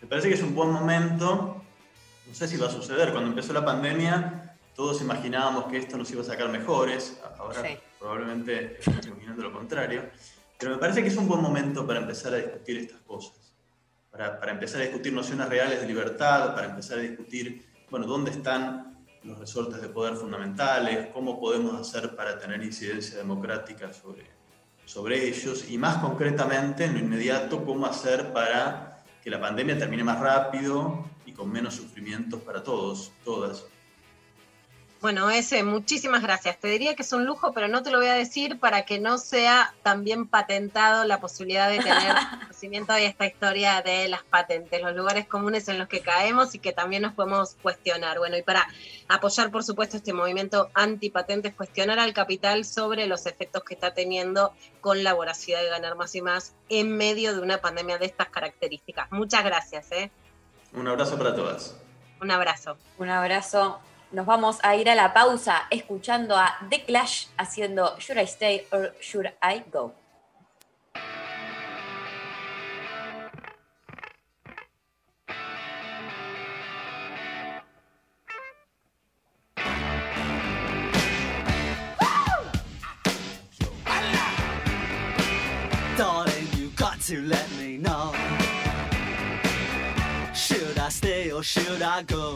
Me 0.01 0.07
parece 0.09 0.27
que 0.27 0.33
es 0.33 0.43
un 0.43 0.53
buen 0.53 0.69
momento, 0.69 1.61
no 2.27 2.33
sé 2.33 2.45
si 2.49 2.57
va 2.57 2.67
a 2.67 2.71
suceder, 2.71 3.13
cuando 3.13 3.29
empezó 3.29 3.53
la 3.53 3.63
pandemia 3.63 4.44
todos 4.76 5.01
imaginábamos 5.01 5.65
que 5.65 5.78
esto 5.78 5.97
nos 5.97 6.11
iba 6.11 6.21
a 6.21 6.26
sacar 6.26 6.49
mejores, 6.49 7.19
ahora 7.39 7.63
probablemente 7.97 8.78
estamos 8.78 9.05
imaginando 9.05 9.43
lo 9.43 9.53
contrario, 9.53 10.09
pero 10.59 10.71
me 10.71 10.78
parece 10.78 11.01
que 11.01 11.07
es 11.07 11.17
un 11.17 11.28
buen 11.28 11.41
momento 11.41 11.88
para 11.88 11.99
empezar 11.99 12.34
a 12.34 12.38
discutir 12.38 12.78
estas 12.78 13.01
cosas, 13.01 13.53
para, 14.11 14.39
para 14.39 14.51
empezar 14.51 14.82
a 14.82 14.84
discutir 14.84 15.13
nociones 15.13 15.47
reales 15.47 15.80
de 15.80 15.88
libertad, 15.88 16.53
para 16.53 16.67
empezar 16.67 16.99
a 16.99 17.01
discutir 17.01 17.65
bueno, 17.89 18.05
dónde 18.05 18.32
están 18.32 19.05
los 19.23 19.39
resortes 19.39 19.82
de 19.82 19.88
poder 19.88 20.15
fundamentales, 20.15 21.07
cómo 21.13 21.39
podemos 21.39 21.80
hacer 21.80 22.15
para 22.15 22.38
tener 22.38 22.61
incidencia 22.61 23.17
democrática 23.17 23.91
sobre, 23.93 24.26
sobre 24.86 25.28
ellos 25.28 25.69
y 25.69 25.78
más 25.78 25.97
concretamente 25.97 26.86
en 26.86 26.93
lo 26.93 26.99
inmediato, 26.99 27.63
cómo 27.65 27.86
hacer 27.86 28.32
para 28.34 29.03
que 29.23 29.30
la 29.30 29.39
pandemia 29.39 29.78
termine 29.78 30.03
más 30.03 30.19
rápido 30.19 31.05
y 31.26 31.32
con 31.32 31.51
menos 31.51 31.73
sufrimientos 31.73 32.41
para 32.41 32.61
todos, 32.61 33.11
todas. 33.23 33.65
Bueno, 35.05 35.29
ese, 35.29 35.61
muchísimas 35.61 36.23
gracias. 36.23 36.57
Te 36.57 36.67
diría 36.67 36.95
que 36.95 37.03
es 37.03 37.13
un 37.13 37.27
lujo, 37.27 37.53
pero 37.53 37.67
no 37.67 37.83
te 37.83 37.91
lo 37.91 37.99
voy 37.99 38.07
a 38.07 38.15
decir 38.15 38.59
para 38.59 38.85
que 38.85 38.97
no 38.97 39.19
sea 39.19 39.71
también 39.83 40.25
patentado 40.25 41.05
la 41.05 41.19
posibilidad 41.19 41.69
de 41.69 41.77
tener 41.77 42.15
conocimiento 42.41 42.91
de 42.93 43.05
esta 43.05 43.27
historia 43.27 43.83
de 43.83 44.07
las 44.07 44.23
patentes, 44.23 44.81
los 44.81 44.95
lugares 44.95 45.27
comunes 45.27 45.67
en 45.67 45.77
los 45.77 45.87
que 45.89 46.01
caemos 46.01 46.55
y 46.55 46.57
que 46.57 46.73
también 46.73 47.03
nos 47.03 47.13
podemos 47.13 47.55
cuestionar. 47.61 48.17
Bueno, 48.17 48.35
y 48.35 48.41
para 48.41 48.67
apoyar, 49.07 49.51
por 49.51 49.63
supuesto, 49.63 49.97
este 49.97 50.11
movimiento 50.11 50.71
antipatentes, 50.73 51.53
cuestionar 51.53 51.99
al 51.99 52.11
capital 52.11 52.65
sobre 52.65 53.05
los 53.05 53.27
efectos 53.27 53.63
que 53.63 53.75
está 53.75 53.93
teniendo 53.93 54.53
con 54.81 55.03
la 55.03 55.13
voracidad 55.13 55.61
de 55.61 55.69
ganar 55.69 55.95
más 55.95 56.15
y 56.15 56.23
más 56.23 56.55
en 56.67 56.97
medio 56.97 57.35
de 57.35 57.41
una 57.41 57.59
pandemia 57.59 57.99
de 57.99 58.07
estas 58.07 58.29
características. 58.29 59.11
Muchas 59.11 59.43
gracias. 59.43 59.91
¿eh? 59.91 60.09
Un 60.73 60.87
abrazo 60.87 61.15
para 61.15 61.35
todas. 61.35 61.75
Un 62.19 62.31
abrazo. 62.31 62.75
Un 62.97 63.09
abrazo 63.11 63.79
nos 64.11 64.25
vamos 64.25 64.59
a 64.63 64.75
ir 64.75 64.89
a 64.89 64.95
la 64.95 65.13
pausa 65.13 65.67
escuchando 65.69 66.35
a 66.35 66.57
The 66.69 66.83
Clash 66.83 67.27
haciendo 67.37 67.99
Should 67.99 68.19
I 68.19 68.27
Stay 68.27 68.67
or 68.71 68.93
Should 68.99 69.31
I 69.41 69.63
Go? 69.71 69.93
To 87.05 87.21
let 87.21 87.47
me 87.59 87.77
know. 87.77 88.11
Should 90.33 90.79
I 90.79 90.89
stay 90.89 91.31
or 91.31 91.43
should 91.43 91.83
I 91.83 92.01
go? 92.01 92.35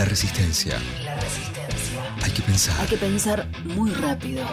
La 0.00 0.06
resistencia. 0.06 0.78
La 1.04 1.14
resistencia. 1.16 2.14
Hay 2.22 2.30
que 2.30 2.40
pensar. 2.40 2.80
Hay 2.80 2.86
que 2.86 2.96
pensar 2.96 3.46
muy 3.64 3.90
rápido. 3.90 4.46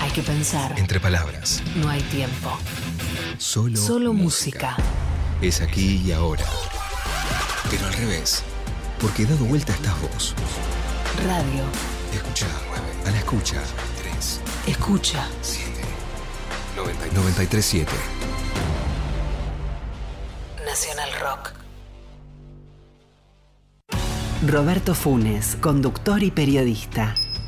Hay 0.00 0.10
que 0.12 0.22
pensar. 0.22 0.72
Entre 0.78 0.98
palabras. 0.98 1.62
No 1.74 1.90
hay 1.90 2.00
tiempo. 2.04 2.58
Solo, 3.36 3.76
Solo 3.76 4.14
música. 4.14 4.74
Es 5.42 5.60
aquí 5.60 6.00
y 6.02 6.12
ahora. 6.12 6.46
Pero 7.70 7.86
al 7.86 7.92
revés. 7.92 8.44
Porque 8.98 9.26
dado 9.26 9.44
vuelta 9.44 9.74
estás 9.74 9.94
vos. 10.00 10.34
Radio. 11.26 11.64
Escucha. 12.14 12.46
A 13.06 13.10
la 13.10 13.18
escucha. 13.18 13.60
3, 14.14 14.40
Escucha. 14.68 15.28
7, 15.42 15.70
93.7. 16.78 17.88
Nacional 20.64 21.10
Rock. 21.20 21.61
Roberto 24.44 24.96
Funes, 24.96 25.56
conductor 25.60 26.20
y 26.24 26.32
periodista. 26.32 27.14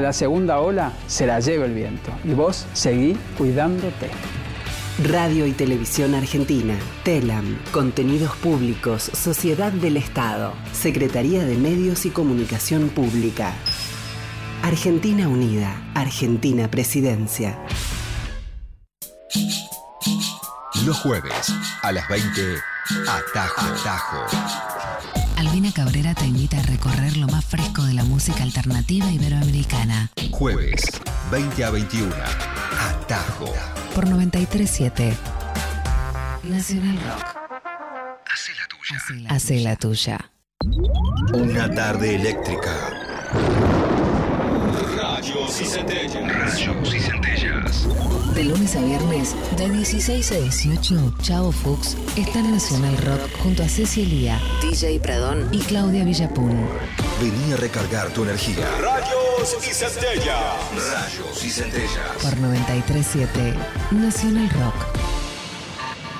a 0.00 0.02
la 0.02 0.12
segunda 0.14 0.60
ola 0.60 0.92
se 1.06 1.26
la 1.26 1.40
lleve 1.40 1.66
el 1.66 1.74
viento. 1.74 2.10
Y 2.24 2.32
vos 2.32 2.66
seguí 2.72 3.16
cuidándote. 3.36 4.10
Radio 5.04 5.46
y 5.46 5.52
Televisión 5.52 6.14
Argentina. 6.14 6.74
TELAM. 7.04 7.58
Contenidos 7.70 8.34
Públicos. 8.36 9.10
Sociedad 9.14 9.72
del 9.72 9.96
Estado. 9.96 10.54
Secretaría 10.72 11.44
de 11.44 11.56
Medios 11.56 12.06
y 12.06 12.10
Comunicación 12.10 12.88
Pública. 12.88 13.52
Argentina 14.62 15.28
Unida. 15.28 15.74
Argentina 15.94 16.70
Presidencia. 16.70 17.58
Los 20.86 20.98
jueves 21.00 21.54
a 21.82 21.92
las 21.92 22.08
20. 22.08 22.56
Atajo. 23.06 23.66
Atajo. 23.66 24.69
Albina 25.40 25.72
Cabrera 25.72 26.14
te 26.14 26.26
invita 26.26 26.58
a 26.58 26.62
recorrer 26.64 27.16
lo 27.16 27.26
más 27.26 27.42
fresco 27.46 27.82
de 27.82 27.94
la 27.94 28.04
música 28.04 28.42
alternativa 28.42 29.10
iberoamericana 29.10 30.10
Jueves, 30.32 30.82
20 31.30 31.64
a 31.64 31.70
21. 31.70 32.14
Atajo. 32.78 33.46
por 33.94 34.06
937 34.06 35.16
Nacional 36.42 36.98
Rock. 37.08 37.24
Hacé 38.30 38.52
la 38.54 38.68
tuya. 38.68 39.30
Hace 39.30 39.60
la 39.60 39.76
tuya. 39.76 40.30
Una 41.32 41.74
tarde 41.74 42.16
eléctrica. 42.16 43.69
Rayos 45.20 45.60
y 45.60 45.66
centellas. 45.66 46.32
Rayos 46.32 46.94
y 46.94 46.98
centellas. 46.98 48.34
De 48.34 48.42
lunes 48.42 48.74
a 48.74 48.80
viernes, 48.80 49.36
de 49.58 49.68
16 49.68 50.32
a 50.32 50.36
18, 50.36 51.14
Chavo 51.20 51.52
Fuchs 51.52 51.94
está 52.16 52.38
en 52.38 52.52
Nacional 52.52 52.96
Rock 52.96 53.30
junto 53.42 53.62
a 53.62 53.68
Ceci 53.68 54.00
Elía, 54.00 54.40
DJ 54.62 54.98
Pradón 55.00 55.46
y 55.52 55.58
Claudia 55.58 56.04
Villapun. 56.04 56.66
Vení 57.20 57.52
a 57.52 57.56
recargar 57.56 58.08
tu 58.14 58.22
energía. 58.22 58.66
Rayos 58.80 59.58
y 59.60 59.74
centellas. 59.74 60.54
Rayos 60.90 61.44
y 61.44 61.50
centellas. 61.50 62.16
Por 62.22 62.38
937 62.38 63.54
Nacional 63.90 64.48
Rock. 64.48 64.74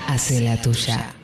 Hace 0.09 0.43
la 0.43 0.61
tuya. 0.61 1.15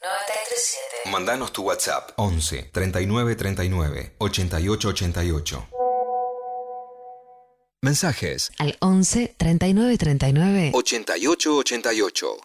937. 0.00 1.10
Mandanos 1.12 1.52
tu 1.52 1.62
WhatsApp 1.62 2.10
11 2.16 2.70
39 2.72 3.36
39 3.36 4.14
88 4.18 4.88
88. 4.88 5.68
Mensajes 7.84 8.52
Al 8.58 8.76
11 8.78 9.34
39 9.36 9.98
39 9.98 10.70
88 10.72 11.50
88. 11.50 12.36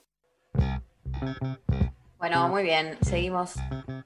Bueno, 2.20 2.47
muy 2.47 2.63
bien. 2.63 2.97
Seguimos 3.03 3.53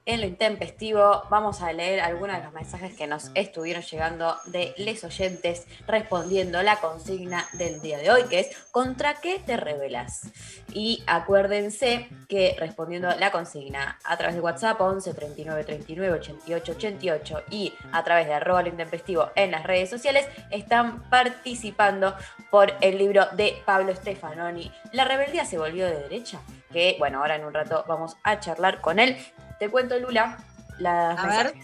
en 0.04 0.20
lo 0.20 0.26
intempestivo. 0.26 1.22
Vamos 1.30 1.62
a 1.62 1.72
leer 1.72 2.00
algunos 2.00 2.36
de 2.36 2.42
los 2.42 2.52
mensajes 2.52 2.94
que 2.94 3.06
nos 3.06 3.30
estuvieron 3.34 3.82
llegando 3.82 4.36
de 4.46 4.74
les 4.76 5.02
oyentes 5.02 5.66
respondiendo 5.86 6.62
la 6.62 6.76
consigna 6.76 7.46
del 7.54 7.80
día 7.80 7.96
de 7.96 8.10
hoy, 8.10 8.24
que 8.24 8.40
es 8.40 8.50
¿contra 8.70 9.14
qué 9.14 9.38
te 9.38 9.56
rebelas? 9.56 10.30
Y 10.74 11.02
acuérdense 11.06 12.10
que 12.28 12.54
respondiendo 12.58 13.08
la 13.18 13.30
consigna 13.30 13.98
a 14.04 14.18
través 14.18 14.36
de 14.36 14.42
WhatsApp 14.42 14.78
11 14.78 15.14
39 15.14 15.64
39 15.64 16.18
88 16.18 16.72
88 16.72 17.42
y 17.50 17.72
a 17.92 18.04
través 18.04 18.26
de 18.26 18.34
arroba 18.34 18.62
lo 18.62 18.68
intempestivo 18.68 19.30
en 19.36 19.52
las 19.52 19.64
redes 19.64 19.88
sociales 19.88 20.28
están 20.50 21.02
participando 21.08 22.14
por 22.50 22.74
el 22.82 22.98
libro 22.98 23.26
de 23.32 23.62
Pablo 23.64 23.94
Stefanoni. 23.96 24.70
¿La 24.92 25.06
rebeldía 25.06 25.46
se 25.46 25.56
volvió 25.56 25.86
de 25.86 25.96
derecha? 25.96 26.42
Que 26.72 26.96
bueno, 26.98 27.18
ahora 27.18 27.36
en 27.36 27.44
un 27.44 27.54
rato 27.54 27.84
vamos 27.86 28.16
a 28.22 28.40
charlar 28.40 28.80
con 28.80 28.98
él. 28.98 29.16
Te 29.58 29.68
cuento, 29.68 29.98
Lula, 29.98 30.38
las 30.78 31.18
A 31.18 31.26
ver. 31.26 31.54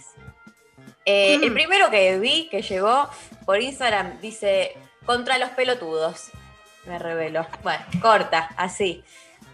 Eh, 1.04 1.38
Mm. 1.38 1.44
El 1.44 1.52
primero 1.52 1.90
que 1.90 2.18
vi 2.18 2.48
que 2.50 2.61
llegó 2.61 3.09
por 3.46 3.61
Instagram 3.61 4.20
dice 4.20 4.76
contra 5.06 5.38
los 5.38 5.50
pelotudos. 5.50 6.30
Me 6.84 6.98
revelo. 6.98 7.46
Bueno, 7.62 7.82
corta, 8.00 8.50
así. 8.56 9.02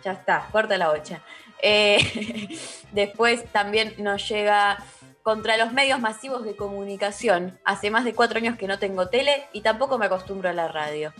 Ya 0.05 0.13
está, 0.13 0.49
corta 0.51 0.77
la 0.77 0.91
bocha. 0.91 1.21
Eh, 1.63 2.59
después 2.93 3.45
también 3.53 3.95
nos 3.99 4.29
llega 4.29 4.79
contra 5.23 5.57
los 5.57 5.73
medios 5.73 6.01
masivos 6.01 6.45
de 6.45 6.57
comunicación. 6.57 7.59
Hace 7.65 7.91
más 7.91 8.05
de 8.05 8.15
cuatro 8.15 8.39
años 8.39 8.59
que 8.59 8.67
no 8.67 8.79
tengo 8.79 9.09
tele 9.09 9.47
y 9.53 9.61
tampoco 9.61 9.97
me 9.97 10.07
acostumbro 10.07 10.51
a 10.51 10.53
la 10.53 10.69
radio. 10.69 11.13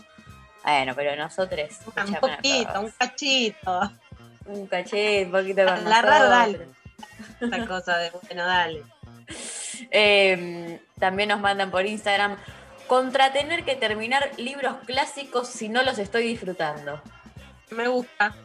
Bueno, 0.63 0.93
pero 0.95 1.15
nosotros. 1.15 1.79
Un 1.85 2.15
poquito, 2.15 2.81
un 2.81 2.91
cachito. 2.91 3.91
Un 4.45 4.67
cachete, 4.67 5.25
un 5.25 5.31
poquito 5.31 5.65
con 5.65 5.83
La 5.89 6.01
radio, 6.01 6.29
dale. 6.29 6.67
Esa 7.41 7.67
cosa 7.67 7.97
de, 7.97 8.11
bueno, 8.11 8.45
dale. 8.45 8.83
Eh, 9.91 10.79
también 10.99 11.29
nos 11.29 11.39
mandan 11.39 11.71
por 11.71 11.85
Instagram 11.85 12.37
contra 12.87 13.33
tener 13.33 13.63
que 13.65 13.75
terminar 13.75 14.31
libros 14.37 14.75
clásicos 14.85 15.47
si 15.49 15.69
no 15.69 15.83
los 15.83 15.97
estoy 15.97 16.27
disfrutando. 16.27 17.01
Me 17.71 17.87
gusta. 17.87 18.35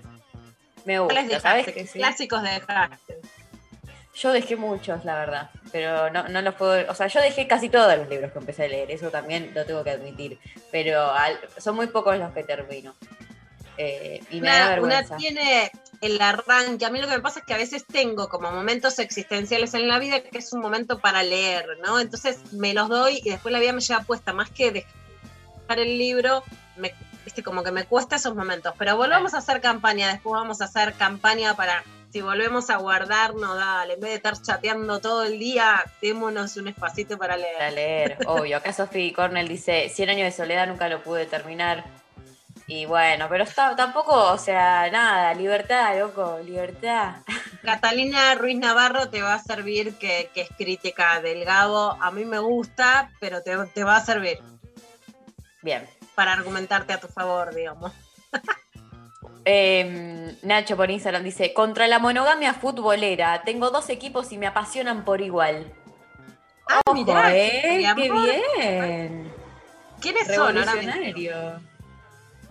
Me 0.86 0.98
¿Cuáles 0.98 1.24
gusta, 1.24 1.40
¿sabes 1.40 1.66
que 1.66 1.86
sí? 1.86 1.98
Clásicos 1.98 2.42
dejaste. 2.42 3.20
Yo 4.14 4.32
dejé 4.32 4.56
muchos, 4.56 5.04
la 5.04 5.14
verdad, 5.14 5.50
pero 5.72 6.10
no, 6.10 6.28
no 6.28 6.42
los 6.42 6.54
puedo, 6.54 6.90
o 6.90 6.94
sea, 6.94 7.06
yo 7.06 7.20
dejé 7.22 7.46
casi 7.46 7.68
todos 7.70 7.96
los 7.96 8.08
libros 8.08 8.32
que 8.32 8.38
empecé 8.38 8.64
a 8.64 8.68
leer, 8.68 8.90
eso 8.90 9.10
también 9.10 9.52
lo 9.54 9.64
tengo 9.64 9.82
que 9.82 9.90
admitir, 9.92 10.38
pero 10.70 11.10
al- 11.10 11.38
son 11.56 11.76
muy 11.76 11.86
pocos 11.86 12.18
los 12.18 12.30
que 12.32 12.42
termino. 12.42 12.94
Eh, 13.78 14.20
y 14.30 14.40
me 14.42 14.48
da 14.48 14.78
Una, 14.80 15.00
una 15.00 15.16
tiene 15.16 15.70
el 16.00 16.20
arranque. 16.20 16.84
A 16.84 16.90
mí 16.90 17.00
lo 17.00 17.08
que 17.08 17.14
me 17.14 17.20
pasa 17.20 17.40
es 17.40 17.46
que 17.46 17.54
a 17.54 17.58
veces 17.58 17.84
tengo 17.86 18.28
como 18.28 18.50
momentos 18.50 18.98
existenciales 18.98 19.74
en 19.74 19.88
la 19.88 19.98
vida 19.98 20.20
que 20.20 20.38
es 20.38 20.52
un 20.52 20.60
momento 20.60 20.98
para 20.98 21.22
leer, 21.22 21.78
¿no? 21.84 22.00
Entonces 22.00 22.52
me 22.52 22.74
los 22.74 22.88
doy 22.88 23.20
y 23.24 23.30
después 23.30 23.52
la 23.52 23.58
vida 23.58 23.72
me 23.72 23.80
lleva 23.80 24.02
puesta. 24.02 24.32
Más 24.32 24.50
que 24.50 24.70
dejar 24.72 25.78
el 25.78 25.98
libro, 25.98 26.42
me, 26.76 26.94
viste, 27.24 27.42
como 27.42 27.62
que 27.62 27.72
me 27.72 27.84
cuesta 27.84 28.16
esos 28.16 28.34
momentos. 28.34 28.74
Pero 28.78 28.96
volvamos 28.96 29.34
a 29.34 29.38
hacer 29.38 29.60
campaña. 29.60 30.08
Después 30.12 30.32
vamos 30.32 30.60
a 30.60 30.64
hacer 30.64 30.94
campaña 30.94 31.54
para 31.54 31.84
si 32.12 32.22
volvemos 32.22 32.70
a 32.70 32.78
guardarnos, 32.78 33.56
dale, 33.56 33.94
en 33.94 34.00
vez 34.00 34.10
de 34.10 34.16
estar 34.16 34.40
chateando 34.40 35.00
todo 35.00 35.22
el 35.22 35.38
día, 35.38 35.84
démonos 36.02 36.56
un 36.56 36.66
espacito 36.66 37.16
para 37.16 37.36
leer. 37.36 37.56
Para 37.56 37.70
leer, 37.70 38.18
obvio. 38.26 38.56
Acá 38.56 38.72
Sophie 38.72 39.12
Cornell 39.12 39.46
dice, 39.46 39.88
100 39.88 40.10
años 40.10 40.24
de 40.24 40.32
soledad 40.32 40.66
nunca 40.66 40.88
lo 40.88 41.02
pude 41.04 41.26
terminar. 41.26 41.84
Y 42.70 42.86
bueno, 42.86 43.26
pero 43.28 43.42
está, 43.42 43.74
tampoco, 43.74 44.14
o 44.14 44.38
sea, 44.38 44.88
nada, 44.92 45.34
libertad, 45.34 45.98
loco, 45.98 46.38
libertad. 46.44 47.16
Catalina 47.64 48.36
Ruiz 48.36 48.60
Navarro 48.60 49.10
te 49.10 49.20
va 49.22 49.34
a 49.34 49.42
servir, 49.42 49.98
que, 49.98 50.30
que 50.32 50.42
es 50.42 50.50
crítica 50.56 51.20
del 51.20 51.44
Gabo. 51.44 51.98
A 52.00 52.12
mí 52.12 52.24
me 52.24 52.38
gusta, 52.38 53.10
pero 53.18 53.42
te, 53.42 53.56
te 53.74 53.82
va 53.82 53.96
a 53.96 54.04
servir 54.04 54.38
Bien. 55.62 55.84
para 56.14 56.32
argumentarte 56.32 56.92
a 56.92 57.00
tu 57.00 57.08
favor, 57.08 57.52
digamos. 57.52 57.92
Eh, 59.46 60.36
Nacho 60.42 60.76
por 60.76 60.90
Instagram 60.90 61.24
dice, 61.24 61.54
contra 61.54 61.88
la 61.88 61.98
monogamia 61.98 62.52
futbolera, 62.52 63.42
tengo 63.42 63.70
dos 63.70 63.88
equipos 63.88 64.30
y 64.32 64.38
me 64.38 64.46
apasionan 64.46 65.02
por 65.02 65.22
igual. 65.22 65.72
Ah, 66.68 66.82
Ojo, 66.84 66.94
mirá, 66.94 67.34
¿eh? 67.34 67.82
¡Qué 67.96 68.10
bien! 68.10 69.32
¿Quiénes 69.98 70.26
son 70.34 70.58
ahora 70.58 70.74
mismo? 70.74 71.69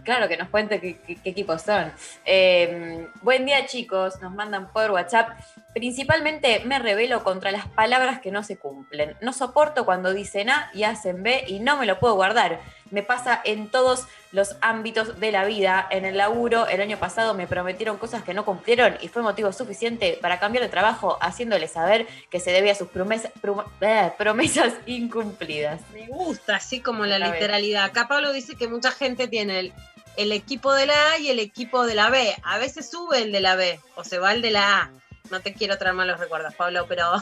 Claro, 0.09 0.27
que 0.27 0.37
nos 0.37 0.49
cuente 0.49 0.81
qué, 0.81 0.97
qué- 1.05 1.17
qué 1.17 1.29
equipos 1.29 1.61
son. 1.61 1.93
Eh, 2.25 3.07
buen 3.21 3.45
día, 3.45 3.67
chicos. 3.67 4.19
Nos 4.23 4.33
mandan 4.33 4.73
por 4.73 4.89
WhatsApp. 4.89 5.29
Principalmente 5.71 6.61
me 6.65 6.79
rebelo 6.79 7.23
contra 7.23 7.51
las 7.51 7.67
palabras 7.67 8.19
que 8.19 8.31
no 8.31 8.41
se 8.41 8.57
cumplen. 8.57 9.15
No 9.21 9.33
soporto 9.33 9.85
cuando 9.85 10.11
dicen 10.11 10.49
A 10.49 10.71
y 10.73 10.81
hacen 10.83 11.21
B 11.21 11.43
y 11.47 11.59
no 11.59 11.77
me 11.77 11.85
lo 11.85 11.99
puedo 11.99 12.15
guardar. 12.15 12.59
Me 12.89 13.03
pasa 13.03 13.39
en 13.45 13.69
todos 13.69 14.07
los 14.31 14.55
ámbitos 14.61 15.19
de 15.19 15.31
la 15.31 15.45
vida. 15.45 15.87
En 15.91 16.05
el 16.05 16.17
laburo, 16.17 16.65
el 16.67 16.81
año 16.81 16.97
pasado 16.97 17.35
me 17.35 17.45
prometieron 17.45 17.97
cosas 17.99 18.23
que 18.23 18.33
no 18.33 18.45
cumplieron 18.45 18.97
y 19.01 19.09
fue 19.09 19.21
motivo 19.21 19.51
suficiente 19.51 20.17
para 20.19 20.39
cambiar 20.39 20.63
de 20.63 20.69
trabajo, 20.69 21.19
haciéndoles 21.21 21.71
saber 21.73 22.07
que 22.31 22.39
se 22.39 22.51
debía 22.51 22.71
a 22.71 22.75
sus 22.75 22.87
promesas, 22.87 23.31
prom- 23.43 23.63
eh, 23.81 24.11
promesas 24.17 24.73
incumplidas. 24.87 25.81
Me 25.93 26.07
gusta, 26.07 26.55
así 26.55 26.81
como 26.81 27.05
la 27.05 27.19
literalidad. 27.19 27.83
Acá 27.85 28.07
Pablo 28.07 28.33
dice 28.33 28.55
que 28.55 28.67
mucha 28.67 28.89
gente 28.89 29.27
tiene 29.27 29.59
el, 29.59 29.73
el 30.17 30.31
equipo 30.31 30.73
de 30.73 30.85
la 30.85 31.11
A 31.11 31.19
y 31.19 31.29
el 31.29 31.39
equipo 31.39 31.85
de 31.85 31.95
la 31.95 32.09
B. 32.09 32.35
A 32.43 32.57
veces 32.57 32.89
sube 32.89 33.21
el 33.21 33.31
de 33.31 33.39
la 33.39 33.55
B 33.55 33.79
o 33.95 34.03
se 34.03 34.19
va 34.19 34.33
el 34.33 34.41
de 34.41 34.51
la 34.51 34.81
A. 34.81 34.91
No 35.29 35.41
te 35.41 35.53
quiero 35.53 35.77
traer 35.77 35.95
malos 35.95 36.19
recuerdos, 36.19 36.55
Pablo, 36.55 36.85
pero 36.87 37.13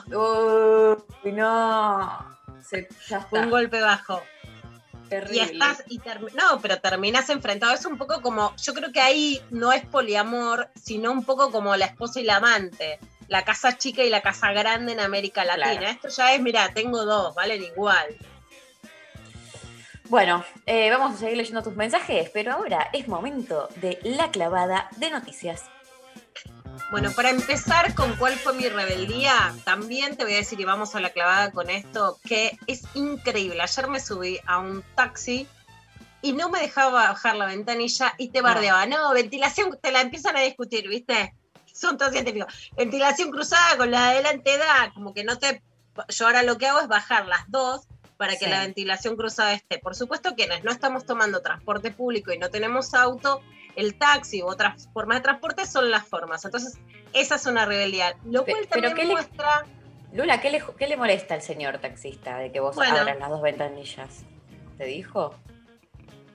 Uy, 1.24 1.32
no. 1.32 2.38
Se, 2.68 2.88
ya 3.08 3.28
un 3.32 3.50
golpe 3.50 3.82
bajo. 3.82 4.22
Terrible. 5.10 5.38
Y 5.38 5.40
estás, 5.40 5.84
y 5.88 6.02
no, 6.36 6.60
pero 6.62 6.80
terminas 6.80 7.30
enfrentado. 7.30 7.74
Es 7.74 7.86
un 7.86 7.98
poco 7.98 8.22
como, 8.22 8.54
yo 8.58 8.74
creo 8.74 8.92
que 8.92 9.00
ahí 9.00 9.42
no 9.52 9.72
es 9.72 9.86
poliamor, 9.86 10.70
sino 10.76 11.12
un 11.12 11.24
poco 11.24 11.52
como 11.52 11.76
la 11.76 11.86
esposa 11.86 12.20
y 12.20 12.24
la 12.24 12.38
amante. 12.38 13.00
La 13.28 13.44
casa 13.44 13.78
chica 13.78 14.04
y 14.04 14.10
la 14.10 14.22
casa 14.22 14.52
grande 14.52 14.94
en 14.94 15.00
América 15.00 15.44
Latina. 15.44 15.78
Claro. 15.78 15.88
Esto 15.88 16.08
ya 16.10 16.34
es, 16.34 16.42
mira, 16.42 16.74
tengo 16.74 17.06
dos, 17.06 17.36
valen 17.36 17.64
igual. 17.64 18.18
Bueno, 20.10 20.46
eh, 20.66 20.90
vamos 20.90 21.16
a 21.16 21.18
seguir 21.18 21.36
leyendo 21.36 21.62
tus 21.62 21.76
mensajes, 21.76 22.30
pero 22.34 22.54
ahora 22.54 22.90
es 22.94 23.10
momento 23.10 23.68
de 23.82 24.00
la 24.04 24.32
clavada 24.32 24.88
de 24.96 25.12
noticias. 25.12 25.64
Bueno, 26.92 27.12
para 27.12 27.30
empezar 27.30 27.94
con 27.94 28.16
cuál 28.16 28.36
fue 28.36 28.54
mi 28.54 28.70
rebeldía, 28.70 29.54
también 29.66 30.16
te 30.16 30.24
voy 30.24 30.36
a 30.36 30.38
decir, 30.38 30.62
y 30.62 30.64
vamos 30.64 30.96
a 30.96 31.02
la 31.02 31.10
clavada 31.10 31.52
con 31.52 31.70
esto, 31.70 32.20
que 32.24 32.58
es 32.68 32.84
increíble. 32.94 33.62
Ayer 33.62 33.90
me 33.90 34.00
subí 34.00 34.40
a 34.46 34.60
un 34.60 34.82
taxi 34.96 35.46
y 36.22 36.32
no 36.32 36.50
me 36.50 36.62
dejaba 36.62 37.10
bajar 37.10 37.36
la 37.36 37.46
ventanilla 37.46 38.14
y 38.18 38.30
te 38.30 38.42
bardeaba. 38.42 38.86
No, 38.86 39.12
ventilación, 39.14 39.78
te 39.82 39.92
la 39.92 40.00
empiezan 40.00 40.38
a 40.38 40.42
discutir, 40.42 40.88
¿viste? 40.88 41.36
Son 41.74 41.98
todos 41.98 42.14
científicos. 42.14 42.72
Ventilación 42.78 43.30
cruzada 43.30 43.76
con 43.76 43.92
la 43.92 44.06
de 44.06 44.20
adelante 44.20 44.58
da, 44.58 44.92
como 44.94 45.14
que 45.14 45.26
no 45.26 45.38
te... 45.38 45.62
Yo 46.08 46.28
ahora 46.28 46.44
lo 46.44 46.58
que 46.58 46.68
hago 46.68 46.80
es 46.80 46.88
bajar 46.88 47.26
las 47.26 47.50
dos 47.50 47.88
para 48.18 48.34
que 48.34 48.46
Sí. 48.46 48.50
la 48.52 48.62
ventilación 48.62 49.16
cruzada 49.16 49.54
esté. 49.54 49.78
Por 49.80 49.96
supuesto, 49.96 50.36
quienes 50.36 50.64
no 50.64 50.72
estamos 50.72 51.06
tomando 51.06 51.42
transporte 51.42 51.92
público 51.92 52.32
y 52.34 52.38
no 52.38 52.50
tenemos 52.50 52.94
auto, 52.94 53.42
el 53.76 53.98
taxi 53.98 54.42
u 54.42 54.48
otras 54.48 54.90
formas 54.94 55.18
de 55.20 55.22
transporte 55.24 55.66
son 55.66 55.92
las 55.92 56.08
formas. 56.08 56.44
Entonces, 56.46 56.78
esa 57.14 57.36
es 57.36 57.46
una 57.46 57.66
rebeldía. 57.66 58.16
Lo 58.26 58.44
cual 58.44 58.68
pero 58.70 58.88
también 58.90 58.96
¿qué 58.96 59.06
le- 59.06 59.12
muestra... 59.14 59.66
Lula, 60.14 60.40
¿qué 60.42 60.50
le, 60.50 60.64
qué 60.80 60.88
le 60.88 60.98
molesta 60.98 61.34
al 61.36 61.42
señor 61.42 61.78
taxista 61.80 62.38
de 62.38 62.52
que 62.52 62.60
vos 62.60 62.76
Bueno. 62.76 62.98
abras 62.98 63.20
las 63.20 63.30
dos 63.30 63.42
ventanillas? 63.42 64.24
¿Te 64.78 64.86
dijo? 64.86 65.36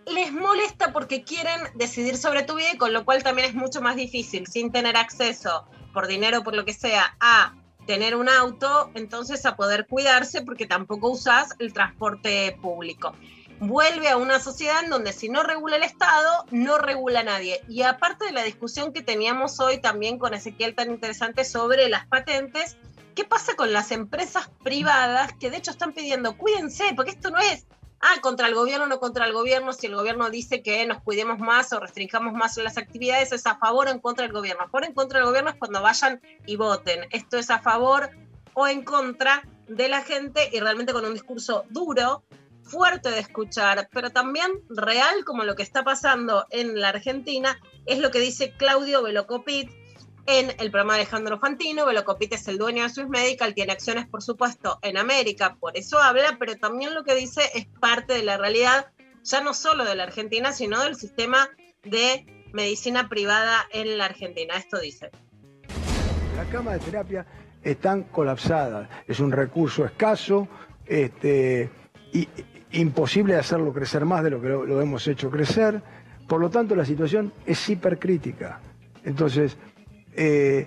les 0.04 0.32
molesta 0.32 0.92
porque 0.92 1.22
quieren 1.22 1.60
decidir 1.74 2.16
sobre 2.16 2.42
tu 2.42 2.56
vida 2.56 2.72
y 2.72 2.76
con 2.76 2.92
lo 2.92 3.04
cual 3.04 3.22
también 3.22 3.48
es 3.48 3.54
mucho 3.54 3.80
más 3.80 3.94
difícil, 3.94 4.48
sin 4.48 4.72
tener 4.72 4.96
acceso 4.96 5.64
por 5.94 6.08
dinero, 6.08 6.42
por 6.42 6.56
lo 6.56 6.64
que 6.64 6.72
sea, 6.72 7.16
a 7.20 7.54
tener 7.86 8.16
un 8.16 8.28
auto, 8.28 8.90
entonces 8.94 9.44
a 9.46 9.56
poder 9.56 9.86
cuidarse 9.86 10.42
porque 10.42 10.66
tampoco 10.66 11.10
usas 11.10 11.54
el 11.58 11.72
transporte 11.72 12.56
público. 12.60 13.14
Vuelve 13.58 14.08
a 14.08 14.16
una 14.16 14.40
sociedad 14.40 14.82
en 14.82 14.90
donde 14.90 15.12
si 15.12 15.28
no 15.28 15.42
regula 15.42 15.76
el 15.76 15.84
Estado, 15.84 16.44
no 16.50 16.78
regula 16.78 17.22
nadie. 17.22 17.60
Y 17.68 17.82
aparte 17.82 18.24
de 18.24 18.32
la 18.32 18.42
discusión 18.42 18.92
que 18.92 19.02
teníamos 19.02 19.60
hoy 19.60 19.78
también 19.78 20.18
con 20.18 20.34
Ezequiel 20.34 20.74
tan 20.74 20.90
interesante 20.90 21.44
sobre 21.44 21.88
las 21.88 22.06
patentes, 22.06 22.76
¿qué 23.14 23.24
pasa 23.24 23.54
con 23.54 23.72
las 23.72 23.92
empresas 23.92 24.50
privadas 24.64 25.32
que 25.38 25.50
de 25.50 25.58
hecho 25.58 25.70
están 25.70 25.92
pidiendo, 25.92 26.36
cuídense, 26.36 26.92
porque 26.96 27.12
esto 27.12 27.30
no 27.30 27.38
es 27.38 27.66
ah, 28.02 28.20
contra 28.20 28.48
el 28.48 28.54
gobierno 28.54 28.84
o 28.84 28.88
no 28.88 29.00
contra 29.00 29.24
el 29.24 29.32
gobierno, 29.32 29.72
si 29.72 29.86
el 29.86 29.94
gobierno 29.94 30.28
dice 30.28 30.62
que 30.62 30.84
nos 30.86 31.00
cuidemos 31.02 31.38
más 31.38 31.72
o 31.72 31.80
restringamos 31.80 32.34
más 32.34 32.56
las 32.58 32.76
actividades, 32.76 33.32
es 33.32 33.46
a 33.46 33.56
favor 33.56 33.88
o 33.88 33.90
en 33.90 34.00
contra 34.00 34.24
del 34.24 34.32
gobierno. 34.32 34.64
A 34.64 34.66
favor 34.66 34.82
o 34.82 34.86
en 34.86 34.94
contra 34.94 35.18
del 35.18 35.28
gobierno 35.28 35.50
es 35.50 35.56
cuando 35.56 35.80
vayan 35.80 36.20
y 36.46 36.56
voten. 36.56 37.06
Esto 37.10 37.38
es 37.38 37.50
a 37.50 37.60
favor 37.60 38.10
o 38.54 38.68
en 38.68 38.84
contra 38.84 39.42
de 39.68 39.88
la 39.88 40.02
gente 40.02 40.50
y 40.52 40.60
realmente 40.60 40.92
con 40.92 41.04
un 41.04 41.14
discurso 41.14 41.64
duro, 41.70 42.22
fuerte 42.62 43.10
de 43.10 43.18
escuchar, 43.18 43.88
pero 43.92 44.10
también 44.10 44.50
real 44.68 45.24
como 45.24 45.44
lo 45.44 45.56
que 45.56 45.62
está 45.62 45.82
pasando 45.82 46.46
en 46.50 46.80
la 46.80 46.90
Argentina, 46.90 47.58
es 47.86 47.98
lo 47.98 48.10
que 48.10 48.20
dice 48.20 48.52
Claudio 48.56 49.02
Velocopit, 49.02 49.70
en 50.26 50.50
el 50.58 50.70
programa 50.70 50.94
de 50.94 51.00
Alejandro 51.00 51.38
Fantino. 51.38 51.86
Velocopit 51.86 52.32
es 52.34 52.48
el 52.48 52.58
dueño 52.58 52.82
de 52.82 52.90
Swiss 52.90 53.08
Medical, 53.08 53.54
tiene 53.54 53.72
acciones, 53.72 54.06
por 54.06 54.22
supuesto, 54.22 54.78
en 54.82 54.96
América, 54.96 55.56
por 55.58 55.76
eso 55.76 55.98
habla, 55.98 56.36
pero 56.38 56.56
también 56.56 56.94
lo 56.94 57.04
que 57.04 57.14
dice 57.14 57.42
es 57.54 57.66
parte 57.80 58.14
de 58.14 58.22
la 58.22 58.36
realidad, 58.36 58.86
ya 59.24 59.40
no 59.40 59.54
solo 59.54 59.84
de 59.84 59.94
la 59.94 60.04
Argentina, 60.04 60.52
sino 60.52 60.82
del 60.82 60.96
sistema 60.96 61.48
de 61.84 62.26
medicina 62.52 63.08
privada 63.08 63.66
en 63.72 63.98
la 63.98 64.06
Argentina. 64.06 64.54
Esto 64.56 64.78
dice. 64.78 65.10
Las 66.36 66.46
camas 66.48 66.74
de 66.74 66.80
terapia 66.80 67.26
están 67.62 68.04
colapsadas. 68.04 68.88
Es 69.06 69.20
un 69.20 69.32
recurso 69.32 69.84
escaso, 69.84 70.48
este, 70.86 71.70
y, 72.12 72.28
imposible 72.72 73.36
hacerlo 73.36 73.72
crecer 73.72 74.04
más 74.04 74.24
de 74.24 74.30
lo 74.30 74.40
que 74.40 74.48
lo, 74.48 74.64
lo 74.64 74.80
hemos 74.80 75.06
hecho 75.06 75.30
crecer. 75.30 75.82
Por 76.26 76.40
lo 76.40 76.50
tanto, 76.50 76.74
la 76.74 76.84
situación 76.84 77.32
es 77.44 77.68
hipercrítica. 77.68 78.60
Entonces, 79.04 79.56
eh, 80.14 80.66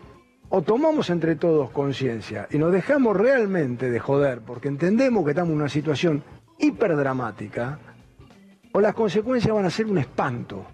o 0.49 0.61
tomamos 0.61 1.09
entre 1.09 1.35
todos 1.35 1.71
conciencia 1.71 2.47
y 2.51 2.57
nos 2.57 2.71
dejamos 2.71 3.17
realmente 3.17 3.89
de 3.89 3.99
joder 3.99 4.41
porque 4.41 4.67
entendemos 4.67 5.23
que 5.23 5.31
estamos 5.31 5.51
en 5.51 5.57
una 5.57 5.69
situación 5.69 6.23
hiperdramática, 6.59 7.79
o 8.71 8.81
las 8.81 8.93
consecuencias 8.93 9.53
van 9.53 9.65
a 9.65 9.69
ser 9.69 9.85
un 9.85 9.97
espanto. 9.97 10.65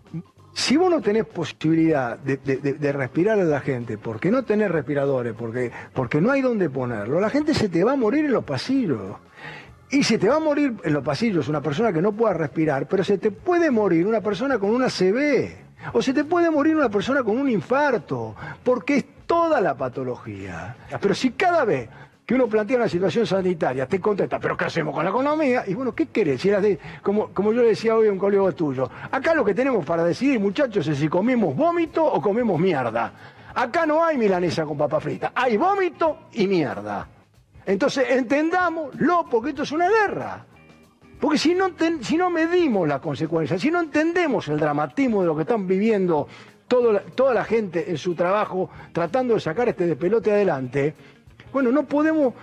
Si 0.54 0.76
vos 0.76 0.90
no 0.90 1.02
tenés 1.02 1.26
posibilidad 1.26 2.18
de, 2.18 2.92
respirar 2.92 3.40
a 3.40 3.44
la 3.44 3.62
gente, 3.62 3.98
porque 3.98 4.32
no 4.32 4.44
tenés 4.44 4.72
respiradores, 4.72 5.34
porque, 5.34 5.72
porque 5.94 6.20
no 6.20 6.32
hay 6.32 6.42
dónde 6.42 6.70
ponerlo, 6.70 7.22
la 7.22 7.30
gente 7.30 7.54
se 7.54 7.70
te 7.70 7.84
va 7.84 7.94
a 7.94 7.96
morir 7.96 8.26
en 8.26 8.34
los 8.34 8.44
pasillos. 8.44 9.18
Y 9.92 10.04
se 10.04 10.18
te 10.18 10.28
va 10.28 10.38
a 10.38 10.40
morir 10.40 10.76
en 10.84 10.94
los 10.94 11.04
pasillos 11.04 11.48
una 11.48 11.62
persona 11.62 11.94
que 11.94 12.02
no 12.02 12.12
pueda 12.14 12.34
respirar, 12.34 12.88
pero 12.88 13.04
se 13.04 13.18
te 13.18 13.30
puede 13.30 13.72
morir 13.72 14.08
una 14.08 14.22
persona 14.22 14.58
con 14.58 14.72
una 14.72 14.88
CB. 14.88 15.71
O 15.94 16.02
se 16.02 16.14
te 16.14 16.24
puede 16.24 16.50
morir 16.50 16.76
una 16.76 16.90
persona 16.90 17.24
con 17.24 17.38
un 17.38 17.50
infarto, 17.50 18.36
porque 18.64 18.98
es 18.98 19.06
toda 19.26 19.62
la 19.62 19.76
patología. 19.76 20.76
Pero 21.00 21.16
si 21.16 21.32
cada 21.32 21.66
vez 21.66 21.90
que 22.26 22.36
uno 22.36 22.48
plantea 22.48 22.78
una 22.78 22.88
situación 22.88 23.26
sanitaria 23.26 23.86
te 23.88 24.00
contesta, 24.00 24.40
pero 24.40 24.56
¿qué 24.56 24.66
hacemos 24.66 24.94
con 24.94 25.04
la 25.04 25.10
economía? 25.10 25.64
Y 25.68 25.74
bueno, 25.74 25.94
¿qué 25.94 26.08
querés? 26.08 26.42
Si 26.42 26.50
como, 27.02 27.30
como 27.30 27.52
yo 27.52 27.62
le 27.62 27.70
decía 27.70 27.96
hoy 27.96 28.08
a 28.08 28.12
un 28.12 28.18
colega 28.18 28.52
tuyo, 28.52 28.90
acá 29.12 29.34
lo 29.34 29.44
que 29.44 29.54
tenemos 29.54 29.86
para 29.86 30.04
decidir, 30.04 30.40
muchachos, 30.40 30.88
es 30.88 30.98
si 30.98 31.10
comemos 31.10 31.56
vómito 31.56 32.06
o 32.06 32.22
comemos 32.22 32.60
mierda. 32.60 33.12
Acá 33.54 33.86
no 33.86 34.04
hay 34.04 34.18
milanesa 34.18 34.66
con 34.66 34.78
papa 34.78 35.00
frita, 35.00 35.34
hay 35.36 35.58
vómito 35.58 36.28
y 36.34 36.48
mierda. 36.48 37.08
Entonces, 37.66 38.06
entendámoslo, 38.10 39.26
porque 39.30 39.50
esto 39.50 39.64
es 39.64 39.72
una 39.72 39.90
guerra. 39.90 40.46
Porque 41.22 41.38
si 41.38 41.54
no, 41.54 42.30
medimos 42.32 42.88
las 42.88 43.00
consecuencias, 43.00 43.62
si 43.62 43.70
no 43.70 43.80
entendemos 43.80 44.48
el 44.48 44.60
dramatismo 44.60 45.22
de 45.22 45.28
lo 45.28 45.36
que 45.36 45.44
están 45.44 45.68
viviendo 45.68 46.28
toda 46.68 47.34
la 47.34 47.44
gente 47.46 47.92
en 47.92 47.98
su 47.98 48.16
trabajo 48.16 48.72
tratando 48.92 49.36
de 49.36 49.40
sacar 49.40 49.70
este 49.70 49.86
despelote 49.86 50.32
adelante, 50.32 50.96
bueno, 51.54 51.72
no 51.72 51.86
podemos 51.86 52.34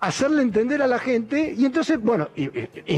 hacerle 0.00 0.40
entender 0.40 0.80
a 0.80 0.86
la 0.86 0.98
gente 0.98 1.54
y 1.54 1.66
entonces, 1.66 2.00
bueno, 2.00 2.28
y, 2.34 2.48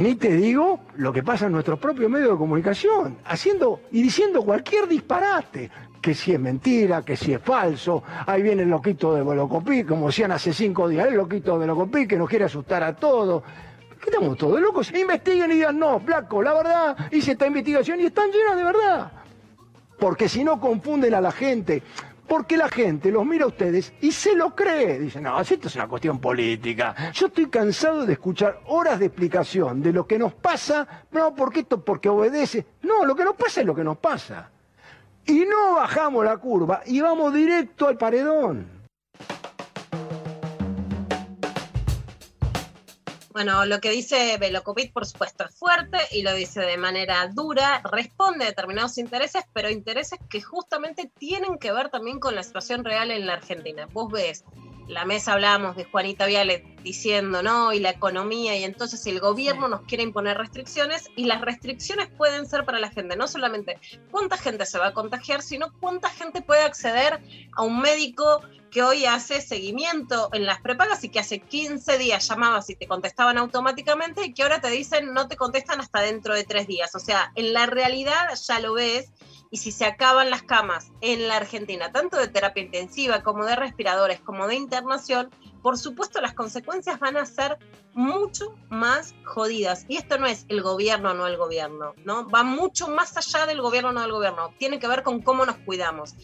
ni 0.01 0.15
te 0.15 0.37
digo 0.37 0.81
lo 0.97 1.13
que 1.13 1.25
pasa 1.25 1.47
en 1.47 1.53
nuestros 1.53 1.81
propios 1.81 2.09
medios 2.09 2.31
de 2.31 2.39
comunicación, 2.39 3.19
haciendo 3.25 3.81
y 3.91 4.01
diciendo 4.01 4.43
cualquier 4.43 4.87
disparate. 4.87 5.71
que 6.01 6.15
si 6.15 6.33
es 6.33 6.39
mentira, 6.39 7.03
que 7.03 7.17
si 7.17 7.33
es 7.33 7.41
falso. 7.41 8.03
Ahí 8.27 8.43
viene 8.43 8.63
el 8.63 8.69
loquito 8.69 9.15
de 9.15 9.23
Velocopí, 9.23 9.85
como 9.85 10.09
decían 10.09 10.33
hace 10.33 10.53
cinco 10.53 10.87
días, 10.87 11.09
el 11.09 11.15
loquito 11.15 11.55
de 11.55 11.61
Velocopí 11.61 12.07
que 12.07 12.17
nos 12.17 12.29
quiere 12.29 12.45
asustar 12.45 12.83
a 12.85 12.95
todos. 12.95 13.43
¿Qué 14.05 14.11
estamos 14.11 14.37
todos 14.37 14.61
locos? 14.61 14.93
Investiguen 14.93 15.51
y 15.53 15.55
digan, 15.55 15.79
no, 15.79 15.99
flaco, 15.99 16.43
la 16.43 16.53
verdad, 16.53 17.11
hice 17.11 17.33
esta 17.33 17.47
investigación 17.47 18.01
y 18.01 18.05
están 18.05 18.31
llenas 18.31 18.55
de 18.55 18.63
verdad. 18.63 19.13
Porque 19.99 20.29
si 20.29 20.45
no 20.45 20.61
confunden 20.61 21.15
a 21.15 21.23
la 21.23 21.33
gente. 21.33 21.83
Porque 22.29 22.59
la 22.59 22.69
gente 22.69 23.11
los 23.11 23.25
mira 23.25 23.45
a 23.45 23.49
ustedes 23.49 23.95
y 24.03 24.13
se 24.13 24.35
lo 24.35 24.55
cree. 24.55 24.99
Dicen, 24.99 25.23
no, 25.23 25.41
esto 25.41 25.69
es 25.69 25.75
una 25.77 25.89
cuestión 25.89 26.21
política. 26.21 27.13
Yo 27.15 27.29
estoy 27.29 27.47
cansado 27.47 28.05
de 28.05 28.13
escuchar 28.15 28.61
horas 28.67 28.99
de 28.99 29.07
explicación 29.07 29.83
de 29.83 29.93
lo 29.93 30.07
que 30.07 30.19
nos 30.19 30.35
pasa. 30.35 31.05
No, 31.11 31.35
porque 31.35 31.61
esto, 31.61 31.83
porque 31.83 32.11
obedece. 32.11 32.67
No, 32.83 33.07
lo 33.07 33.17
que 33.17 33.25
nos 33.25 33.37
pasa 33.37 33.63
es 33.63 33.67
lo 33.67 33.75
que 33.75 33.85
nos 33.85 33.97
pasa. 33.97 34.51
Y 35.25 35.47
no 35.47 35.77
bajamos 35.77 36.27
la 36.27 36.37
curva 36.37 36.83
y 36.85 37.01
vamos 37.01 37.33
directo 37.33 37.89
al 37.89 37.97
paredón. 37.97 38.74
Bueno, 43.35 43.65
lo 43.65 43.81
que 43.81 43.91
dice 43.91 44.39
Velocopit, 44.39 44.93
por 44.93 45.05
supuesto, 45.07 45.45
es 45.45 45.59
fuerte 45.59 45.99
y 46.13 46.23
lo 46.23 46.33
dice 46.35 46.61
de 46.61 46.77
manera 46.77 47.27
dura, 47.35 47.83
responde 47.83 48.45
a 48.45 48.47
determinados 48.47 48.97
intereses, 48.97 49.43
pero 49.53 49.69
intereses 49.69 50.21
que 50.31 50.41
justamente 50.41 51.11
tienen 51.19 51.59
que 51.59 51.73
ver 51.73 51.89
también 51.89 52.21
con 52.21 52.37
la 52.37 52.45
situación 52.45 52.85
real 52.85 53.11
en 53.11 53.27
la 53.27 53.33
Argentina. 53.33 53.89
Vos 53.93 54.13
ves, 54.13 54.45
la 54.89 55.05
mesa 55.05 55.33
hablábamos 55.33 55.77
de 55.77 55.85
Juanita 55.85 56.27
Viale 56.27 56.65
diciendo, 56.83 57.43
no, 57.43 57.73
y 57.73 57.81
la 57.81 57.91
economía, 57.91 58.57
y 58.57 58.65
entonces 58.65 59.07
el 59.07 59.19
gobierno 59.19 59.69
nos 59.69 59.83
quiere 59.83 60.03
imponer 60.03 60.37
restricciones, 60.37 61.11
y 61.17 61.25
las 61.25 61.41
restricciones 61.41 62.09
pueden 62.11 62.47
ser 62.47 62.65
para 62.65 62.79
la 62.79 62.91
gente, 62.91 63.17
no 63.17 63.27
solamente 63.27 63.79
cuánta 64.11 64.37
gente 64.37 64.67
se 64.67 64.79
va 64.79 64.89
a 64.89 64.93
contagiar, 64.93 65.43
sino 65.43 65.73
cuánta 65.81 66.11
gente 66.11 66.43
puede 66.43 66.63
acceder 66.63 67.21
a 67.57 67.63
un 67.63 67.81
médico 67.81 68.43
que 68.71 68.83
hoy 68.83 69.07
hace 69.07 69.41
seguimiento 69.41 70.29
en 70.33 70.47
las 70.47 70.61
prepagas 70.61 71.05
y 71.05 71.09
que 71.09 71.21
hace 71.21 71.39
15 71.39 71.97
días 71.97 72.29
llamabas 72.29 72.69
y 72.71 72.75
te 72.75 72.89
contestaban 72.89 73.39
automáticamente 73.39 74.27
y 74.27 74.35
que 74.35 74.43
ahora 74.43 74.61
te 74.61 74.69
dicen 74.69 75.15
no 75.15 75.29
te 75.29 75.37
contestan 75.37 75.81
hasta 75.81 76.01
dentro 76.01 76.35
de 76.35 76.43
tres 76.43 76.67
días. 76.67 76.93
O 76.97 76.99
sea, 76.99 77.31
en 77.37 77.53
la 77.53 77.67
realidad 77.67 78.35
ya 78.35 78.59
lo 78.59 78.75
ves 78.75 79.13
y 79.55 79.59
si 79.59 79.71
se 79.71 79.85
acaban 79.85 80.31
las 80.31 80.43
camas 80.43 80.91
en 81.01 81.29
la 81.29 81.37
Argentina, 81.37 81.93
tanto 81.93 82.17
de 82.17 82.27
terapia 82.27 82.65
intensiva 82.65 83.23
como 83.23 83.45
de 83.45 83.55
respiradores, 83.55 84.19
como 84.19 84.49
de 84.49 84.57
internación, 84.57 85.31
por 85.63 85.79
supuesto 85.79 86.21
las 86.21 86.35
consecuencias 86.35 86.99
van 86.99 87.17
a 87.17 87.25
ser 87.25 87.59
mucho 87.93 88.57
más 88.69 89.15
jodidas. 89.25 89.87
Y 89.87 89.97
esto 89.97 90.19
no 90.19 90.27
es 90.27 90.45
el 90.49 90.61
gobierno 90.61 91.13
o 91.13 91.15
no 91.15 91.29
el 91.29 91.37
gobierno, 91.37 91.95
¿no? 92.05 92.29
Va 92.29 92.43
mucho 92.43 92.89
más 92.89 93.17
allá 93.17 93.47
del 93.47 93.63
gobierno 93.63 93.91
o 93.91 93.93
no 93.93 94.01
del 94.01 94.11
gobierno. 94.11 94.53
Tiene 94.59 94.81
que 94.81 94.89
ver 94.89 95.05
con 95.05 95.23
cómo 95.23 95.47
nos 95.47 95.59
cuidamos 95.59 96.17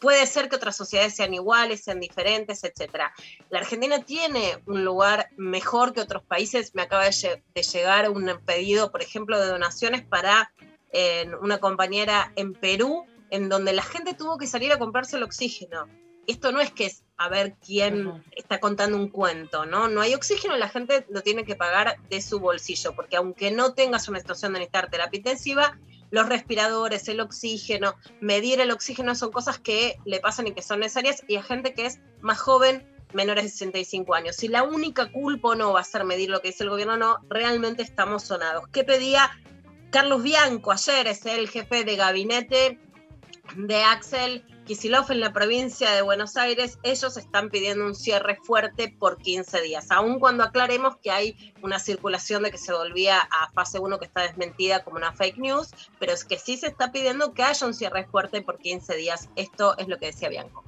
puede 0.00 0.26
ser 0.26 0.50
que 0.50 0.56
otras 0.56 0.76
sociedades 0.76 1.16
sean 1.16 1.32
iguales, 1.32 1.82
sean 1.82 1.98
diferentes, 1.98 2.62
etcétera. 2.62 3.14
La 3.48 3.60
Argentina 3.60 4.04
tiene 4.04 4.62
un 4.66 4.84
lugar 4.84 5.30
mejor 5.38 5.94
que 5.94 6.02
otros 6.02 6.22
países. 6.22 6.74
Me 6.74 6.82
acaba 6.82 7.04
de, 7.04 7.42
de 7.54 7.62
llegar 7.62 8.10
un 8.10 8.30
pedido, 8.44 8.92
por 8.92 9.00
ejemplo, 9.00 9.40
de 9.40 9.46
donaciones 9.46 10.02
para 10.02 10.52
eh, 10.92 11.30
una 11.40 11.58
compañera 11.58 12.32
en 12.36 12.54
Perú, 12.54 13.04
en 13.30 13.48
donde 13.48 13.72
la 13.72 13.82
gente 13.82 14.14
tuvo 14.14 14.38
que 14.38 14.46
salir 14.46 14.72
a 14.72 14.78
comprarse 14.78 15.16
el 15.16 15.22
oxígeno. 15.22 15.86
Esto 16.26 16.52
no 16.52 16.60
es 16.60 16.70
que 16.70 16.86
es 16.86 17.04
a 17.16 17.28
ver 17.28 17.56
quién 17.64 18.22
está 18.36 18.60
contando 18.60 18.96
un 18.96 19.08
cuento, 19.08 19.64
¿no? 19.64 19.88
No 19.88 20.02
hay 20.02 20.14
oxígeno, 20.14 20.56
la 20.56 20.68
gente 20.68 21.06
lo 21.08 21.22
tiene 21.22 21.44
que 21.44 21.56
pagar 21.56 21.96
de 22.10 22.20
su 22.20 22.38
bolsillo, 22.38 22.92
porque 22.94 23.16
aunque 23.16 23.50
no 23.50 23.72
tengas 23.72 24.08
una 24.08 24.20
situación 24.20 24.52
de 24.52 24.60
necesitar 24.60 24.90
terapia 24.90 25.18
intensiva, 25.18 25.78
los 26.10 26.28
respiradores, 26.28 27.08
el 27.08 27.20
oxígeno, 27.20 27.94
medir 28.20 28.60
el 28.60 28.70
oxígeno 28.70 29.14
son 29.14 29.30
cosas 29.30 29.58
que 29.58 29.96
le 30.04 30.20
pasan 30.20 30.46
y 30.46 30.52
que 30.52 30.62
son 30.62 30.80
necesarias 30.80 31.22
y 31.28 31.36
a 31.36 31.42
gente 31.42 31.74
que 31.74 31.86
es 31.86 31.98
más 32.20 32.38
joven, 32.38 32.86
menores 33.12 33.44
de 33.44 33.50
65 33.50 34.14
años. 34.14 34.36
Si 34.36 34.48
la 34.48 34.62
única 34.62 35.10
culpa 35.10 35.54
no 35.54 35.72
va 35.72 35.80
a 35.80 35.84
ser 35.84 36.04
medir 36.04 36.30
lo 36.30 36.40
que 36.40 36.48
dice 36.48 36.64
el 36.64 36.70
gobierno, 36.70 36.96
no, 36.96 37.18
realmente 37.28 37.82
estamos 37.82 38.22
sonados. 38.22 38.68
¿Qué 38.68 38.84
pedía 38.84 39.30
Carlos 39.90 40.22
Bianco 40.22 40.70
ayer? 40.70 41.06
Es 41.06 41.24
el 41.26 41.48
jefe 41.48 41.84
de 41.84 41.96
gabinete 41.96 42.78
de 43.56 43.82
Axel 43.82 44.44
Kisilov 44.66 45.10
en 45.10 45.20
la 45.20 45.32
provincia 45.32 45.90
de 45.92 46.02
Buenos 46.02 46.36
Aires, 46.36 46.78
ellos 46.82 47.16
están 47.16 47.48
pidiendo 47.48 47.86
un 47.86 47.94
cierre 47.94 48.36
fuerte 48.42 48.94
por 48.98 49.16
15 49.16 49.62
días, 49.62 49.90
aun 49.90 50.20
cuando 50.20 50.44
aclaremos 50.44 50.98
que 50.98 51.10
hay 51.10 51.54
una 51.62 51.78
circulación 51.78 52.42
de 52.42 52.50
que 52.50 52.58
se 52.58 52.74
volvía 52.74 53.18
a 53.18 53.50
fase 53.52 53.78
1 53.78 53.98
que 53.98 54.04
está 54.04 54.24
desmentida 54.24 54.84
como 54.84 54.98
una 54.98 55.12
fake 55.12 55.38
news, 55.38 55.70
pero 55.98 56.12
es 56.12 56.22
que 56.26 56.38
sí 56.38 56.58
se 56.58 56.66
está 56.66 56.92
pidiendo 56.92 57.32
que 57.32 57.44
haya 57.44 57.66
un 57.66 57.72
cierre 57.72 58.06
fuerte 58.08 58.42
por 58.42 58.58
15 58.58 58.94
días. 58.96 59.30
Esto 59.36 59.74
es 59.78 59.88
lo 59.88 59.96
que 59.96 60.06
decía 60.06 60.28
Bianco. 60.28 60.62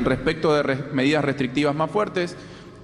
Respecto 0.00 0.52
de 0.52 0.74
medidas 0.92 1.24
restrictivas 1.24 1.72
más 1.72 1.92
fuertes, 1.92 2.36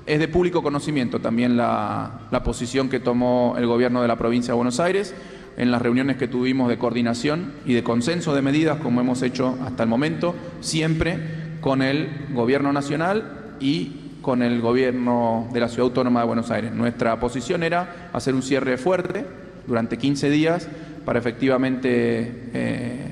es 0.06 0.20
de 0.20 0.28
público 0.28 0.62
conocimiento 0.62 1.18
también 1.18 1.56
la 1.56 2.40
posición 2.44 2.88
que 2.88 3.00
tomó 3.00 3.56
el 3.58 3.66
gobierno 3.66 4.00
de 4.00 4.06
la 4.06 4.16
provincia 4.16 4.52
de 4.52 4.56
Buenos 4.56 4.78
Aires 4.78 5.12
en 5.60 5.70
las 5.70 5.82
reuniones 5.82 6.16
que 6.16 6.26
tuvimos 6.26 6.70
de 6.70 6.78
coordinación 6.78 7.52
y 7.66 7.74
de 7.74 7.82
consenso 7.82 8.34
de 8.34 8.40
medidas, 8.40 8.78
como 8.78 9.02
hemos 9.02 9.20
hecho 9.20 9.58
hasta 9.62 9.82
el 9.82 9.90
momento, 9.90 10.34
siempre 10.62 11.18
con 11.60 11.82
el 11.82 12.08
Gobierno 12.32 12.72
Nacional 12.72 13.56
y 13.60 14.16
con 14.22 14.42
el 14.42 14.62
Gobierno 14.62 15.50
de 15.52 15.60
la 15.60 15.68
Ciudad 15.68 15.88
Autónoma 15.88 16.20
de 16.20 16.26
Buenos 16.26 16.50
Aires. 16.50 16.72
Nuestra 16.72 17.20
posición 17.20 17.62
era 17.62 18.08
hacer 18.14 18.34
un 18.34 18.40
cierre 18.40 18.78
fuerte 18.78 19.26
durante 19.66 19.98
15 19.98 20.30
días 20.30 20.66
para 21.04 21.18
efectivamente 21.18 22.48
eh, 22.54 23.10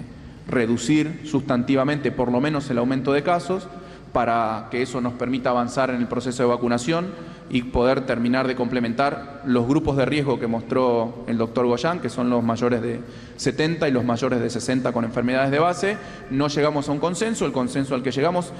reducir 0.48 1.20
sustantivamente 1.24 2.12
por 2.12 2.32
lo 2.32 2.40
menos 2.40 2.70
el 2.70 2.78
aumento 2.78 3.12
de 3.12 3.22
casos, 3.22 3.68
para 4.14 4.68
que 4.70 4.80
eso 4.80 5.02
nos 5.02 5.12
permita 5.12 5.50
avanzar 5.50 5.90
en 5.90 5.96
el 5.96 6.08
proceso 6.08 6.44
de 6.44 6.48
vacunación 6.48 7.08
y 7.50 7.62
poder 7.62 8.06
terminar 8.06 8.46
de 8.46 8.54
complementar 8.54 9.42
los 9.46 9.66
grupos 9.66 9.96
de 9.96 10.04
riesgo 10.04 10.38
que 10.38 10.46
mostró 10.46 11.24
el 11.26 11.38
doctor 11.38 11.66
Goyán, 11.66 12.00
que 12.00 12.08
son 12.08 12.28
los 12.28 12.42
mayores 12.42 12.82
de 12.82 13.00
70 13.36 13.88
y 13.88 13.92
los 13.92 14.04
mayores 14.04 14.40
de 14.40 14.50
60 14.50 14.92
con 14.92 15.04
enfermedades 15.04 15.50
de 15.50 15.58
base. 15.58 15.96
No 16.30 16.48
llegamos 16.48 16.88
a 16.88 16.92
un 16.92 16.98
consenso, 16.98 17.46
el 17.46 17.52
consenso 17.52 17.94
al 17.94 18.02
que 18.02 18.10
llegamos 18.10 18.52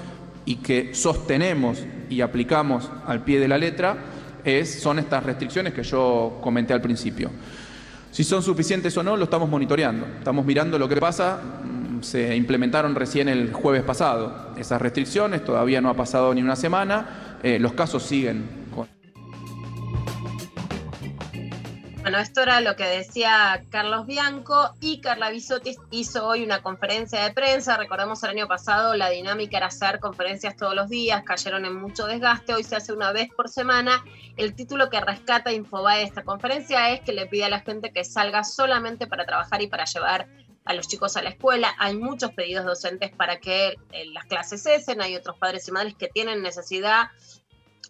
y 0.45 0.55
que 0.55 0.95
sostenemos 0.95 1.83
y 2.09 2.21
aplicamos 2.21 2.89
al 3.05 3.23
pie 3.23 3.39
de 3.39 3.47
la 3.47 3.57
letra 3.57 3.97
es, 4.43 4.81
son 4.81 4.99
estas 4.99 5.23
restricciones 5.23 5.73
que 5.73 5.83
yo 5.83 6.39
comenté 6.41 6.73
al 6.73 6.81
principio. 6.81 7.29
Si 8.11 8.23
son 8.23 8.41
suficientes 8.41 8.97
o 8.97 9.03
no, 9.03 9.15
lo 9.15 9.25
estamos 9.25 9.49
monitoreando. 9.49 10.07
Estamos 10.17 10.45
mirando 10.45 10.79
lo 10.79 10.89
que 10.89 10.97
pasa. 10.97 11.39
Se 12.01 12.35
implementaron 12.35 12.95
recién 12.95 13.29
el 13.29 13.53
jueves 13.53 13.83
pasado 13.83 14.49
esas 14.57 14.81
restricciones, 14.81 15.43
todavía 15.43 15.81
no 15.81 15.89
ha 15.89 15.95
pasado 15.95 16.33
ni 16.33 16.41
una 16.41 16.55
semana. 16.55 17.37
Eh, 17.43 17.59
los 17.59 17.73
casos 17.73 18.03
siguen 18.03 18.58
Bueno, 22.09 22.23
esto 22.23 22.41
era 22.41 22.59
lo 22.59 22.75
que 22.75 22.85
decía 22.85 23.63
Carlos 23.69 24.07
Bianco 24.07 24.73
y 24.81 24.99
Carla 24.99 25.29
Bisotti 25.29 25.75
hizo 25.91 26.25
hoy 26.25 26.43
una 26.43 26.63
conferencia 26.63 27.23
de 27.23 27.31
prensa. 27.31 27.77
Recordemos 27.77 28.23
el 28.23 28.31
año 28.31 28.47
pasado 28.47 28.95
la 28.95 29.11
dinámica 29.11 29.57
era 29.57 29.67
hacer 29.67 29.99
conferencias 29.99 30.55
todos 30.55 30.73
los 30.73 30.89
días, 30.89 31.21
cayeron 31.23 31.65
en 31.65 31.75
mucho 31.75 32.07
desgaste, 32.07 32.55
hoy 32.55 32.63
se 32.63 32.75
hace 32.75 32.93
una 32.93 33.11
vez 33.11 33.29
por 33.37 33.47
semana. 33.47 34.03
El 34.37 34.55
título 34.55 34.89
que 34.89 34.99
rescata 34.99 35.53
Infobae 35.53 35.99
de 35.99 36.05
esta 36.05 36.23
conferencia 36.23 36.89
es 36.89 37.01
que 37.01 37.13
le 37.13 37.27
pide 37.27 37.45
a 37.45 37.49
la 37.49 37.59
gente 37.59 37.91
que 37.91 38.03
salga 38.03 38.43
solamente 38.43 39.05
para 39.05 39.27
trabajar 39.27 39.61
y 39.61 39.67
para 39.67 39.85
llevar 39.85 40.27
a 40.65 40.73
los 40.73 40.87
chicos 40.87 41.15
a 41.15 41.21
la 41.21 41.29
escuela. 41.29 41.75
Hay 41.77 41.95
muchos 41.95 42.31
pedidos 42.31 42.65
docentes 42.65 43.11
para 43.11 43.39
que 43.39 43.75
eh, 43.91 44.05
las 44.13 44.25
clases 44.25 44.63
cesen, 44.63 44.99
hay 44.99 45.15
otros 45.15 45.37
padres 45.37 45.67
y 45.67 45.71
madres 45.71 45.93
que 45.93 46.07
tienen 46.07 46.41
necesidad 46.41 47.09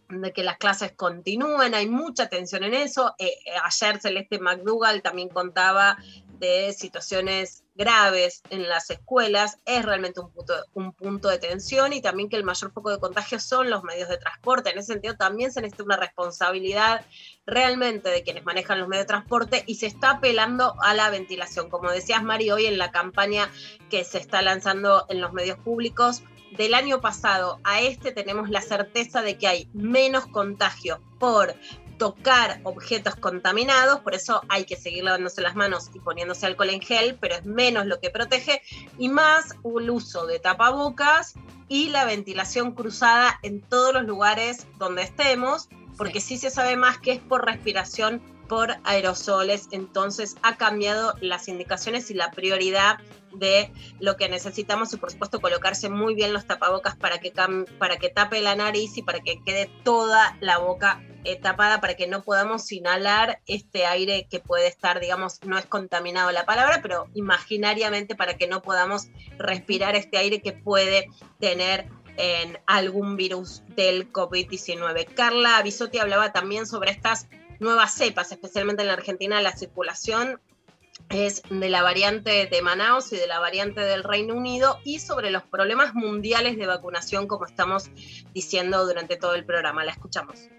de 0.09 0.33
que 0.33 0.43
las 0.43 0.57
clases 0.57 0.91
continúen, 0.93 1.73
hay 1.75 1.87
mucha 1.87 2.27
tensión 2.27 2.63
en 2.63 2.73
eso. 2.73 3.15
Eh, 3.19 3.27
eh, 3.45 3.51
ayer 3.63 3.99
Celeste 3.99 4.39
McDougall 4.39 5.01
también 5.01 5.29
contaba 5.29 5.97
de 6.39 6.73
situaciones 6.73 7.63
graves 7.75 8.41
en 8.49 8.67
las 8.67 8.89
escuelas, 8.89 9.57
es 9.65 9.85
realmente 9.85 10.19
un 10.19 10.31
punto, 10.31 10.53
un 10.73 10.93
punto 10.93 11.27
de 11.29 11.37
tensión 11.37 11.93
y 11.93 12.01
también 12.01 12.29
que 12.29 12.37
el 12.37 12.43
mayor 12.43 12.71
foco 12.71 12.91
de 12.91 12.99
contagio 12.99 13.39
son 13.39 13.69
los 13.69 13.83
medios 13.83 14.09
de 14.09 14.17
transporte. 14.17 14.71
En 14.71 14.79
ese 14.79 14.93
sentido 14.93 15.15
también 15.15 15.51
se 15.51 15.61
necesita 15.61 15.83
una 15.83 15.97
responsabilidad 15.97 17.05
realmente 17.45 18.09
de 18.09 18.23
quienes 18.23 18.45
manejan 18.45 18.79
los 18.79 18.87
medios 18.87 19.03
de 19.03 19.09
transporte 19.09 19.63
y 19.65 19.75
se 19.75 19.87
está 19.87 20.11
apelando 20.11 20.75
a 20.81 20.93
la 20.93 21.09
ventilación. 21.09 21.69
Como 21.69 21.91
decías, 21.91 22.23
Mari, 22.23 22.51
hoy 22.51 22.65
en 22.65 22.77
la 22.77 22.91
campaña 22.91 23.49
que 23.89 24.03
se 24.03 24.17
está 24.17 24.41
lanzando 24.41 25.05
en 25.09 25.21
los 25.21 25.33
medios 25.33 25.57
públicos, 25.59 26.23
del 26.51 26.73
año 26.73 27.01
pasado 27.01 27.59
a 27.63 27.81
este 27.81 28.11
tenemos 28.11 28.49
la 28.49 28.61
certeza 28.61 29.21
de 29.21 29.37
que 29.37 29.47
hay 29.47 29.69
menos 29.73 30.27
contagios 30.27 30.99
por 31.19 31.55
tocar 31.97 32.61
objetos 32.63 33.15
contaminados, 33.15 33.99
por 33.99 34.15
eso 34.15 34.41
hay 34.47 34.63
que 34.65 34.77
seguir 34.77 35.03
lavándose 35.03 35.41
las 35.41 35.55
manos 35.55 35.91
y 35.93 35.99
poniéndose 35.99 36.45
alcohol 36.45 36.69
en 36.69 36.81
gel, 36.81 37.17
pero 37.19 37.35
es 37.35 37.45
menos 37.45 37.85
lo 37.85 37.99
que 37.99 38.09
protege, 38.09 38.61
y 38.97 39.09
más 39.09 39.55
el 39.63 39.89
uso 39.89 40.25
de 40.25 40.39
tapabocas 40.39 41.33
y 41.67 41.89
la 41.89 42.05
ventilación 42.05 42.71
cruzada 42.71 43.37
en 43.43 43.61
todos 43.61 43.93
los 43.93 44.03
lugares 44.03 44.65
donde 44.77 45.03
estemos, 45.03 45.67
porque 45.97 46.21
sí, 46.21 46.37
se 46.37 46.49
sabe 46.49 46.77
más 46.77 46.97
que 46.97 47.11
es 47.11 47.19
por 47.19 47.45
respiración 47.45 48.21
por 48.49 48.75
aerosoles, 48.83 49.69
entonces 49.71 50.35
ha 50.41 50.57
cambiado 50.57 51.13
las 51.21 51.47
indicaciones 51.47 52.11
y 52.11 52.15
la 52.15 52.31
prioridad 52.31 52.97
de 53.33 53.71
lo 53.99 54.17
que 54.17 54.27
necesitamos 54.27 54.91
y 54.91 54.97
por 54.97 55.11
supuesto 55.11 55.39
colocarse 55.39 55.87
muy 55.87 56.15
bien 56.15 56.33
los 56.33 56.45
tapabocas 56.45 56.97
para 56.97 57.19
que, 57.19 57.31
para 57.77 57.97
que 57.97 58.09
tape 58.09 58.41
la 58.41 58.55
nariz 58.55 58.97
y 58.97 59.03
para 59.03 59.19
que 59.19 59.41
quede 59.45 59.69
toda 59.83 60.35
la 60.41 60.57
boca 60.57 61.01
eh, 61.25 61.35
tapada 61.35 61.79
para 61.79 61.95
que 61.95 62.07
no 62.07 62.23
podamos 62.23 62.71
inhalar 62.71 63.41
este 63.45 63.85
aire 63.85 64.27
que 64.29 64.39
puede 64.39 64.67
estar, 64.67 64.99
digamos, 64.99 65.43
no 65.43 65.57
es 65.57 65.65
contaminado 65.65 66.31
la 66.31 66.45
palabra, 66.45 66.79
pero 66.81 67.07
imaginariamente 67.13 68.15
para 68.15 68.37
que 68.37 68.47
no 68.47 68.61
podamos 68.61 69.09
respirar 69.37 69.95
este 69.95 70.17
aire 70.17 70.41
que 70.41 70.53
puede 70.53 71.09
tener 71.39 71.87
en 72.15 72.57
algún 72.65 73.15
virus 73.15 73.63
del 73.75 74.11
COVID-19. 74.11 75.13
Carla 75.13 75.61
Bisotti 75.61 75.99
hablaba 75.99 76.31
también 76.31 76.65
sobre 76.65 76.91
estas 76.91 77.27
nuevas 77.59 77.93
cepas, 77.93 78.31
especialmente 78.31 78.81
en 78.81 78.87
la 78.87 78.93
Argentina, 78.93 79.41
la 79.41 79.55
circulación 79.55 80.39
es 81.09 81.41
de 81.49 81.69
la 81.69 81.81
variante 81.81 82.47
de 82.47 82.61
Manaus 82.61 83.11
y 83.13 83.17
de 83.17 83.27
la 83.27 83.39
variante 83.39 83.81
del 83.81 84.03
Reino 84.03 84.35
Unido 84.35 84.77
y 84.83 84.99
sobre 84.99 85.31
los 85.31 85.43
problemas 85.43 85.93
mundiales 85.95 86.57
de 86.57 86.67
vacunación, 86.67 87.27
como 87.27 87.45
estamos 87.45 87.89
diciendo 88.33 88.85
durante 88.85 89.17
todo 89.17 89.35
el 89.35 89.45
programa. 89.45 89.83
La 89.83 89.91
escuchamos. 89.91 90.49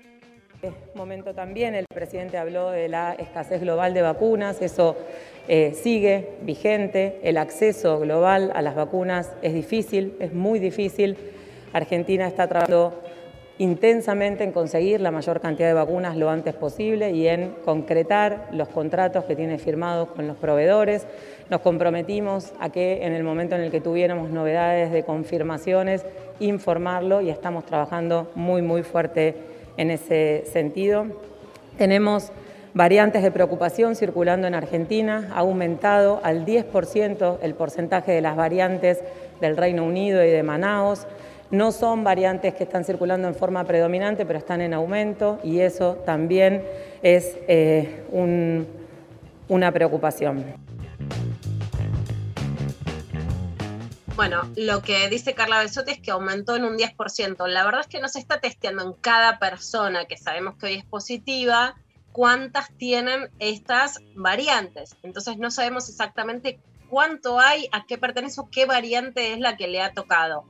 En 0.62 0.74
este 0.74 0.90
momento 0.94 1.34
también 1.34 1.74
el 1.74 1.86
presidente 1.86 2.36
habló 2.36 2.70
de 2.70 2.88
la 2.88 3.14
escasez 3.14 3.62
global 3.62 3.94
de 3.94 4.02
vacunas, 4.02 4.60
eso 4.60 4.96
eh, 5.48 5.72
sigue 5.80 6.36
vigente, 6.42 7.18
el 7.22 7.38
acceso 7.38 7.98
global 7.98 8.52
a 8.54 8.60
las 8.60 8.74
vacunas 8.74 9.32
es 9.40 9.54
difícil, 9.54 10.16
es 10.20 10.34
muy 10.34 10.58
difícil. 10.58 11.16
Argentina 11.72 12.26
está 12.26 12.46
trabajando 12.46 13.02
intensamente 13.60 14.42
en 14.42 14.52
conseguir 14.52 15.02
la 15.02 15.10
mayor 15.10 15.38
cantidad 15.42 15.68
de 15.68 15.74
vacunas 15.74 16.16
lo 16.16 16.30
antes 16.30 16.54
posible 16.54 17.10
y 17.10 17.28
en 17.28 17.54
concretar 17.62 18.48
los 18.52 18.68
contratos 18.68 19.24
que 19.24 19.36
tiene 19.36 19.58
firmados 19.58 20.08
con 20.08 20.26
los 20.26 20.38
proveedores. 20.38 21.06
Nos 21.50 21.60
comprometimos 21.60 22.54
a 22.58 22.70
que 22.70 23.04
en 23.04 23.12
el 23.12 23.22
momento 23.22 23.56
en 23.56 23.60
el 23.60 23.70
que 23.70 23.82
tuviéramos 23.82 24.30
novedades 24.30 24.90
de 24.90 25.02
confirmaciones, 25.02 26.06
informarlo 26.38 27.20
y 27.20 27.28
estamos 27.28 27.66
trabajando 27.66 28.30
muy, 28.34 28.62
muy 28.62 28.82
fuerte 28.82 29.34
en 29.76 29.90
ese 29.90 30.44
sentido. 30.50 31.04
Tenemos 31.76 32.32
variantes 32.72 33.22
de 33.22 33.30
preocupación 33.30 33.94
circulando 33.94 34.46
en 34.46 34.54
Argentina, 34.54 35.28
ha 35.34 35.40
aumentado 35.40 36.20
al 36.22 36.46
10% 36.46 37.36
el 37.42 37.54
porcentaje 37.54 38.12
de 38.12 38.22
las 38.22 38.36
variantes 38.36 39.00
del 39.42 39.58
Reino 39.58 39.84
Unido 39.84 40.24
y 40.24 40.30
de 40.30 40.42
Manaos. 40.42 41.06
No 41.50 41.72
son 41.72 42.04
variantes 42.04 42.54
que 42.54 42.62
están 42.62 42.84
circulando 42.84 43.26
en 43.26 43.34
forma 43.34 43.64
predominante, 43.64 44.24
pero 44.24 44.38
están 44.38 44.60
en 44.60 44.72
aumento 44.72 45.40
y 45.42 45.60
eso 45.60 45.94
también 46.06 46.64
es 47.02 47.36
eh, 47.48 48.04
un, 48.12 48.68
una 49.48 49.72
preocupación. 49.72 50.44
Bueno, 54.14 54.42
lo 54.54 54.80
que 54.82 55.08
dice 55.08 55.34
Carla 55.34 55.60
Besotti 55.60 55.92
es 55.92 55.98
que 55.98 56.12
aumentó 56.12 56.54
en 56.54 56.64
un 56.64 56.76
10%. 56.76 57.48
La 57.48 57.64
verdad 57.64 57.80
es 57.80 57.88
que 57.88 58.00
no 58.00 58.08
se 58.08 58.20
está 58.20 58.38
testeando 58.38 58.84
en 58.84 58.92
cada 58.92 59.40
persona 59.40 60.04
que 60.04 60.16
sabemos 60.16 60.54
que 60.54 60.66
hoy 60.66 60.74
es 60.74 60.84
positiva 60.84 61.74
cuántas 62.12 62.70
tienen 62.76 63.28
estas 63.40 63.98
variantes. 64.14 64.94
Entonces 65.02 65.38
no 65.38 65.50
sabemos 65.50 65.88
exactamente 65.88 66.60
cuánto 66.88 67.40
hay, 67.40 67.68
a 67.72 67.86
qué 67.86 67.98
pertenece 67.98 68.40
o 68.40 68.48
qué 68.50 68.66
variante 68.66 69.32
es 69.32 69.40
la 69.40 69.56
que 69.56 69.66
le 69.66 69.80
ha 69.82 69.94
tocado 69.94 70.44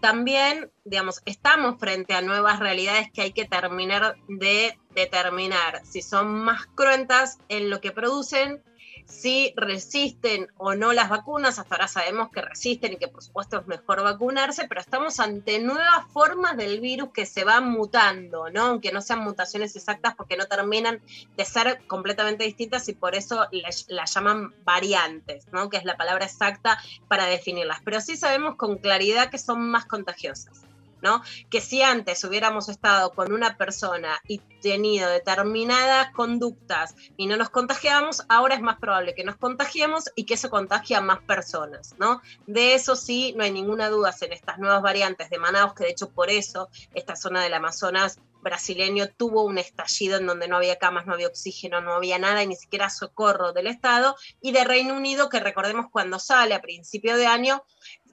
también, 0.00 0.70
digamos, 0.84 1.20
estamos 1.24 1.78
frente 1.78 2.14
a 2.14 2.22
nuevas 2.22 2.58
realidades 2.60 3.10
que 3.12 3.22
hay 3.22 3.32
que 3.32 3.44
terminar 3.44 4.16
de 4.28 4.78
determinar. 4.94 5.84
Si 5.84 6.02
son 6.02 6.28
más 6.28 6.66
cruentas 6.66 7.38
en 7.48 7.70
lo 7.70 7.80
que 7.80 7.90
producen 7.90 8.62
si 9.08 9.52
resisten 9.56 10.48
o 10.56 10.74
no 10.74 10.92
las 10.92 11.08
vacunas. 11.08 11.58
Hasta 11.58 11.74
ahora 11.74 11.88
sabemos 11.88 12.30
que 12.30 12.42
resisten 12.42 12.92
y 12.92 12.96
que 12.98 13.08
por 13.08 13.22
supuesto 13.22 13.58
es 13.58 13.66
mejor 13.66 14.02
vacunarse, 14.02 14.68
pero 14.68 14.80
estamos 14.80 15.18
ante 15.18 15.58
nuevas 15.58 16.06
formas 16.12 16.56
del 16.56 16.80
virus 16.80 17.10
que 17.12 17.26
se 17.26 17.44
van 17.44 17.70
mutando, 17.70 18.50
¿no? 18.50 18.66
Aunque 18.66 18.92
no 18.92 19.00
sean 19.02 19.20
mutaciones 19.20 19.74
exactas 19.76 20.14
porque 20.14 20.36
no 20.36 20.46
terminan 20.46 21.00
de 21.36 21.44
ser 21.44 21.86
completamente 21.86 22.44
distintas 22.44 22.88
y 22.88 22.92
por 22.92 23.14
eso 23.14 23.46
las 23.88 24.14
llaman 24.14 24.54
variantes, 24.64 25.46
¿no? 25.52 25.70
Que 25.70 25.78
es 25.78 25.84
la 25.84 25.96
palabra 25.96 26.26
exacta 26.26 26.78
para 27.08 27.26
definirlas. 27.26 27.80
Pero 27.84 28.00
sí 28.00 28.16
sabemos 28.16 28.56
con 28.56 28.78
claridad 28.78 29.30
que 29.30 29.38
son 29.38 29.70
más 29.70 29.86
contagiosas. 29.86 30.67
¿No? 31.02 31.22
Que 31.50 31.60
si 31.60 31.82
antes 31.82 32.24
hubiéramos 32.24 32.68
estado 32.68 33.12
con 33.12 33.32
una 33.32 33.56
persona 33.56 34.20
y 34.26 34.38
tenido 34.60 35.08
determinadas 35.08 36.10
conductas 36.12 36.94
y 37.16 37.26
no 37.26 37.36
nos 37.36 37.50
contagiamos, 37.50 38.24
ahora 38.28 38.54
es 38.54 38.60
más 38.60 38.78
probable 38.78 39.14
que 39.14 39.24
nos 39.24 39.36
contagiemos 39.36 40.04
y 40.16 40.24
que 40.24 40.34
eso 40.34 40.50
contagie 40.50 40.96
a 40.96 41.00
más 41.00 41.22
personas, 41.22 41.94
¿no? 41.98 42.20
De 42.46 42.74
eso 42.74 42.96
sí, 42.96 43.34
no 43.36 43.44
hay 43.44 43.52
ninguna 43.52 43.88
duda 43.88 44.14
en 44.20 44.32
estas 44.32 44.58
nuevas 44.58 44.82
variantes 44.82 45.30
de 45.30 45.38
Manaus, 45.38 45.74
que 45.74 45.84
de 45.84 45.90
hecho 45.90 46.10
por 46.10 46.30
eso 46.30 46.68
esta 46.94 47.16
zona 47.16 47.42
del 47.42 47.54
Amazonas 47.54 48.18
brasileño 48.42 49.08
tuvo 49.08 49.44
un 49.44 49.58
estallido 49.58 50.16
en 50.16 50.26
donde 50.26 50.48
no 50.48 50.56
había 50.56 50.76
camas, 50.76 51.06
no 51.06 51.14
había 51.14 51.28
oxígeno, 51.28 51.80
no 51.80 51.94
había 51.94 52.18
nada 52.18 52.42
y 52.42 52.46
ni 52.46 52.56
siquiera 52.56 52.88
socorro 52.88 53.52
del 53.52 53.66
Estado, 53.66 54.16
y 54.40 54.52
de 54.52 54.64
Reino 54.64 54.94
Unido, 54.94 55.28
que 55.28 55.40
recordemos 55.40 55.86
cuando 55.90 56.18
sale 56.18 56.54
a 56.54 56.62
principio 56.62 57.16
de 57.16 57.26
año, 57.26 57.62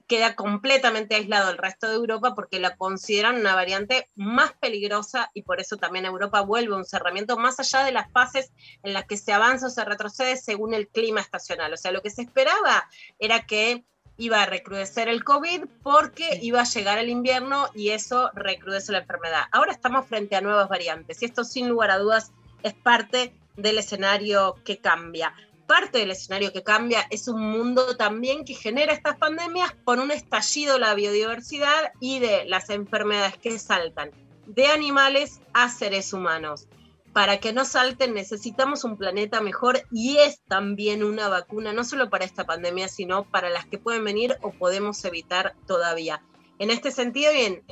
queda 0.06 0.34
completamente 0.34 1.14
aislado 1.14 1.48
del 1.48 1.58
resto 1.58 1.88
de 1.88 1.96
Europa 1.96 2.34
porque 2.34 2.60
la 2.60 2.76
consideran 2.76 3.36
una 3.36 3.54
variante 3.54 4.08
más 4.14 4.52
peligrosa 4.54 5.30
y 5.34 5.42
por 5.42 5.60
eso 5.60 5.76
también 5.76 6.04
Europa 6.04 6.40
vuelve 6.42 6.74
a 6.74 6.78
un 6.78 6.84
cerramiento 6.84 7.36
más 7.36 7.58
allá 7.58 7.84
de 7.84 7.92
las 7.92 8.10
fases 8.12 8.52
en 8.82 8.92
las 8.92 9.04
que 9.06 9.16
se 9.16 9.32
avanza 9.32 9.66
o 9.66 9.70
se 9.70 9.84
retrocede 9.84 10.36
según 10.36 10.74
el 10.74 10.88
clima 10.88 11.20
estacional. 11.20 11.72
O 11.72 11.76
sea, 11.76 11.90
lo 11.90 12.02
que 12.02 12.10
se 12.10 12.22
esperaba 12.22 12.88
era 13.18 13.46
que 13.46 13.84
iba 14.16 14.42
a 14.42 14.46
recrudecer 14.46 15.08
el 15.08 15.24
COVID 15.24 15.64
porque 15.82 16.38
iba 16.40 16.60
a 16.60 16.64
llegar 16.64 16.98
el 16.98 17.10
invierno 17.10 17.68
y 17.74 17.90
eso 17.90 18.30
recrudece 18.34 18.92
la 18.92 18.98
enfermedad. 18.98 19.44
Ahora 19.52 19.72
estamos 19.72 20.06
frente 20.06 20.36
a 20.36 20.40
nuevas 20.40 20.68
variantes 20.68 21.20
y 21.22 21.26
esto 21.26 21.44
sin 21.44 21.68
lugar 21.68 21.90
a 21.90 21.98
dudas 21.98 22.32
es 22.62 22.74
parte 22.74 23.34
del 23.56 23.78
escenario 23.78 24.56
que 24.64 24.78
cambia 24.78 25.34
parte 25.66 25.98
del 25.98 26.10
escenario 26.10 26.52
que 26.52 26.62
cambia 26.62 27.06
es 27.10 27.28
un 27.28 27.40
mundo 27.40 27.96
también 27.96 28.44
que 28.44 28.54
genera 28.54 28.92
estas 28.92 29.16
pandemias 29.16 29.74
por 29.84 29.98
un 29.98 30.10
estallido 30.10 30.74
de 30.74 30.80
la 30.80 30.94
biodiversidad 30.94 31.92
y 32.00 32.18
de 32.18 32.44
las 32.46 32.70
enfermedades 32.70 33.36
que 33.38 33.58
saltan 33.58 34.10
de 34.46 34.68
animales 34.68 35.40
a 35.52 35.68
seres 35.68 36.12
humanos. 36.12 36.68
Para 37.12 37.38
que 37.38 37.52
no 37.52 37.64
salten 37.64 38.14
necesitamos 38.14 38.84
un 38.84 38.96
planeta 38.96 39.40
mejor 39.40 39.82
y 39.90 40.18
es 40.18 40.40
también 40.48 41.02
una 41.02 41.28
vacuna, 41.28 41.72
no 41.72 41.82
solo 41.82 42.10
para 42.10 42.24
esta 42.24 42.44
pandemia, 42.44 42.88
sino 42.88 43.24
para 43.24 43.48
las 43.48 43.66
que 43.66 43.78
pueden 43.78 44.04
venir 44.04 44.36
o 44.42 44.50
podemos 44.50 45.02
evitar 45.04 45.54
todavía. 45.66 46.22
En 46.58 46.70
este 46.70 46.90
sentido, 46.90 47.32
bien, 47.32 47.62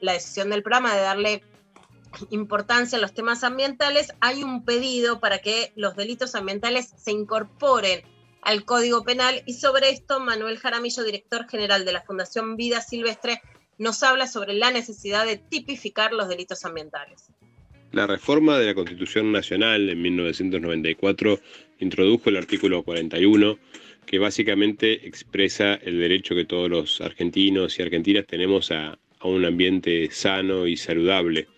la 0.00 0.12
decisión 0.12 0.50
del 0.50 0.62
programa 0.62 0.94
de 0.94 1.02
darle 1.02 1.42
importancia 2.30 2.96
en 2.96 3.02
los 3.02 3.14
temas 3.14 3.44
ambientales, 3.44 4.12
hay 4.20 4.42
un 4.42 4.64
pedido 4.64 5.20
para 5.20 5.38
que 5.38 5.72
los 5.76 5.96
delitos 5.96 6.34
ambientales 6.34 6.94
se 6.96 7.12
incorporen 7.12 8.02
al 8.42 8.64
Código 8.64 9.04
Penal 9.04 9.42
y 9.46 9.54
sobre 9.54 9.90
esto 9.90 10.20
Manuel 10.20 10.58
Jaramillo, 10.58 11.02
director 11.02 11.48
general 11.48 11.84
de 11.84 11.92
la 11.92 12.02
Fundación 12.02 12.56
Vida 12.56 12.80
Silvestre, 12.80 13.40
nos 13.78 14.02
habla 14.02 14.26
sobre 14.26 14.54
la 14.54 14.70
necesidad 14.70 15.26
de 15.26 15.36
tipificar 15.36 16.12
los 16.12 16.28
delitos 16.28 16.64
ambientales. 16.64 17.30
La 17.92 18.06
reforma 18.06 18.58
de 18.58 18.66
la 18.66 18.74
Constitución 18.74 19.32
Nacional 19.32 19.88
en 19.88 20.02
1994 20.02 21.40
introdujo 21.78 22.28
el 22.28 22.36
artículo 22.36 22.82
41 22.82 23.58
que 24.04 24.18
básicamente 24.18 25.06
expresa 25.06 25.74
el 25.74 25.98
derecho 25.98 26.34
que 26.34 26.44
todos 26.44 26.68
los 26.68 27.00
argentinos 27.00 27.78
y 27.78 27.82
argentinas 27.82 28.26
tenemos 28.26 28.70
a, 28.70 28.98
a 29.18 29.28
un 29.28 29.44
ambiente 29.44 30.10
sano 30.10 30.66
y 30.66 30.76
saludable 30.76 31.48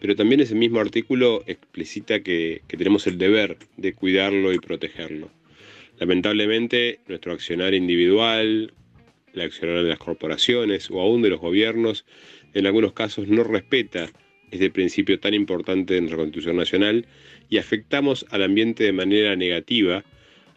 pero 0.00 0.14
también 0.16 0.40
ese 0.40 0.54
mismo 0.54 0.80
artículo 0.80 1.42
explicita 1.46 2.20
que, 2.20 2.62
tenemos 2.68 3.06
el 3.06 3.18
deber 3.18 3.58
de 3.76 3.94
cuidarlo 3.94 4.52
y 4.52 4.58
protegerlo. 4.58 5.30
Lamentablemente, 5.98 7.00
nuestro 7.08 7.32
accionar 7.32 7.74
individual, 7.74 8.72
el 9.32 9.40
accionar 9.40 9.82
de 9.82 9.88
las 9.88 9.98
corporaciones 9.98 10.90
o 10.90 11.00
aún 11.00 11.22
de 11.22 11.30
los 11.30 11.40
gobiernos, 11.40 12.04
en 12.54 12.66
algunos 12.66 12.92
casos 12.92 13.28
no 13.28 13.44
respeta 13.44 14.10
este 14.50 14.70
principio 14.70 15.18
tan 15.18 15.34
importante 15.34 15.94
de 15.94 16.00
nuestra 16.00 16.18
Constitución 16.18 16.56
Nacional 16.56 17.06
y 17.48 17.58
afectamos 17.58 18.26
al 18.30 18.42
ambiente 18.42 18.84
de 18.84 18.92
manera 18.92 19.34
negativa, 19.36 20.04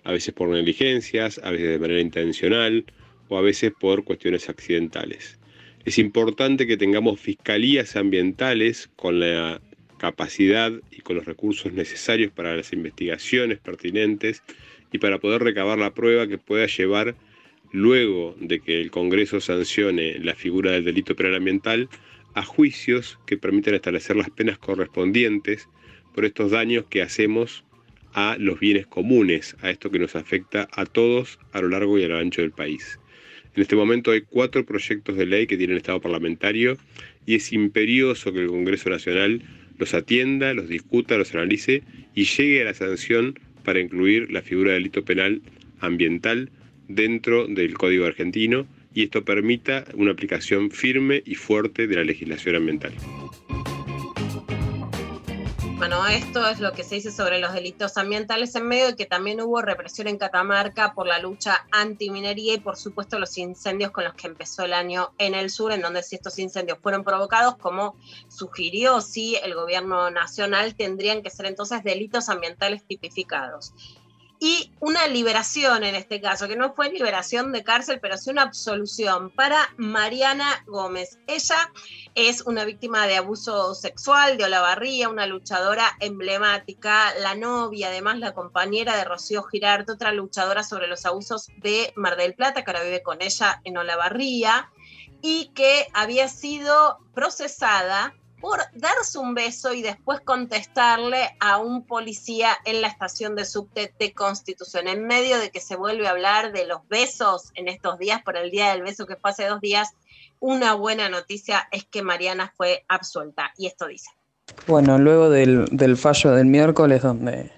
a 0.03 0.11
veces 0.11 0.33
por 0.33 0.49
negligencias, 0.49 1.39
a 1.43 1.51
veces 1.51 1.69
de 1.69 1.79
manera 1.79 2.01
intencional 2.01 2.85
o 3.29 3.37
a 3.37 3.41
veces 3.41 3.71
por 3.79 4.03
cuestiones 4.03 4.49
accidentales. 4.49 5.38
Es 5.85 5.97
importante 5.97 6.67
que 6.67 6.75
tengamos 6.75 7.21
fiscalías 7.21 7.95
ambientales 7.95 8.89
con 8.97 9.19
la 9.19 9.61
capacidad 9.97 10.73
y 10.91 11.01
con 11.01 11.15
los 11.15 11.25
recursos 11.25 11.71
necesarios 11.71 12.31
para 12.31 12.55
las 12.55 12.73
investigaciones 12.73 13.59
pertinentes 13.59 14.43
y 14.91 14.97
para 14.97 15.19
poder 15.19 15.41
recabar 15.41 15.79
la 15.79 15.93
prueba 15.93 16.27
que 16.27 16.37
pueda 16.37 16.65
llevar 16.67 17.15
luego 17.71 18.35
de 18.39 18.59
que 18.59 18.81
el 18.81 18.91
Congreso 18.91 19.39
sancione 19.39 20.19
la 20.19 20.35
figura 20.35 20.71
del 20.71 20.85
delito 20.85 21.15
penal 21.15 21.35
ambiental 21.35 21.87
a 22.33 22.43
juicios 22.43 23.17
que 23.25 23.37
permitan 23.37 23.75
establecer 23.75 24.17
las 24.17 24.29
penas 24.29 24.57
correspondientes 24.57 25.69
por 26.13 26.25
estos 26.25 26.51
daños 26.51 26.85
que 26.89 27.01
hacemos 27.01 27.63
a 28.13 28.35
los 28.37 28.59
bienes 28.59 28.85
comunes, 28.85 29.55
a 29.61 29.69
esto 29.69 29.89
que 29.89 29.99
nos 29.99 30.15
afecta 30.15 30.67
a 30.71 30.85
todos 30.85 31.39
a 31.53 31.61
lo 31.61 31.69
largo 31.69 31.97
y 31.97 32.03
a 32.03 32.09
lo 32.09 32.17
ancho 32.17 32.41
del 32.41 32.51
país. 32.51 32.98
En 33.59 33.63
este 33.63 33.75
momento 33.75 34.11
hay 34.11 34.21
cuatro 34.21 34.65
proyectos 34.65 35.17
de 35.17 35.25
ley 35.25 35.45
que 35.45 35.57
tienen 35.57 35.75
estado 35.75 35.99
parlamentario 35.99 36.77
y 37.25 37.35
es 37.35 37.51
imperioso 37.51 38.31
que 38.31 38.39
el 38.39 38.47
Congreso 38.47 38.89
Nacional 38.89 39.41
los 39.77 39.93
atienda, 39.93 40.53
los 40.53 40.69
discuta, 40.69 41.17
los 41.17 41.35
analice 41.35 41.83
y 42.15 42.23
llegue 42.23 42.61
a 42.61 42.63
la 42.63 42.73
sanción 42.73 43.37
para 43.65 43.81
incluir 43.81 44.31
la 44.31 44.41
figura 44.41 44.69
de 44.69 44.75
delito 44.75 45.03
penal 45.03 45.41
ambiental 45.81 46.51
dentro 46.87 47.47
del 47.47 47.73
Código 47.73 48.05
argentino 48.05 48.65
y 48.93 49.03
esto 49.03 49.25
permita 49.25 49.83
una 49.93 50.11
aplicación 50.11 50.71
firme 50.71 51.21
y 51.25 51.35
fuerte 51.35 51.87
de 51.87 51.97
la 51.97 52.05
legislación 52.05 52.55
ambiental. 52.55 52.93
Bueno, 55.79 56.05
esto 56.07 56.45
es 56.45 56.59
lo 56.59 56.73
que 56.73 56.83
se 56.83 56.95
dice 56.95 57.09
sobre 57.09 57.39
los 57.39 57.53
delitos 57.53 57.95
ambientales 57.95 58.53
en 58.55 58.67
medio 58.67 58.87
de 58.87 58.95
que 58.97 59.05
también 59.05 59.39
hubo 59.39 59.61
represión 59.61 60.09
en 60.09 60.17
Catamarca 60.17 60.93
por 60.93 61.07
la 61.07 61.19
lucha 61.19 61.65
antiminería 61.71 62.55
y 62.55 62.59
por 62.59 62.75
supuesto 62.75 63.17
los 63.17 63.37
incendios 63.37 63.91
con 63.91 64.03
los 64.03 64.13
que 64.13 64.27
empezó 64.27 64.65
el 64.65 64.73
año 64.73 65.13
en 65.17 65.35
el 65.35 65.49
sur, 65.49 65.71
en 65.71 65.81
donde 65.81 66.03
si 66.03 66.17
estos 66.17 66.37
incendios 66.37 66.79
fueron 66.79 67.05
provocados, 67.05 67.55
como 67.55 67.95
sugirió 68.27 68.99
sí 68.99 69.37
el 69.41 69.55
gobierno 69.55 70.11
nacional, 70.11 70.75
tendrían 70.75 71.21
que 71.23 71.29
ser 71.29 71.45
entonces 71.45 71.81
delitos 71.81 72.27
ambientales 72.27 72.83
tipificados 72.83 73.73
y 74.39 74.71
una 74.79 75.05
liberación 75.07 75.83
en 75.83 75.95
este 75.95 76.21
caso, 76.21 76.47
que 76.47 76.55
no 76.55 76.73
fue 76.73 76.89
liberación 76.89 77.51
de 77.51 77.63
cárcel, 77.63 77.99
pero 78.01 78.17
sí 78.17 78.29
una 78.29 78.43
absolución 78.43 79.31
para 79.31 79.73
Mariana 79.75 80.63
Gómez. 80.65 81.19
Ella 81.27 81.71
es 82.15 82.41
una 82.41 82.63
víctima 82.63 83.05
de 83.05 83.17
abuso 83.17 83.75
sexual 83.75 84.37
de 84.37 84.45
Olavarría, 84.45 85.09
una 85.09 85.25
luchadora 85.25 85.97
emblemática, 85.99 87.13
la 87.19 87.35
novia, 87.35 87.89
además 87.89 88.19
la 88.19 88.33
compañera 88.33 88.95
de 88.95 89.03
Rocío 89.03 89.43
Girard, 89.43 89.89
otra 89.89 90.13
luchadora 90.13 90.63
sobre 90.63 90.87
los 90.87 91.05
abusos 91.05 91.47
de 91.57 91.91
Mar 91.97 92.15
del 92.15 92.33
Plata, 92.33 92.63
que 92.63 92.71
ahora 92.71 92.83
vive 92.83 93.03
con 93.03 93.21
ella 93.21 93.59
en 93.65 93.77
Olavarría, 93.77 94.71
y 95.21 95.51
que 95.53 95.89
había 95.93 96.29
sido 96.29 96.99
procesada 97.13 98.15
por 98.41 98.59
darse 98.73 99.17
un 99.17 99.33
beso 99.33 99.73
y 99.73 99.81
después 99.81 100.21
contestarle 100.21 101.35
a 101.39 101.57
un 101.57 101.85
policía 101.85 102.57
en 102.65 102.81
la 102.81 102.87
estación 102.87 103.35
de 103.35 103.45
subte 103.45 103.93
de 103.99 104.13
Constitución. 104.13 104.87
En 104.87 105.05
medio 105.05 105.39
de 105.39 105.51
que 105.51 105.59
se 105.59 105.75
vuelve 105.75 106.07
a 106.07 106.11
hablar 106.11 106.51
de 106.51 106.65
los 106.65 106.87
besos 106.87 107.51
en 107.55 107.67
estos 107.67 107.99
días, 107.99 108.21
por 108.23 108.37
el 108.37 108.51
día 108.51 108.71
del 108.71 108.83
beso 108.83 109.05
que 109.05 109.15
fue 109.15 109.31
hace 109.31 109.45
dos 109.45 109.61
días, 109.61 109.89
una 110.39 110.73
buena 110.73 111.09
noticia 111.09 111.67
es 111.71 111.85
que 111.85 112.01
Mariana 112.01 112.53
fue 112.55 112.85
absuelta. 112.87 113.51
Y 113.57 113.67
esto 113.67 113.87
dice. 113.87 114.09
Bueno, 114.67 114.97
luego 114.97 115.29
del, 115.29 115.97
fallo 115.97 116.31
del 116.31 116.47
miércoles 116.47 117.01
donde, 117.01 117.51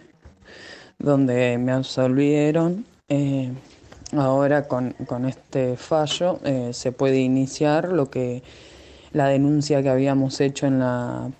donde 0.97 1.57
me 1.57 1.71
absolvieron, 1.71 2.85
eh, 3.07 3.51
ahora 4.17 4.67
con, 4.67 4.93
con, 5.05 5.25
este 5.25 5.77
fallo 5.77 6.39
eh, 6.43 6.71
se 6.73 6.91
puede 6.91 7.19
iniciar 7.19 7.89
lo 7.89 8.09
que 8.09 8.43
la 9.13 9.27
denuncia 9.27 9.81
que 9.81 9.89
habíamos 9.89 10.39
hecho 10.41 10.67
en 10.67 10.79
la 10.79 11.31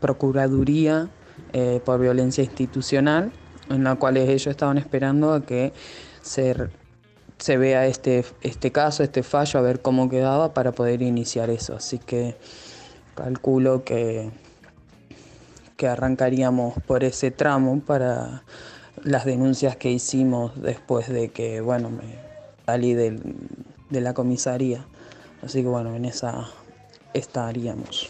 Procuraduría 0.00 1.08
eh, 1.52 1.80
por 1.84 2.00
violencia 2.00 2.42
institucional, 2.42 3.32
en 3.68 3.84
la 3.84 3.96
cual 3.96 4.16
ellos 4.16 4.46
estaban 4.46 4.78
esperando 4.78 5.32
a 5.32 5.44
que 5.44 5.72
se, 6.22 6.54
se 7.38 7.56
vea 7.58 7.86
este, 7.86 8.24
este 8.40 8.72
caso, 8.72 9.02
este 9.02 9.22
fallo, 9.22 9.60
a 9.60 9.62
ver 9.62 9.82
cómo 9.82 10.08
quedaba 10.08 10.54
para 10.54 10.72
poder 10.72 11.02
iniciar 11.02 11.50
eso. 11.50 11.76
Así 11.76 11.98
que 11.98 12.36
calculo 13.14 13.84
que, 13.84 14.30
que 15.76 15.86
arrancaríamos 15.88 16.74
por 16.86 17.04
ese 17.04 17.30
tramo 17.30 17.80
para 17.80 18.42
las 19.04 19.24
denuncias 19.24 19.76
que 19.76 19.90
hicimos 19.90 20.60
después 20.60 21.08
de 21.08 21.28
que, 21.28 21.60
bueno, 21.60 21.90
me 21.90 22.18
salí 22.66 22.94
del, 22.94 23.20
de 23.90 24.00
la 24.00 24.14
comisaría. 24.14 24.86
Así 25.42 25.62
que 25.62 25.68
bueno, 25.68 25.94
en 25.94 26.04
esa 26.04 26.48
estaríamos. 27.14 28.06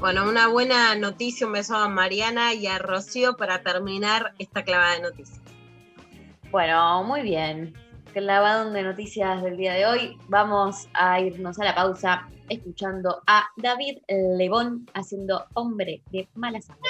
Bueno, 0.00 0.28
una 0.28 0.48
buena 0.48 0.94
noticia, 0.96 1.46
un 1.46 1.54
beso 1.54 1.76
a 1.76 1.88
Mariana 1.88 2.52
y 2.52 2.66
a 2.66 2.78
Rocío 2.78 3.36
para 3.36 3.62
terminar 3.62 4.34
esta 4.38 4.62
clavada 4.62 4.96
de 4.96 5.00
noticias. 5.00 5.40
Bueno, 6.50 7.02
muy 7.04 7.22
bien. 7.22 7.74
Clavadón 8.12 8.74
de 8.74 8.82
noticias 8.82 9.42
del 9.42 9.56
día 9.56 9.72
de 9.72 9.86
hoy. 9.86 10.18
Vamos 10.28 10.88
a 10.92 11.20
irnos 11.20 11.58
a 11.58 11.64
la 11.64 11.74
pausa 11.74 12.28
escuchando 12.48 13.22
a 13.26 13.46
David 13.56 13.98
Lebón 14.08 14.86
haciendo 14.94 15.46
Hombre 15.54 16.02
de 16.12 16.28
Mala 16.34 16.60
Sangre. 16.60 16.82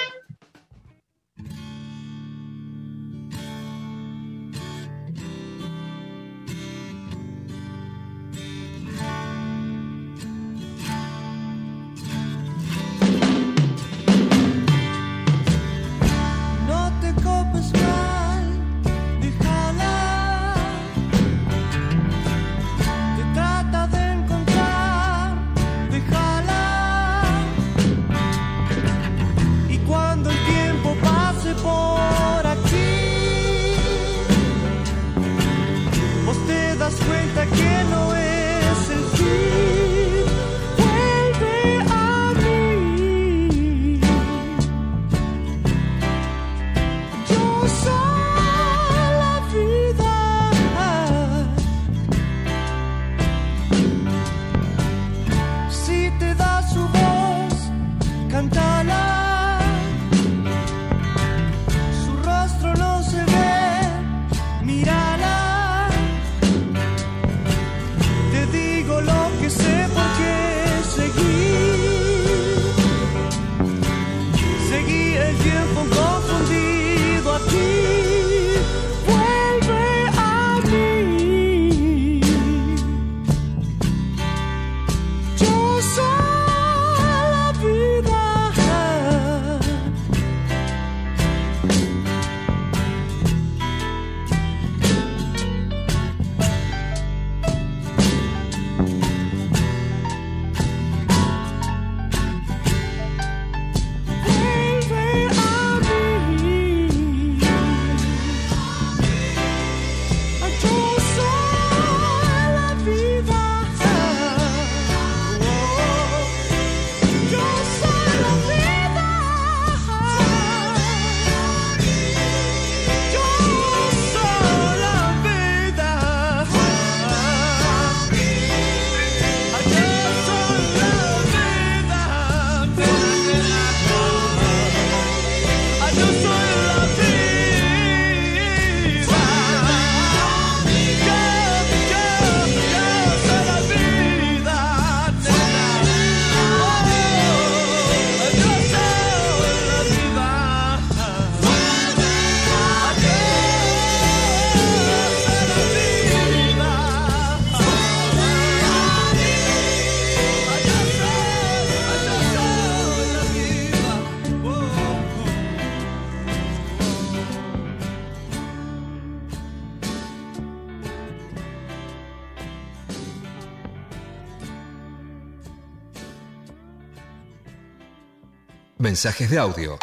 Mensajes 178.85 179.31
de 179.31 179.39
audio 179.39 179.79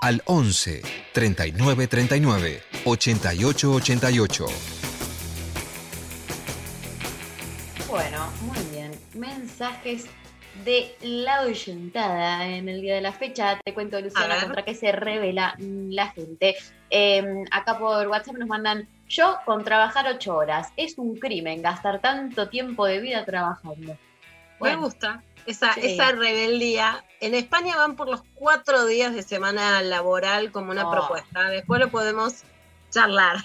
al 0.00 0.22
11 0.24 0.80
39 1.12 1.86
39 1.86 2.62
88 2.86 3.72
88. 3.74 4.46
Bueno, 7.88 8.32
muy 8.40 8.56
bien. 8.72 8.92
Mensajes 9.12 10.06
de 10.64 10.96
la 11.02 11.42
oyentada 11.42 12.48
en 12.48 12.70
el 12.70 12.80
día 12.80 12.94
de 12.94 13.02
la 13.02 13.12
fecha. 13.12 13.60
Te 13.62 13.74
cuento, 13.74 14.00
Luciana, 14.00 14.40
contra 14.40 14.64
qué 14.64 14.74
se 14.74 14.92
revela 14.92 15.54
mm, 15.58 15.90
la 15.90 16.08
gente. 16.12 16.56
Eh, 16.88 17.44
acá 17.50 17.78
por 17.78 18.08
WhatsApp 18.08 18.36
nos 18.36 18.48
mandan, 18.48 18.88
yo 19.10 19.36
con 19.44 19.62
trabajar 19.62 20.06
ocho 20.10 20.34
horas. 20.34 20.68
Es 20.78 20.96
un 20.96 21.18
crimen 21.18 21.60
gastar 21.60 22.00
tanto 22.00 22.48
tiempo 22.48 22.86
de 22.86 23.00
vida 23.00 23.26
trabajando. 23.26 23.98
Me 24.58 24.74
gusta 24.76 25.22
esa, 25.50 25.74
Sí. 25.74 25.80
esa 25.84 26.12
rebeldía. 26.12 27.04
En 27.20 27.34
España 27.34 27.76
van 27.76 27.96
por 27.96 28.08
los 28.08 28.22
cuatro 28.34 28.86
días 28.86 29.14
de 29.14 29.22
semana 29.22 29.82
laboral 29.82 30.52
como 30.52 30.70
una 30.70 30.88
Oh. 30.88 30.92
propuesta. 30.92 31.48
Después 31.50 31.80
lo 31.80 31.88
podemos 31.90 32.42
charlar. 32.90 33.36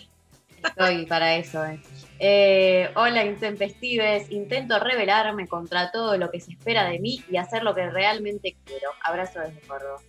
Estoy 0.64 1.06
para 1.06 1.36
eso. 1.36 1.66
eh. 1.66 1.82
Eh, 2.20 2.90
hola, 2.96 3.26
intempestives. 3.26 4.32
Intento 4.32 4.80
rebelarme 4.80 5.48
contra 5.48 5.92
todo 5.92 6.18
lo 6.18 6.32
que 6.32 6.40
se 6.40 6.52
espera 6.52 6.86
de 6.90 7.00
mí 7.00 7.24
y 7.30 7.38
hacer 7.38 7.64
lo 7.64 7.76
que 7.76 7.90
realmente 7.90 8.56
quiero. 8.66 8.90
Abrazo 9.04 9.40
desde 9.42 9.60
Córdoba. 9.62 10.00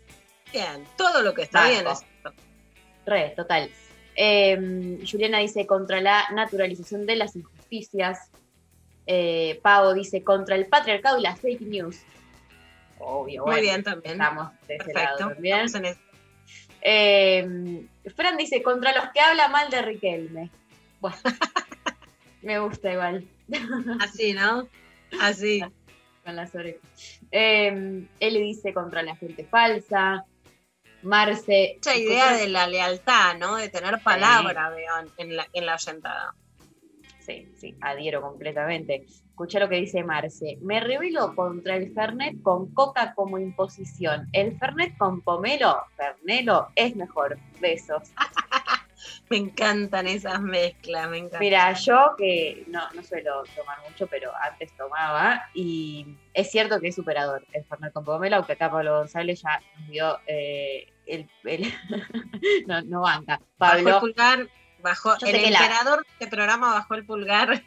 Bien, 0.53 0.87
todo 0.97 1.23
lo 1.23 1.35
que 1.35 1.43
está 1.43 1.61
Banco. 1.63 1.73
bien 1.73 1.87
es 1.89 2.05
Re, 3.07 3.33
total. 3.37 3.71
Eh, 4.17 5.01
Juliana 5.11 5.39
dice 5.39 5.67
contra 5.67 6.01
la 6.01 6.29
naturalización 6.31 7.05
de 7.07 7.17
las 7.17 7.35
injusticias. 7.35 8.31
Eh, 9.07 9.61
Pau 9.63 9.93
dice 9.95 10.23
contra 10.23 10.57
el 10.57 10.67
patriarcado 10.67 11.19
y 11.19 11.23
las 11.23 11.41
fake 11.41 11.61
news. 11.63 12.01
Obvio, 12.99 13.43
Muy 13.43 13.53
bueno, 13.53 13.61
bien 13.63 13.83
también. 13.83 14.13
Estamos 14.15 14.53
de 14.67 14.77
ese 14.77 14.93
lado 14.93 15.07
Perfecto. 15.09 15.35
también. 15.35 15.61
Estamos 15.61 15.89
en 15.89 15.93
eso. 15.93 16.01
Eh, 16.87 17.87
Fran 18.15 18.37
dice 18.37 18.63
contra 18.63 18.93
los 18.95 19.11
que 19.13 19.21
habla 19.21 19.49
mal 19.49 19.71
de 19.71 19.83
Riquelme. 19.83 20.51
Bueno, 21.01 21.17
me 22.43 22.59
gusta 22.59 22.93
igual. 22.93 23.27
Así, 24.01 24.33
¿no? 24.33 24.69
Así. 25.21 25.63
Con 26.25 26.37
las 26.37 26.55
orejas. 26.55 26.81
Eh, 27.31 28.07
él 28.21 28.35
dice 28.35 28.73
contra 28.73 29.03
la 29.03 29.17
gente 29.17 29.45
falsa. 29.45 30.25
Marce. 31.03 31.75
Mucha 31.77 31.97
idea 31.97 32.33
de 32.33 32.49
la 32.49 32.67
lealtad, 32.67 33.37
¿no? 33.37 33.57
De 33.57 33.69
tener 33.69 34.03
palabra, 34.03 34.71
veo, 34.71 34.93
en 35.19 35.37
la, 35.37 35.47
en 35.53 35.67
la 35.67 35.75
oyentada. 35.75 36.35
Sí, 37.25 37.49
sí, 37.57 37.75
adhiero 37.81 38.21
completamente. 38.21 39.07
Escucha 39.07 39.59
lo 39.59 39.69
que 39.69 39.77
dice 39.77 40.05
Marce. 40.05 40.59
Me 40.61 40.81
rebelo 40.81 41.35
contra 41.35 41.77
el 41.77 41.93
Fernet 41.95 42.43
con 42.43 42.73
coca 42.75 43.15
como 43.15 43.39
imposición. 43.39 44.29
El 44.33 44.59
Fernet 44.59 44.97
con 44.99 45.23
pomelo, 45.23 45.75
Fernelo, 45.97 46.69
es 46.75 46.95
mejor. 46.97 47.39
Besos. 47.61 48.13
Me 49.31 49.37
encantan 49.39 50.07
esas 50.07 50.41
mezclas, 50.41 51.11
me 51.11 51.19
encantan. 51.19 51.41
Mira, 51.41 51.73
yo 51.75 52.15
que 52.17 52.65
no, 52.69 52.81
no 52.95 53.03
suelo 53.03 53.43
tomar 53.55 53.79
mucho, 53.89 54.07
pero 54.07 54.31
antes 54.43 54.75
tomaba, 54.77 55.43
y 55.55 56.07
es 56.33 56.51
cierto 56.51 56.81
que 56.81 56.89
es 56.89 56.95
superador 56.95 57.45
el 57.53 57.65
Fernet 57.65 57.93
con 57.93 58.05
pomelo, 58.05 58.37
aunque 58.37 58.53
acá 58.53 58.71
Pablo 58.71 58.99
González 58.99 59.43
ya 59.43 59.61
nos 59.79 59.89
dio 59.89 60.19
eh, 60.27 60.87
el, 61.07 61.29
el- 61.45 61.73
no, 62.67 62.81
no 62.83 63.01
banca. 63.03 63.35
El 63.43 63.47
Pablo, 63.59 64.01
pulgar, 64.01 64.49
bajó, 64.85 65.15
el 65.15 65.19
que 65.33 65.51
la- 65.51 65.59
emperador 65.59 65.99
de 66.01 66.07
este 66.13 66.27
programa 66.29 66.73
bajó 66.75 66.95
el 66.95 67.05
pulgar. 67.05 67.65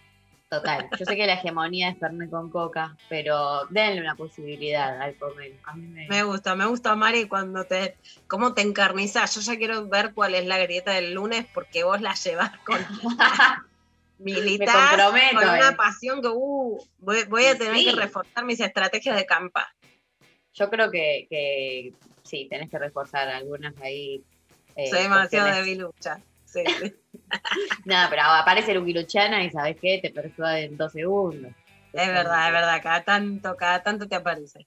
total, 0.50 0.88
yo 0.98 1.06
sé 1.06 1.16
que 1.18 1.28
la 1.28 1.34
hegemonía 1.34 1.90
es 1.90 1.98
Fernet 2.00 2.30
con 2.30 2.50
coca, 2.50 2.96
pero 3.10 3.66
denle 3.70 4.00
una 4.00 4.16
posibilidad 4.16 5.02
al. 5.02 5.18
A 5.66 5.74
mí 5.76 5.88
me, 5.88 6.08
Me 6.08 6.24
gusta, 6.24 6.56
me 6.56 6.66
gusta, 6.66 6.96
Mari, 6.96 7.28
cuando 7.28 7.66
te, 7.66 7.98
cómo 8.28 8.54
te 8.54 8.62
encarnizás. 8.62 9.36
Yo 9.36 9.42
ya 9.42 9.58
quiero 9.58 9.88
ver 9.88 10.14
cuál 10.14 10.36
es 10.36 10.46
la 10.46 10.58
grieta 10.60 10.92
del 10.94 11.14
lunes 11.14 11.46
porque 11.54 11.84
vos 11.84 12.00
la 12.00 12.14
llevas 12.14 12.52
con 12.60 12.78
militar, 14.20 15.00
con 15.34 15.44
una 15.44 15.70
eh. 15.70 15.76
pasión 15.76 16.22
que 16.22 16.30
uh, 16.30 16.80
voy, 17.00 17.24
voy 17.26 17.46
a 17.46 17.58
tener 17.58 17.76
sí. 17.76 17.86
que 17.86 17.92
reforzar 17.92 18.46
mis 18.46 18.60
estrategias 18.60 19.16
de 19.16 19.26
campa. 19.26 19.68
Yo 20.54 20.70
creo 20.70 20.90
que, 20.90 21.28
que 21.30 21.94
sí, 22.24 22.48
tenés 22.50 22.70
que 22.70 22.80
reforzar 22.80 23.28
algunas 23.30 23.76
ahí. 23.82 24.24
eh, 24.76 24.90
Soy 24.90 25.04
demasiado 25.04 25.54
debilucha. 25.54 26.20
No, 27.86 27.96
pero 28.10 28.22
aparece 28.24 28.74
Luqui 28.74 28.94
Luciana 28.94 29.44
y 29.44 29.50
¿sabes 29.50 29.76
qué? 29.82 30.00
Te 30.02 30.12
persuade 30.12 30.66
en 30.66 30.78
dos 30.78 30.94
segundos. 30.94 31.52
Es 31.92 32.08
verdad, 32.08 32.48
es 32.48 32.54
verdad, 32.54 32.82
cada 32.82 33.04
tanto, 33.04 33.56
cada 33.58 33.84
tanto 33.84 34.08
te 34.08 34.16
aparece. 34.16 34.66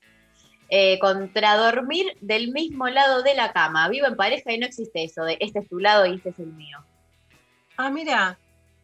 Eh, 0.69 0.99
contra 0.99 1.57
dormir 1.57 2.17
del 2.21 2.53
mismo 2.53 2.89
lado 2.89 3.23
de 3.23 3.35
la 3.35 3.53
cama. 3.53 3.89
Vivo 3.89 4.07
en 4.07 4.17
pareja 4.17 4.53
y 4.53 4.59
no 4.59 4.67
existe 4.67 5.05
eso 5.05 5.25
de 5.25 5.39
este 5.41 5.61
es 5.61 5.69
tu 5.69 5.79
lado 5.79 6.05
y 6.07 6.17
este 6.17 6.31
es 6.31 6.39
el 6.39 6.53
mío. 6.53 6.79
Ah, 7.77 7.91
mira, 7.91 8.39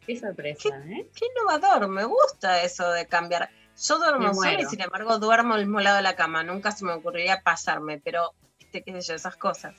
Qué 0.07 0.17
sorpresa, 0.17 0.69
¿eh? 0.69 1.09
qué 1.13 1.25
innovador, 1.25 1.89
me 1.89 2.05
gusta 2.05 2.63
eso 2.63 2.89
de 2.91 3.07
cambiar. 3.07 3.49
Yo 3.77 3.99
duermo 3.99 4.33
sola 4.33 4.61
y 4.61 4.65
sin 4.65 4.81
embargo 4.81 5.19
duermo 5.19 5.53
al 5.53 5.65
mismo 5.65 5.81
lado 5.81 5.97
de 5.97 6.01
la 6.01 6.15
cama. 6.15 6.43
Nunca 6.43 6.71
se 6.71 6.85
me 6.85 6.93
ocurriría 6.93 7.41
pasarme, 7.41 7.99
pero, 8.03 8.33
viste, 8.57 8.83
qué 8.83 8.93
sé 8.93 9.09
yo, 9.09 9.15
esas 9.15 9.35
cosas. 9.35 9.75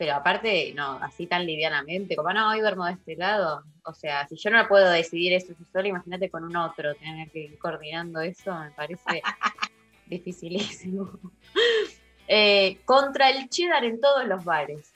Pero 0.00 0.14
aparte, 0.14 0.72
no, 0.74 0.98
así 1.02 1.26
tan 1.26 1.44
livianamente, 1.44 2.16
como 2.16 2.32
no, 2.32 2.48
hoy 2.48 2.60
duermo 2.60 2.86
de 2.86 2.92
este 2.92 3.16
lado. 3.16 3.64
O 3.84 3.92
sea, 3.92 4.26
si 4.26 4.34
yo 4.34 4.48
no 4.48 4.66
puedo 4.66 4.88
decidir 4.88 5.34
eso 5.34 5.48
yo 5.48 5.66
sola, 5.70 5.88
imagínate 5.88 6.30
con 6.30 6.42
un 6.42 6.56
otro, 6.56 6.94
tener 6.94 7.30
que 7.30 7.40
ir 7.40 7.58
coordinando 7.58 8.22
eso, 8.22 8.58
me 8.58 8.70
parece 8.70 9.22
dificilísimo. 10.06 11.10
Eh, 12.32 12.78
contra 12.84 13.28
el 13.28 13.48
cheddar 13.48 13.84
en 13.84 14.00
todos 14.00 14.24
los 14.24 14.44
bares. 14.44 14.92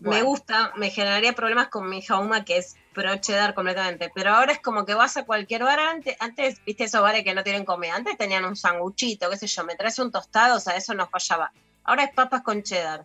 Me 0.00 0.20
gusta, 0.22 0.72
me 0.74 0.90
generaría 0.90 1.32
problemas 1.32 1.68
con 1.68 1.88
mi 1.88 1.98
hija 1.98 2.18
Uma, 2.18 2.44
que 2.44 2.56
es 2.56 2.74
pro 2.92 3.14
cheddar 3.18 3.54
completamente. 3.54 4.10
Pero 4.12 4.30
ahora 4.30 4.50
es 4.50 4.58
como 4.58 4.84
que 4.84 4.94
vas 4.94 5.16
a 5.16 5.24
cualquier 5.24 5.62
bar. 5.62 5.78
Antes, 5.78 6.16
antes 6.18 6.60
viste 6.64 6.84
esos 6.84 7.02
bares 7.02 7.22
que 7.22 7.36
no 7.36 7.44
tienen 7.44 7.64
comida. 7.64 7.94
Antes 7.94 8.18
tenían 8.18 8.44
un 8.44 8.56
sanguchito, 8.56 9.30
qué 9.30 9.36
sé 9.36 9.46
yo, 9.46 9.62
me 9.62 9.76
traes 9.76 10.00
un 10.00 10.10
tostado, 10.10 10.56
o 10.56 10.60
sea, 10.60 10.74
eso 10.74 10.92
no 10.92 11.06
fallaba. 11.06 11.52
Ahora 11.84 12.04
es 12.04 12.12
papas 12.14 12.42
con 12.42 12.62
cheddar. 12.62 13.04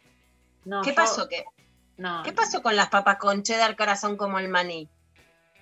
No, 0.66 0.82
¿Qué 0.82 0.90
yo- 0.91 0.95
pasó? 0.95 1.28
¿Qué, 1.30 1.44
No, 1.98 2.22
¿Qué 2.24 2.32
pasó 2.32 2.62
con 2.62 2.76
las 2.76 2.90
papas 2.90 3.18
con 3.18 3.41
cheddar 3.44 3.76
que 3.76 3.84
ahora 3.84 3.95
son 3.95 4.18
como 4.18 4.40
el 4.40 4.49
maní? 4.49 4.90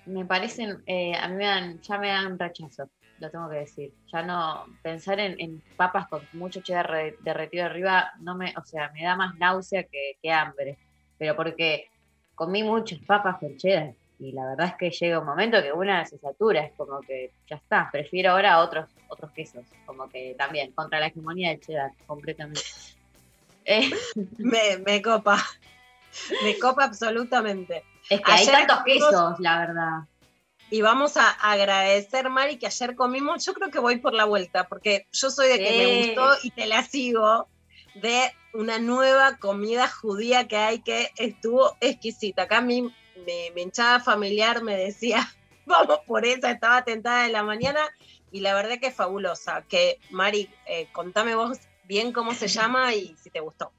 me 0.07 0.23
parecen, 0.25 0.83
eh, 0.85 1.15
a 1.15 1.27
mí 1.29 1.35
me 1.35 1.45
dan, 1.45 1.79
ya 1.81 1.97
me 1.97 2.09
dan 2.09 2.37
rechazo, 2.37 2.91
lo 3.17 3.31
tengo 3.31 3.49
que 3.49 3.55
decir. 3.57 3.91
Ya 4.13 4.21
no, 4.21 4.65
pensar 4.83 5.19
en, 5.19 5.35
en 5.39 5.63
papas 5.75 6.07
con 6.07 6.27
mucho 6.33 6.61
cheddar 6.61 6.87
re- 6.91 7.17
derretido 7.21 7.65
arriba, 7.65 8.11
no 8.19 8.35
me, 8.35 8.53
o 8.55 8.63
sea, 8.63 8.91
me 8.91 9.03
da 9.03 9.15
más 9.15 9.35
náusea 9.37 9.83
que, 9.85 10.13
que 10.21 10.31
hambre. 10.31 10.77
Pero 11.17 11.35
porque 11.35 11.87
comí 12.35 12.61
muchas 12.61 12.99
papas 12.99 13.37
con 13.39 13.57
cheddar 13.57 13.95
y 14.19 14.31
la 14.33 14.45
verdad 14.45 14.67
es 14.67 14.75
que 14.77 14.91
llega 14.91 15.19
un 15.19 15.25
momento 15.25 15.59
que 15.63 15.73
una 15.73 16.05
se 16.05 16.19
satura, 16.19 16.61
es 16.65 16.73
como 16.77 17.03
que 17.03 17.33
ya 17.49 17.55
está, 17.55 17.89
prefiero 17.91 18.31
ahora 18.33 18.59
otros, 18.59 18.87
otros 19.07 19.31
quesos, 19.33 19.65
como 19.85 20.07
que 20.11 20.35
también, 20.37 20.71
contra 20.73 20.99
la 20.99 21.07
hegemonía 21.07 21.49
del 21.49 21.61
cheddar, 21.61 21.91
completamente. 22.05 22.61
Eh, 23.65 23.91
Me, 24.37 24.77
me 24.77 25.01
copa. 25.01 25.43
Me 26.43 26.57
copa 26.57 26.85
absolutamente. 26.85 27.83
es 28.09 28.21
que 28.21 28.31
hay 28.31 28.45
tantos 28.45 28.77
comimos- 28.79 29.09
quesos, 29.09 29.39
la 29.39 29.59
verdad. 29.59 29.91
Y 30.71 30.81
vamos 30.81 31.15
a 31.17 31.29
agradecer, 31.29 32.29
Mari, 32.29 32.57
que 32.57 32.65
ayer 32.65 32.95
comimos, 32.95 33.45
yo 33.45 33.53
creo 33.53 33.69
que 33.69 33.77
voy 33.79 33.97
por 33.97 34.13
la 34.13 34.25
vuelta, 34.25 34.67
porque 34.67 35.07
yo 35.11 35.29
soy 35.29 35.47
de 35.49 35.59
que 35.59 35.69
Sí. 35.69 35.77
me 35.77 36.07
gustó 36.07 36.37
y 36.43 36.51
te 36.51 36.65
la 36.65 36.83
sigo, 36.83 37.47
de 37.95 38.31
una 38.53 38.79
nueva 38.79 39.37
comida 39.37 39.87
judía 39.87 40.47
que 40.47 40.57
hay 40.57 40.79
que 40.81 41.11
estuvo 41.17 41.77
exquisita. 41.81 42.43
Acá 42.43 42.61
mi, 42.61 42.81
mi, 42.81 42.91
mi 43.53 43.61
hinchada 43.61 43.99
familiar 43.99 44.63
me 44.63 44.75
decía, 44.75 45.31
vamos 45.65 45.99
por 46.07 46.25
esa, 46.25 46.49
estaba 46.51 46.83
tentada 46.83 47.25
en 47.27 47.33
la 47.33 47.43
mañana 47.43 47.81
y 48.31 48.39
la 48.39 48.53
verdad 48.55 48.79
que 48.79 48.87
es 48.87 48.95
fabulosa. 48.95 49.63
Que 49.69 49.99
Mari, 50.09 50.49
eh, 50.65 50.87
contame 50.93 51.35
vos 51.35 51.59
bien 51.87 52.11
cómo 52.13 52.33
se 52.33 52.47
llama 52.47 52.93
y 52.93 53.15
si 53.17 53.29
te 53.29 53.39
gustó. 53.39 53.71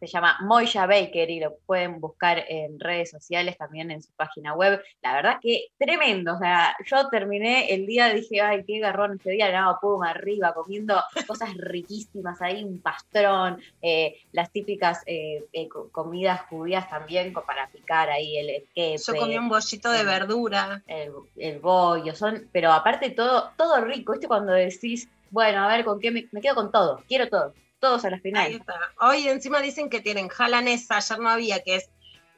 se 0.00 0.06
llama 0.06 0.38
Moya 0.40 0.86
Baker 0.86 1.28
y 1.28 1.40
lo 1.40 1.58
pueden 1.66 2.00
buscar 2.00 2.42
en 2.48 2.80
redes 2.80 3.10
sociales, 3.10 3.58
también 3.58 3.90
en 3.90 4.02
su 4.02 4.10
página 4.14 4.54
web. 4.54 4.82
La 5.02 5.12
verdad 5.12 5.36
que 5.42 5.66
tremendo, 5.78 6.36
o 6.36 6.38
sea, 6.38 6.74
yo 6.86 7.08
terminé 7.10 7.70
el 7.74 7.84
día, 7.84 8.08
dije, 8.08 8.40
ay, 8.40 8.64
qué 8.66 8.78
garrón 8.78 9.16
este 9.16 9.32
día, 9.32 9.52
no, 9.60 9.78
pum, 9.78 10.02
arriba, 10.02 10.54
comiendo 10.54 11.02
cosas 11.26 11.50
riquísimas 11.54 12.40
ahí, 12.40 12.64
un 12.64 12.80
pastrón, 12.80 13.60
eh, 13.82 14.16
las 14.32 14.50
típicas 14.50 15.02
eh, 15.04 15.44
eh, 15.52 15.68
co- 15.68 15.90
comidas 15.92 16.40
judías 16.48 16.88
también 16.88 17.34
para 17.34 17.68
picar 17.70 18.08
ahí 18.08 18.38
el, 18.38 18.68
el 18.74 18.98
Yo 18.98 19.14
comí 19.16 19.36
un 19.36 19.50
bollito 19.50 19.90
de 19.90 20.04
verdura. 20.04 20.82
el, 20.86 21.12
el 21.36 21.58
bollo, 21.60 22.14
son, 22.14 22.48
pero 22.52 22.72
aparte 22.72 23.10
todo, 23.10 23.52
todo 23.58 23.84
rico, 23.84 24.12
¿viste? 24.12 24.28
Cuando 24.28 24.54
decís, 24.54 25.10
bueno, 25.30 25.64
a 25.64 25.68
ver, 25.68 25.84
¿con 25.84 26.00
qué 26.00 26.10
me, 26.10 26.28
me 26.32 26.40
quedo 26.40 26.54
con 26.54 26.70
todo? 26.72 27.02
Quiero 27.08 27.28
todo, 27.28 27.54
todos 27.78 28.04
a 28.04 28.10
la 28.10 28.16
Ahí 28.16 28.22
final. 28.22 28.52
está. 28.52 28.74
Hoy 29.00 29.28
encima 29.28 29.60
dicen 29.60 29.88
que 29.90 30.00
tienen 30.00 30.28
jalanesa, 30.28 30.96
ayer 30.98 31.18
no 31.18 31.28
había, 31.30 31.60
que 31.62 31.76
es, 31.76 31.88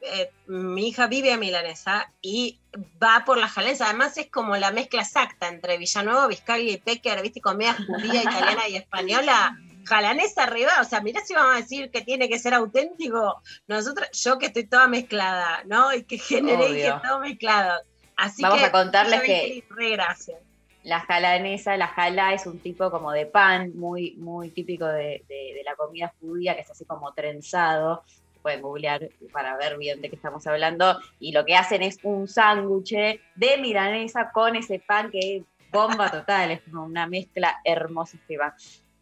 eh, 0.01 0.31
mi 0.47 0.89
hija 0.89 1.07
vive 1.07 1.31
a 1.31 1.37
milanesa 1.37 2.11
y 2.21 2.59
va 3.01 3.23
por 3.25 3.37
la 3.37 3.47
jalanesa. 3.47 3.85
Además 3.85 4.17
es 4.17 4.29
como 4.29 4.55
la 4.57 4.71
mezcla 4.71 5.01
exacta 5.01 5.47
entre 5.47 5.77
Villanueva, 5.77 6.27
Vizcaya 6.27 6.71
y 6.71 6.77
Pecker, 6.77 7.21
¿viste? 7.21 7.39
Comida 7.41 7.75
judía, 7.87 8.21
italiana 8.23 8.67
y 8.67 8.75
española. 8.75 9.57
jalanesa 9.85 10.43
arriba, 10.43 10.71
o 10.79 10.85
sea, 10.85 11.01
mirá 11.01 11.19
si 11.25 11.33
vamos 11.33 11.55
a 11.55 11.59
decir 11.59 11.91
que 11.91 11.99
tiene 12.01 12.29
que 12.29 12.39
ser 12.39 12.53
auténtico, 12.53 13.41
nosotros, 13.67 14.07
yo 14.13 14.37
que 14.39 14.45
estoy 14.45 14.65
toda 14.65 14.87
mezclada, 14.87 15.61
¿no? 15.65 15.93
Y 15.93 16.03
que 16.03 16.17
generé 16.17 16.69
y 16.69 16.73
que 16.75 16.91
Obvio. 16.91 17.01
todo 17.05 17.19
mezclado. 17.19 17.81
Así 18.15 18.41
Vamos 18.43 18.59
que 18.59 18.65
a 18.65 18.71
contarles 18.71 19.21
que- 19.23 19.63
Re 19.71 19.89
gracias. 19.91 20.37
La 20.83 20.99
jalanesa, 20.99 21.77
la 21.77 21.87
jala 21.87 22.33
es 22.33 22.45
un 22.45 22.59
tipo 22.59 22.91
como 22.91 23.11
de 23.11 23.25
pan 23.25 23.71
muy, 23.75 24.15
muy 24.17 24.49
típico 24.51 24.85
de, 24.85 25.23
de- 25.29 25.53
de 25.55 25.61
la 25.65 25.75
comida 25.75 26.13
judía, 26.19 26.55
que 26.55 26.61
es 26.61 26.69
así 26.71 26.83
como 26.85 27.13
trenzado. 27.13 28.03
Pueden 28.41 28.61
googlear 28.61 29.09
para 29.31 29.55
ver 29.55 29.77
bien 29.77 30.01
de 30.01 30.09
qué 30.09 30.15
estamos 30.17 30.45
hablando. 30.47 30.99
Y 31.19 31.31
lo 31.31 31.45
que 31.45 31.55
hacen 31.55 31.81
es 31.83 31.99
un 32.03 32.27
sándwich 32.27 32.91
de 33.35 33.57
milanesa 33.59 34.31
con 34.33 34.57
ese 34.57 34.79
pan 34.79 35.09
que 35.09 35.37
es 35.37 35.43
bomba 35.71 36.11
total, 36.11 36.51
es 36.51 36.61
como 36.61 36.83
una 36.83 37.07
mezcla 37.07 37.61
hermosísima. 37.63 38.53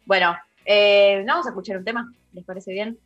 Bueno, 0.06 0.36
eh, 0.64 1.24
vamos 1.26 1.46
a 1.46 1.48
escuchar 1.50 1.76
un 1.78 1.84
tema, 1.84 2.12
¿les 2.32 2.44
parece 2.44 2.72
bien? 2.72 2.96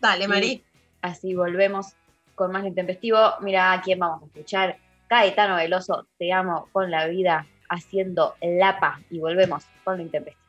Dale, 0.00 0.26
Mari. 0.26 0.64
Así 1.02 1.34
volvemos 1.34 1.92
con 2.34 2.50
más 2.50 2.64
intempestivo. 2.64 3.18
Mira 3.42 3.72
a 3.74 3.82
quién 3.82 3.98
vamos 3.98 4.22
a 4.22 4.26
escuchar. 4.26 4.78
Caetano 5.08 5.56
Veloso, 5.56 6.06
te 6.18 6.32
amo 6.32 6.68
con 6.72 6.90
la 6.90 7.06
vida, 7.06 7.46
haciendo 7.72 8.34
lapa. 8.40 9.00
Y 9.10 9.18
volvemos 9.18 9.64
con 9.84 9.96
lo 9.96 10.02
intempestivo. 10.02 10.42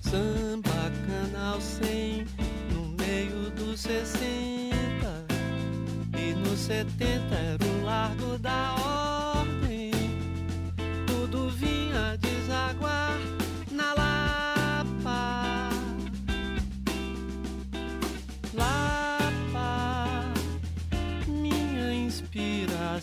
Samba 0.00 0.90
canal 1.06 1.60
100 1.60 2.26
no 2.72 2.96
meio 2.96 3.50
dos 3.50 3.80
60 3.80 4.72
e 6.16 6.34
no 6.34 6.56
70 6.56 7.34
era 7.34 7.64
o 7.64 7.84
largo 7.84 8.38
da 8.38 8.74
ordem. 8.74 9.07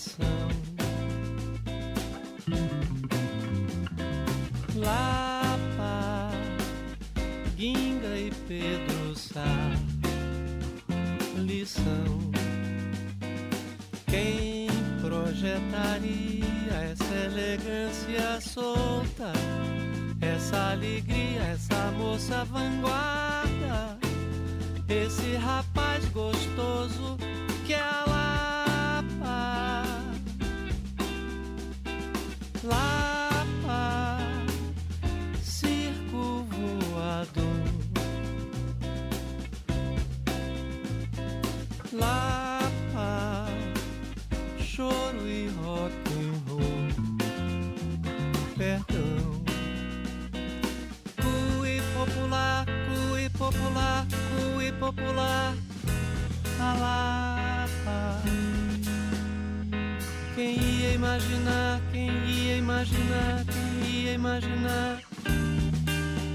Inspiração. 0.05 0.47
Lapa, 4.75 6.29
Guinga 7.55 8.17
e 8.17 8.31
Pedro 8.47 9.15
Sá. 9.15 9.43
Lição. 11.37 12.31
Quem 14.07 14.67
projetaria 15.01 16.45
essa 16.91 17.15
elegância 17.25 18.41
solta, 18.41 19.31
essa 20.21 20.71
alegria, 20.71 21.41
essa 21.53 21.91
moça 21.91 22.45
vanguarda, 22.45 23.97
esse 24.87 25.35
rapaz 25.35 26.05
gostoso 26.09 27.17
popular, 52.05 52.65
cui 52.87 53.29
popular, 53.29 54.05
cui 54.55 54.71
popular. 54.73 55.55
A 56.59 57.34
Quem 60.35 60.59
ia 60.59 60.91
imaginar, 60.95 61.81
quem 61.93 62.09
ia 62.27 62.57
imaginar, 62.57 63.45
quem 63.45 63.89
ia 63.89 64.13
imaginar? 64.15 65.01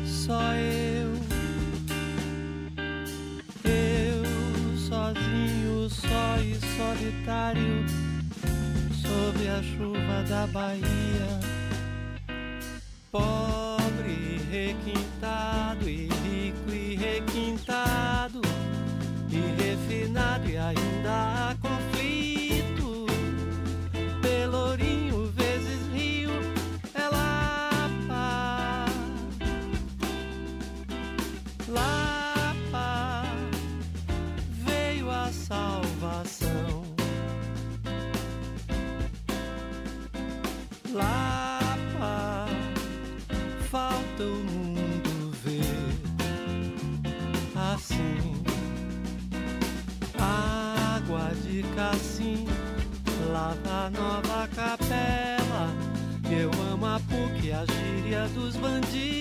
Só 0.06 0.40
eu. 0.55 1.20
Eu 3.62 4.24
sozinho, 4.78 5.90
só 5.90 6.39
e 6.39 6.59
solitário, 6.78 7.85
sob 9.02 9.47
a 9.47 9.62
chuva 9.62 10.24
da 10.31 10.47
Bahia. 10.47 11.40
Pobre 13.12 14.40
requintado, 14.51 15.86
e 15.86 15.99
bandidos. 58.61 59.20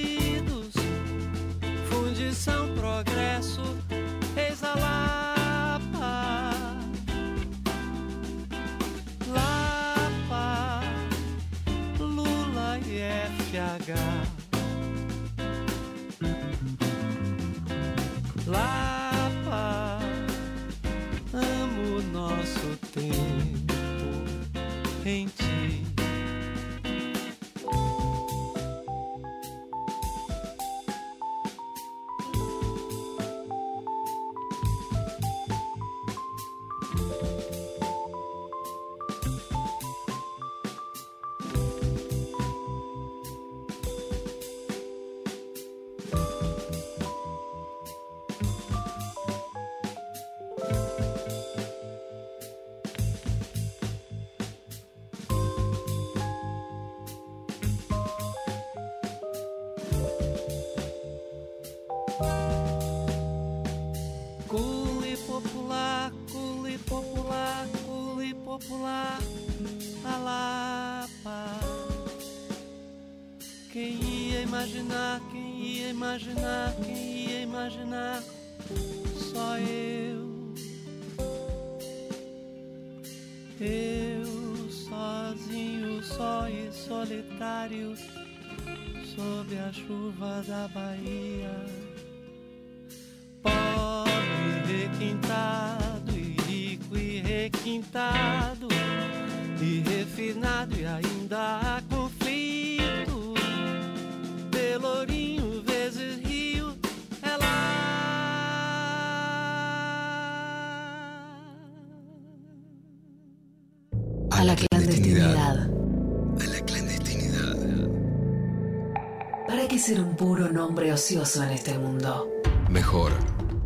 ¿Para 119.49 119.67
qué 119.67 119.79
ser 119.79 119.99
un 119.99 120.15
puro 120.15 120.47
nombre 120.47 120.93
ocioso 120.93 121.43
en 121.43 121.49
este 121.49 121.75
mundo? 121.75 122.29
Mejor 122.69 123.11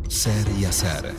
ser 0.08 0.48
y 0.58 0.64
hacer. 0.64 1.14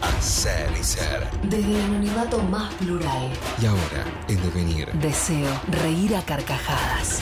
Hacer 0.00 0.72
y 0.80 0.82
ser. 0.82 1.30
Desde 1.42 1.74
el 1.74 1.82
anonimato 1.82 2.38
más 2.44 2.72
plural. 2.76 3.30
Y 3.60 3.66
ahora, 3.66 4.24
en 4.26 4.42
devenir. 4.42 4.90
Deseo 4.94 5.50
reír 5.82 6.16
a 6.16 6.24
carcajadas. 6.24 7.20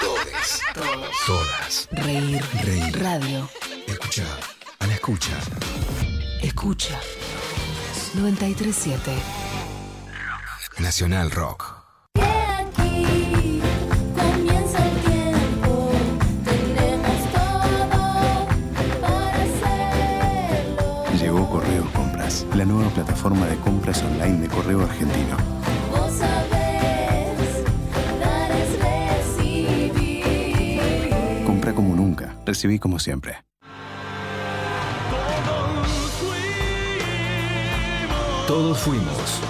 Todes. 0.00 0.60
Todos. 0.72 1.16
Todas. 1.26 1.88
Reír. 1.90 2.40
Reír. 2.62 3.02
Radio. 3.02 3.48
Escucha. 3.88 4.24
A 4.78 4.86
la 4.86 4.94
escucha. 4.94 5.36
Escucha. 6.40 6.96
937. 8.14 9.10
Nacional 10.78 11.32
Rock. 11.32 11.81
La 22.62 22.66
nueva 22.72 22.90
plataforma 22.90 23.44
de 23.46 23.56
compras 23.56 24.00
online 24.04 24.38
de 24.38 24.48
Correo 24.48 24.82
Argentino. 24.82 25.36
Vos 25.90 26.12
sabés, 26.12 27.64
dar 28.20 28.52
es 28.52 28.78
recibir. 29.34 30.30
Compra 31.44 31.74
como 31.74 31.96
nunca, 31.96 32.36
recibí 32.46 32.78
como 32.78 33.00
siempre. 33.00 33.42
Todos 38.46 38.78
fuimos. 38.78 39.40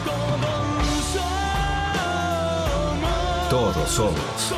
Todos 3.51 3.91
somos. 3.91 4.55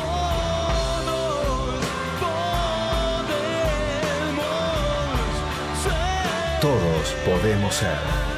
Todos 6.61 7.15
podemos 7.25 7.75
ser. 7.75 8.34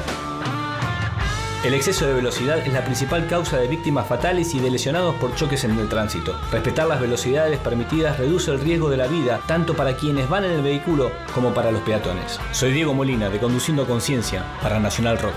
El 1.64 1.74
exceso 1.74 2.06
de 2.06 2.14
velocidad 2.14 2.58
es 2.64 2.72
la 2.72 2.84
principal 2.84 3.26
causa 3.26 3.58
de 3.58 3.66
víctimas 3.66 4.06
fatales 4.06 4.54
y 4.54 4.60
de 4.60 4.70
lesionados 4.70 5.16
por 5.16 5.34
choques 5.34 5.64
en 5.64 5.76
el 5.76 5.88
tránsito. 5.88 6.38
Respetar 6.52 6.86
las 6.86 7.00
velocidades 7.00 7.58
permitidas 7.58 8.16
reduce 8.16 8.52
el 8.52 8.60
riesgo 8.60 8.88
de 8.88 8.96
la 8.96 9.08
vida 9.08 9.40
tanto 9.48 9.74
para 9.74 9.96
quienes 9.96 10.28
van 10.28 10.44
en 10.44 10.52
el 10.52 10.62
vehículo 10.62 11.10
como 11.34 11.52
para 11.52 11.72
los 11.72 11.82
peatones. 11.82 12.38
Soy 12.52 12.70
Diego 12.70 12.94
Molina 12.94 13.28
de 13.28 13.40
Conduciendo 13.40 13.88
Conciencia 13.88 14.44
para 14.62 14.78
Nacional 14.78 15.18
Rock. 15.18 15.34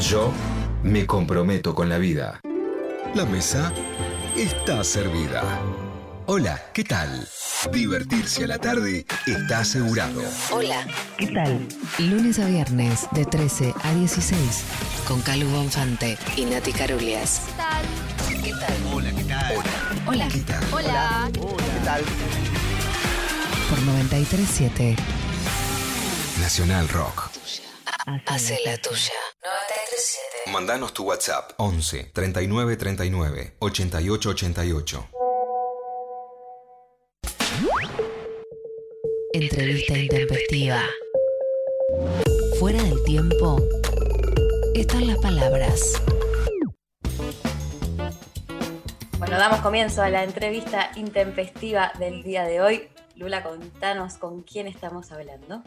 Yo 0.00 0.32
me 0.82 1.06
comprometo 1.06 1.74
con 1.74 1.90
la 1.90 1.98
vida. 1.98 2.40
La 3.14 3.26
mesa 3.26 3.70
está 4.34 4.82
servida. 4.82 5.42
Hola, 6.28 6.60
¿qué 6.72 6.82
tal? 6.82 7.28
Divertirse 7.70 8.42
a 8.42 8.46
la 8.48 8.58
tarde 8.58 9.06
está 9.26 9.60
asegurado. 9.60 10.20
Hola. 10.50 10.84
¿Qué 11.16 11.28
tal? 11.28 11.68
Lunes 12.00 12.40
a 12.40 12.46
viernes 12.46 13.06
de 13.12 13.24
13 13.24 13.72
a 13.80 13.94
16 13.94 14.64
con 15.06 15.22
Calu 15.22 15.48
Bonfante 15.48 16.18
y 16.36 16.46
Nati 16.46 16.72
Carulias. 16.72 17.42
¿Qué 18.42 18.50
tal? 18.50 18.74
Hola, 18.92 19.10
¿qué 19.14 19.22
tal? 19.22 19.54
Hola. 20.08 20.28
¿Qué 20.28 20.40
tal? 20.40 20.64
Hola. 20.72 21.30
¿Qué 21.32 21.84
tal? 21.84 22.02
Por 23.70 23.78
937 23.82 24.96
Nacional 26.40 26.88
Rock. 26.88 27.30
Hace 28.26 28.58
la 28.64 28.76
tuya. 28.78 29.12
937 29.44 30.50
Mandanos 30.52 30.92
tu 30.92 31.04
WhatsApp 31.04 31.52
11 31.56 32.10
39 32.12 32.76
39 32.76 33.56
88 33.60 34.30
88. 34.30 35.08
Entrevista 39.38 39.98
intempestiva. 39.98 40.80
Fuera 42.58 42.82
del 42.82 43.04
tiempo 43.04 43.60
están 44.74 45.06
las 45.06 45.18
palabras. 45.18 46.02
Bueno, 49.18 49.36
damos 49.36 49.60
comienzo 49.60 50.02
a 50.02 50.08
la 50.08 50.24
entrevista 50.24 50.90
intempestiva 50.96 51.92
del 51.98 52.22
día 52.22 52.44
de 52.44 52.62
hoy. 52.62 52.88
Lula, 53.14 53.42
contanos 53.42 54.14
con 54.14 54.42
quién 54.42 54.68
estamos 54.68 55.12
hablando. 55.12 55.62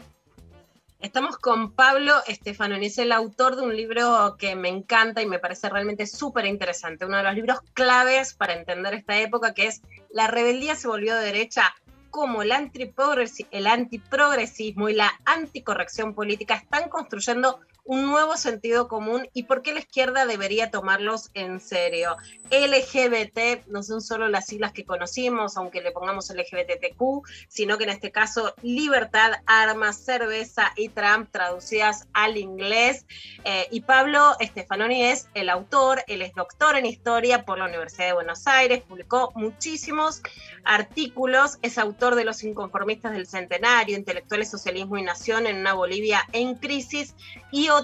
Estamos 0.98 1.36
con 1.36 1.72
Pablo 1.72 2.14
Estefanoni, 2.26 2.86
es 2.86 2.98
el 2.98 3.12
autor 3.12 3.54
de 3.54 3.62
un 3.62 3.76
libro 3.76 4.34
que 4.36 4.56
me 4.56 4.68
encanta 4.68 5.22
y 5.22 5.26
me 5.26 5.38
parece 5.38 5.68
realmente 5.68 6.08
súper 6.08 6.44
interesante, 6.46 7.06
uno 7.06 7.18
de 7.18 7.22
los 7.22 7.34
libros 7.36 7.60
claves 7.72 8.34
para 8.34 8.54
entender 8.54 8.94
esta 8.94 9.16
época, 9.20 9.54
que 9.54 9.68
es 9.68 9.80
La 10.10 10.26
rebeldía 10.26 10.74
se 10.74 10.88
volvió 10.88 11.14
de 11.14 11.24
derecha, 11.24 11.72
cómo 12.10 12.42
el, 12.42 12.50
antiprogresi- 12.50 13.46
el 13.50 13.66
antiprogresismo 13.66 14.88
y 14.88 14.94
la 14.94 15.12
anticorrección 15.24 16.14
política 16.14 16.54
están 16.54 16.88
construyendo 16.88 17.60
un 17.90 18.06
nuevo 18.06 18.36
sentido 18.36 18.86
común 18.86 19.28
y 19.34 19.42
por 19.42 19.62
qué 19.62 19.74
la 19.74 19.80
izquierda 19.80 20.24
debería 20.24 20.70
tomarlos 20.70 21.32
en 21.34 21.58
serio. 21.58 22.16
LGBT 22.52 23.66
no 23.66 23.82
son 23.82 24.00
solo 24.00 24.28
las 24.28 24.46
siglas 24.46 24.70
que 24.70 24.84
conocimos, 24.84 25.56
aunque 25.56 25.80
le 25.80 25.90
pongamos 25.90 26.30
LGBTQ, 26.30 27.26
sino 27.48 27.78
que 27.78 27.84
en 27.84 27.90
este 27.90 28.12
caso 28.12 28.54
libertad, 28.62 29.32
armas, 29.44 29.96
cerveza 30.04 30.70
y 30.76 30.90
Trump 30.90 31.30
traducidas 31.32 32.06
al 32.12 32.36
inglés. 32.36 33.06
Eh, 33.44 33.66
y 33.72 33.80
Pablo 33.80 34.36
Stefanoni 34.40 35.06
es 35.06 35.28
el 35.34 35.50
autor, 35.50 36.04
él 36.06 36.22
es 36.22 36.32
doctor 36.34 36.76
en 36.76 36.86
historia 36.86 37.44
por 37.44 37.58
la 37.58 37.64
Universidad 37.64 38.06
de 38.06 38.12
Buenos 38.12 38.46
Aires, 38.46 38.84
publicó 38.86 39.32
muchísimos 39.34 40.22
artículos, 40.62 41.58
es 41.62 41.76
autor 41.76 42.14
de 42.14 42.24
Los 42.24 42.44
inconformistas 42.44 43.12
del 43.14 43.26
centenario, 43.26 43.96
Intelectuales, 43.96 44.48
Socialismo 44.48 44.96
y 44.96 45.02
Nación 45.02 45.48
en 45.48 45.56
una 45.56 45.72
Bolivia 45.72 46.24
en 46.32 46.54
crisis 46.54 47.16
y 47.50 47.68
otros 47.70 47.79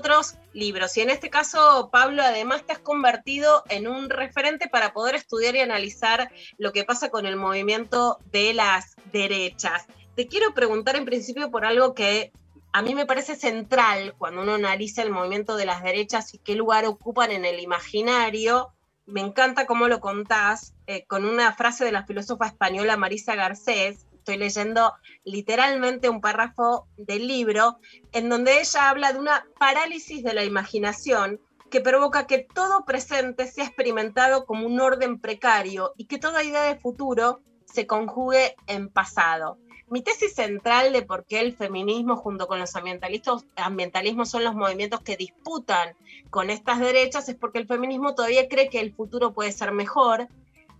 libros. 0.52 0.96
Y 0.96 1.00
en 1.00 1.10
este 1.10 1.30
caso, 1.30 1.90
Pablo, 1.92 2.22
además 2.22 2.64
te 2.64 2.72
has 2.72 2.78
convertido 2.78 3.64
en 3.68 3.86
un 3.88 4.10
referente 4.10 4.68
para 4.68 4.92
poder 4.92 5.14
estudiar 5.14 5.56
y 5.56 5.60
analizar 5.60 6.30
lo 6.58 6.72
que 6.72 6.84
pasa 6.84 7.10
con 7.10 7.26
el 7.26 7.36
movimiento 7.36 8.18
de 8.32 8.54
las 8.54 8.96
derechas. 9.12 9.86
Te 10.14 10.26
quiero 10.26 10.54
preguntar 10.54 10.96
en 10.96 11.04
principio 11.04 11.50
por 11.50 11.64
algo 11.64 11.94
que 11.94 12.32
a 12.72 12.82
mí 12.82 12.94
me 12.94 13.06
parece 13.06 13.36
central 13.36 14.14
cuando 14.18 14.42
uno 14.42 14.54
analiza 14.54 15.02
el 15.02 15.10
movimiento 15.10 15.56
de 15.56 15.66
las 15.66 15.82
derechas 15.82 16.34
y 16.34 16.38
qué 16.38 16.54
lugar 16.54 16.84
ocupan 16.84 17.30
en 17.32 17.44
el 17.44 17.60
imaginario. 17.60 18.72
Me 19.06 19.20
encanta 19.20 19.66
cómo 19.66 19.88
lo 19.88 20.00
contás 20.00 20.74
eh, 20.86 21.04
con 21.06 21.24
una 21.24 21.52
frase 21.54 21.84
de 21.84 21.92
la 21.92 22.04
filósofa 22.04 22.46
española 22.46 22.96
Marisa 22.96 23.34
Garcés. 23.34 24.05
Estoy 24.26 24.38
leyendo 24.38 24.92
literalmente 25.22 26.08
un 26.08 26.20
párrafo 26.20 26.88
del 26.96 27.28
libro 27.28 27.78
en 28.10 28.28
donde 28.28 28.58
ella 28.58 28.90
habla 28.90 29.12
de 29.12 29.20
una 29.20 29.46
parálisis 29.56 30.24
de 30.24 30.34
la 30.34 30.42
imaginación 30.42 31.40
que 31.70 31.80
provoca 31.80 32.26
que 32.26 32.44
todo 32.52 32.84
presente 32.84 33.46
sea 33.46 33.66
experimentado 33.66 34.44
como 34.44 34.66
un 34.66 34.80
orden 34.80 35.20
precario 35.20 35.92
y 35.96 36.06
que 36.06 36.18
toda 36.18 36.42
idea 36.42 36.64
de 36.64 36.74
futuro 36.74 37.38
se 37.66 37.86
conjugue 37.86 38.56
en 38.66 38.88
pasado. 38.88 39.58
Mi 39.88 40.02
tesis 40.02 40.34
central 40.34 40.92
de 40.92 41.02
por 41.02 41.24
qué 41.24 41.38
el 41.38 41.54
feminismo 41.54 42.16
junto 42.16 42.48
con 42.48 42.58
los 42.58 42.74
ambientalismos 42.74 44.28
son 44.28 44.42
los 44.42 44.56
movimientos 44.56 45.02
que 45.02 45.16
disputan 45.16 45.94
con 46.30 46.50
estas 46.50 46.80
derechas 46.80 47.28
es 47.28 47.36
porque 47.36 47.60
el 47.60 47.68
feminismo 47.68 48.16
todavía 48.16 48.48
cree 48.48 48.70
que 48.70 48.80
el 48.80 48.92
futuro 48.92 49.32
puede 49.32 49.52
ser 49.52 49.70
mejor 49.70 50.26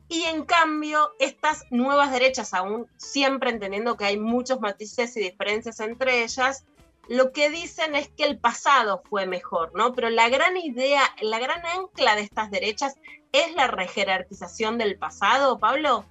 y 0.09 0.23
en 0.23 0.45
cambio 0.45 1.11
estas 1.19 1.65
nuevas 1.71 2.13
derechas, 2.13 2.55
aún 2.55 2.87
siempre 2.97 3.51
entendiendo 3.51 3.97
que 3.97 4.05
hay 4.05 4.19
muchos 4.19 4.61
matices 4.61 5.17
y 5.17 5.21
diferencias 5.21 5.81
entre 5.81 6.23
ellas, 6.23 6.65
lo 7.09 7.33
que 7.33 7.51
dicen 7.51 7.95
es 7.95 8.09
que 8.09 8.25
el 8.25 8.39
pasado 8.39 9.03
fue 9.09 9.27
mejor, 9.27 9.73
¿no? 9.75 9.93
Pero 9.95 10.11
la 10.11 10.29
gran 10.29 10.57
idea, 10.57 11.03
la 11.23 11.39
gran 11.39 11.65
ancla 11.65 12.17
de 12.17 12.23
estas 12.23 12.51
derechas 12.51 12.97
es 13.33 13.55
la 13.55 13.69
rejerarquización 13.69 14.79
del 14.79 14.99
pasado, 14.99 15.59
Pablo. 15.59 16.05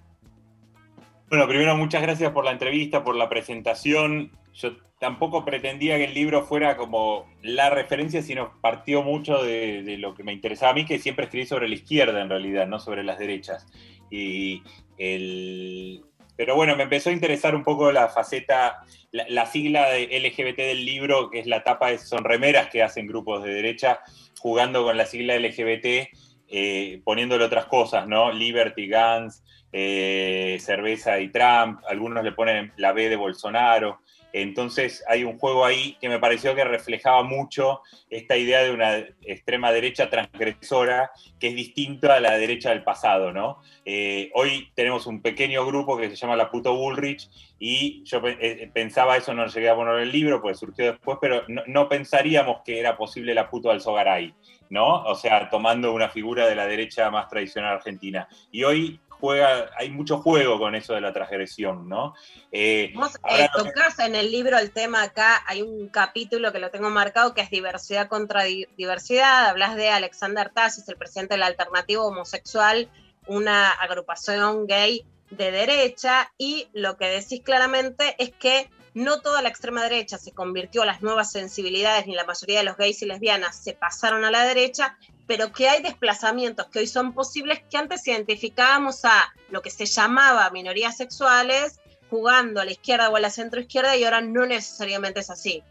Bueno, 1.30 1.48
primero 1.48 1.76
muchas 1.76 2.02
gracias 2.02 2.32
por 2.32 2.46
la 2.46 2.52
entrevista, 2.52 3.04
por 3.04 3.16
la 3.16 3.28
presentación. 3.28 4.32
Yo 4.56 4.76
tampoco 5.00 5.44
pretendía 5.44 5.98
que 5.98 6.06
el 6.06 6.14
libro 6.14 6.46
fuera 6.46 6.78
como 6.78 7.30
la 7.42 7.70
referencia, 7.70 8.22
sino 8.22 8.60
partió 8.62 9.04
mucho 9.04 9.44
de, 9.44 9.98
lo 10.00 10.16
que 10.16 10.24
me 10.24 10.34
interesaba 10.34 10.72
a 10.72 10.76
mí, 10.76 10.86
que 10.86 11.00
siempre 11.00 11.26
escribí 11.26 11.46
sobre 11.46 11.68
la 11.68 11.76
izquierda 11.76 12.22
en 12.22 12.30
realidad, 12.30 12.68
no 12.68 12.80
sobre 12.80 13.04
las 13.04 13.20
derechas. 13.20 13.68
Y 14.10 14.64
el, 14.98 16.04
Pero 16.38 16.56
bueno, 16.56 16.76
me 16.76 16.84
empezó 16.84 17.10
a 17.10 17.14
interesar 17.14 17.56
un 17.56 17.64
poco 17.64 17.92
la 17.92 18.08
faceta, 18.08 18.80
la, 19.12 19.26
la 19.30 19.46
sigla 19.46 19.90
de 19.90 20.20
LGBT 20.20 20.58
del 20.58 20.86
libro, 20.86 21.30
que 21.30 21.40
es 21.40 21.48
la 21.48 21.64
tapa 21.64 21.92
de 21.92 21.98
son 21.98 22.24
remeras 22.24 22.70
que 22.70 22.82
hacen 22.82 23.08
grupos 23.08 23.44
de 23.44 23.54
derecha, 23.54 24.00
jugando 24.40 24.84
con 24.84 24.96
la 24.96 25.06
sigla 25.06 25.38
LGBT, 25.38 26.08
eh, 26.48 27.02
poniéndole 27.04 27.44
otras 27.44 27.66
cosas, 27.66 28.08
¿no? 28.08 28.32
Liberty, 28.32 28.90
Guns, 28.90 29.44
eh, 29.72 30.58
cerveza 30.62 31.20
y 31.20 31.30
Trump, 31.30 31.82
algunos 31.90 32.24
le 32.24 32.32
ponen 32.32 32.72
la 32.78 32.94
B 32.94 33.10
de 33.10 33.16
Bolsonaro. 33.16 34.00
Entonces 34.38 35.02
hay 35.08 35.24
un 35.24 35.40
juego 35.40 35.64
ahí 35.64 35.98
que 36.02 36.10
me 36.10 36.20
pareció 36.20 36.54
que 36.56 36.66
reflejaba 36.66 37.24
mucho 37.24 37.80
esta 38.10 38.36
idea 38.36 38.64
de 38.64 38.72
una 38.72 38.98
extrema 39.22 39.72
derecha 39.72 40.10
transgresora 40.10 41.12
que 41.40 41.48
es 41.48 41.56
distinta 41.56 42.16
a 42.16 42.20
la 42.20 42.38
derecha 42.38 42.72
del 42.72 42.84
pasado, 42.84 43.32
¿no? 43.32 43.62
Eh, 43.86 44.32
hoy 44.34 44.74
tenemos 44.76 45.08
un 45.08 45.22
pequeño 45.22 45.66
grupo 45.66 45.96
que 45.98 46.10
se 46.10 46.18
llama 46.18 46.36
La 46.36 46.52
Puto 46.52 46.76
Bullrich 46.76 47.30
y 47.60 48.04
yo 48.04 48.22
eh, 48.26 48.70
pensaba, 48.74 49.16
eso 49.16 49.34
no 49.34 49.48
llegué 49.48 49.70
a 49.70 49.76
poner 49.76 50.00
el 50.00 50.12
libro 50.12 50.42
porque 50.42 50.58
surgió 50.58 50.92
después, 50.92 51.18
pero 51.22 51.44
no, 51.48 51.64
no 51.68 51.88
pensaríamos 51.88 52.58
que 52.66 52.78
era 52.78 52.98
posible 52.98 53.34
La 53.34 53.50
Puto 53.50 53.72
Alzogaray, 53.72 54.36
¿no? 54.70 55.04
O 55.04 55.16
sea, 55.16 55.50
tomando 55.50 55.94
una 55.94 56.10
figura 56.10 56.46
de 56.46 56.56
la 56.56 56.68
derecha 56.68 57.10
más 57.10 57.30
tradicional 57.30 57.76
argentina. 57.76 58.28
Y 58.52 58.66
hoy 58.66 59.00
juega, 59.26 59.70
hay 59.78 59.90
mucho 59.90 60.20
juego 60.20 60.58
con 60.60 60.76
eso 60.76 60.94
de 60.94 61.02
la 61.02 61.12
transgresión, 61.12 61.90
¿no? 61.90 62.14
Eh, 62.52 62.94
Vos 62.96 63.16
eh, 63.30 63.48
que- 63.56 63.64
tocás 63.64 64.00
en 64.00 64.16
el 64.16 64.32
libro 64.32 64.58
el 64.58 64.72
tema 64.72 65.02
acá, 65.04 65.44
hay 65.48 65.62
un 65.62 65.90
capítulo 65.90 66.52
que 66.52 66.60
lo 66.60 66.70
tengo 66.72 66.90
marcado 66.90 67.34
que 67.34 67.42
es 67.42 67.50
diversidad 67.50 68.08
contra 68.08 68.44
di- 68.44 68.68
diversidad, 68.78 69.48
hablas 69.50 69.76
de 69.76 69.90
Alexander 69.90 70.50
Tassis, 70.54 70.88
el 70.88 70.98
presidente 70.98 71.34
de 71.34 71.40
la 71.40 71.48
Alternativa 71.48 72.04
Homosexual, 72.04 72.90
una 73.28 73.72
agrupación 73.72 74.68
gay 74.68 75.04
de 75.32 75.52
derecha, 75.52 76.32
y 76.38 76.68
lo 76.74 76.98
que 76.98 77.08
decís 77.08 77.42
claramente 77.44 78.16
es 78.20 78.32
que 78.32 78.70
no 78.94 79.20
toda 79.20 79.42
la 79.42 79.50
extrema 79.50 79.84
derecha 79.84 80.18
se 80.18 80.32
convirtió 80.32 80.84
a 80.84 80.86
las 80.86 81.02
nuevas 81.02 81.32
sensibilidades, 81.32 82.08
ni 82.08 82.16
la 82.16 82.24
mayoría 82.24 82.60
de 82.60 82.66
los 82.66 82.78
gays 82.78 83.02
y 83.02 83.06
lesbianas 83.08 83.62
se 83.62 83.74
pasaron 83.74 84.24
a 84.24 84.32
la 84.32 84.46
derecha, 84.46 84.98
pero 85.28 85.52
que 85.52 85.68
hay 85.68 85.82
desplazamientos 85.82 86.68
que 86.68 86.80
hoy 86.80 86.88
son 86.88 87.14
posibles 87.14 87.62
que 87.70 87.78
antes 87.78 88.08
identificábamos 88.08 89.06
a 89.06 89.34
lo 89.50 89.62
que 89.62 89.70
se 89.70 89.86
llamaba 89.86 90.50
minorías 90.52 90.98
sexuales, 90.98 91.80
jugando 92.10 92.62
a 92.62 92.66
la 92.66 92.72
izquierda 92.72 93.10
o 93.10 93.16
a 93.16 93.20
la 93.20 93.30
centroizquierda 93.30 93.96
y 93.98 94.04
ahora 94.04 94.22
no 94.22 94.46
necesariamente 94.46 95.22
es 95.22 95.30
así. 95.30 95.64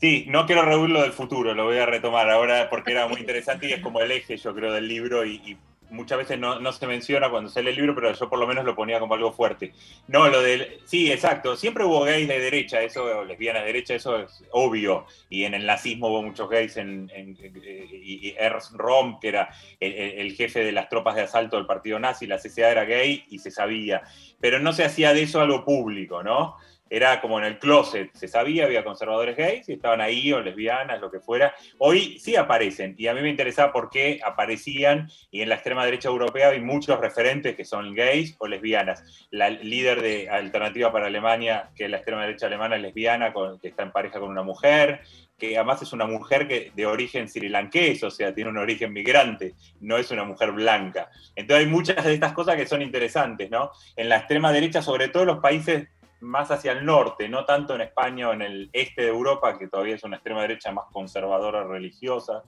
Sí, 0.00 0.24
no 0.28 0.46
quiero 0.46 0.62
rehuirlo 0.62 1.02
del 1.02 1.12
futuro, 1.12 1.54
lo 1.54 1.64
voy 1.64 1.78
a 1.78 1.86
retomar 1.86 2.30
ahora 2.30 2.70
porque 2.70 2.92
era 2.92 3.06
muy 3.06 3.20
interesante 3.20 3.68
y 3.68 3.72
es 3.72 3.82
como 3.82 4.00
el 4.00 4.10
eje, 4.10 4.36
yo 4.36 4.54
creo, 4.54 4.72
del 4.72 4.88
libro 4.88 5.26
y 5.26 5.58
muchas 5.90 6.18
veces 6.18 6.38
no, 6.38 6.60
no 6.60 6.72
se 6.72 6.86
menciona 6.86 7.30
cuando 7.30 7.50
sale 7.50 7.70
el 7.70 7.76
libro, 7.76 7.94
pero 7.94 8.12
yo 8.12 8.28
por 8.28 8.38
lo 8.38 8.46
menos 8.46 8.64
lo 8.64 8.74
ponía 8.74 8.98
como 9.00 9.14
algo 9.14 9.32
fuerte. 9.32 9.72
No, 10.08 10.28
lo 10.28 10.40
del... 10.42 10.80
Sí, 10.84 11.10
exacto, 11.12 11.56
siempre 11.56 11.84
hubo 11.84 12.00
gays 12.02 12.28
de 12.28 12.38
derecha, 12.38 12.80
eso, 12.82 13.24
lesbianas 13.24 13.62
de 13.62 13.66
derecha, 13.66 13.94
eso 13.94 14.18
es 14.18 14.44
obvio, 14.52 15.06
y 15.28 15.44
en 15.44 15.54
el 15.54 15.66
nazismo 15.66 16.08
hubo 16.08 16.22
muchos 16.22 16.48
gays, 16.48 16.76
en, 16.76 17.10
eh, 17.14 17.88
y 17.92 18.34
Ernst 18.38 18.72
Röhm, 18.74 19.18
que 19.20 19.28
era 19.28 19.50
el- 19.78 19.92
el 19.92 20.32
jefe 20.34 20.64
de 20.64 20.72
las 20.72 20.88
tropas 20.88 21.14
de 21.16 21.22
asalto 21.22 21.56
del 21.56 21.66
partido 21.66 21.98
nazi, 21.98 22.26
la 22.26 22.38
CCA 22.38 22.70
era 22.70 22.84
gay 22.84 23.24
y 23.28 23.38
se 23.38 23.50
sabía, 23.50 24.02
pero 24.40 24.58
no 24.58 24.72
se 24.72 24.84
hacía 24.84 25.12
de 25.12 25.22
eso 25.22 25.40
algo 25.40 25.64
público, 25.64 26.22
¿no? 26.22 26.56
Era 26.90 27.20
como 27.20 27.38
en 27.38 27.44
el 27.44 27.58
closet, 27.58 28.10
se 28.14 28.26
sabía, 28.26 28.64
había 28.64 28.82
conservadores 28.82 29.36
gays 29.36 29.68
y 29.68 29.74
estaban 29.74 30.00
ahí, 30.00 30.32
o 30.32 30.40
lesbianas, 30.40 31.00
lo 31.00 31.10
que 31.10 31.20
fuera. 31.20 31.54
Hoy 31.78 32.18
sí 32.18 32.34
aparecen, 32.34 32.96
y 32.98 33.06
a 33.06 33.14
mí 33.14 33.22
me 33.22 33.30
interesaba 33.30 33.72
por 33.72 33.90
qué 33.90 34.20
aparecían, 34.24 35.08
y 35.30 35.42
en 35.42 35.48
la 35.48 35.54
extrema 35.54 35.84
derecha 35.84 36.08
europea 36.08 36.48
hay 36.48 36.60
muchos 36.60 36.98
referentes 36.98 37.54
que 37.54 37.64
son 37.64 37.94
gays 37.94 38.34
o 38.38 38.48
lesbianas. 38.48 39.28
La 39.30 39.48
líder 39.48 40.02
de 40.02 40.28
Alternativa 40.28 40.90
para 40.90 41.06
Alemania, 41.06 41.70
que 41.76 41.84
es 41.84 41.90
la 41.90 41.98
extrema 41.98 42.22
derecha 42.22 42.46
alemana, 42.46 42.74
es 42.74 42.82
lesbiana, 42.82 43.32
que 43.62 43.68
está 43.68 43.84
en 43.84 43.92
pareja 43.92 44.18
con 44.18 44.28
una 44.28 44.42
mujer, 44.42 45.02
que 45.38 45.56
además 45.56 45.80
es 45.82 45.92
una 45.92 46.06
mujer 46.06 46.48
que 46.48 46.72
de 46.74 46.86
origen 46.86 47.28
srilanqués, 47.28 48.02
o 48.02 48.10
sea, 48.10 48.34
tiene 48.34 48.50
un 48.50 48.58
origen 48.58 48.92
migrante, 48.92 49.54
no 49.80 49.96
es 49.96 50.10
una 50.10 50.24
mujer 50.24 50.50
blanca. 50.52 51.08
Entonces 51.36 51.66
hay 51.66 51.70
muchas 51.70 52.04
de 52.04 52.14
estas 52.14 52.32
cosas 52.32 52.56
que 52.56 52.66
son 52.66 52.82
interesantes, 52.82 53.48
¿no? 53.48 53.70
En 53.96 54.08
la 54.08 54.18
extrema 54.18 54.52
derecha, 54.52 54.82
sobre 54.82 55.08
todo 55.08 55.24
los 55.24 55.38
países 55.38 55.88
más 56.20 56.50
hacia 56.50 56.72
el 56.72 56.84
norte, 56.84 57.28
no 57.28 57.44
tanto 57.44 57.74
en 57.74 57.80
España 57.82 58.28
o 58.28 58.32
en 58.32 58.42
el 58.42 58.70
este 58.72 59.02
de 59.02 59.08
Europa, 59.08 59.58
que 59.58 59.68
todavía 59.68 59.94
es 59.94 60.04
una 60.04 60.16
extrema 60.16 60.42
derecha 60.42 60.72
más 60.72 60.86
conservadora 60.92 61.64
religiosa, 61.64 62.42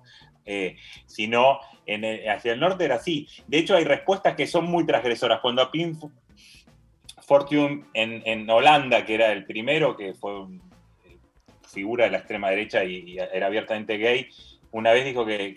eh, 0.45 0.77
sino 1.07 1.61
en 1.87 2.05
hacia 2.29 2.53
el 2.53 2.61
norte 2.61 2.85
era 2.85 2.97
así. 2.97 3.27
De 3.47 3.59
hecho, 3.59 3.77
hay 3.77 3.85
respuestas 3.85 4.35
que 4.35 4.47
son 4.47 4.65
muy 4.67 4.85
transgresoras. 4.85 5.41
Cuando 5.41 5.63
a 5.63 5.71
Pim 5.71 5.99
Fortune 7.23 7.85
en, 7.95 8.51
Holanda, 8.51 9.05
que 9.05 9.15
era 9.15 9.33
el 9.33 9.47
primero, 9.47 9.97
que 9.97 10.15
fue 10.15 10.33
eh, 11.05 11.19
figura 11.67 12.05
de 12.05 12.11
la 12.11 12.19
extrema 12.19 12.51
derecha 12.51 12.85
y 12.85 13.17
era 13.19 13.47
abiertamente 13.47 13.97
gay, 13.97 14.29
una 14.73 14.93
vez 14.93 15.05
dijo 15.05 15.25
que, 15.25 15.55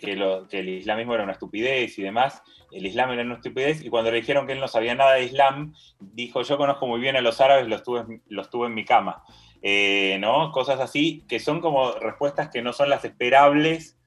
el 0.50 0.68
islamismo 0.68 1.14
era 1.14 1.24
una 1.24 1.32
estupidez 1.32 1.98
y 1.98 2.02
demás, 2.02 2.42
el 2.70 2.86
islam 2.86 3.12
era 3.12 3.22
una 3.22 3.34
estupidez, 3.34 3.84
y 3.84 3.88
cuando 3.88 4.10
le 4.10 4.18
dijeron 4.18 4.46
que 4.46 4.52
él 4.52 4.60
no 4.60 4.68
sabía 4.68 4.94
nada 4.94 5.14
de 5.14 5.24
islam, 5.24 5.74
dijo, 5.98 6.42
yo 6.42 6.56
conozco 6.56 6.86
muy 6.86 7.00
bien 7.00 7.16
a 7.16 7.20
los 7.20 7.40
árabes, 7.40 7.66
los 7.66 7.82
tuve, 7.82 8.20
los 8.28 8.50
tuve 8.50 8.66
en 8.66 8.74
mi 8.74 8.84
cama. 8.84 9.24
Eh, 9.62 10.18
¿no? 10.20 10.52
Cosas 10.52 10.80
así, 10.80 11.24
que 11.28 11.40
son 11.40 11.60
como 11.60 11.92
respuestas 11.92 12.50
que 12.50 12.62
no 12.62 12.72
son 12.72 12.90
las 12.90 13.04
esperables 13.04 13.98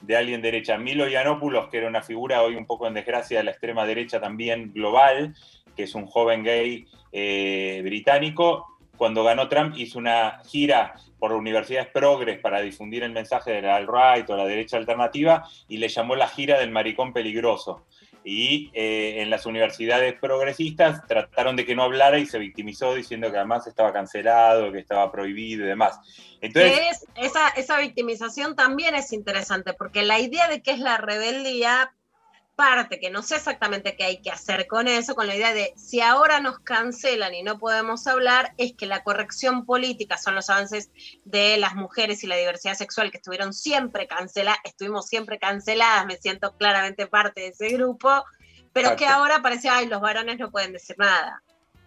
de 0.00 0.16
alguien 0.16 0.42
derecha. 0.42 0.78
Milo 0.78 1.06
Yiannopoulos, 1.06 1.68
que 1.68 1.78
era 1.78 1.88
una 1.88 2.02
figura 2.02 2.42
hoy 2.42 2.56
un 2.56 2.66
poco 2.66 2.86
en 2.86 2.94
desgracia 2.94 3.38
de 3.38 3.44
la 3.44 3.50
extrema 3.50 3.86
derecha 3.86 4.20
también 4.20 4.72
global, 4.72 5.34
que 5.76 5.84
es 5.84 5.94
un 5.94 6.06
joven 6.06 6.42
gay 6.42 6.86
eh, 7.12 7.80
británico, 7.84 8.73
cuando 8.96 9.24
ganó 9.24 9.48
Trump 9.48 9.74
hizo 9.76 9.98
una 9.98 10.40
gira 10.46 10.94
por 11.18 11.32
universidades 11.32 11.88
progres 11.88 12.38
para 12.38 12.60
difundir 12.60 13.02
el 13.02 13.12
mensaje 13.12 13.52
de 13.52 13.62
la 13.62 13.76
alt-right 13.76 14.28
o 14.28 14.36
la 14.36 14.44
derecha 14.44 14.76
alternativa 14.76 15.48
y 15.68 15.78
le 15.78 15.88
llamó 15.88 16.16
la 16.16 16.28
gira 16.28 16.58
del 16.58 16.70
maricón 16.70 17.12
peligroso. 17.12 17.86
Y 18.26 18.70
eh, 18.72 19.22
en 19.22 19.28
las 19.28 19.44
universidades 19.44 20.14
progresistas 20.18 21.06
trataron 21.06 21.56
de 21.56 21.66
que 21.66 21.74
no 21.74 21.82
hablara 21.82 22.18
y 22.18 22.26
se 22.26 22.38
victimizó 22.38 22.94
diciendo 22.94 23.30
que 23.30 23.36
además 23.36 23.66
estaba 23.66 23.92
cancelado, 23.92 24.72
que 24.72 24.78
estaba 24.78 25.10
prohibido 25.12 25.64
y 25.64 25.68
demás. 25.68 25.98
Entonces, 26.40 27.06
esa, 27.16 27.48
esa 27.50 27.78
victimización 27.78 28.56
también 28.56 28.94
es 28.94 29.12
interesante, 29.12 29.74
porque 29.74 30.02
la 30.02 30.20
idea 30.20 30.48
de 30.48 30.62
que 30.62 30.70
es 30.70 30.78
la 30.78 30.96
rebeldía 30.96 31.92
parte, 32.54 33.00
que 33.00 33.10
no 33.10 33.22
sé 33.22 33.36
exactamente 33.36 33.96
qué 33.96 34.04
hay 34.04 34.22
que 34.22 34.30
hacer 34.30 34.66
con 34.66 34.88
eso, 34.88 35.14
con 35.14 35.26
la 35.26 35.36
idea 35.36 35.52
de 35.52 35.72
si 35.76 36.00
ahora 36.00 36.40
nos 36.40 36.58
cancelan 36.60 37.34
y 37.34 37.42
no 37.42 37.58
podemos 37.58 38.06
hablar, 38.06 38.54
es 38.58 38.74
que 38.74 38.86
la 38.86 39.02
corrección 39.02 39.66
política 39.66 40.18
son 40.18 40.34
los 40.34 40.50
avances 40.50 40.90
de 41.24 41.56
las 41.58 41.74
mujeres 41.74 42.24
y 42.24 42.26
la 42.26 42.36
diversidad 42.36 42.74
sexual 42.74 43.10
que 43.10 43.18
estuvieron 43.18 43.52
siempre 43.52 44.06
canceladas, 44.06 44.60
estuvimos 44.64 45.08
siempre 45.08 45.38
canceladas, 45.38 46.06
me 46.06 46.16
siento 46.16 46.56
claramente 46.56 47.06
parte 47.06 47.42
de 47.42 47.46
ese 47.48 47.68
grupo, 47.70 48.24
pero 48.72 48.90
que 48.96 49.04
Exacto. 49.04 49.14
ahora 49.14 49.42
parece, 49.42 49.68
ay, 49.68 49.86
los 49.86 50.00
varones 50.00 50.38
no 50.38 50.50
pueden 50.50 50.72
decir 50.72 50.96
nada. 50.98 51.42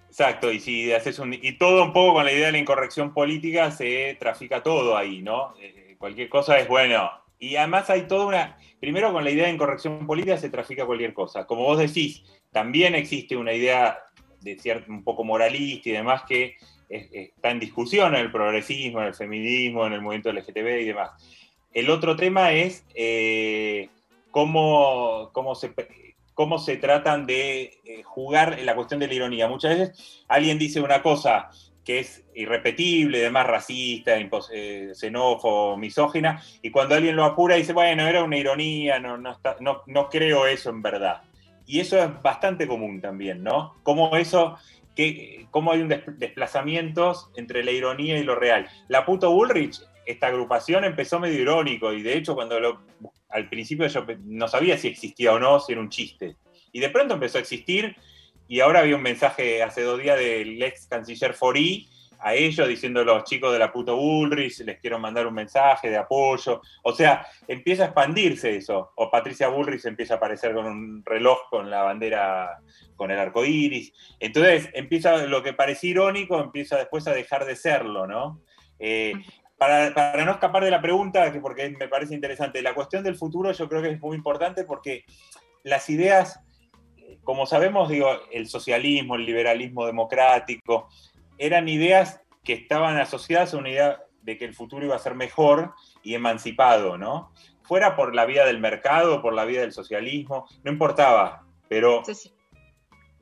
Exacto, 0.08 0.52
y 0.52 0.60
si 0.60 0.92
haces 0.94 1.20
un. 1.20 1.34
Y 1.34 1.58
todo 1.58 1.84
un 1.84 1.94
poco 1.94 2.16
con 2.16 2.26
la 2.26 2.32
idea 2.32 2.48
de 2.48 2.54
la 2.54 2.58
incorrección 2.58 3.14
política 3.14 3.72
se 3.72 4.18
trafica 4.20 4.64
todo 4.64 4.98
ahí, 4.98 5.22
¿no? 5.22 5.54
Eh, 5.62 5.96
cualquier 6.00 6.30
cosa 6.30 6.58
es 6.58 6.68
bueno. 6.68 7.12
Y 7.40 7.56
además 7.56 7.90
hay 7.90 8.08
toda 8.08 8.26
una. 8.26 8.58
Primero, 8.80 9.12
con 9.12 9.24
la 9.24 9.32
idea 9.32 9.46
de 9.48 9.54
incorrección 9.54 10.06
política 10.06 10.38
se 10.38 10.50
trafica 10.50 10.86
cualquier 10.86 11.14
cosa. 11.14 11.46
Como 11.46 11.64
vos 11.64 11.80
decís, 11.80 12.24
también 12.52 12.96
existe 12.96 13.36
una 13.36 13.54
idea 13.54 14.00
de 14.42 14.58
cierto, 14.60 14.92
un 14.92 15.04
poco 15.04 15.24
moralista 15.24 15.90
y 15.90 15.94
demás 15.94 16.24
que 16.28 16.56
es- 16.90 17.10
está 17.12 17.50
en 17.52 17.60
discusión 17.60 18.14
en 18.16 18.22
el 18.22 18.32
progresismo, 18.32 19.02
en 19.02 19.08
el 19.08 19.14
feminismo, 19.16 19.86
en 19.88 19.94
el 19.94 20.02
movimiento 20.02 20.30
LGTB 20.30 20.82
y 20.82 20.86
demás. 20.86 21.12
El 21.74 21.90
otro 21.90 22.16
tema 22.16 22.52
es 22.54 22.86
eh, 22.96 23.90
cómo, 24.32 25.32
cómo 25.34 25.56
se 25.56 25.74
cómo 26.34 26.60
se 26.60 26.78
tratan 26.78 27.26
de 27.26 27.80
eh, 27.84 28.04
jugar 28.04 28.60
en 28.60 28.68
la 28.68 28.76
cuestión 28.76 29.00
de 29.00 29.08
la 29.08 29.14
ironía. 29.16 29.48
Muchas 29.48 29.76
veces 29.76 30.24
alguien 30.28 30.60
dice 30.60 30.80
una 30.80 31.02
cosa 31.02 31.50
que 31.88 32.00
es 32.00 32.26
irrepetible, 32.36 33.20
además 33.22 33.48
racista, 33.48 34.18
eh, 34.52 34.92
xenófobo, 34.94 35.78
misógina, 35.78 36.44
y 36.62 36.70
cuando 36.70 36.96
alguien 36.96 37.16
lo 37.16 37.24
apura 37.24 37.56
dice, 37.56 37.72
bueno, 37.72 38.06
era 38.06 38.26
una 38.26 38.36
ironía, 38.36 39.00
no, 39.00 39.18
no, 39.18 39.32
está- 39.32 39.56
no, 39.62 39.84
no 39.88 40.10
creo 40.10 40.48
eso 40.48 40.70
en 40.70 40.82
verdad. 40.82 41.22
Y 41.66 41.80
eso 41.80 41.98
es 42.04 42.22
bastante 42.22 42.68
común 42.68 43.00
también, 43.00 43.42
¿no? 43.42 43.76
Cómo 43.84 44.18
eso, 44.18 44.58
que, 44.98 45.48
cómo 45.50 45.72
hay 45.72 45.80
un 45.80 45.88
des- 45.88 46.04
desplazamientos 46.20 47.30
entre 47.38 47.64
la 47.64 47.72
ironía 47.72 48.18
y 48.18 48.24
lo 48.24 48.36
real. 48.36 48.68
La 48.90 49.06
puto 49.06 49.32
Bullrich, 49.32 49.80
esta 50.06 50.28
agrupación 50.28 50.84
empezó 50.84 51.22
medio 51.22 51.40
irónico, 51.42 51.94
y 51.94 52.02
de 52.02 52.18
hecho 52.18 52.36
cuando 52.36 52.82
al 53.30 53.48
principio 53.48 53.88
yo 53.88 54.06
no 54.26 54.50
sabía 54.50 54.78
si 54.78 54.90
existía 54.90 55.32
o 55.32 55.40
no, 55.40 55.62
si 55.62 55.72
era 55.72 55.80
un 55.80 55.90
chiste. 55.90 56.36
Y 56.74 56.82
de 56.82 56.90
pronto 56.90 57.14
empezó 57.14 57.38
a 57.38 57.42
existir, 57.42 57.96
y 58.48 58.60
ahora 58.60 58.80
había 58.80 58.96
un 58.96 59.02
mensaje 59.02 59.64
hace 59.64 59.82
dos 59.82 60.02
días 60.02 60.18
del 60.18 60.62
ex 60.62 60.88
canciller 60.88 61.34
Fori 61.34 61.88
a 62.20 62.34
ellos 62.34 62.68
diciendo 62.68 63.04
los 63.04 63.24
chicos 63.24 63.54
de 63.54 63.60
la 63.60 63.72
puta 63.72 63.92
Bullrich, 63.92 64.60
les 64.62 64.80
quiero 64.80 65.00
mandar 65.00 65.28
un 65.28 65.34
mensaje 65.34 65.90
de 65.90 65.98
apoyo. 65.98 66.62
O 66.84 66.94
sea, 66.94 67.28
empieza 67.48 67.84
a 67.84 67.86
expandirse 67.88 68.56
eso. 68.56 68.92
O 68.96 69.12
Patricia 69.12 69.50
Bullrich 69.50 69.86
empieza 69.86 70.16
a 70.16 70.18
aparecer 70.18 70.54
con 70.54 70.66
un 70.66 71.04
reloj 71.06 71.38
con 71.50 71.70
la 71.70 71.84
bandera, 71.84 72.60
con 72.96 73.12
el 73.12 73.20
arco 73.20 73.46
iris. 73.46 73.94
Entonces, 74.20 74.70
empieza 74.74 75.18
lo 75.28 75.44
que 75.44 75.54
parecía 75.54 75.92
irónico, 75.92 76.40
empieza 76.40 76.78
después 76.78 77.08
a 77.08 77.14
dejar 77.14 77.46
de 77.46 77.56
serlo, 77.56 78.08
¿no? 78.08 78.42
Eh, 78.80 79.14
para, 79.58 79.94
para 79.94 80.24
no 80.26 80.32
escapar 80.32 80.64
de 80.64 80.72
la 80.72 80.82
pregunta, 80.82 81.32
que 81.32 81.40
porque 81.40 81.70
me 81.70 81.88
parece 81.88 82.14
interesante, 82.14 82.62
la 82.62 82.76
cuestión 82.76 83.04
del 83.04 83.16
futuro 83.16 83.52
yo 83.52 83.68
creo 83.68 83.82
que 83.82 83.90
es 83.90 84.00
muy 84.00 84.16
importante 84.16 84.64
porque 84.66 85.04
las 85.64 85.90
ideas, 85.90 86.40
como 87.28 87.46
sabemos, 87.46 87.90
digo, 87.90 88.08
el 88.32 88.48
socialismo, 88.48 89.16
el 89.16 89.26
liberalismo 89.26 89.86
democrático, 89.86 90.88
eran 91.38 91.68
ideas 91.68 92.22
que 92.42 92.54
estaban 92.54 92.98
asociadas 92.98 93.54
a 93.54 93.58
una 93.58 93.70
idea 93.70 94.02
de 94.22 94.38
que 94.38 94.46
el 94.46 94.54
futuro 94.54 94.86
iba 94.86 94.96
a 94.96 95.00
ser 95.00 95.14
mejor 95.14 95.74
y 96.04 96.16
emancipado, 96.16 96.98
¿no? 96.98 97.34
Fuera 97.64 97.98
por 97.98 98.16
la 98.16 98.24
vía 98.24 98.46
del 98.46 98.62
mercado, 98.62 99.22
por 99.22 99.34
la 99.34 99.44
vía 99.44 99.60
del 99.60 99.74
socialismo, 99.74 100.48
no 100.64 100.72
importaba, 100.72 101.44
pero 101.68 102.02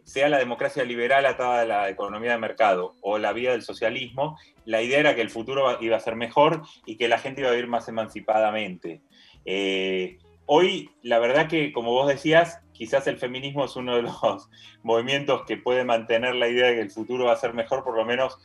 sea 0.04 0.30
la 0.30 0.38
democracia 0.38 0.84
liberal 0.84 1.26
atada 1.26 1.62
a 1.62 1.66
la 1.66 1.90
economía 1.90 2.34
de 2.34 2.38
mercado 2.38 2.94
o 3.02 3.18
la 3.18 3.34
vía 3.34 3.54
del 3.54 3.64
socialismo, 3.64 4.38
la 4.66 4.84
idea 4.84 5.00
era 5.00 5.16
que 5.16 5.22
el 5.22 5.32
futuro 5.32 5.82
iba 5.82 5.98
a 5.98 6.00
ser 6.00 6.16
mejor 6.16 6.62
y 6.86 6.98
que 6.98 7.08
la 7.08 7.18
gente 7.18 7.42
iba 7.42 7.50
a 7.50 7.54
vivir 7.54 7.70
más 7.70 7.88
emancipadamente. 7.88 9.02
Eh, 9.46 10.20
hoy, 10.46 10.92
la 11.02 11.18
verdad 11.18 11.48
que, 11.48 11.74
como 11.74 11.90
vos 11.90 12.08
decías, 12.08 12.62
quizás 12.76 13.08
el 13.08 13.18
feminismo 13.18 13.66
es 13.66 13.76
uno 13.76 13.96
de 13.96 14.04
los 14.04 14.50
movimientos 14.84 15.44
que 15.48 15.58
puede 15.58 15.84
mantener 15.84 16.36
la 16.36 16.48
idea 16.48 16.68
de 16.68 16.76
que 16.76 16.82
el 16.82 16.92
futuro 16.92 17.26
va 17.26 17.34
a 17.34 17.38
ser 17.38 17.54
mejor, 17.54 17.84
por 17.84 17.96
lo 17.96 18.06
menos 18.06 18.38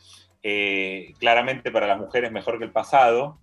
eh, 0.43 1.13
claramente 1.19 1.71
para 1.71 1.87
las 1.87 1.99
mujeres 1.99 2.31
mejor 2.31 2.57
que 2.57 2.65
el 2.65 2.71
pasado, 2.71 3.37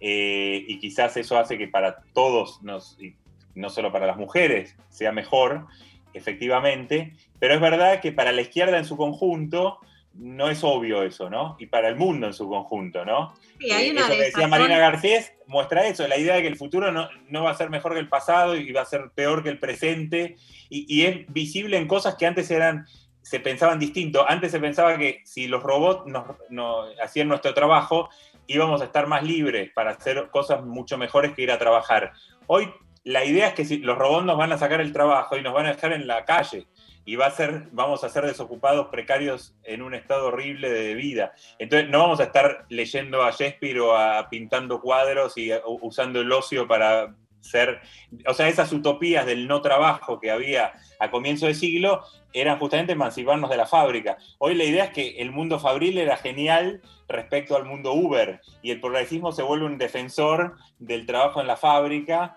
eh, 0.00 0.64
y 0.66 0.78
quizás 0.78 1.16
eso 1.16 1.38
hace 1.38 1.58
que 1.58 1.68
para 1.68 2.02
todos, 2.14 2.62
nos, 2.62 3.00
y 3.00 3.14
no 3.54 3.68
solo 3.68 3.92
para 3.92 4.06
las 4.06 4.16
mujeres, 4.16 4.76
sea 4.88 5.12
mejor, 5.12 5.66
efectivamente, 6.14 7.12
pero 7.38 7.54
es 7.54 7.60
verdad 7.60 8.00
que 8.00 8.12
para 8.12 8.32
la 8.32 8.40
izquierda 8.40 8.78
en 8.78 8.84
su 8.84 8.96
conjunto 8.96 9.78
no 10.14 10.48
es 10.50 10.62
obvio 10.64 11.02
eso, 11.02 11.30
¿no? 11.30 11.56
Y 11.58 11.66
para 11.66 11.88
el 11.88 11.96
mundo 11.96 12.26
en 12.26 12.34
su 12.34 12.48
conjunto, 12.48 13.04
¿no? 13.04 13.34
Sí, 13.58 13.70
hay 13.70 13.88
Eh, 13.88 13.90
una 13.92 14.00
eso 14.02 14.10
que 14.12 14.22
decía. 14.22 14.48
Marina 14.48 14.78
Garcés 14.78 15.32
muestra 15.46 15.86
eso, 15.86 16.06
la 16.08 16.18
idea 16.18 16.34
de 16.34 16.42
que 16.42 16.48
el 16.48 16.56
futuro 16.56 16.90
no, 16.92 17.08
no 17.28 17.44
va 17.44 17.50
a 17.50 17.54
ser 17.56 17.70
mejor 17.70 17.94
que 17.94 18.00
el 18.00 18.08
pasado 18.08 18.56
y 18.56 18.72
va 18.72 18.82
a 18.82 18.86
ser 18.86 19.10
peor 19.14 19.42
que 19.42 19.48
el 19.50 19.58
presente, 19.58 20.36
y, 20.68 20.84
y 20.88 21.06
es 21.06 21.32
visible 21.32 21.76
en 21.76 21.86
cosas 21.86 22.16
que 22.16 22.26
antes 22.26 22.50
eran 22.50 22.86
se 23.22 23.38
pensaban 23.38 23.78
distinto. 23.78 24.24
Antes 24.28 24.50
se 24.50 24.60
pensaba 24.60 24.96
que 24.96 25.20
si 25.24 25.46
los 25.46 25.62
robots 25.62 26.06
nos, 26.06 26.24
nos 26.48 26.88
hacían 27.00 27.28
nuestro 27.28 27.52
trabajo, 27.54 28.08
íbamos 28.46 28.80
a 28.80 28.86
estar 28.86 29.06
más 29.06 29.22
libres 29.22 29.70
para 29.74 29.92
hacer 29.92 30.30
cosas 30.30 30.64
mucho 30.64 30.98
mejores 30.98 31.32
que 31.32 31.42
ir 31.42 31.52
a 31.52 31.58
trabajar. 31.58 32.12
Hoy 32.46 32.72
la 33.04 33.24
idea 33.24 33.48
es 33.48 33.54
que 33.54 33.64
si 33.64 33.78
los 33.78 33.96
robots 33.96 34.24
nos 34.24 34.36
van 34.36 34.52
a 34.52 34.58
sacar 34.58 34.80
el 34.80 34.92
trabajo 34.92 35.36
y 35.36 35.42
nos 35.42 35.54
van 35.54 35.66
a 35.66 35.74
dejar 35.74 35.92
en 35.92 36.06
la 36.06 36.24
calle 36.24 36.66
y 37.10 37.16
va 37.16 37.26
a 37.26 37.30
ser, 37.32 37.64
vamos 37.72 38.04
a 38.04 38.08
ser 38.08 38.24
desocupados 38.24 38.86
precarios 38.86 39.52
en 39.64 39.82
un 39.82 39.94
estado 39.94 40.28
horrible 40.28 40.70
de 40.70 40.94
vida. 40.94 41.32
Entonces 41.58 41.88
no 41.88 41.98
vamos 41.98 42.20
a 42.20 42.24
estar 42.24 42.66
leyendo 42.68 43.24
a 43.24 43.32
Shakespeare 43.32 43.80
o 43.80 43.96
a 43.96 44.28
pintando 44.30 44.80
cuadros 44.80 45.36
y 45.36 45.50
a- 45.50 45.60
usando 45.64 46.20
el 46.20 46.30
ocio 46.30 46.68
para 46.68 47.16
ser, 47.40 47.80
o 48.28 48.32
sea, 48.34 48.46
esas 48.46 48.72
utopías 48.72 49.26
del 49.26 49.48
no 49.48 49.60
trabajo 49.60 50.20
que 50.20 50.30
había 50.30 50.72
a 51.00 51.10
comienzo 51.10 51.46
de 51.46 51.54
siglo 51.54 52.04
eran 52.32 52.60
justamente 52.60 52.92
emanciparnos 52.92 53.50
de 53.50 53.56
la 53.56 53.66
fábrica. 53.66 54.16
Hoy 54.38 54.54
la 54.54 54.62
idea 54.62 54.84
es 54.84 54.90
que 54.90 55.16
el 55.18 55.32
mundo 55.32 55.58
fabril 55.58 55.98
era 55.98 56.16
genial 56.16 56.80
respecto 57.08 57.56
al 57.56 57.64
mundo 57.64 57.92
Uber 57.92 58.40
y 58.62 58.70
el 58.70 58.80
progresismo 58.80 59.32
se 59.32 59.42
vuelve 59.42 59.66
un 59.66 59.78
defensor 59.78 60.54
del 60.78 61.06
trabajo 61.06 61.40
en 61.40 61.48
la 61.48 61.56
fábrica 61.56 62.36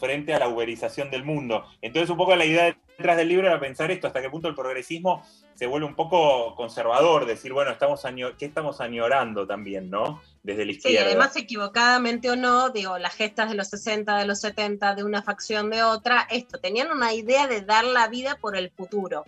frente 0.00 0.34
a 0.34 0.38
la 0.38 0.48
uberización 0.48 1.10
del 1.10 1.24
mundo. 1.24 1.64
Entonces 1.82 2.10
un 2.10 2.16
poco 2.16 2.34
la 2.34 2.44
idea 2.46 2.74
detrás 2.96 3.16
del 3.16 3.28
libro 3.28 3.46
era 3.46 3.60
pensar 3.60 3.90
esto, 3.90 4.06
hasta 4.06 4.20
qué 4.20 4.30
punto 4.30 4.48
el 4.48 4.54
progresismo 4.54 5.22
se 5.54 5.66
vuelve 5.66 5.86
un 5.86 5.94
poco 5.94 6.54
conservador, 6.54 7.26
decir, 7.26 7.52
bueno, 7.52 7.70
estamos 7.70 8.02
¿qué 8.38 8.46
estamos 8.46 8.80
añorando 8.80 9.46
también, 9.46 9.90
no? 9.90 10.22
Desde 10.42 10.64
la 10.64 10.72
Sí, 10.72 10.78
izquierda. 10.78 11.06
además 11.06 11.36
equivocadamente 11.36 12.30
o 12.30 12.36
no, 12.36 12.70
digo, 12.70 12.98
las 12.98 13.14
gestas 13.14 13.50
de 13.50 13.56
los 13.56 13.68
60, 13.68 14.16
de 14.18 14.24
los 14.26 14.40
70, 14.40 14.94
de 14.94 15.04
una 15.04 15.22
facción 15.22 15.68
de 15.68 15.82
otra, 15.82 16.26
esto, 16.30 16.58
tenían 16.58 16.90
una 16.90 17.12
idea 17.12 17.46
de 17.46 17.60
dar 17.60 17.84
la 17.84 18.08
vida 18.08 18.36
por 18.40 18.56
el 18.56 18.70
futuro. 18.70 19.26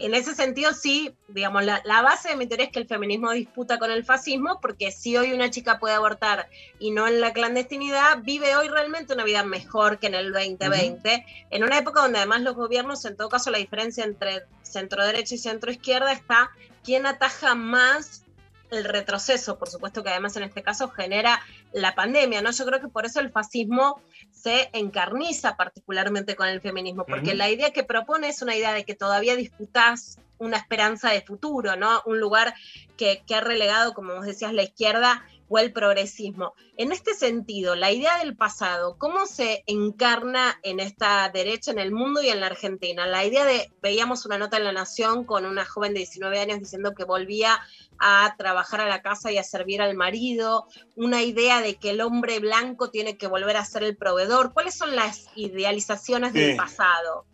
En 0.00 0.14
ese 0.14 0.34
sentido, 0.34 0.72
sí, 0.72 1.14
digamos, 1.28 1.62
la, 1.62 1.82
la 1.84 2.00
base 2.00 2.30
de 2.30 2.36
mi 2.36 2.46
teoría 2.46 2.66
es 2.66 2.72
que 2.72 2.78
el 2.78 2.86
feminismo 2.86 3.32
disputa 3.32 3.78
con 3.78 3.90
el 3.90 4.04
fascismo, 4.04 4.58
porque 4.60 4.90
si 4.90 5.16
hoy 5.16 5.32
una 5.32 5.50
chica 5.50 5.78
puede 5.78 5.94
abortar 5.94 6.48
y 6.78 6.90
no 6.90 7.06
en 7.06 7.20
la 7.20 7.34
clandestinidad, 7.34 8.18
vive 8.22 8.56
hoy 8.56 8.68
realmente 8.68 9.12
una 9.12 9.24
vida 9.24 9.44
mejor 9.44 9.98
que 9.98 10.06
en 10.06 10.14
el 10.14 10.32
2020, 10.32 11.26
en 11.50 11.64
una 11.64 11.76
época 11.76 12.00
donde 12.00 12.18
además 12.18 12.40
los 12.40 12.54
gobiernos, 12.54 13.04
en 13.04 13.16
todo 13.16 13.28
caso, 13.28 13.50
la 13.50 13.58
diferencia 13.58 14.04
entre 14.04 14.44
centro 14.62 15.04
derecha 15.04 15.34
y 15.34 15.38
centro 15.38 15.70
izquierda 15.70 16.12
está 16.12 16.50
quién 16.82 17.04
ataja 17.04 17.54
más 17.54 18.24
el 18.70 18.84
retroceso, 18.84 19.58
por 19.58 19.68
supuesto 19.68 20.02
que 20.02 20.10
además 20.10 20.36
en 20.36 20.44
este 20.44 20.62
caso 20.62 20.88
genera 20.88 21.40
la 21.72 21.94
pandemia, 21.94 22.40
¿no? 22.40 22.50
Yo 22.52 22.64
creo 22.64 22.80
que 22.80 22.88
por 22.88 23.04
eso 23.04 23.20
el 23.20 23.30
fascismo 23.30 24.00
se 24.32 24.70
encarniza 24.72 25.56
particularmente 25.56 26.36
con 26.36 26.48
el 26.48 26.60
feminismo, 26.60 27.04
porque 27.06 27.34
la 27.34 27.50
idea 27.50 27.72
que 27.72 27.84
propone 27.84 28.28
es 28.28 28.42
una 28.42 28.56
idea 28.56 28.72
de 28.72 28.84
que 28.84 28.94
todavía 28.94 29.36
disputás 29.36 30.18
una 30.40 30.56
esperanza 30.56 31.10
de 31.10 31.22
futuro, 31.22 31.76
¿no? 31.76 32.02
Un 32.06 32.18
lugar 32.18 32.54
que, 32.96 33.22
que 33.26 33.34
ha 33.36 33.40
relegado, 33.40 33.94
como 33.94 34.14
vos 34.14 34.26
decías, 34.26 34.52
la 34.52 34.62
izquierda 34.62 35.24
o 35.50 35.58
el 35.58 35.72
progresismo. 35.72 36.54
En 36.76 36.92
este 36.92 37.12
sentido, 37.12 37.74
la 37.74 37.90
idea 37.90 38.18
del 38.18 38.36
pasado, 38.36 38.96
¿cómo 38.98 39.26
se 39.26 39.64
encarna 39.66 40.58
en 40.62 40.78
esta 40.78 41.28
derecha, 41.28 41.72
en 41.72 41.80
el 41.80 41.90
mundo 41.90 42.22
y 42.22 42.28
en 42.28 42.38
la 42.38 42.46
Argentina? 42.46 43.04
La 43.06 43.24
idea 43.24 43.44
de, 43.44 43.68
veíamos 43.82 44.24
una 44.24 44.38
nota 44.38 44.58
en 44.58 44.64
La 44.64 44.72
Nación 44.72 45.24
con 45.24 45.44
una 45.44 45.64
joven 45.64 45.92
de 45.92 45.98
19 45.98 46.38
años 46.38 46.60
diciendo 46.60 46.94
que 46.94 47.02
volvía 47.02 47.58
a 47.98 48.32
trabajar 48.38 48.80
a 48.80 48.88
la 48.88 49.02
casa 49.02 49.32
y 49.32 49.38
a 49.38 49.42
servir 49.42 49.82
al 49.82 49.96
marido, 49.96 50.68
una 50.94 51.22
idea 51.22 51.60
de 51.60 51.74
que 51.74 51.90
el 51.90 52.00
hombre 52.00 52.38
blanco 52.38 52.90
tiene 52.90 53.18
que 53.18 53.26
volver 53.26 53.56
a 53.56 53.64
ser 53.64 53.82
el 53.82 53.96
proveedor. 53.96 54.52
¿Cuáles 54.52 54.76
son 54.76 54.94
las 54.94 55.26
idealizaciones 55.34 56.32
del 56.32 56.54
pasado? 56.54 57.26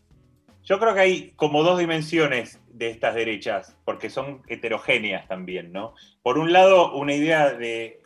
Yo 0.65 0.79
creo 0.79 0.95
que 0.95 1.01
hay 1.01 1.31
como 1.33 1.63
dos 1.63 1.79
dimensiones 1.79 2.59
de 2.77 2.91
estas 2.91 3.15
derechas, 3.15 3.75
porque 3.87 4.11
son 4.11 4.43
heterogéneas 4.49 5.27
también, 5.27 5.73
¿no? 5.73 5.95
Por 6.23 6.37
un 6.37 6.53
lado, 6.53 6.95
una 6.95 7.15
idea 7.15 7.53
de, 7.53 8.03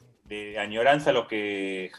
añoranza, 0.58 1.12
lo 1.12 1.26
que 1.26 1.90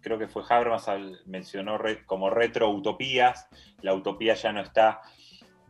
creo 0.00 0.18
que 0.18 0.26
fue 0.26 0.42
Habermas 0.48 0.90
mencionó 1.26 1.78
como 2.04 2.30
retroutopías. 2.30 3.48
La 3.80 3.94
utopía 3.94 4.34
ya 4.34 4.52
no 4.52 4.60
está 4.60 5.02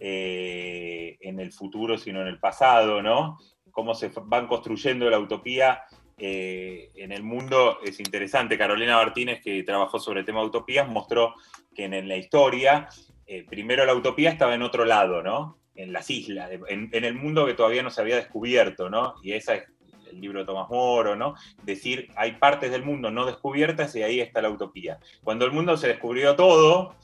eh, 0.00 1.18
en 1.20 1.40
el 1.40 1.52
futuro, 1.52 1.98
sino 1.98 2.22
en 2.22 2.28
el 2.28 2.38
pasado, 2.38 3.02
¿no? 3.02 3.38
Cómo 3.70 3.94
se 3.94 4.10
van 4.24 4.46
construyendo 4.46 5.10
la 5.10 5.18
utopía 5.18 5.82
eh, 6.16 6.90
en 6.94 7.12
el 7.12 7.22
mundo 7.22 7.80
es 7.84 8.00
interesante. 8.00 8.56
Carolina 8.56 8.96
Martínez, 8.96 9.42
que 9.42 9.62
trabajó 9.62 9.98
sobre 9.98 10.20
el 10.20 10.26
tema 10.26 10.40
de 10.40 10.46
utopías, 10.46 10.88
mostró 10.88 11.34
que 11.74 11.84
en, 11.84 11.92
en 11.92 12.08
la 12.08 12.16
historia, 12.16 12.88
eh, 13.26 13.44
primero 13.44 13.84
la 13.84 13.94
utopía 13.94 14.30
estaba 14.30 14.54
en 14.54 14.62
otro 14.62 14.86
lado, 14.86 15.22
¿no? 15.22 15.58
En 15.76 15.92
las 15.92 16.10
islas, 16.10 16.50
en, 16.68 16.88
en 16.92 17.04
el 17.04 17.14
mundo 17.14 17.44
que 17.46 17.54
todavía 17.54 17.82
no 17.82 17.90
se 17.90 18.00
había 18.00 18.16
descubierto, 18.16 18.88
¿no? 18.88 19.14
Y 19.22 19.32
esa 19.32 19.54
es 19.54 19.64
el 20.10 20.20
libro 20.20 20.40
de 20.40 20.46
Tomás 20.46 20.68
Moro, 20.70 21.16
¿no? 21.16 21.34
Decir, 21.62 22.10
hay 22.16 22.32
partes 22.32 22.70
del 22.70 22.82
mundo 22.82 23.10
no 23.10 23.26
descubiertas 23.26 23.94
y 23.94 24.02
ahí 24.02 24.20
está 24.20 24.40
la 24.40 24.50
utopía. 24.50 24.98
Cuando 25.22 25.44
el 25.44 25.52
mundo 25.52 25.76
se 25.76 25.88
descubrió 25.88 26.34
todo, 26.36 26.94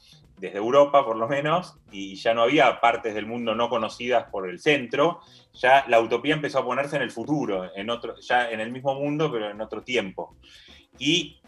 desde 0.43 0.59
Europa 0.59 1.05
por 1.05 1.17
lo 1.17 1.29
menos, 1.29 1.79
y 1.91 2.17
ya 2.17 2.35
no 2.35 2.43
había 2.43 2.81
partes 2.81 3.15
del 3.15 3.27
mundo 3.27 3.55
no 3.55 3.69
conocidas 3.69 4.25
por 4.31 4.49
el 4.49 4.59
centro, 4.59 5.21
ya 5.53 5.85
la 5.89 6.01
utopía 6.01 6.35
empezó 6.35 6.59
a 6.59 6.65
ponerse 6.65 6.97
en 6.97 7.03
el 7.03 7.11
futuro, 7.11 7.71
en 7.77 7.91
otro, 7.91 8.17
ya 8.19 8.51
en 8.51 8.61
el 8.61 8.73
mismo 8.73 8.95
mundo, 8.95 9.31
pero 9.31 9.51
en 9.51 9.61
otro 9.61 9.83
tiempo. 9.83 10.37
Y 10.99 11.41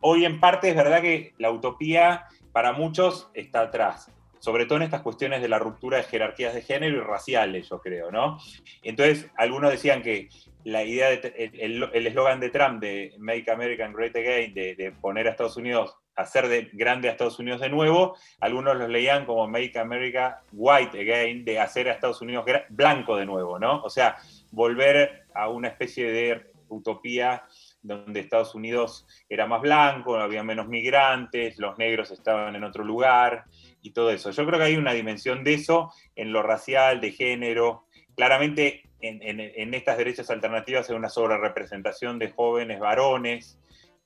hoy 0.00 0.24
en 0.24 0.40
parte 0.40 0.70
es 0.70 0.76
verdad 0.76 1.00
que 1.00 1.32
la 1.38 1.50
utopía 1.50 2.26
para 2.52 2.72
muchos 2.72 3.30
está 3.34 3.60
atrás, 3.60 4.10
sobre 4.40 4.66
todo 4.66 4.78
en 4.78 4.84
estas 4.84 5.02
cuestiones 5.02 5.40
de 5.42 5.48
la 5.48 5.58
ruptura 5.58 5.98
de 5.98 6.04
jerarquías 6.04 6.54
de 6.54 6.62
género 6.62 6.96
y 6.96 7.00
raciales, 7.00 7.68
yo 7.68 7.80
creo, 7.80 8.10
¿no? 8.10 8.38
Entonces, 8.82 9.30
algunos 9.36 9.70
decían 9.70 10.02
que 10.02 10.28
la 10.64 10.82
idea, 10.82 11.10
de, 11.10 11.50
el 11.92 12.06
eslogan 12.06 12.40
de 12.40 12.50
Trump 12.50 12.80
de 12.80 13.14
Make 13.18 13.50
America 13.50 13.88
Great 13.88 14.16
Again, 14.16 14.54
de, 14.54 14.74
de 14.74 14.92
poner 14.92 15.28
a 15.28 15.30
Estados 15.30 15.56
Unidos, 15.56 15.96
hacer 16.16 16.48
de, 16.48 16.70
grande 16.72 17.08
a 17.08 17.12
Estados 17.12 17.38
Unidos 17.38 17.60
de 17.60 17.68
nuevo, 17.68 18.16
algunos 18.40 18.76
los 18.76 18.88
leían 18.88 19.26
como 19.26 19.46
Make 19.46 19.78
America 19.78 20.42
White 20.52 21.00
Again, 21.00 21.44
de 21.44 21.60
hacer 21.60 21.88
a 21.88 21.92
Estados 21.92 22.20
Unidos 22.20 22.44
blanco 22.70 23.16
de 23.16 23.26
nuevo, 23.26 23.58
¿no? 23.58 23.82
O 23.82 23.90
sea, 23.90 24.16
volver 24.50 25.24
a 25.34 25.48
una 25.48 25.68
especie 25.68 26.10
de 26.10 26.50
utopía 26.68 27.44
donde 27.82 28.20
Estados 28.20 28.54
Unidos 28.54 29.06
era 29.28 29.46
más 29.46 29.60
blanco, 29.60 30.16
había 30.16 30.42
menos 30.42 30.68
migrantes, 30.68 31.58
los 31.58 31.76
negros 31.78 32.10
estaban 32.10 32.54
en 32.54 32.64
otro 32.64 32.84
lugar 32.84 33.44
y 33.82 33.90
todo 33.92 34.10
eso. 34.10 34.30
Yo 34.30 34.46
creo 34.46 34.58
que 34.58 34.64
hay 34.66 34.76
una 34.76 34.92
dimensión 34.92 35.44
de 35.44 35.54
eso 35.54 35.92
en 36.16 36.32
lo 36.32 36.42
racial, 36.42 37.00
de 37.00 37.12
género. 37.12 37.86
Claramente 38.16 38.82
en, 39.00 39.22
en- 39.22 39.40
en 39.40 39.74
estas 39.74 39.96
derechas 39.98 40.30
alternativas 40.30 40.88
hay 40.90 40.96
una 40.96 41.08
sobrerepresentación 41.08 42.18
de 42.18 42.30
jóvenes 42.30 42.78
varones, 42.80 43.58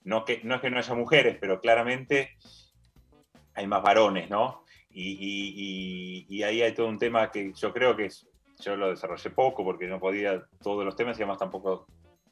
no, 0.05 0.25
que, 0.25 0.41
no 0.45 0.57
es 0.57 0.61
que 0.61 0.71
no 0.71 0.79
haya 0.79 0.95
mujeres, 0.95 1.39
pero 1.41 1.61
claramente 1.61 2.31
hay 3.55 3.67
más 3.67 3.83
varones, 3.83 4.29
¿no? 4.31 4.65
Y, 4.91 5.13
y- 5.13 5.55
y- 6.29 6.37
y 6.39 6.43
ahí 6.43 6.63
hay 6.63 6.73
todo 6.73 6.87
un 6.89 6.99
tema 6.99 7.31
que 7.31 7.53
yo 7.55 7.73
creo 7.73 7.97
que 7.97 8.07
es- 8.07 8.29
yo 8.61 8.77
lo 8.77 8.91
desarrollé 8.91 9.31
poco 9.31 9.65
porque 9.65 9.87
no 9.87 9.99
podía 9.99 10.45
todos 10.63 10.85
los 10.85 10.95
temas 10.95 11.19
y 11.19 11.23
además 11.23 11.39
tampoco 11.39 11.87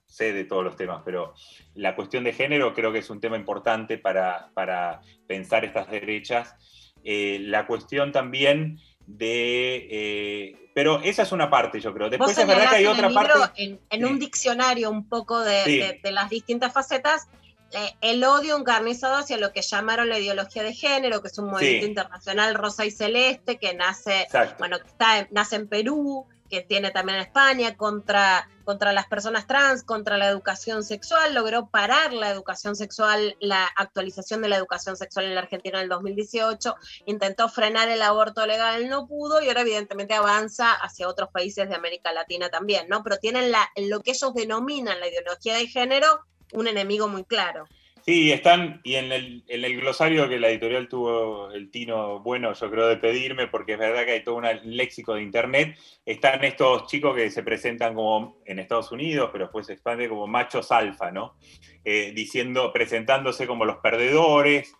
sé 0.06 0.32
de 0.32 0.44
todos 0.44 0.62
los 0.62 0.77
temas, 0.77 1.02
pero 1.05 1.32
la 1.74 1.97
cuestión 1.97 2.23
de 2.23 2.32
género 2.35 2.74
creo 2.74 2.93
que 2.93 2.98
es 2.98 3.09
un 3.10 3.20
tema 3.20 3.36
importante 3.36 3.97
para, 3.98 4.51
para 4.55 5.01
pensar 5.27 5.64
estas 5.64 5.90
derechas. 5.90 6.55
Eh, 7.04 7.38
la 7.40 7.66
cuestión 7.66 8.12
también 8.12 8.78
de... 9.06 9.88
eh, 9.90 10.58
pero 10.74 11.00
esa 11.02 11.22
es 11.22 11.32
una 11.32 11.50
parte, 11.50 11.80
yo 11.80 11.92
creo. 11.92 12.08
Después 12.08 12.36
es 12.38 12.46
verdad 12.46 12.70
que 12.70 12.76
hay 12.76 12.84
en 12.84 12.90
otra 12.90 13.08
libro, 13.08 13.22
parte... 13.40 13.62
en, 13.62 13.80
en 13.90 14.04
un 14.06 14.18
diccionario 14.18 14.90
un 14.90 15.06
poco 15.08 15.40
de, 15.40 15.64
Sí. 15.64 15.78
de- 15.78 16.00
de 16.02 16.12
las 16.12 16.30
distintas 16.30 16.72
facetas, 16.72 17.28
eh, 17.72 17.90
el 18.00 18.22
odio 18.24 18.56
encarnizado 18.56 19.16
hacia 19.16 19.36
lo 19.36 19.52
que 19.52 19.60
llamaron 19.62 20.08
la 20.08 20.18
ideología 20.18 20.62
de 20.62 20.72
género, 20.74 21.20
que 21.20 21.28
es 21.28 21.38
un 21.38 21.46
movimiento 21.50 21.84
Sí. 21.84 21.90
internacional 21.90 22.54
rosa 22.54 22.84
y 22.86 22.90
celeste, 22.90 23.58
que 23.58 23.74
nace, 23.74 24.22
Exacto. 24.22 24.56
bueno, 24.58 24.78
que 24.80 24.86
está 24.88 25.28
nace 25.30 25.56
en 25.56 25.68
Perú, 25.68 26.26
que 26.52 26.60
tiene 26.60 26.90
también 26.90 27.18
España, 27.18 27.78
contra, 27.78 28.46
contra 28.64 28.92
las 28.92 29.06
personas 29.06 29.46
trans, 29.46 29.82
contra 29.82 30.18
la 30.18 30.28
educación 30.28 30.84
sexual, 30.84 31.32
logró 31.32 31.70
parar 31.70 32.12
la 32.12 32.28
educación 32.28 32.76
sexual, 32.76 33.38
la 33.40 33.64
actualización 33.74 34.42
de 34.42 34.50
la 34.50 34.58
educación 34.58 34.98
sexual 34.98 35.24
en 35.24 35.34
la 35.34 35.40
Argentina 35.40 35.78
en 35.78 35.84
el 35.84 35.88
2018, 35.88 36.74
intentó 37.06 37.48
frenar 37.48 37.88
el 37.88 38.02
aborto 38.02 38.44
legal, 38.44 38.90
no 38.90 39.06
pudo, 39.06 39.40
y 39.40 39.48
ahora 39.48 39.62
evidentemente 39.62 40.12
avanza 40.12 40.74
hacia 40.74 41.08
otros 41.08 41.30
países 41.30 41.70
de 41.70 41.74
América 41.74 42.12
Latina 42.12 42.50
también, 42.50 42.86
¿no? 42.86 43.02
Pero 43.02 43.16
tienen 43.16 43.50
la, 43.50 43.70
lo 43.76 44.02
que 44.02 44.10
ellos 44.10 44.34
denominan 44.34 45.00
la 45.00 45.08
ideología 45.08 45.54
de 45.54 45.68
género, 45.68 46.20
un 46.52 46.68
enemigo 46.68 47.08
muy 47.08 47.24
claro. 47.24 47.64
Sí, 48.04 48.32
están, 48.32 48.80
y 48.82 48.96
en 48.96 49.12
el, 49.12 49.44
en 49.46 49.64
el 49.64 49.80
glosario 49.80 50.28
que 50.28 50.40
la 50.40 50.48
editorial 50.48 50.88
tuvo 50.88 51.52
el 51.52 51.70
tino 51.70 52.18
bueno, 52.18 52.52
yo 52.52 52.68
creo, 52.68 52.88
de 52.88 52.96
pedirme, 52.96 53.46
porque 53.46 53.74
es 53.74 53.78
verdad 53.78 54.04
que 54.04 54.10
hay 54.12 54.24
todo 54.24 54.36
un 54.36 54.46
léxico 54.64 55.14
de 55.14 55.22
internet, 55.22 55.78
están 56.04 56.42
estos 56.42 56.88
chicos 56.88 57.14
que 57.14 57.30
se 57.30 57.44
presentan 57.44 57.94
como 57.94 58.42
en 58.44 58.58
Estados 58.58 58.90
Unidos, 58.90 59.30
pero 59.32 59.44
después 59.44 59.66
se 59.66 59.74
expande 59.74 60.08
como 60.08 60.26
machos 60.26 60.72
alfa, 60.72 61.12
¿no? 61.12 61.36
Eh, 61.84 62.12
diciendo, 62.12 62.72
presentándose 62.72 63.46
como 63.46 63.64
los 63.64 63.76
perdedores. 63.76 64.74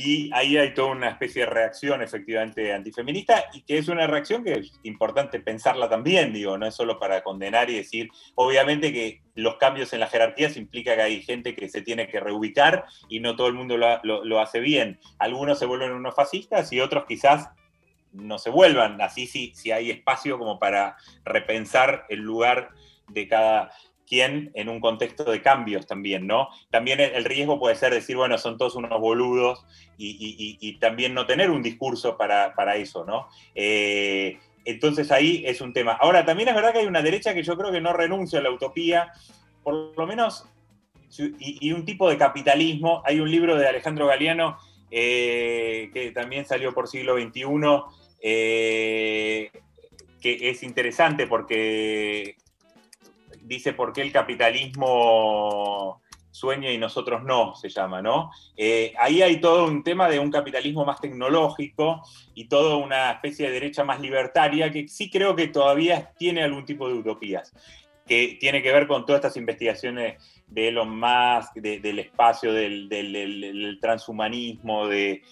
Y 0.00 0.30
ahí 0.32 0.56
hay 0.56 0.74
toda 0.74 0.92
una 0.92 1.08
especie 1.08 1.42
de 1.42 1.50
reacción 1.50 2.02
efectivamente 2.02 2.72
antifeminista 2.72 3.46
y 3.52 3.62
que 3.62 3.78
es 3.78 3.88
una 3.88 4.06
reacción 4.06 4.44
que 4.44 4.52
es 4.52 4.78
importante 4.84 5.40
pensarla 5.40 5.88
también, 5.88 6.32
digo, 6.32 6.56
no 6.56 6.66
es 6.66 6.74
solo 6.76 7.00
para 7.00 7.22
condenar 7.24 7.68
y 7.68 7.74
decir, 7.78 8.08
obviamente 8.36 8.92
que 8.92 9.22
los 9.34 9.56
cambios 9.56 9.92
en 9.92 9.98
las 9.98 10.12
jerarquías 10.12 10.56
implica 10.56 10.94
que 10.94 11.02
hay 11.02 11.22
gente 11.22 11.56
que 11.56 11.68
se 11.68 11.82
tiene 11.82 12.06
que 12.06 12.20
reubicar 12.20 12.84
y 13.08 13.18
no 13.18 13.34
todo 13.34 13.48
el 13.48 13.54
mundo 13.54 13.76
lo, 13.76 13.98
lo- 14.04 14.24
lo 14.24 14.38
hace 14.40 14.60
bien. 14.60 15.00
Algunos 15.18 15.58
se 15.58 15.66
vuelven 15.66 15.90
unos 15.90 16.14
fascistas 16.14 16.72
y 16.72 16.78
otros 16.80 17.04
quizás 17.08 17.48
no 18.12 18.38
se 18.38 18.50
vuelvan, 18.50 19.00
así 19.00 19.26
sí, 19.26 19.52
si 19.56 19.72
hay 19.72 19.90
espacio 19.90 20.38
como 20.38 20.60
para 20.60 20.96
repensar 21.24 22.06
el 22.08 22.20
lugar 22.20 22.70
de 23.08 23.26
cada 23.26 23.70
quien 24.08 24.50
en 24.54 24.68
un 24.68 24.80
contexto 24.80 25.24
de 25.24 25.42
cambios 25.42 25.86
también, 25.86 26.26
¿no? 26.26 26.48
También 26.70 27.00
el, 27.00 27.24
riesgo 27.24 27.58
puede 27.58 27.74
ser 27.76 27.92
decir, 27.92 28.16
bueno, 28.16 28.38
son 28.38 28.56
todos 28.56 28.74
unos 28.74 28.98
boludos 29.00 29.64
y, 29.96 30.78
también 30.80 31.14
no 31.14 31.26
tener 31.26 31.50
un 31.50 31.62
discurso 31.62 32.16
para, 32.16 32.54
para 32.54 32.76
eso, 32.76 33.04
¿no? 33.04 33.28
Eh, 33.54 34.38
entonces 34.64 35.10
ahí 35.10 35.42
es 35.46 35.60
un 35.60 35.72
tema. 35.72 35.92
Ahora, 35.92 36.24
también 36.24 36.48
es 36.48 36.54
verdad 36.54 36.72
que 36.72 36.78
hay 36.78 36.86
una 36.86 37.02
derecha 37.02 37.34
que 37.34 37.42
yo 37.42 37.56
creo 37.56 37.72
que 37.72 37.80
no 37.80 37.92
renuncia 37.92 38.38
a 38.38 38.42
la 38.42 38.50
utopía, 38.50 39.12
por 39.62 39.96
lo 39.96 40.06
menos, 40.06 40.46
y 41.18 41.72
un 41.72 41.84
tipo 41.84 42.08
de 42.08 42.16
capitalismo. 42.16 43.02
Hay 43.04 43.20
un 43.20 43.30
libro 43.30 43.56
de 43.56 43.66
Alejandro 43.66 44.06
Galeano 44.06 44.58
eh, 44.90 45.90
que 45.92 46.12
también 46.12 46.46
salió 46.46 46.72
por 46.72 46.88
siglo 46.88 47.14
XXI, 47.14 47.42
eh, 48.22 49.50
que 50.20 50.50
es 50.50 50.62
interesante 50.62 51.26
porque 51.26 52.36
dice 53.48 53.72
por 53.72 53.92
qué 53.92 54.02
el 54.02 54.12
capitalismo 54.12 56.00
sueña 56.30 56.70
y 56.70 56.78
nosotros 56.78 57.22
no, 57.24 57.54
se 57.56 57.68
llama, 57.68 58.00
¿no? 58.02 58.30
Eh, 58.56 58.92
ahí 59.00 59.22
hay 59.22 59.40
todo 59.40 59.64
un 59.66 59.82
tema 59.82 60.08
de 60.08 60.18
un 60.20 60.30
capitalismo 60.30 60.84
más 60.84 61.00
tecnológico 61.00 62.02
y 62.34 62.46
toda 62.46 62.76
una 62.76 63.10
especie 63.12 63.46
de 63.46 63.52
derecha 63.52 63.82
más 63.82 64.00
libertaria 64.00 64.70
que 64.70 64.86
sí 64.86 65.10
creo 65.10 65.34
que 65.34 65.48
todavía 65.48 66.12
tiene 66.18 66.42
algún 66.44 66.64
tipo 66.64 66.86
de 66.86 66.94
utopías, 66.94 67.52
que 68.06 68.36
tiene 68.38 68.62
que 68.62 68.72
ver 68.72 68.86
con 68.86 69.04
todas 69.04 69.20
estas 69.20 69.36
investigaciones 69.36 70.22
de 70.46 70.68
Elon 70.68 70.90
Musk, 71.00 71.54
de- 71.56 71.80
del 71.80 71.98
espacio, 71.98 72.52
del, 72.52 73.78
transhumanismo, 73.80 74.86
de- 74.86 75.22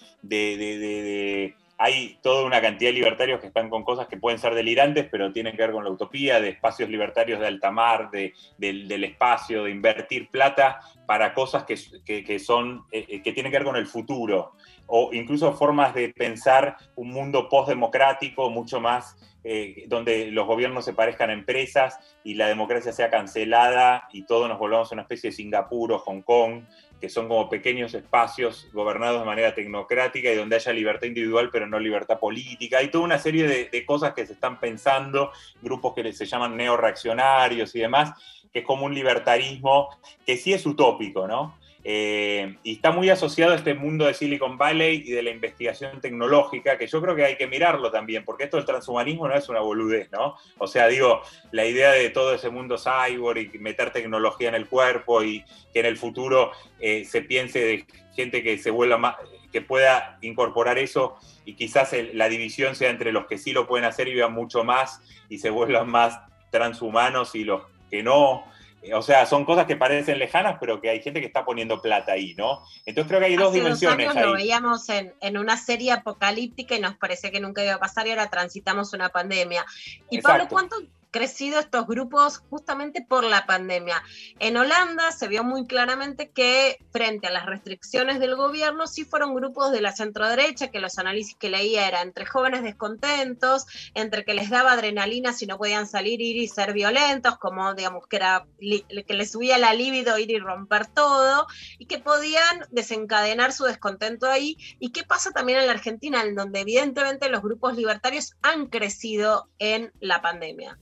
hay 1.77 2.17
toda 2.21 2.45
una 2.45 2.59
cantidad 2.61 2.89
de 2.89 2.95
libertarios 2.95 3.39
que 3.39 3.47
están 3.47 3.69
con 3.69 3.83
cosas 3.83 4.07
que 4.07 4.17
pueden 4.17 4.39
ser 4.39 4.55
delirantes, 4.55 5.07
pero 5.11 5.31
tienen 5.31 5.55
que 5.55 5.61
ver 5.61 5.71
con 5.71 5.83
la 5.83 5.91
utopía, 5.91 6.41
de 6.41 6.49
espacios 6.49 6.89
libertarios 6.89 7.39
de 7.39 7.47
alta 7.47 7.69
mar, 7.71 8.09
de, 8.09 8.33
del, 8.57 9.03
espacio, 9.03 9.65
de 9.65 9.71
invertir 9.71 10.29
plata 10.29 10.79
para 11.05 11.33
cosas 11.33 11.65
que 11.65 12.39
son, 12.39 12.85
eh, 12.91 13.05
eh, 13.07 13.21
que 13.21 13.31
tienen 13.31 13.51
que 13.51 13.59
ver 13.59 13.65
con 13.65 13.75
el 13.75 13.85
futuro, 13.85 14.53
o 14.87 15.13
incluso 15.13 15.53
formas 15.53 15.93
de 15.93 16.09
pensar 16.09 16.77
un 16.95 17.09
mundo 17.09 17.47
postdemocrático 17.47 18.49
mucho 18.49 18.79
más, 18.79 19.15
eh, 19.49 19.85
donde 19.87 20.29
los 20.31 20.45
gobiernos 20.45 20.83
se 20.83 20.93
parezcan 20.93 21.29
a 21.29 21.33
empresas 21.33 22.17
y 22.23 22.33
la 22.33 22.47
democracia 22.47 22.91
sea 22.91 23.09
cancelada 23.09 24.09
y 24.11 24.25
todos 24.25 24.49
nos 24.49 24.59
volvamos 24.59 24.91
a 24.91 24.95
una 24.95 25.03
especie 25.03 25.29
de 25.29 25.35
Singapur 25.37 25.93
o 25.93 25.99
Hong 25.99 26.21
Kong, 26.21 26.63
que 26.99 27.09
son 27.09 27.27
como 27.27 27.49
pequeños 27.49 27.93
espacios 27.93 28.67
gobernados 28.73 29.19
de 29.19 29.25
manera 29.25 29.53
tecnocrática 29.53 30.31
y 30.31 30.35
donde 30.35 30.55
haya 30.55 30.73
libertad 30.73 31.07
individual 31.07 31.49
pero 31.51 31.67
no 31.67 31.79
libertad 31.79 32.19
política. 32.19 32.79
Hay 32.79 32.89
toda 32.89 33.03
una 33.03 33.19
serie 33.19 33.69
de, 33.71 33.85
cosas 33.85 34.13
que 34.13 34.25
se 34.25 34.33
están 34.33 34.59
pensando, 34.59 35.31
grupos 35.61 35.93
que 35.93 36.11
se 36.13 36.25
llaman 36.25 36.57
neoreaccionarios 36.57 37.75
y 37.75 37.79
demás, 37.79 38.11
que 38.51 38.59
es 38.59 38.65
como 38.65 38.85
un 38.85 38.93
libertarismo 38.93 39.89
que 40.25 40.37
sí 40.37 40.53
es 40.53 40.65
utópico, 40.65 41.27
¿no? 41.27 41.55
Eh, 41.89 42.57
y 42.63 42.73
está 42.73 42.91
muy 42.91 43.09
asociado 43.09 43.53
a 43.53 43.55
este 43.55 43.73
mundo 43.73 44.07
de 44.07 44.13
Silicon 44.13 44.57
Valley 44.57 45.03
y 45.05 45.11
de 45.11 45.23
la 45.23 45.29
investigación 45.29 46.01
tecnológica, 46.01 46.77
que 46.77 46.85
yo 46.85 47.01
creo 47.01 47.15
que 47.15 47.23
hay 47.23 47.37
que 47.37 47.47
mirarlo 47.47 47.89
también, 47.89 48.25
porque 48.25 48.43
esto 48.43 48.57
del 48.57 48.65
transhumanismo 48.65 49.25
no 49.25 49.33
es 49.33 49.47
una 49.47 49.61
boludez, 49.61 50.11
¿no? 50.11 50.35
O 50.57 50.67
sea, 50.67 50.89
digo, 50.89 51.21
la 51.51 51.63
idea 51.63 51.91
de 51.91 52.09
todo 52.09 52.33
ese 52.33 52.49
mundo 52.49 52.75
cyborg 52.77 53.55
y 53.55 53.57
meter 53.59 53.91
tecnología 53.91 54.49
en 54.49 54.55
el 54.55 54.67
cuerpo 54.67 55.23
y 55.23 55.45
que 55.71 55.79
en 55.79 55.85
el 55.85 55.95
futuro 55.95 56.51
eh, 56.81 57.05
se 57.05 57.21
piense 57.21 57.59
de 57.59 57.85
gente 58.13 58.43
que 58.43 58.57
se 58.57 58.69
vuelva 58.69 58.97
más, 58.97 59.15
que 59.53 59.61
pueda 59.61 60.17
incorporar 60.21 60.77
eso 60.77 61.15
y 61.45 61.53
quizás 61.53 61.95
la 62.11 62.27
división 62.27 62.75
sea 62.75 62.89
entre 62.89 63.13
los 63.13 63.27
que 63.27 63.37
sí 63.37 63.53
lo 63.53 63.65
pueden 63.65 63.85
hacer 63.85 64.09
y 64.09 64.13
vean 64.13 64.33
mucho 64.33 64.65
más 64.65 64.99
y 65.29 65.37
se 65.37 65.49
vuelvan 65.51 65.89
más 65.89 66.19
transhumanos 66.51 67.33
y 67.33 67.45
los 67.45 67.61
que 67.89 68.03
no. 68.03 68.43
Eh, 68.81 68.93
O 68.93 69.01
sea, 69.01 69.25
son 69.25 69.43
cosas 69.45 69.65
que 69.65 69.75
parecen 69.75 70.19
lejanas, 70.19 70.57
pero 70.59 70.79
que 70.79 70.89
hay 70.89 71.01
gente 71.01 71.19
que 71.19 71.27
está 71.27 71.43
poniendo 71.45 71.81
plata 71.81 72.13
ahí, 72.13 72.35
¿no? 72.35 72.63
Entonces 72.85 73.07
creo 73.09 73.19
que 73.19 73.25
hay 73.27 73.35
dos 73.35 73.49
Hace 73.49 73.61
dos 73.61 73.79
dimensiones 73.79 74.09
años 74.09 74.15
lo 74.15 74.35
ahí. 74.35 74.43
veíamos 74.43 74.89
en, 74.89 75.13
en 75.21 75.37
una 75.37 75.57
serie 75.57 75.91
apocalíptica 75.91 76.75
y 76.75 76.79
nos 76.79 76.95
parecía 76.97 77.31
que 77.31 77.39
nunca 77.39 77.63
iba 77.63 77.73
a 77.73 77.79
pasar 77.79 78.07
y 78.07 78.11
ahora 78.11 78.29
transitamos 78.29 78.93
una 78.93 79.09
pandemia. 79.09 79.65
Y 80.09 80.21
Pablo. 80.21 80.47
¿cuánto 80.49 80.75
crecido 81.11 81.59
estos 81.59 81.87
grupos 81.87 82.39
justamente 82.49 83.05
por 83.07 83.23
la 83.23 83.45
pandemia? 83.45 84.03
En 84.39 84.57
Holanda 84.57 85.11
se 85.11 85.27
vio 85.27 85.43
muy 85.43 85.67
claramente 85.67 86.29
que 86.29 86.77
frente 86.91 87.27
a 87.27 87.31
las 87.31 87.45
restricciones 87.45 88.19
del 88.19 88.35
gobierno 88.35 88.87
sí 88.87 89.05
fueron 89.05 89.35
grupos 89.35 89.71
de 89.71 89.81
la 89.81 89.91
centroderecha, 89.91 90.69
que 90.69 90.79
los 90.79 90.97
análisis 90.97 91.35
que 91.35 91.49
leía 91.49 91.87
eran 91.87 92.07
entre 92.07 92.25
jóvenes 92.25 92.63
descontentos, 92.63 93.65
entre 93.93 94.25
que 94.25 94.33
les 94.33 94.49
daba 94.49 94.73
adrenalina 94.73 95.33
si 95.33 95.45
no 95.45 95.57
podían 95.57 95.87
salir, 95.87 96.21
ir 96.21 96.37
y 96.37 96.47
ser 96.47 96.73
violentos, 96.73 97.37
como 97.37 97.73
digamos 97.73 98.07
que 98.07 98.17
era 98.17 98.45
que 98.59 99.13
les 99.13 99.31
subía 99.31 99.57
la 99.57 99.73
libido 99.73 100.17
ir 100.17 100.31
y 100.31 100.39
romper 100.39 100.87
todo, 100.87 101.47
y 101.77 101.85
que 101.85 101.99
podían 101.99 102.65
desencadenar 102.71 103.53
su 103.53 103.65
descontento 103.65 104.27
ahí. 104.27 104.57
¿Y 104.79 104.91
qué 104.91 105.03
pasa 105.03 105.31
también 105.31 105.59
en 105.59 105.67
la 105.67 105.73
Argentina, 105.73 106.21
en 106.21 106.35
donde 106.35 106.61
evidentemente 106.61 107.29
los 107.29 107.41
grupos 107.41 107.75
libertarios 107.75 108.35
han 108.41 108.67
crecido 108.67 109.49
en 109.59 109.91
la 109.99 110.21
pandemia? 110.21 110.77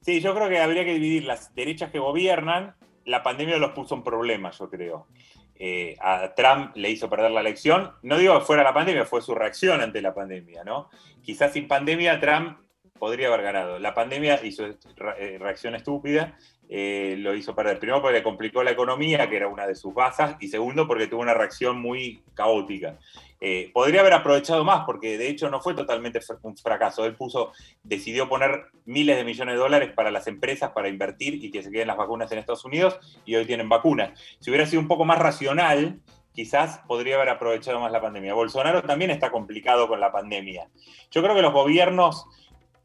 Sí, 0.00 0.20
yo 0.20 0.34
creo 0.34 0.48
que 0.48 0.58
habría 0.58 0.84
que 0.84 0.94
dividir 0.94 1.24
las 1.24 1.54
derechas 1.54 1.90
que 1.90 1.98
gobiernan. 1.98 2.74
La 3.04 3.22
pandemia 3.22 3.58
los 3.58 3.72
puso 3.72 3.94
en 3.94 4.02
problemas, 4.02 4.58
yo 4.58 4.70
creo. 4.70 5.06
Eh, 5.56 5.96
a 6.00 6.34
Trump 6.34 6.74
le 6.74 6.90
hizo 6.90 7.10
perder 7.10 7.30
la 7.32 7.40
elección. 7.40 7.92
No 8.02 8.16
digo 8.16 8.38
que 8.38 8.44
fuera 8.46 8.62
la 8.62 8.72
pandemia, 8.72 9.04
fue 9.04 9.20
su 9.20 9.34
reacción 9.34 9.82
ante 9.82 10.00
la 10.00 10.14
pandemia, 10.14 10.64
¿no? 10.64 10.88
Quizás 11.22 11.52
sin 11.52 11.68
pandemia 11.68 12.18
Trump 12.18 12.58
podría 12.98 13.28
haber 13.28 13.42
ganado. 13.42 13.78
La 13.78 13.92
pandemia 13.92 14.36
re- 14.38 14.76
eh, 15.18 15.38
reacción 15.38 15.74
estúpida 15.74 16.36
eh, 16.72 17.16
lo 17.18 17.34
hizo 17.34 17.52
perder. 17.52 17.80
Primero 17.80 18.00
porque 18.00 18.18
le 18.18 18.22
complicó 18.22 18.62
la 18.62 18.70
economía, 18.70 19.28
que 19.28 19.34
era 19.34 19.48
una 19.48 19.66
de 19.66 19.74
sus 19.74 19.92
bases, 19.92 20.36
y 20.38 20.46
segundo 20.46 20.86
porque 20.86 21.08
tuvo 21.08 21.20
una 21.20 21.34
reacción 21.34 21.80
muy 21.80 22.22
caótica. 22.34 22.96
Eh, 23.40 23.72
podría 23.74 24.02
haber 24.02 24.12
aprovechado 24.12 24.62
más, 24.64 24.84
porque 24.86 25.18
de 25.18 25.28
hecho 25.28 25.50
no 25.50 25.60
fue 25.60 25.74
totalmente 25.74 26.20
un 26.42 26.56
fracaso. 26.56 27.04
Él 27.04 27.16
puso, 27.16 27.50
decidió 27.82 28.28
poner 28.28 28.66
miles 28.84 29.16
de 29.16 29.24
millones 29.24 29.56
de 29.56 29.58
dólares 29.58 29.90
para 29.96 30.12
las 30.12 30.28
empresas 30.28 30.70
para 30.70 30.88
invertir 30.88 31.42
y 31.42 31.50
que 31.50 31.64
se 31.64 31.72
queden 31.72 31.88
las 31.88 31.96
vacunas 31.96 32.30
en 32.30 32.38
Estados 32.38 32.64
Unidos, 32.64 33.00
y 33.24 33.34
hoy 33.34 33.46
tienen 33.46 33.68
vacunas. 33.68 34.16
Si 34.38 34.50
hubiera 34.50 34.64
sido 34.64 34.80
un 34.80 34.86
poco 34.86 35.04
más 35.04 35.18
racional, 35.18 35.98
quizás 36.32 36.82
podría 36.86 37.16
haber 37.16 37.30
aprovechado 37.30 37.80
más 37.80 37.90
la 37.90 38.00
pandemia. 38.00 38.32
Bolsonaro 38.34 38.84
también 38.84 39.10
está 39.10 39.32
complicado 39.32 39.88
con 39.88 39.98
la 39.98 40.12
pandemia. 40.12 40.68
Yo 41.10 41.20
creo 41.20 41.34
que 41.34 41.42
los 41.42 41.52
gobiernos 41.52 42.26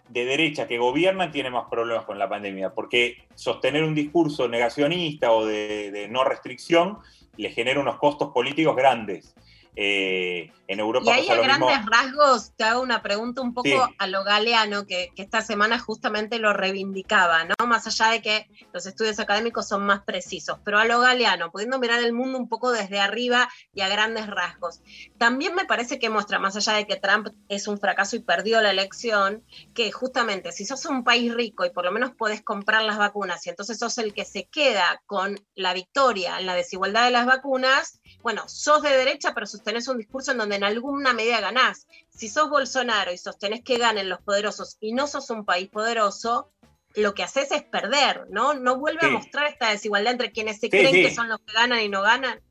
de 0.09 0.25
derecha 0.25 0.67
que 0.67 0.77
gobiernan 0.77 1.31
tienen 1.31 1.53
más 1.53 1.65
problemas 1.69 2.05
con 2.05 2.19
la 2.19 2.29
pandemia, 2.29 2.73
porque 2.73 3.17
sostener 3.35 3.83
un 3.83 3.95
discurso 3.95 4.47
negacionista 4.47 5.31
o 5.31 5.45
de, 5.45 5.91
de 5.91 6.07
no 6.07 6.23
restricción 6.23 6.99
le 7.37 7.49
genera 7.49 7.79
unos 7.79 7.97
costos 7.97 8.31
políticos 8.31 8.75
grandes. 8.75 9.35
Eh, 9.75 10.51
en 10.67 10.79
Europa 10.79 11.05
Y 11.05 11.09
ahí 11.11 11.29
a 11.29 11.35
mismo. 11.35 11.67
grandes 11.67 11.85
rasgos 11.85 12.53
te 12.55 12.63
hago 12.63 12.81
una 12.81 13.03
pregunta 13.03 13.41
un 13.41 13.53
poco 13.53 13.67
Sí. 13.69 13.95
a 13.99 14.07
lo 14.07 14.23
galeano, 14.23 14.85
que, 14.87 15.09
que 15.15 15.21
esta 15.21 15.41
semana 15.41 15.77
justamente 15.79 16.39
lo 16.39 16.53
reivindicaba, 16.53 17.43
¿no? 17.45 17.67
Más 17.67 17.85
allá 17.87 18.11
de 18.11 18.21
que 18.21 18.47
los 18.73 18.85
estudios 18.85 19.19
académicos 19.19 19.67
son 19.67 19.85
más 19.85 20.01
precisos, 20.03 20.57
pero 20.63 20.79
a 20.79 20.85
lo 20.85 20.99
galeano, 21.01 21.51
pudiendo 21.51 21.77
mirar 21.79 21.99
el 21.99 22.13
mundo 22.13 22.37
un 22.39 22.49
poco 22.49 22.71
desde 22.71 22.99
arriba 22.99 23.47
y 23.73 23.81
a 23.81 23.89
grandes 23.89 24.27
rasgos. 24.27 24.81
También 25.17 25.53
me 25.55 25.65
parece 25.65 25.99
que 25.99 26.09
muestra, 26.09 26.39
más 26.39 26.55
allá 26.55 26.73
de 26.73 26.87
que 26.87 26.95
Trump 26.95 27.27
es 27.49 27.67
un 27.67 27.77
fracaso 27.79 28.15
y 28.15 28.19
perdió 28.19 28.61
la 28.61 28.71
elección, 28.71 29.43
que 29.73 29.91
justamente 29.91 30.51
si 30.51 30.65
sos 30.65 30.85
un 30.85 31.03
país 31.03 31.33
rico 31.33 31.65
y 31.65 31.69
por 31.69 31.85
lo 31.85 31.91
menos 31.91 32.11
podés 32.15 32.41
comprar 32.41 32.81
las 32.83 32.97
vacunas 32.97 33.45
y 33.45 33.49
entonces 33.49 33.77
sos 33.77 33.97
el 33.99 34.13
que 34.13 34.25
se 34.25 34.45
queda 34.45 35.01
con 35.05 35.39
la 35.53 35.73
victoria 35.73 36.39
en 36.39 36.45
la 36.47 36.55
desigualdad 36.55 37.05
de 37.05 37.11
las 37.11 37.25
vacunas, 37.25 37.99
bueno, 38.25 38.49
sos 38.49 38.81
de 38.81 38.89
derecha, 38.89 39.35
pero 39.35 39.45
sostenés 39.45 39.87
un 39.87 39.99
discurso 39.99 40.31
en 40.31 40.39
donde 40.39 40.55
en 40.55 40.63
alguna 40.63 41.13
medida 41.13 41.41
ganás. 41.41 41.85
Si 42.09 42.27
sos 42.27 42.49
Bolsonaro 42.49 43.13
y 43.13 43.19
sostenés 43.19 43.61
que 43.61 43.77
ganen 43.77 44.09
los 44.09 44.19
poderosos 44.19 44.77
y 44.79 44.93
no 44.93 45.05
sos 45.05 45.29
un 45.29 45.45
país 45.45 45.69
poderoso, 45.69 46.49
lo 46.95 47.13
que 47.13 47.21
haces 47.21 47.51
es 47.51 47.61
perder, 47.61 48.25
¿no? 48.31 48.55
No 48.55 48.79
vuelve 48.79 49.05
a 49.05 49.11
mostrar 49.11 49.45
esta 49.45 49.69
desigualdad 49.69 50.13
entre 50.13 50.31
quienes 50.31 50.55
se 50.55 50.61
Sí, 50.61 50.69
creen 50.71 50.91
sí. 50.91 51.03
que 51.03 51.13
son 51.13 51.29
los 51.29 51.37
que 51.41 51.53
ganan 51.53 51.81
y 51.81 51.87
no 51.87 52.01
ganan. 52.01 52.41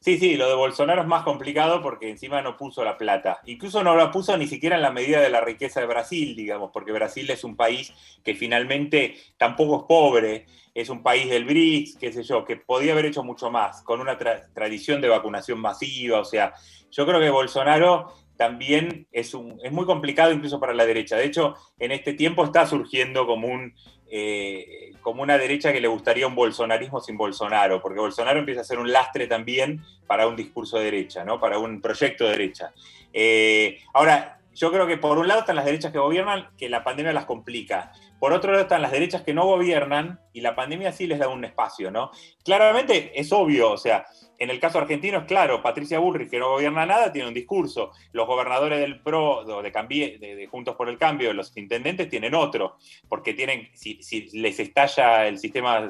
Sí, 0.00 0.18
sí, 0.18 0.34
lo 0.34 0.48
de 0.48 0.56
Bolsonaro 0.56 1.02
es 1.02 1.06
más 1.06 1.22
complicado 1.22 1.80
porque 1.80 2.10
encima 2.10 2.42
no 2.42 2.56
puso 2.56 2.82
la 2.82 2.98
plata. 2.98 3.38
Incluso 3.46 3.84
no 3.84 3.94
la 3.94 4.10
puso 4.10 4.36
ni 4.36 4.48
siquiera 4.48 4.74
en 4.74 4.82
la 4.82 4.90
medida 4.90 5.20
de 5.20 5.30
la 5.30 5.40
riqueza 5.40 5.78
de 5.78 5.86
Brasil, 5.86 6.34
digamos, 6.34 6.72
porque 6.72 6.90
Brasil 6.90 7.30
es 7.30 7.44
un 7.44 7.54
país 7.54 7.92
que 8.24 8.34
finalmente 8.34 9.14
tampoco 9.36 9.76
es 9.76 9.84
pobre, 9.86 10.46
es 10.74 10.88
un 10.88 11.02
país 11.02 11.28
del 11.28 11.44
BRICS, 11.44 11.96
qué 11.96 12.12
sé 12.12 12.22
yo, 12.22 12.44
que 12.44 12.56
podía 12.56 12.92
haber 12.92 13.06
hecho 13.06 13.22
mucho 13.22 13.50
más, 13.50 13.82
con 13.82 14.00
una 14.00 14.18
tra- 14.18 14.46
tradición 14.54 15.00
de 15.00 15.08
vacunación 15.08 15.60
masiva. 15.60 16.18
O 16.20 16.24
sea, 16.24 16.54
yo 16.90 17.06
creo 17.06 17.20
que 17.20 17.30
Bolsonaro 17.30 18.14
también 18.36 19.06
es, 19.12 19.34
un, 19.34 19.60
es 19.62 19.70
muy 19.70 19.84
complicado 19.84 20.32
incluso 20.32 20.58
para 20.58 20.72
la 20.74 20.86
derecha. 20.86 21.16
De 21.16 21.24
hecho, 21.26 21.54
en 21.78 21.92
este 21.92 22.14
tiempo 22.14 22.44
está 22.44 22.66
surgiendo 22.66 23.26
como 23.26 23.48
un, 23.48 23.74
eh, 24.10 24.92
como 25.02 25.22
una 25.22 25.38
derecha 25.38 25.72
que 25.72 25.80
le 25.80 25.88
gustaría 25.88 26.26
un 26.26 26.34
bolsonarismo 26.34 27.00
sin 27.00 27.16
Bolsonaro, 27.16 27.80
porque 27.82 28.00
Bolsonaro 28.00 28.38
empieza 28.40 28.62
a 28.62 28.64
ser 28.64 28.78
un 28.78 28.90
lastre 28.90 29.26
también 29.26 29.82
para 30.06 30.26
un 30.26 30.36
discurso 30.36 30.78
de 30.78 30.84
derecha, 30.84 31.24
¿no? 31.24 31.38
para 31.38 31.58
un 31.58 31.80
proyecto 31.80 32.24
de 32.24 32.30
derecha. 32.30 32.72
Eh, 33.12 33.78
ahora, 33.92 34.38
yo 34.54 34.70
creo 34.72 34.86
que 34.86 34.96
por 34.96 35.18
un 35.18 35.28
lado 35.28 35.40
están 35.40 35.56
las 35.56 35.64
derechas 35.64 35.92
que 35.92 35.98
gobiernan, 35.98 36.48
que 36.58 36.68
la 36.68 36.82
pandemia 36.82 37.12
las 37.12 37.26
complica. 37.26 37.92
Por 38.22 38.32
otro 38.32 38.52
lado 38.52 38.62
están 38.62 38.82
las 38.82 38.92
derechas 38.92 39.22
que 39.22 39.34
no 39.34 39.46
gobiernan 39.46 40.20
y 40.32 40.42
la 40.42 40.54
pandemia 40.54 40.92
sí 40.92 41.08
les 41.08 41.18
da 41.18 41.26
un 41.26 41.44
espacio, 41.44 41.90
¿no? 41.90 42.12
Claramente 42.44 43.10
es 43.20 43.32
obvio, 43.32 43.72
o 43.72 43.76
sea, 43.76 44.06
en 44.38 44.48
el 44.48 44.60
caso 44.60 44.78
argentino 44.78 45.18
es 45.18 45.24
claro, 45.24 45.60
Patricia 45.60 45.98
Bullrich, 45.98 46.30
que 46.30 46.38
no 46.38 46.50
gobierna 46.50 46.86
nada, 46.86 47.10
tiene 47.12 47.26
un 47.26 47.34
discurso. 47.34 47.90
Los 48.12 48.28
gobernadores 48.28 48.78
del 48.78 49.00
PRO, 49.02 49.60
de, 49.60 49.72
Cambie- 49.72 50.20
de- 50.20 50.46
Juntos 50.46 50.76
por 50.76 50.88
el 50.88 50.98
Cambio, 50.98 51.32
los 51.32 51.56
intendentes 51.56 52.08
tienen 52.08 52.36
otro, 52.36 52.76
porque 53.08 53.34
tienen, 53.34 53.68
si, 53.74 54.00
si 54.04 54.28
les 54.38 54.60
estalla 54.60 55.26
el 55.26 55.38
sistema 55.40 55.88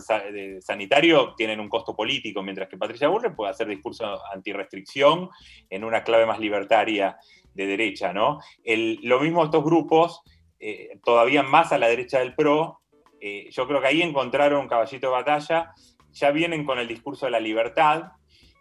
sanitario, 0.61 1.35
tienen 1.37 1.61
un 1.61 1.69
costo 1.69 1.95
político, 1.95 2.43
mientras 2.43 2.67
que 2.71 2.79
Patricia 2.79 3.09
Bullrich 3.09 3.35
puede 3.35 3.51
hacer 3.51 3.67
discurso 3.69 4.07
antirrestricción 4.33 5.29
en 5.69 5.85
una 5.85 6.03
clave 6.03 6.25
más 6.25 6.39
libertaria 6.39 7.19
de 7.53 7.67
derecha, 7.67 8.15
¿no? 8.15 8.41
El- 8.65 8.99
lo 9.03 9.21
mismo 9.21 9.45
estos 9.45 9.63
grupos, 9.63 10.23
eh, 10.65 11.01
todavía 11.05 11.43
más 11.43 11.73
a 11.73 11.79
la 11.79 11.89
derecha 11.89 12.21
del 12.21 12.37
PRO, 12.37 12.81
eh, 13.21 13.51
yo 13.51 13.67
creo 13.67 13.81
que 13.81 13.89
ahí 13.89 14.01
encontraron 14.01 14.61
un 14.61 14.69
caballito 14.69 15.09
de 15.09 15.13
batalla, 15.13 15.73
ya 16.13 16.31
vienen 16.31 16.65
con 16.65 16.79
el 16.79 16.87
discurso 16.87 17.27
de 17.27 17.33
la 17.33 17.41
libertad, 17.41 18.13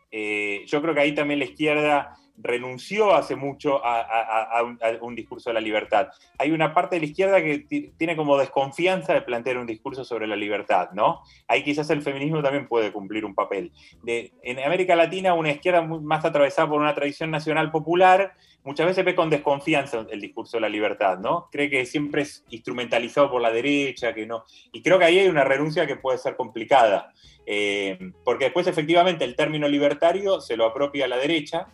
eh, 0.09 0.63
yo 0.65 0.81
creo 0.81 0.95
que 0.95 1.01
ahí 1.01 1.13
también 1.13 1.37
la 1.37 1.45
izquierda 1.45 2.17
renunció 2.37 3.13
hace 3.13 3.35
mucho 3.35 3.83
a, 3.85 3.99
a- 4.01 4.43
a- 4.59 4.63
un, 4.63 4.79
a 4.81 5.03
un 5.03 5.15
discurso 5.15 5.49
de 5.49 5.53
la 5.55 5.61
libertad. 5.61 6.07
Hay 6.39 6.51
una 6.51 6.73
parte 6.73 6.95
de 6.95 7.01
la 7.01 7.05
izquierda 7.05 7.41
que 7.41 7.59
ti- 7.59 7.91
tiene 7.97 8.15
como 8.15 8.37
desconfianza 8.37 9.13
de 9.13 9.21
plantear 9.21 9.57
un 9.57 9.67
discurso 9.67 10.03
sobre 10.03 10.27
la 10.27 10.35
libertad, 10.35 10.89
¿no? 10.93 11.21
Ahí 11.47 11.63
quizás 11.63 11.89
el 11.89 12.01
feminismo 12.01 12.41
también 12.41 12.67
puede 12.67 12.91
cumplir 12.91 13.25
un 13.25 13.35
papel. 13.35 13.71
De- 14.03 14.31
en 14.43 14.59
América 14.59 14.95
Latina, 14.95 15.33
una 15.33 15.51
izquierda 15.51 15.81
muy- 15.81 15.99
más 16.01 16.25
atravesada 16.25 16.67
por 16.69 16.81
una 16.81 16.95
tradición 16.95 17.31
nacional 17.31 17.71
popular, 17.71 18.33
muchas 18.63 18.85
veces 18.87 19.03
ve 19.05 19.15
con 19.15 19.29
desconfianza 19.29 20.05
el 20.09 20.21
discurso 20.21 20.57
de 20.57 20.61
la 20.61 20.69
libertad, 20.69 21.17
¿no? 21.19 21.47
Cree 21.51 21.69
que 21.69 21.85
siempre 21.85 22.23
es 22.23 22.45
instrumentalizado 22.49 23.29
por 23.31 23.41
la 23.41 23.51
derecha, 23.51 24.13
que 24.13 24.25
no. 24.25 24.45
Y 24.71 24.81
creo 24.81 24.99
que 24.99 25.05
ahí 25.05 25.19
hay 25.19 25.27
una 25.27 25.43
renuncia 25.43 25.87
que 25.87 25.95
puede 25.95 26.17
ser 26.17 26.35
complicada, 26.35 27.11
eh, 27.45 27.97
porque 28.23 28.45
después 28.45 28.67
efectivamente 28.67 29.25
el 29.25 29.35
término 29.35 29.67
libertario 29.67 30.41
se 30.41 30.55
lo 30.57 30.65
apropia 30.65 31.05
a 31.05 31.07
la 31.07 31.17
derecha 31.17 31.67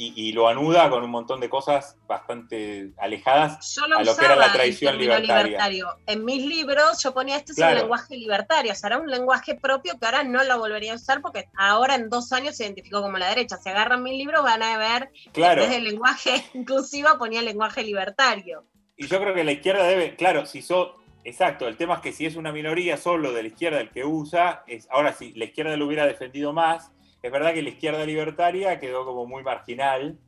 y, 0.00 0.12
y 0.28 0.32
lo 0.32 0.46
anuda 0.48 0.88
con 0.90 1.02
un 1.02 1.10
montón 1.10 1.40
de 1.40 1.48
cosas 1.50 1.96
bastante 2.06 2.92
alejadas 2.98 3.74
Yo 3.74 3.88
lo 3.88 3.98
a 3.98 4.04
lo 4.04 4.16
que 4.16 4.24
era 4.24 4.36
la 4.36 4.46
el 4.46 4.52
tradición 4.52 4.96
libertaria. 4.96 5.42
libertario. 5.42 5.88
En 6.06 6.24
mis 6.24 6.46
libros 6.46 7.02
yo 7.02 7.12
ponía 7.12 7.36
este 7.36 7.50
es 7.52 7.56
Claro. 7.56 7.74
un 7.74 7.80
lenguaje 7.80 8.16
libertario, 8.16 8.74
será 8.76 8.98
un 8.98 9.10
lenguaje 9.10 9.56
propio 9.56 9.98
que 9.98 10.06
ahora 10.06 10.22
no 10.22 10.44
lo 10.44 10.56
volvería 10.58 10.92
a 10.92 10.96
usar 10.96 11.20
porque 11.20 11.46
ahora 11.56 11.96
en 11.96 12.08
dos 12.08 12.32
años 12.32 12.56
se 12.56 12.64
identificó 12.64 13.02
como 13.02 13.18
la 13.18 13.28
derecha. 13.28 13.56
Si 13.56 13.68
agarran 13.68 14.02
mis 14.04 14.16
libros 14.16 14.42
van 14.44 14.62
a 14.62 14.78
ver 14.78 15.10
Claro. 15.32 15.62
desde 15.62 15.76
el 15.78 15.84
lenguaje 15.84 16.44
inclusivo 16.54 17.08
ponía 17.18 17.42
lenguaje 17.42 17.82
libertario. 17.82 18.64
Y 18.96 19.08
yo 19.08 19.20
creo 19.20 19.34
que 19.34 19.42
la 19.42 19.52
izquierda 19.52 19.82
debe, 19.84 20.14
claro, 20.14 20.46
si 20.46 20.62
so, 20.62 20.94
exacto, 21.24 21.66
el 21.66 21.76
tema 21.76 21.94
es 21.96 22.00
que 22.02 22.12
si 22.12 22.24
es 22.24 22.36
una 22.36 22.52
minoría 22.52 22.96
solo 22.96 23.32
de 23.32 23.42
la 23.42 23.48
izquierda 23.48 23.80
el 23.80 23.90
que 23.90 24.04
usa, 24.04 24.62
es, 24.68 24.86
ahora 24.90 25.12
si 25.12 25.32
la 25.32 25.44
izquierda 25.46 25.76
lo 25.76 25.86
hubiera 25.86 26.06
defendido 26.06 26.52
más, 26.52 26.92
es 27.22 27.32
verdad 27.32 27.54
que 27.54 27.62
la 27.62 27.70
izquierda 27.70 28.04
libertaria 28.04 28.78
quedó 28.78 29.04
como 29.04 29.26
muy 29.26 29.42
marginal, 29.42 30.18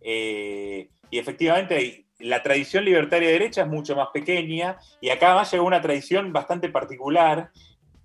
eh, 0.00 0.88
y 1.10 1.18
efectivamente 1.18 2.06
la 2.18 2.42
tradición 2.42 2.84
libertaria 2.84 3.28
de 3.28 3.34
derecha 3.34 3.62
es 3.62 3.68
mucho 3.68 3.96
más 3.96 4.08
pequeña, 4.12 4.78
y 5.00 5.10
acá 5.10 5.28
además 5.28 5.52
llegó 5.52 5.66
una 5.66 5.82
tradición 5.82 6.32
bastante 6.32 6.68
particular, 6.68 7.50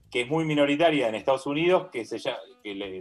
que 0.10 0.22
es 0.22 0.28
muy 0.28 0.44
minoritaria 0.44 1.08
en 1.08 1.16
Estados 1.16 1.46
Unidos, 1.46 1.88
que, 1.92 2.06
se 2.06 2.20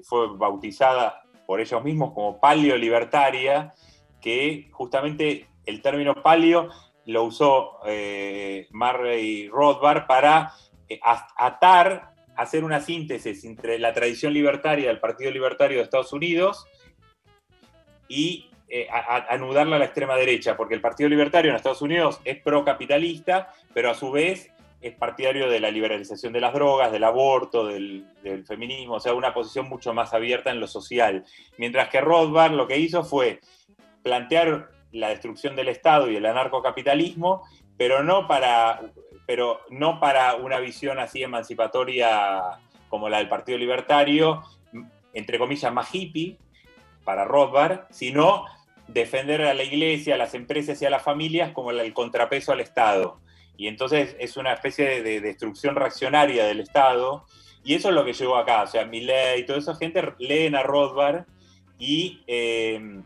fue 0.05 0.37
bautizada 0.37 1.23
por 1.47 1.61
ellos 1.61 1.83
mismos 1.83 2.13
como 2.13 2.39
paleo-libertaria, 2.39 3.75
que 4.21 4.69
justamente 4.71 5.49
el 5.67 5.83
término 5.83 6.15
paleo 6.23 6.69
lo 7.07 7.25
usó 7.25 7.81
eh, 7.87 8.69
Murray 8.71 9.49
Rothbard 9.49 10.07
para 10.07 10.53
eh, 10.89 11.01
atar, 11.37 12.15
hacer 12.37 12.65
una 12.65 12.81
síntesis 12.81 13.45
entre 13.45 13.79
la 13.79 13.93
tradición 13.93 14.33
libertaria 14.33 14.89
del 14.89 15.01
Partido 15.01 15.31
Libertario 15.31 15.79
de 15.79 15.85
Estados 15.85 16.13
Unidos 16.13 16.67
y 18.09 18.51
eh, 18.69 18.87
anudarla 19.29 19.77
a 19.77 19.79
la 19.79 19.85
extrema 19.87 20.17
derecha, 20.17 20.57
porque 20.57 20.75
el 20.75 20.81
Partido 20.81 21.09
Libertario 21.09 21.51
en 21.51 21.57
Estados 21.57 21.83
Unidos 21.83 22.21
es 22.25 22.41
procapitalista, 22.41 23.53
pero 23.75 23.91
a 23.91 23.95
su 23.95 24.11
vez 24.11 24.51
es 24.81 24.95
partidario 24.95 25.51
de 25.51 25.61
la 25.61 25.71
liberalización 25.71 26.33
de 26.33 26.41
las 26.41 26.55
drogas, 26.55 26.91
del 26.91 27.05
aborto, 27.05 27.67
del, 27.67 28.07
del 28.23 28.47
feminismo, 28.47 28.95
o 28.95 29.01
sea, 29.01 29.13
una 29.13 29.35
posición 29.35 29.69
mucho 29.69 29.93
más 29.93 30.15
abierta 30.15 30.51
en 30.51 30.61
lo 30.61 30.67
social. 30.67 31.25
Mientras 31.59 31.89
que 31.89 32.01
Rothbard 32.01 32.53
lo 32.53 32.67
que 32.67 32.79
hizo 32.79 33.05
fue 33.05 33.41
plantear 34.03 34.71
la 34.93 35.11
destrucción 35.11 35.55
del 35.57 35.69
Estado 35.69 36.11
y 36.11 36.17
el 36.17 36.27
anarcocapitalismo, 36.27 37.43
pero 37.77 38.03
no 38.03 38.27
para, 38.27 38.81
pero 39.31 39.61
no 39.71 40.01
para 40.01 40.35
una 40.35 40.59
visión 40.59 40.99
así 40.99 41.23
emancipatoria 41.23 42.41
como 42.89 43.09
la 43.09 43.19
del 43.19 43.29
Partido 43.29 43.59
Libertario, 43.59 44.43
entre 45.13 45.39
comillas, 45.39 45.73
más 45.73 45.95
hippie, 45.95 46.37
para 47.05 47.25
Rothbard, 47.25 47.83
sino 47.91 48.47
defender 48.89 49.43
a 49.43 49.55
la 49.55 49.63
iglesia, 49.63 50.17
a 50.17 50.19
las 50.19 50.35
empresas 50.35 50.83
y 50.83 50.87
a 50.87 50.91
las 50.91 51.03
familias 51.05 51.53
como 51.53 51.71
el 51.71 51.93
contrapeso 51.93 52.51
al 52.51 52.59
Estado. 52.59 53.21
Y 53.57 53.69
entonces 53.69 54.17
es 54.19 54.37
una 54.37 54.53
especie 54.53 54.85
de, 54.85 55.03
de 55.05 55.21
destrucción 55.21 55.77
reaccionaria 55.77 56.45
del 56.47 56.59
Estado, 56.59 57.25
y 57.63 57.75
eso 57.75 57.91
es 57.91 57.95
lo 57.95 58.05
que 58.05 58.15
llegó 58.15 58.35
acá. 58.35 58.65
O 58.65 58.67
sea, 58.67 58.85
Milley 58.85 59.43
y 59.43 59.47
toda 59.47 59.61
esa 59.61 59.77
gente 59.77 60.13
leen 60.19 60.57
a 60.57 60.65
Rothbard 60.65 61.25
y... 61.79 62.25
eh, 62.27 63.01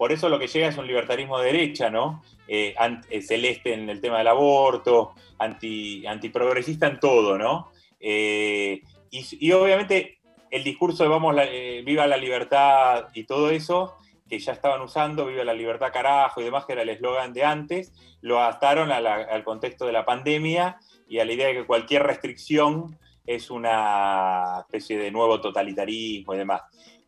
por 0.00 0.12
eso 0.12 0.30
lo 0.30 0.38
que 0.38 0.46
llega 0.46 0.68
es 0.68 0.78
un 0.78 0.86
libertarismo 0.86 1.38
de 1.38 1.52
derecha, 1.52 1.90
¿no? 1.90 2.22
Eh, 2.48 2.74
eh, 3.10 3.20
celeste 3.20 3.74
en 3.74 3.90
el 3.90 4.00
tema 4.00 4.16
del 4.16 4.28
aborto, 4.28 5.12
anti, 5.38 6.06
antiprogresista 6.06 6.86
en 6.86 6.98
todo, 6.98 7.36
¿no? 7.36 7.70
Eh, 8.00 8.80
y, 9.10 9.52
obviamente 9.52 10.20
el 10.50 10.64
discurso 10.64 11.02
de 11.02 11.10
vamos, 11.10 11.36
eh, 11.38 11.82
viva 11.84 12.06
la 12.06 12.16
libertad 12.16 13.08
y 13.12 13.24
todo 13.24 13.50
eso, 13.50 13.94
que 14.26 14.38
ya 14.38 14.52
estaban 14.52 14.80
usando, 14.80 15.26
viva 15.26 15.44
la 15.44 15.52
libertad 15.52 15.92
carajo 15.92 16.40
y 16.40 16.44
demás, 16.44 16.64
que 16.64 16.72
era 16.72 16.80
el 16.80 16.88
eslogan 16.88 17.34
de 17.34 17.44
antes, 17.44 17.92
lo 18.22 18.40
adaptaron 18.40 18.90
al 18.90 19.44
contexto 19.44 19.84
de 19.84 19.92
la 19.92 20.06
pandemia 20.06 20.78
y 21.10 21.18
a 21.18 21.26
la 21.26 21.32
idea 21.34 21.48
de 21.48 21.56
que 21.56 21.66
cualquier 21.66 22.04
restricción 22.04 22.98
es 23.26 23.50
una 23.50 24.60
especie 24.60 24.96
de 24.96 25.10
nuevo 25.10 25.42
totalitarismo 25.42 26.32
y 26.32 26.38
demás. 26.38 26.62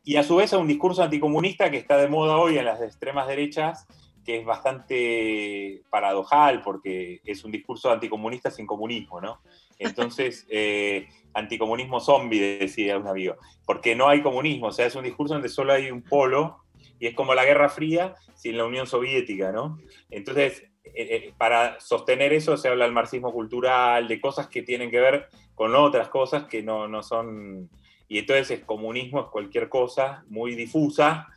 Y 0.04 0.16
a 0.16 0.24
su 0.24 0.36
vez 0.36 0.52
a 0.52 0.58
un 0.58 0.66
discurso 0.66 1.02
anticomunista 1.02 1.70
que 1.70 1.76
está 1.76 1.96
de 1.96 2.08
moda 2.08 2.36
hoy 2.36 2.58
en 2.58 2.64
las 2.64 2.80
extremas 2.80 3.28
derechas, 3.28 3.86
que 4.24 4.38
es 4.38 4.44
bastante 4.44 5.82
paradojal 5.90 6.62
porque 6.62 7.20
es 7.24 7.44
un 7.44 7.52
discurso 7.52 7.90
anticomunista 7.90 8.50
sin 8.50 8.66
comunismo, 8.66 9.20
¿no? 9.20 9.40
Entonces, 9.78 10.46
eh, 10.50 11.08
anticomunismo 11.34 12.00
zombie, 12.00 12.58
decía 12.58 12.98
un 12.98 13.06
amigo, 13.06 13.36
porque 13.64 13.94
no 13.94 14.08
hay 14.08 14.22
comunismo, 14.22 14.68
o 14.68 14.72
sea, 14.72 14.86
es 14.86 14.94
un 14.94 15.04
discurso 15.04 15.34
donde 15.34 15.48
solo 15.48 15.72
hay 15.72 15.90
un 15.90 16.02
polo 16.02 16.58
y 16.98 17.06
es 17.06 17.14
como 17.14 17.34
la 17.34 17.44
Guerra 17.44 17.68
Fría 17.68 18.14
sin 18.34 18.56
la 18.56 18.64
Unión 18.64 18.86
Soviética, 18.86 19.50
¿no? 19.52 19.78
Entonces, 20.10 20.62
eh, 20.84 20.92
eh, 20.94 21.34
para 21.38 21.80
sostener 21.80 22.32
eso 22.32 22.56
se 22.56 22.68
habla 22.68 22.84
del 22.84 22.94
marxismo 22.94 23.32
cultural, 23.32 24.08
de 24.08 24.20
cosas 24.20 24.48
que 24.48 24.62
tienen 24.62 24.90
que 24.90 25.00
ver 25.00 25.28
con 25.54 25.74
otras 25.74 26.08
cosas 26.08 26.44
que 26.44 26.62
no, 26.62 26.88
no 26.88 27.02
son... 27.02 27.70
Y 28.12 28.18
entonces 28.18 28.50
el 28.50 28.66
comunismo 28.66 29.22
es 29.22 29.26
cualquier 29.28 29.70
cosa 29.70 30.22
muy 30.28 30.54
difusa 30.54 31.28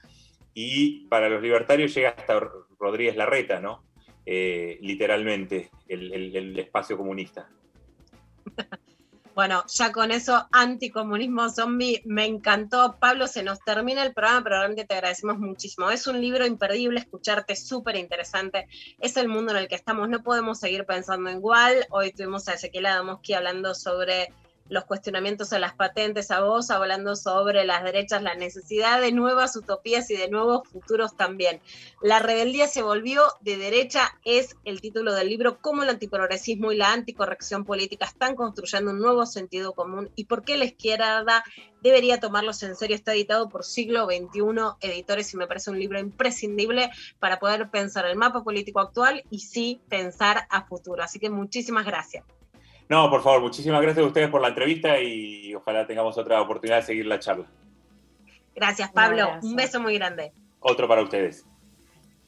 y 0.53 1.07
para 1.07 1.29
los 1.29 1.41
libertarios 1.41 1.95
llega 1.95 2.09
hasta 2.09 2.37
Rodríguez 2.77 3.15
Larreta, 3.15 3.61
¿no? 3.61 3.85
Eh, 4.25 4.77
literalmente, 4.81 5.71
el, 5.87 6.59
espacio 6.59 6.97
comunista. 6.97 7.47
Bueno, 9.33 9.63
ya 9.67 9.93
con 9.93 10.11
eso, 10.11 10.47
anticomunismo 10.51 11.49
zombie, 11.49 12.01
me 12.05 12.25
encantó. 12.25 12.97
Pablo, 12.99 13.27
se 13.27 13.43
nos 13.43 13.59
termina 13.59 14.03
el 14.03 14.13
programa, 14.13 14.43
pero 14.43 14.57
realmente 14.57 14.85
te 14.85 14.95
agradecemos 14.95 15.37
muchísimo. 15.39 15.89
Es 15.89 16.07
un 16.07 16.19
libro 16.19 16.45
imperdible, 16.45 16.99
escucharte, 16.99 17.55
súper 17.55 17.95
interesante. 17.95 18.67
Es 18.99 19.15
el 19.15 19.29
mundo 19.29 19.51
en 19.51 19.59
el 19.59 19.67
que 19.69 19.75
estamos, 19.75 20.09
no 20.09 20.23
podemos 20.23 20.59
seguir 20.59 20.85
pensando 20.85 21.29
igual. 21.31 21.85
Hoy 21.89 22.11
tuvimos 22.11 22.49
a 22.49 22.53
Ezequiel 22.53 22.85
Adamowski 22.85 23.33
hablando 23.33 23.75
sobre 23.75 24.33
los 24.67 24.85
cuestionamientos 24.85 25.53
a 25.53 25.59
las 25.59 25.73
patentes, 25.73 26.31
a 26.31 26.41
vos 26.41 26.71
hablando 26.71 27.15
sobre 27.15 27.65
las 27.65 27.83
derechas, 27.83 28.23
la 28.23 28.35
necesidad 28.35 28.99
de 28.99 29.11
nuevas 29.11 29.55
utopías 29.55 30.09
y 30.09 30.15
de 30.15 30.29
nuevos 30.29 30.67
futuros 30.67 31.15
también. 31.15 31.61
La 32.01 32.19
rebeldía 32.19 32.67
se 32.67 32.81
volvió 32.81 33.23
de 33.41 33.57
derecha 33.57 34.17
es 34.23 34.55
el 34.65 34.81
título 34.81 35.13
del 35.13 35.29
libro, 35.29 35.59
cómo 35.61 35.83
el 35.83 35.89
antiprogresismo 35.89 36.71
y 36.71 36.77
la 36.77 36.93
anticorrección 36.93 37.65
política 37.65 38.05
están 38.05 38.35
construyendo 38.35 38.91
un 38.91 38.99
nuevo 38.99 39.25
sentido 39.25 39.73
común 39.73 40.09
y 40.15 40.25
por 40.25 40.43
qué 40.43 40.57
la 40.57 40.65
izquierda 40.65 41.43
debería 41.81 42.19
tomarlos 42.19 42.63
en 42.63 42.75
serio. 42.75 42.95
Está 42.95 43.13
editado 43.13 43.49
por 43.49 43.63
Siglo 43.63 44.05
XXI 44.05 44.41
Editores 44.81 45.33
y 45.33 45.37
me 45.37 45.47
parece 45.47 45.69
un 45.69 45.79
libro 45.79 45.99
imprescindible 45.99 46.89
para 47.19 47.39
poder 47.39 47.69
pensar 47.69 48.05
el 48.05 48.15
mapa 48.15 48.43
político 48.43 48.79
actual 48.79 49.23
y 49.29 49.39
sí 49.39 49.81
pensar 49.89 50.47
a 50.49 50.65
futuro. 50.65 51.03
Así 51.03 51.19
que 51.19 51.29
muchísimas 51.29 51.85
gracias. 51.85 52.25
No, 52.87 53.09
por 53.09 53.23
favor, 53.23 53.41
muchísimas 53.41 53.81
gracias 53.81 54.03
a 54.03 54.07
ustedes 54.07 54.29
por 54.29 54.41
la 54.41 54.49
entrevista 54.49 54.99
y 54.99 55.55
ojalá 55.55 55.87
tengamos 55.87 56.17
otra 56.17 56.41
oportunidad 56.41 56.77
de 56.77 56.83
seguir 56.83 57.05
la 57.07 57.19
charla. 57.19 57.45
Gracias, 58.53 58.91
Pablo. 58.91 59.39
Un 59.41 59.55
beso 59.55 59.79
muy 59.79 59.97
grande. 59.97 60.31
Otro 60.59 60.87
para 60.87 61.01
ustedes. 61.01 61.45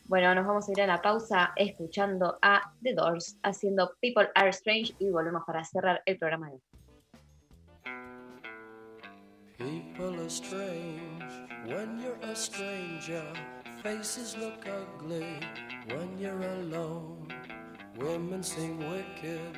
Bueno, 0.06 0.34
nos 0.34 0.48
vamos 0.48 0.68
a 0.68 0.72
ir 0.72 0.82
a 0.82 0.88
la 0.88 1.02
pausa 1.02 1.52
escuchando 1.56 2.38
a 2.42 2.72
The 2.82 2.94
Doors 2.94 3.38
haciendo 3.44 3.92
People 4.02 4.30
Are 4.36 4.50
Strange 4.50 4.96
y 5.00 5.10
volvemos 5.10 5.44
para 5.46 5.64
cerrar 5.64 6.02
el 6.06 6.18
programa 6.18 6.48
de 6.48 6.54
hoy. 6.54 6.62
People 9.58 10.20
are 10.20 10.30
strange 10.30 11.26
when 11.66 12.00
you're 12.00 12.32
a 12.32 12.36
stranger. 12.36 13.24
Faces 13.84 14.38
look 14.38 14.66
ugly 14.66 15.40
when 15.90 16.18
you're 16.18 16.42
alone. 16.62 17.28
Women 17.98 18.44
seem 18.44 18.78
wicked 18.78 19.58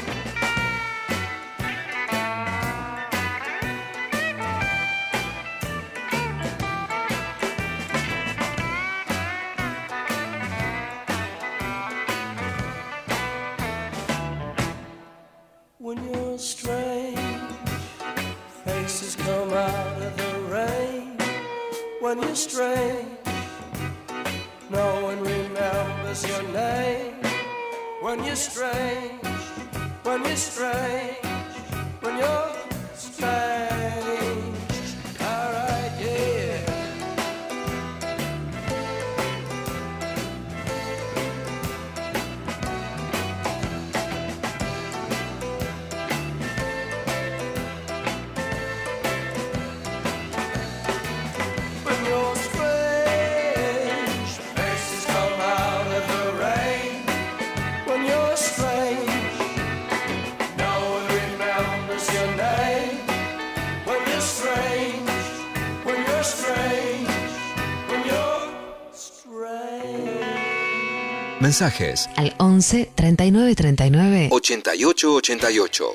Mensajes 71.39 72.07
Al 72.17 72.33
11 72.37 72.91
39 72.95 73.55
39 73.55 74.29
88 74.31 75.13
88. 75.15 75.85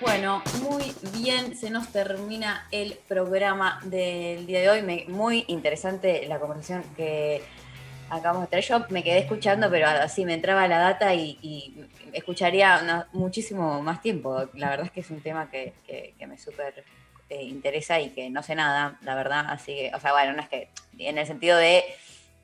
Bueno, 0.00 0.42
muy 0.62 0.92
bien, 1.16 1.56
se 1.56 1.70
nos 1.70 1.88
termina 1.92 2.66
el 2.72 2.98
programa 3.06 3.80
del 3.84 4.46
día 4.46 4.60
de 4.60 4.70
hoy. 4.70 4.82
Me- 4.82 5.04
muy 5.08 5.44
interesante 5.48 6.26
la 6.26 6.40
conversación 6.40 6.82
que 6.96 7.42
acabamos 8.10 8.42
de 8.44 8.48
tener. 8.48 8.64
Yo 8.64 8.84
me 8.90 9.04
quedé 9.04 9.18
escuchando, 9.18 9.70
pero 9.70 9.86
así 9.88 10.24
me 10.24 10.34
entraba 10.34 10.66
la 10.66 10.78
data 10.78 11.14
y, 11.14 11.38
y 11.42 11.84
escucharía 12.12 12.80
una- 12.82 13.06
muchísimo 13.12 13.80
más 13.82 14.02
tiempo. 14.02 14.48
La 14.54 14.70
verdad 14.70 14.86
es 14.86 14.92
que 14.92 15.00
es 15.00 15.10
un 15.10 15.20
tema 15.20 15.48
que, 15.50 15.74
que- 15.86 16.14
que 16.18 16.26
me 16.26 16.38
súper 16.38 16.84
eh, 17.30 17.42
interesa 17.42 18.00
y 18.00 18.10
que 18.10 18.30
no 18.30 18.42
sé 18.42 18.54
nada, 18.54 18.98
la 19.02 19.14
verdad. 19.14 19.46
Así 19.48 19.74
que, 19.74 19.92
o 19.94 20.00
sea, 20.00 20.12
bueno, 20.12 20.32
no 20.32 20.42
es 20.42 20.48
que 20.48 20.68
en 20.98 21.18
el 21.18 21.26
sentido 21.26 21.56
de 21.56 21.84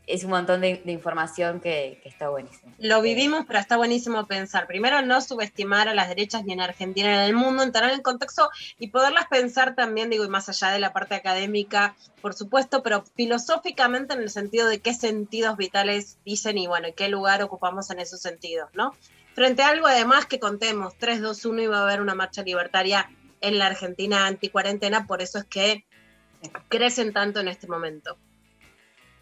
es 0.06 0.24
un 0.24 0.30
montón 0.30 0.60
de, 0.60 0.82
de 0.84 0.92
información 0.92 1.60
que, 1.60 2.00
está 2.04 2.28
buenísimo. 2.28 2.72
Lo 2.78 3.00
vivimos, 3.00 3.44
pero 3.46 3.58
está 3.58 3.76
buenísimo 3.76 4.26
pensar. 4.26 4.66
Primero, 4.66 5.00
no 5.02 5.20
subestimar 5.20 5.88
a 5.88 5.94
las 5.94 6.08
derechas 6.08 6.44
ni 6.44 6.52
en 6.52 6.60
Argentina 6.60 7.08
ni 7.08 7.14
en 7.14 7.22
el 7.22 7.34
mundo, 7.34 7.62
entrar 7.62 7.88
en 7.88 7.96
el 7.96 8.02
contexto 8.02 8.50
y 8.78 8.88
poderlas 8.88 9.26
pensar 9.28 9.74
también, 9.74 10.10
digo, 10.10 10.24
y 10.24 10.28
más 10.28 10.48
allá 10.48 10.70
de 10.70 10.78
la 10.78 10.92
parte 10.92 11.14
académica, 11.14 11.94
por 12.20 12.34
supuesto, 12.34 12.82
pero 12.82 13.04
filosóficamente 13.16 14.14
en 14.14 14.20
el 14.20 14.30
sentido 14.30 14.68
de 14.68 14.80
qué 14.80 14.92
sentidos 14.92 15.56
vitales 15.56 16.18
dicen 16.24 16.58
y 16.58 16.66
bueno, 16.66 16.88
qué 16.94 17.08
lugar 17.08 17.42
ocupamos 17.42 17.90
en 17.90 18.00
esos 18.00 18.20
sentidos, 18.20 18.68
¿no? 18.74 18.94
Frente 19.34 19.62
a 19.62 19.68
algo 19.68 19.86
además 19.86 20.26
que 20.26 20.38
contemos, 20.38 20.94
3, 20.98 21.20
2, 21.20 21.44
1 21.44 21.62
iba 21.62 21.78
a 21.78 21.82
haber 21.82 22.00
una 22.00 22.14
marcha 22.14 22.42
libertaria 22.42 23.10
en 23.44 23.58
la 23.58 23.66
Argentina 23.66 24.26
anticuarentena, 24.26 25.06
por 25.06 25.22
eso 25.22 25.38
es 25.38 25.44
que 25.44 25.84
crecen 26.68 27.12
tanto 27.12 27.40
en 27.40 27.48
este 27.48 27.66
momento. 27.66 28.16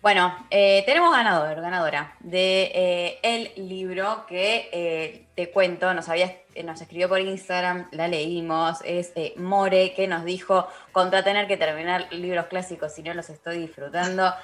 Bueno, 0.02 0.34
eh, 0.50 0.82
tenemos 0.84 1.12
ganador, 1.12 1.60
ganadora 1.60 2.16
de 2.18 2.72
eh, 2.74 3.18
el 3.22 3.68
libro 3.68 4.26
que 4.26 4.68
eh, 4.72 5.28
te 5.36 5.52
cuento, 5.52 5.94
nos, 5.94 6.08
había, 6.08 6.38
nos 6.64 6.80
escribió 6.80 7.08
por 7.08 7.20
Instagram, 7.20 7.86
la 7.92 8.08
leímos, 8.08 8.80
es 8.84 9.12
More, 9.36 9.94
que 9.94 10.08
nos 10.08 10.24
dijo, 10.24 10.66
contra 10.90 11.22
tener 11.22 11.46
que 11.46 11.56
terminar 11.56 12.12
libros 12.12 12.46
clásicos 12.46 12.92
si 12.92 13.04
no 13.04 13.14
los 13.14 13.30
estoy 13.30 13.58
disfrutando, 13.58 14.34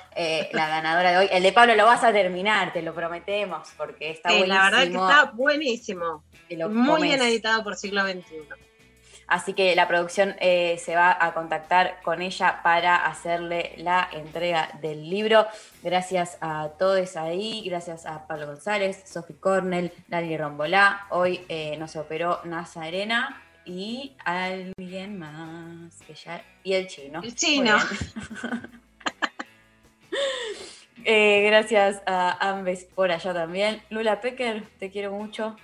la 0.52 0.68
ganadora 0.68 1.10
de 1.10 1.18
hoy. 1.18 1.28
El 1.32 1.42
de 1.42 1.52
Pablo 1.52 1.74
lo 1.74 1.86
vas 1.86 2.04
a 2.04 2.12
terminar, 2.12 2.72
te 2.72 2.80
lo 2.80 2.94
prometemos, 2.94 3.68
porque 3.76 4.10
está 4.12 4.28
buenísimo. 4.28 4.54
la 4.54 4.62
verdad 4.62 4.82
que 4.82 4.94
está 4.94 5.32
buenísimo. 5.34 6.24
Muy 6.70 7.02
bien 7.02 7.20
editado 7.20 7.64
por 7.64 7.74
siglo 7.74 8.02
XXI. 8.02 8.67
Así 9.28 9.52
que 9.52 9.76
la 9.76 9.86
producción 9.86 10.34
eh, 10.40 10.80
se 10.82 10.96
va 10.96 11.16
a 11.20 11.34
contactar 11.34 12.00
con 12.02 12.22
ella 12.22 12.60
para 12.62 12.96
hacerle 13.06 13.74
la 13.76 14.08
entrega 14.10 14.70
del 14.80 15.08
libro. 15.08 15.46
Gracias 15.82 16.38
a 16.40 16.70
todos 16.78 17.14
ahí, 17.16 17.62
gracias 17.66 18.06
a 18.06 18.26
Pablo 18.26 18.46
González, 18.46 19.02
Sophie 19.04 19.36
Cornell, 19.36 19.92
Dani 20.08 20.36
Rombolá. 20.38 21.06
Hoy 21.10 21.44
eh, 21.50 21.76
nos 21.76 21.94
operó 21.96 22.40
Nazarena 22.44 23.42
y 23.66 24.16
alguien 24.24 25.18
más 25.18 25.94
que 26.06 26.14
ya. 26.14 26.42
Y 26.64 26.72
el 26.72 26.86
chino. 26.88 27.22
El 27.22 27.34
chino. 27.34 27.76
Eh, 31.04 31.44
gracias 31.46 32.02
a 32.06 32.50
Ambes 32.50 32.84
por 32.84 33.10
allá 33.10 33.32
también. 33.32 33.80
Lula 33.88 34.20
Pecker, 34.20 34.68
te 34.78 34.90
quiero 34.90 35.12
mucho. 35.12 35.56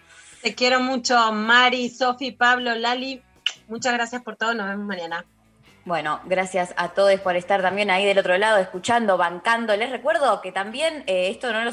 Te 0.42 0.54
quiero 0.54 0.80
mucho, 0.80 1.32
Mari, 1.32 1.90
Sofi, 1.90 2.30
Pablo, 2.30 2.74
Lali. 2.74 3.20
Muchas 3.68 3.92
gracias 3.94 4.22
por 4.22 4.36
todo. 4.36 4.54
Nos 4.54 4.68
vemos 4.68 4.86
mañana. 4.86 5.24
Bueno, 5.86 6.20
gracias 6.24 6.72
a 6.78 6.88
todos 6.88 7.20
por 7.20 7.36
estar 7.36 7.60
también 7.60 7.90
ahí 7.90 8.06
del 8.06 8.18
otro 8.18 8.38
lado, 8.38 8.56
escuchando, 8.56 9.18
bancando. 9.18 9.76
Les 9.76 9.90
recuerdo 9.90 10.40
que 10.40 10.50
también, 10.50 11.04
eh, 11.06 11.28
esto 11.28 11.52
no 11.52 11.62
lo, 11.62 11.70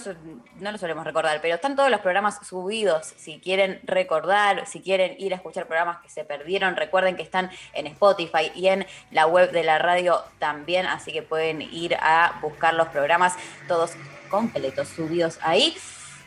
no 0.60 0.72
lo 0.74 0.78
solemos 0.78 1.06
recordar, 1.06 1.40
pero 1.42 1.56
están 1.56 1.78
todos 1.78 1.90
los 1.90 2.02
programas 2.02 2.46
subidos. 2.46 3.14
Si 3.16 3.40
quieren 3.40 3.80
recordar, 3.84 4.68
si 4.68 4.82
quieren 4.82 5.16
ir 5.18 5.32
a 5.32 5.38
escuchar 5.38 5.66
programas 5.66 6.02
que 6.02 6.10
se 6.10 6.26
perdieron, 6.26 6.76
recuerden 6.76 7.16
que 7.16 7.24
están 7.24 7.52
en 7.72 7.88
Spotify 7.88 8.52
y 8.54 8.68
en 8.68 8.86
la 9.12 9.28
web 9.28 9.50
de 9.54 9.64
la 9.64 9.80
radio 9.80 10.22
también, 10.40 10.88
así 10.88 11.14
que 11.14 11.22
pueden 11.22 11.62
ir 11.62 11.96
a 11.96 12.38
buscar 12.42 12.74
los 12.74 12.90
programas 12.90 13.36
todos 13.70 13.94
completos 14.30 14.90
subidos 14.90 15.40
ahí. 15.42 15.74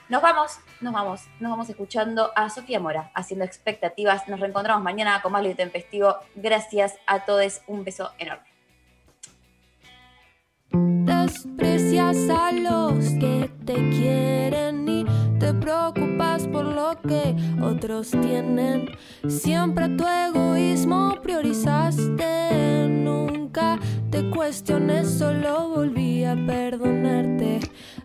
Nos 0.09 0.23
vamos, 0.23 0.59
nos 0.85 0.93
vamos, 0.93 1.23
nos 1.41 1.51
vamos 1.51 1.69
escuchando 1.71 2.31
a 2.37 2.51
Sofía 2.51 2.79
Mora 2.79 3.11
haciendo 3.15 3.45
expectativas. 3.45 4.29
Nos 4.29 4.39
reencontramos 4.39 4.85
mañana 4.85 5.21
con 5.23 5.33
más 5.33 5.43
Lo 5.43 5.49
Intempestivo. 5.49 6.17
Gracias 6.37 6.95
a 7.07 7.25
todos, 7.25 7.63
un 7.67 7.85
beso 7.85 8.13
enorme. 8.19 8.45
Desprecias 10.71 12.29
a 12.29 12.53
los 12.53 13.05
que 13.19 13.51
te 13.65 13.75
quieren 13.91 14.87
y 14.89 15.05
te 15.41 15.55
preocupas 15.55 16.47
por 16.49 16.67
lo 16.67 17.01
que 17.01 17.35
otros 17.63 18.11
tienen. 18.11 18.91
Siempre 19.27 19.89
tu 19.89 20.07
egoísmo 20.07 21.19
priorizaste. 21.23 22.89
Nunca 22.89 23.79
te 24.11 24.29
cuestiones, 24.31 25.19
solo 25.19 25.71
volví 25.71 26.25
a 26.25 26.35
perdonarte. 26.35 27.61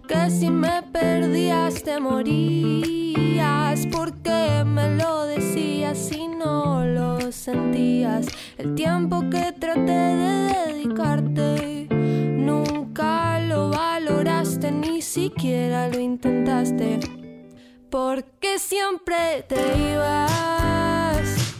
Que 0.10 0.31
si 0.31 0.49
me 0.49 0.81
perdías 0.91 1.84
te 1.84 1.99
morías. 1.99 3.86
Porque 3.91 4.64
me 4.65 4.95
lo 4.95 5.26
decías 5.26 6.11
y 6.11 6.27
no 6.27 6.84
lo 6.84 7.31
sentías. 7.31 8.26
El 8.57 8.73
tiempo 8.73 9.23
que 9.30 9.52
traté 9.52 9.91
de 9.91 10.53
dedicarte. 10.65 11.88
Nunca 11.91 13.40
lo 13.40 13.69
valoraste, 13.69 14.72
ni 14.72 15.03
siquiera 15.03 15.88
lo 15.90 15.99
intentaste. 15.99 16.99
Porque 17.91 18.57
siempre 18.57 19.45
te 19.48 19.61
ibas, 19.94 21.53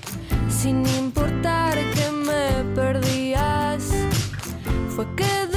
sin 0.50 0.88
importar 0.98 1.76
que 1.76 2.12
me 2.12 2.74
perdías. 2.74 3.92
Fue 4.96 5.06
que 5.16 5.49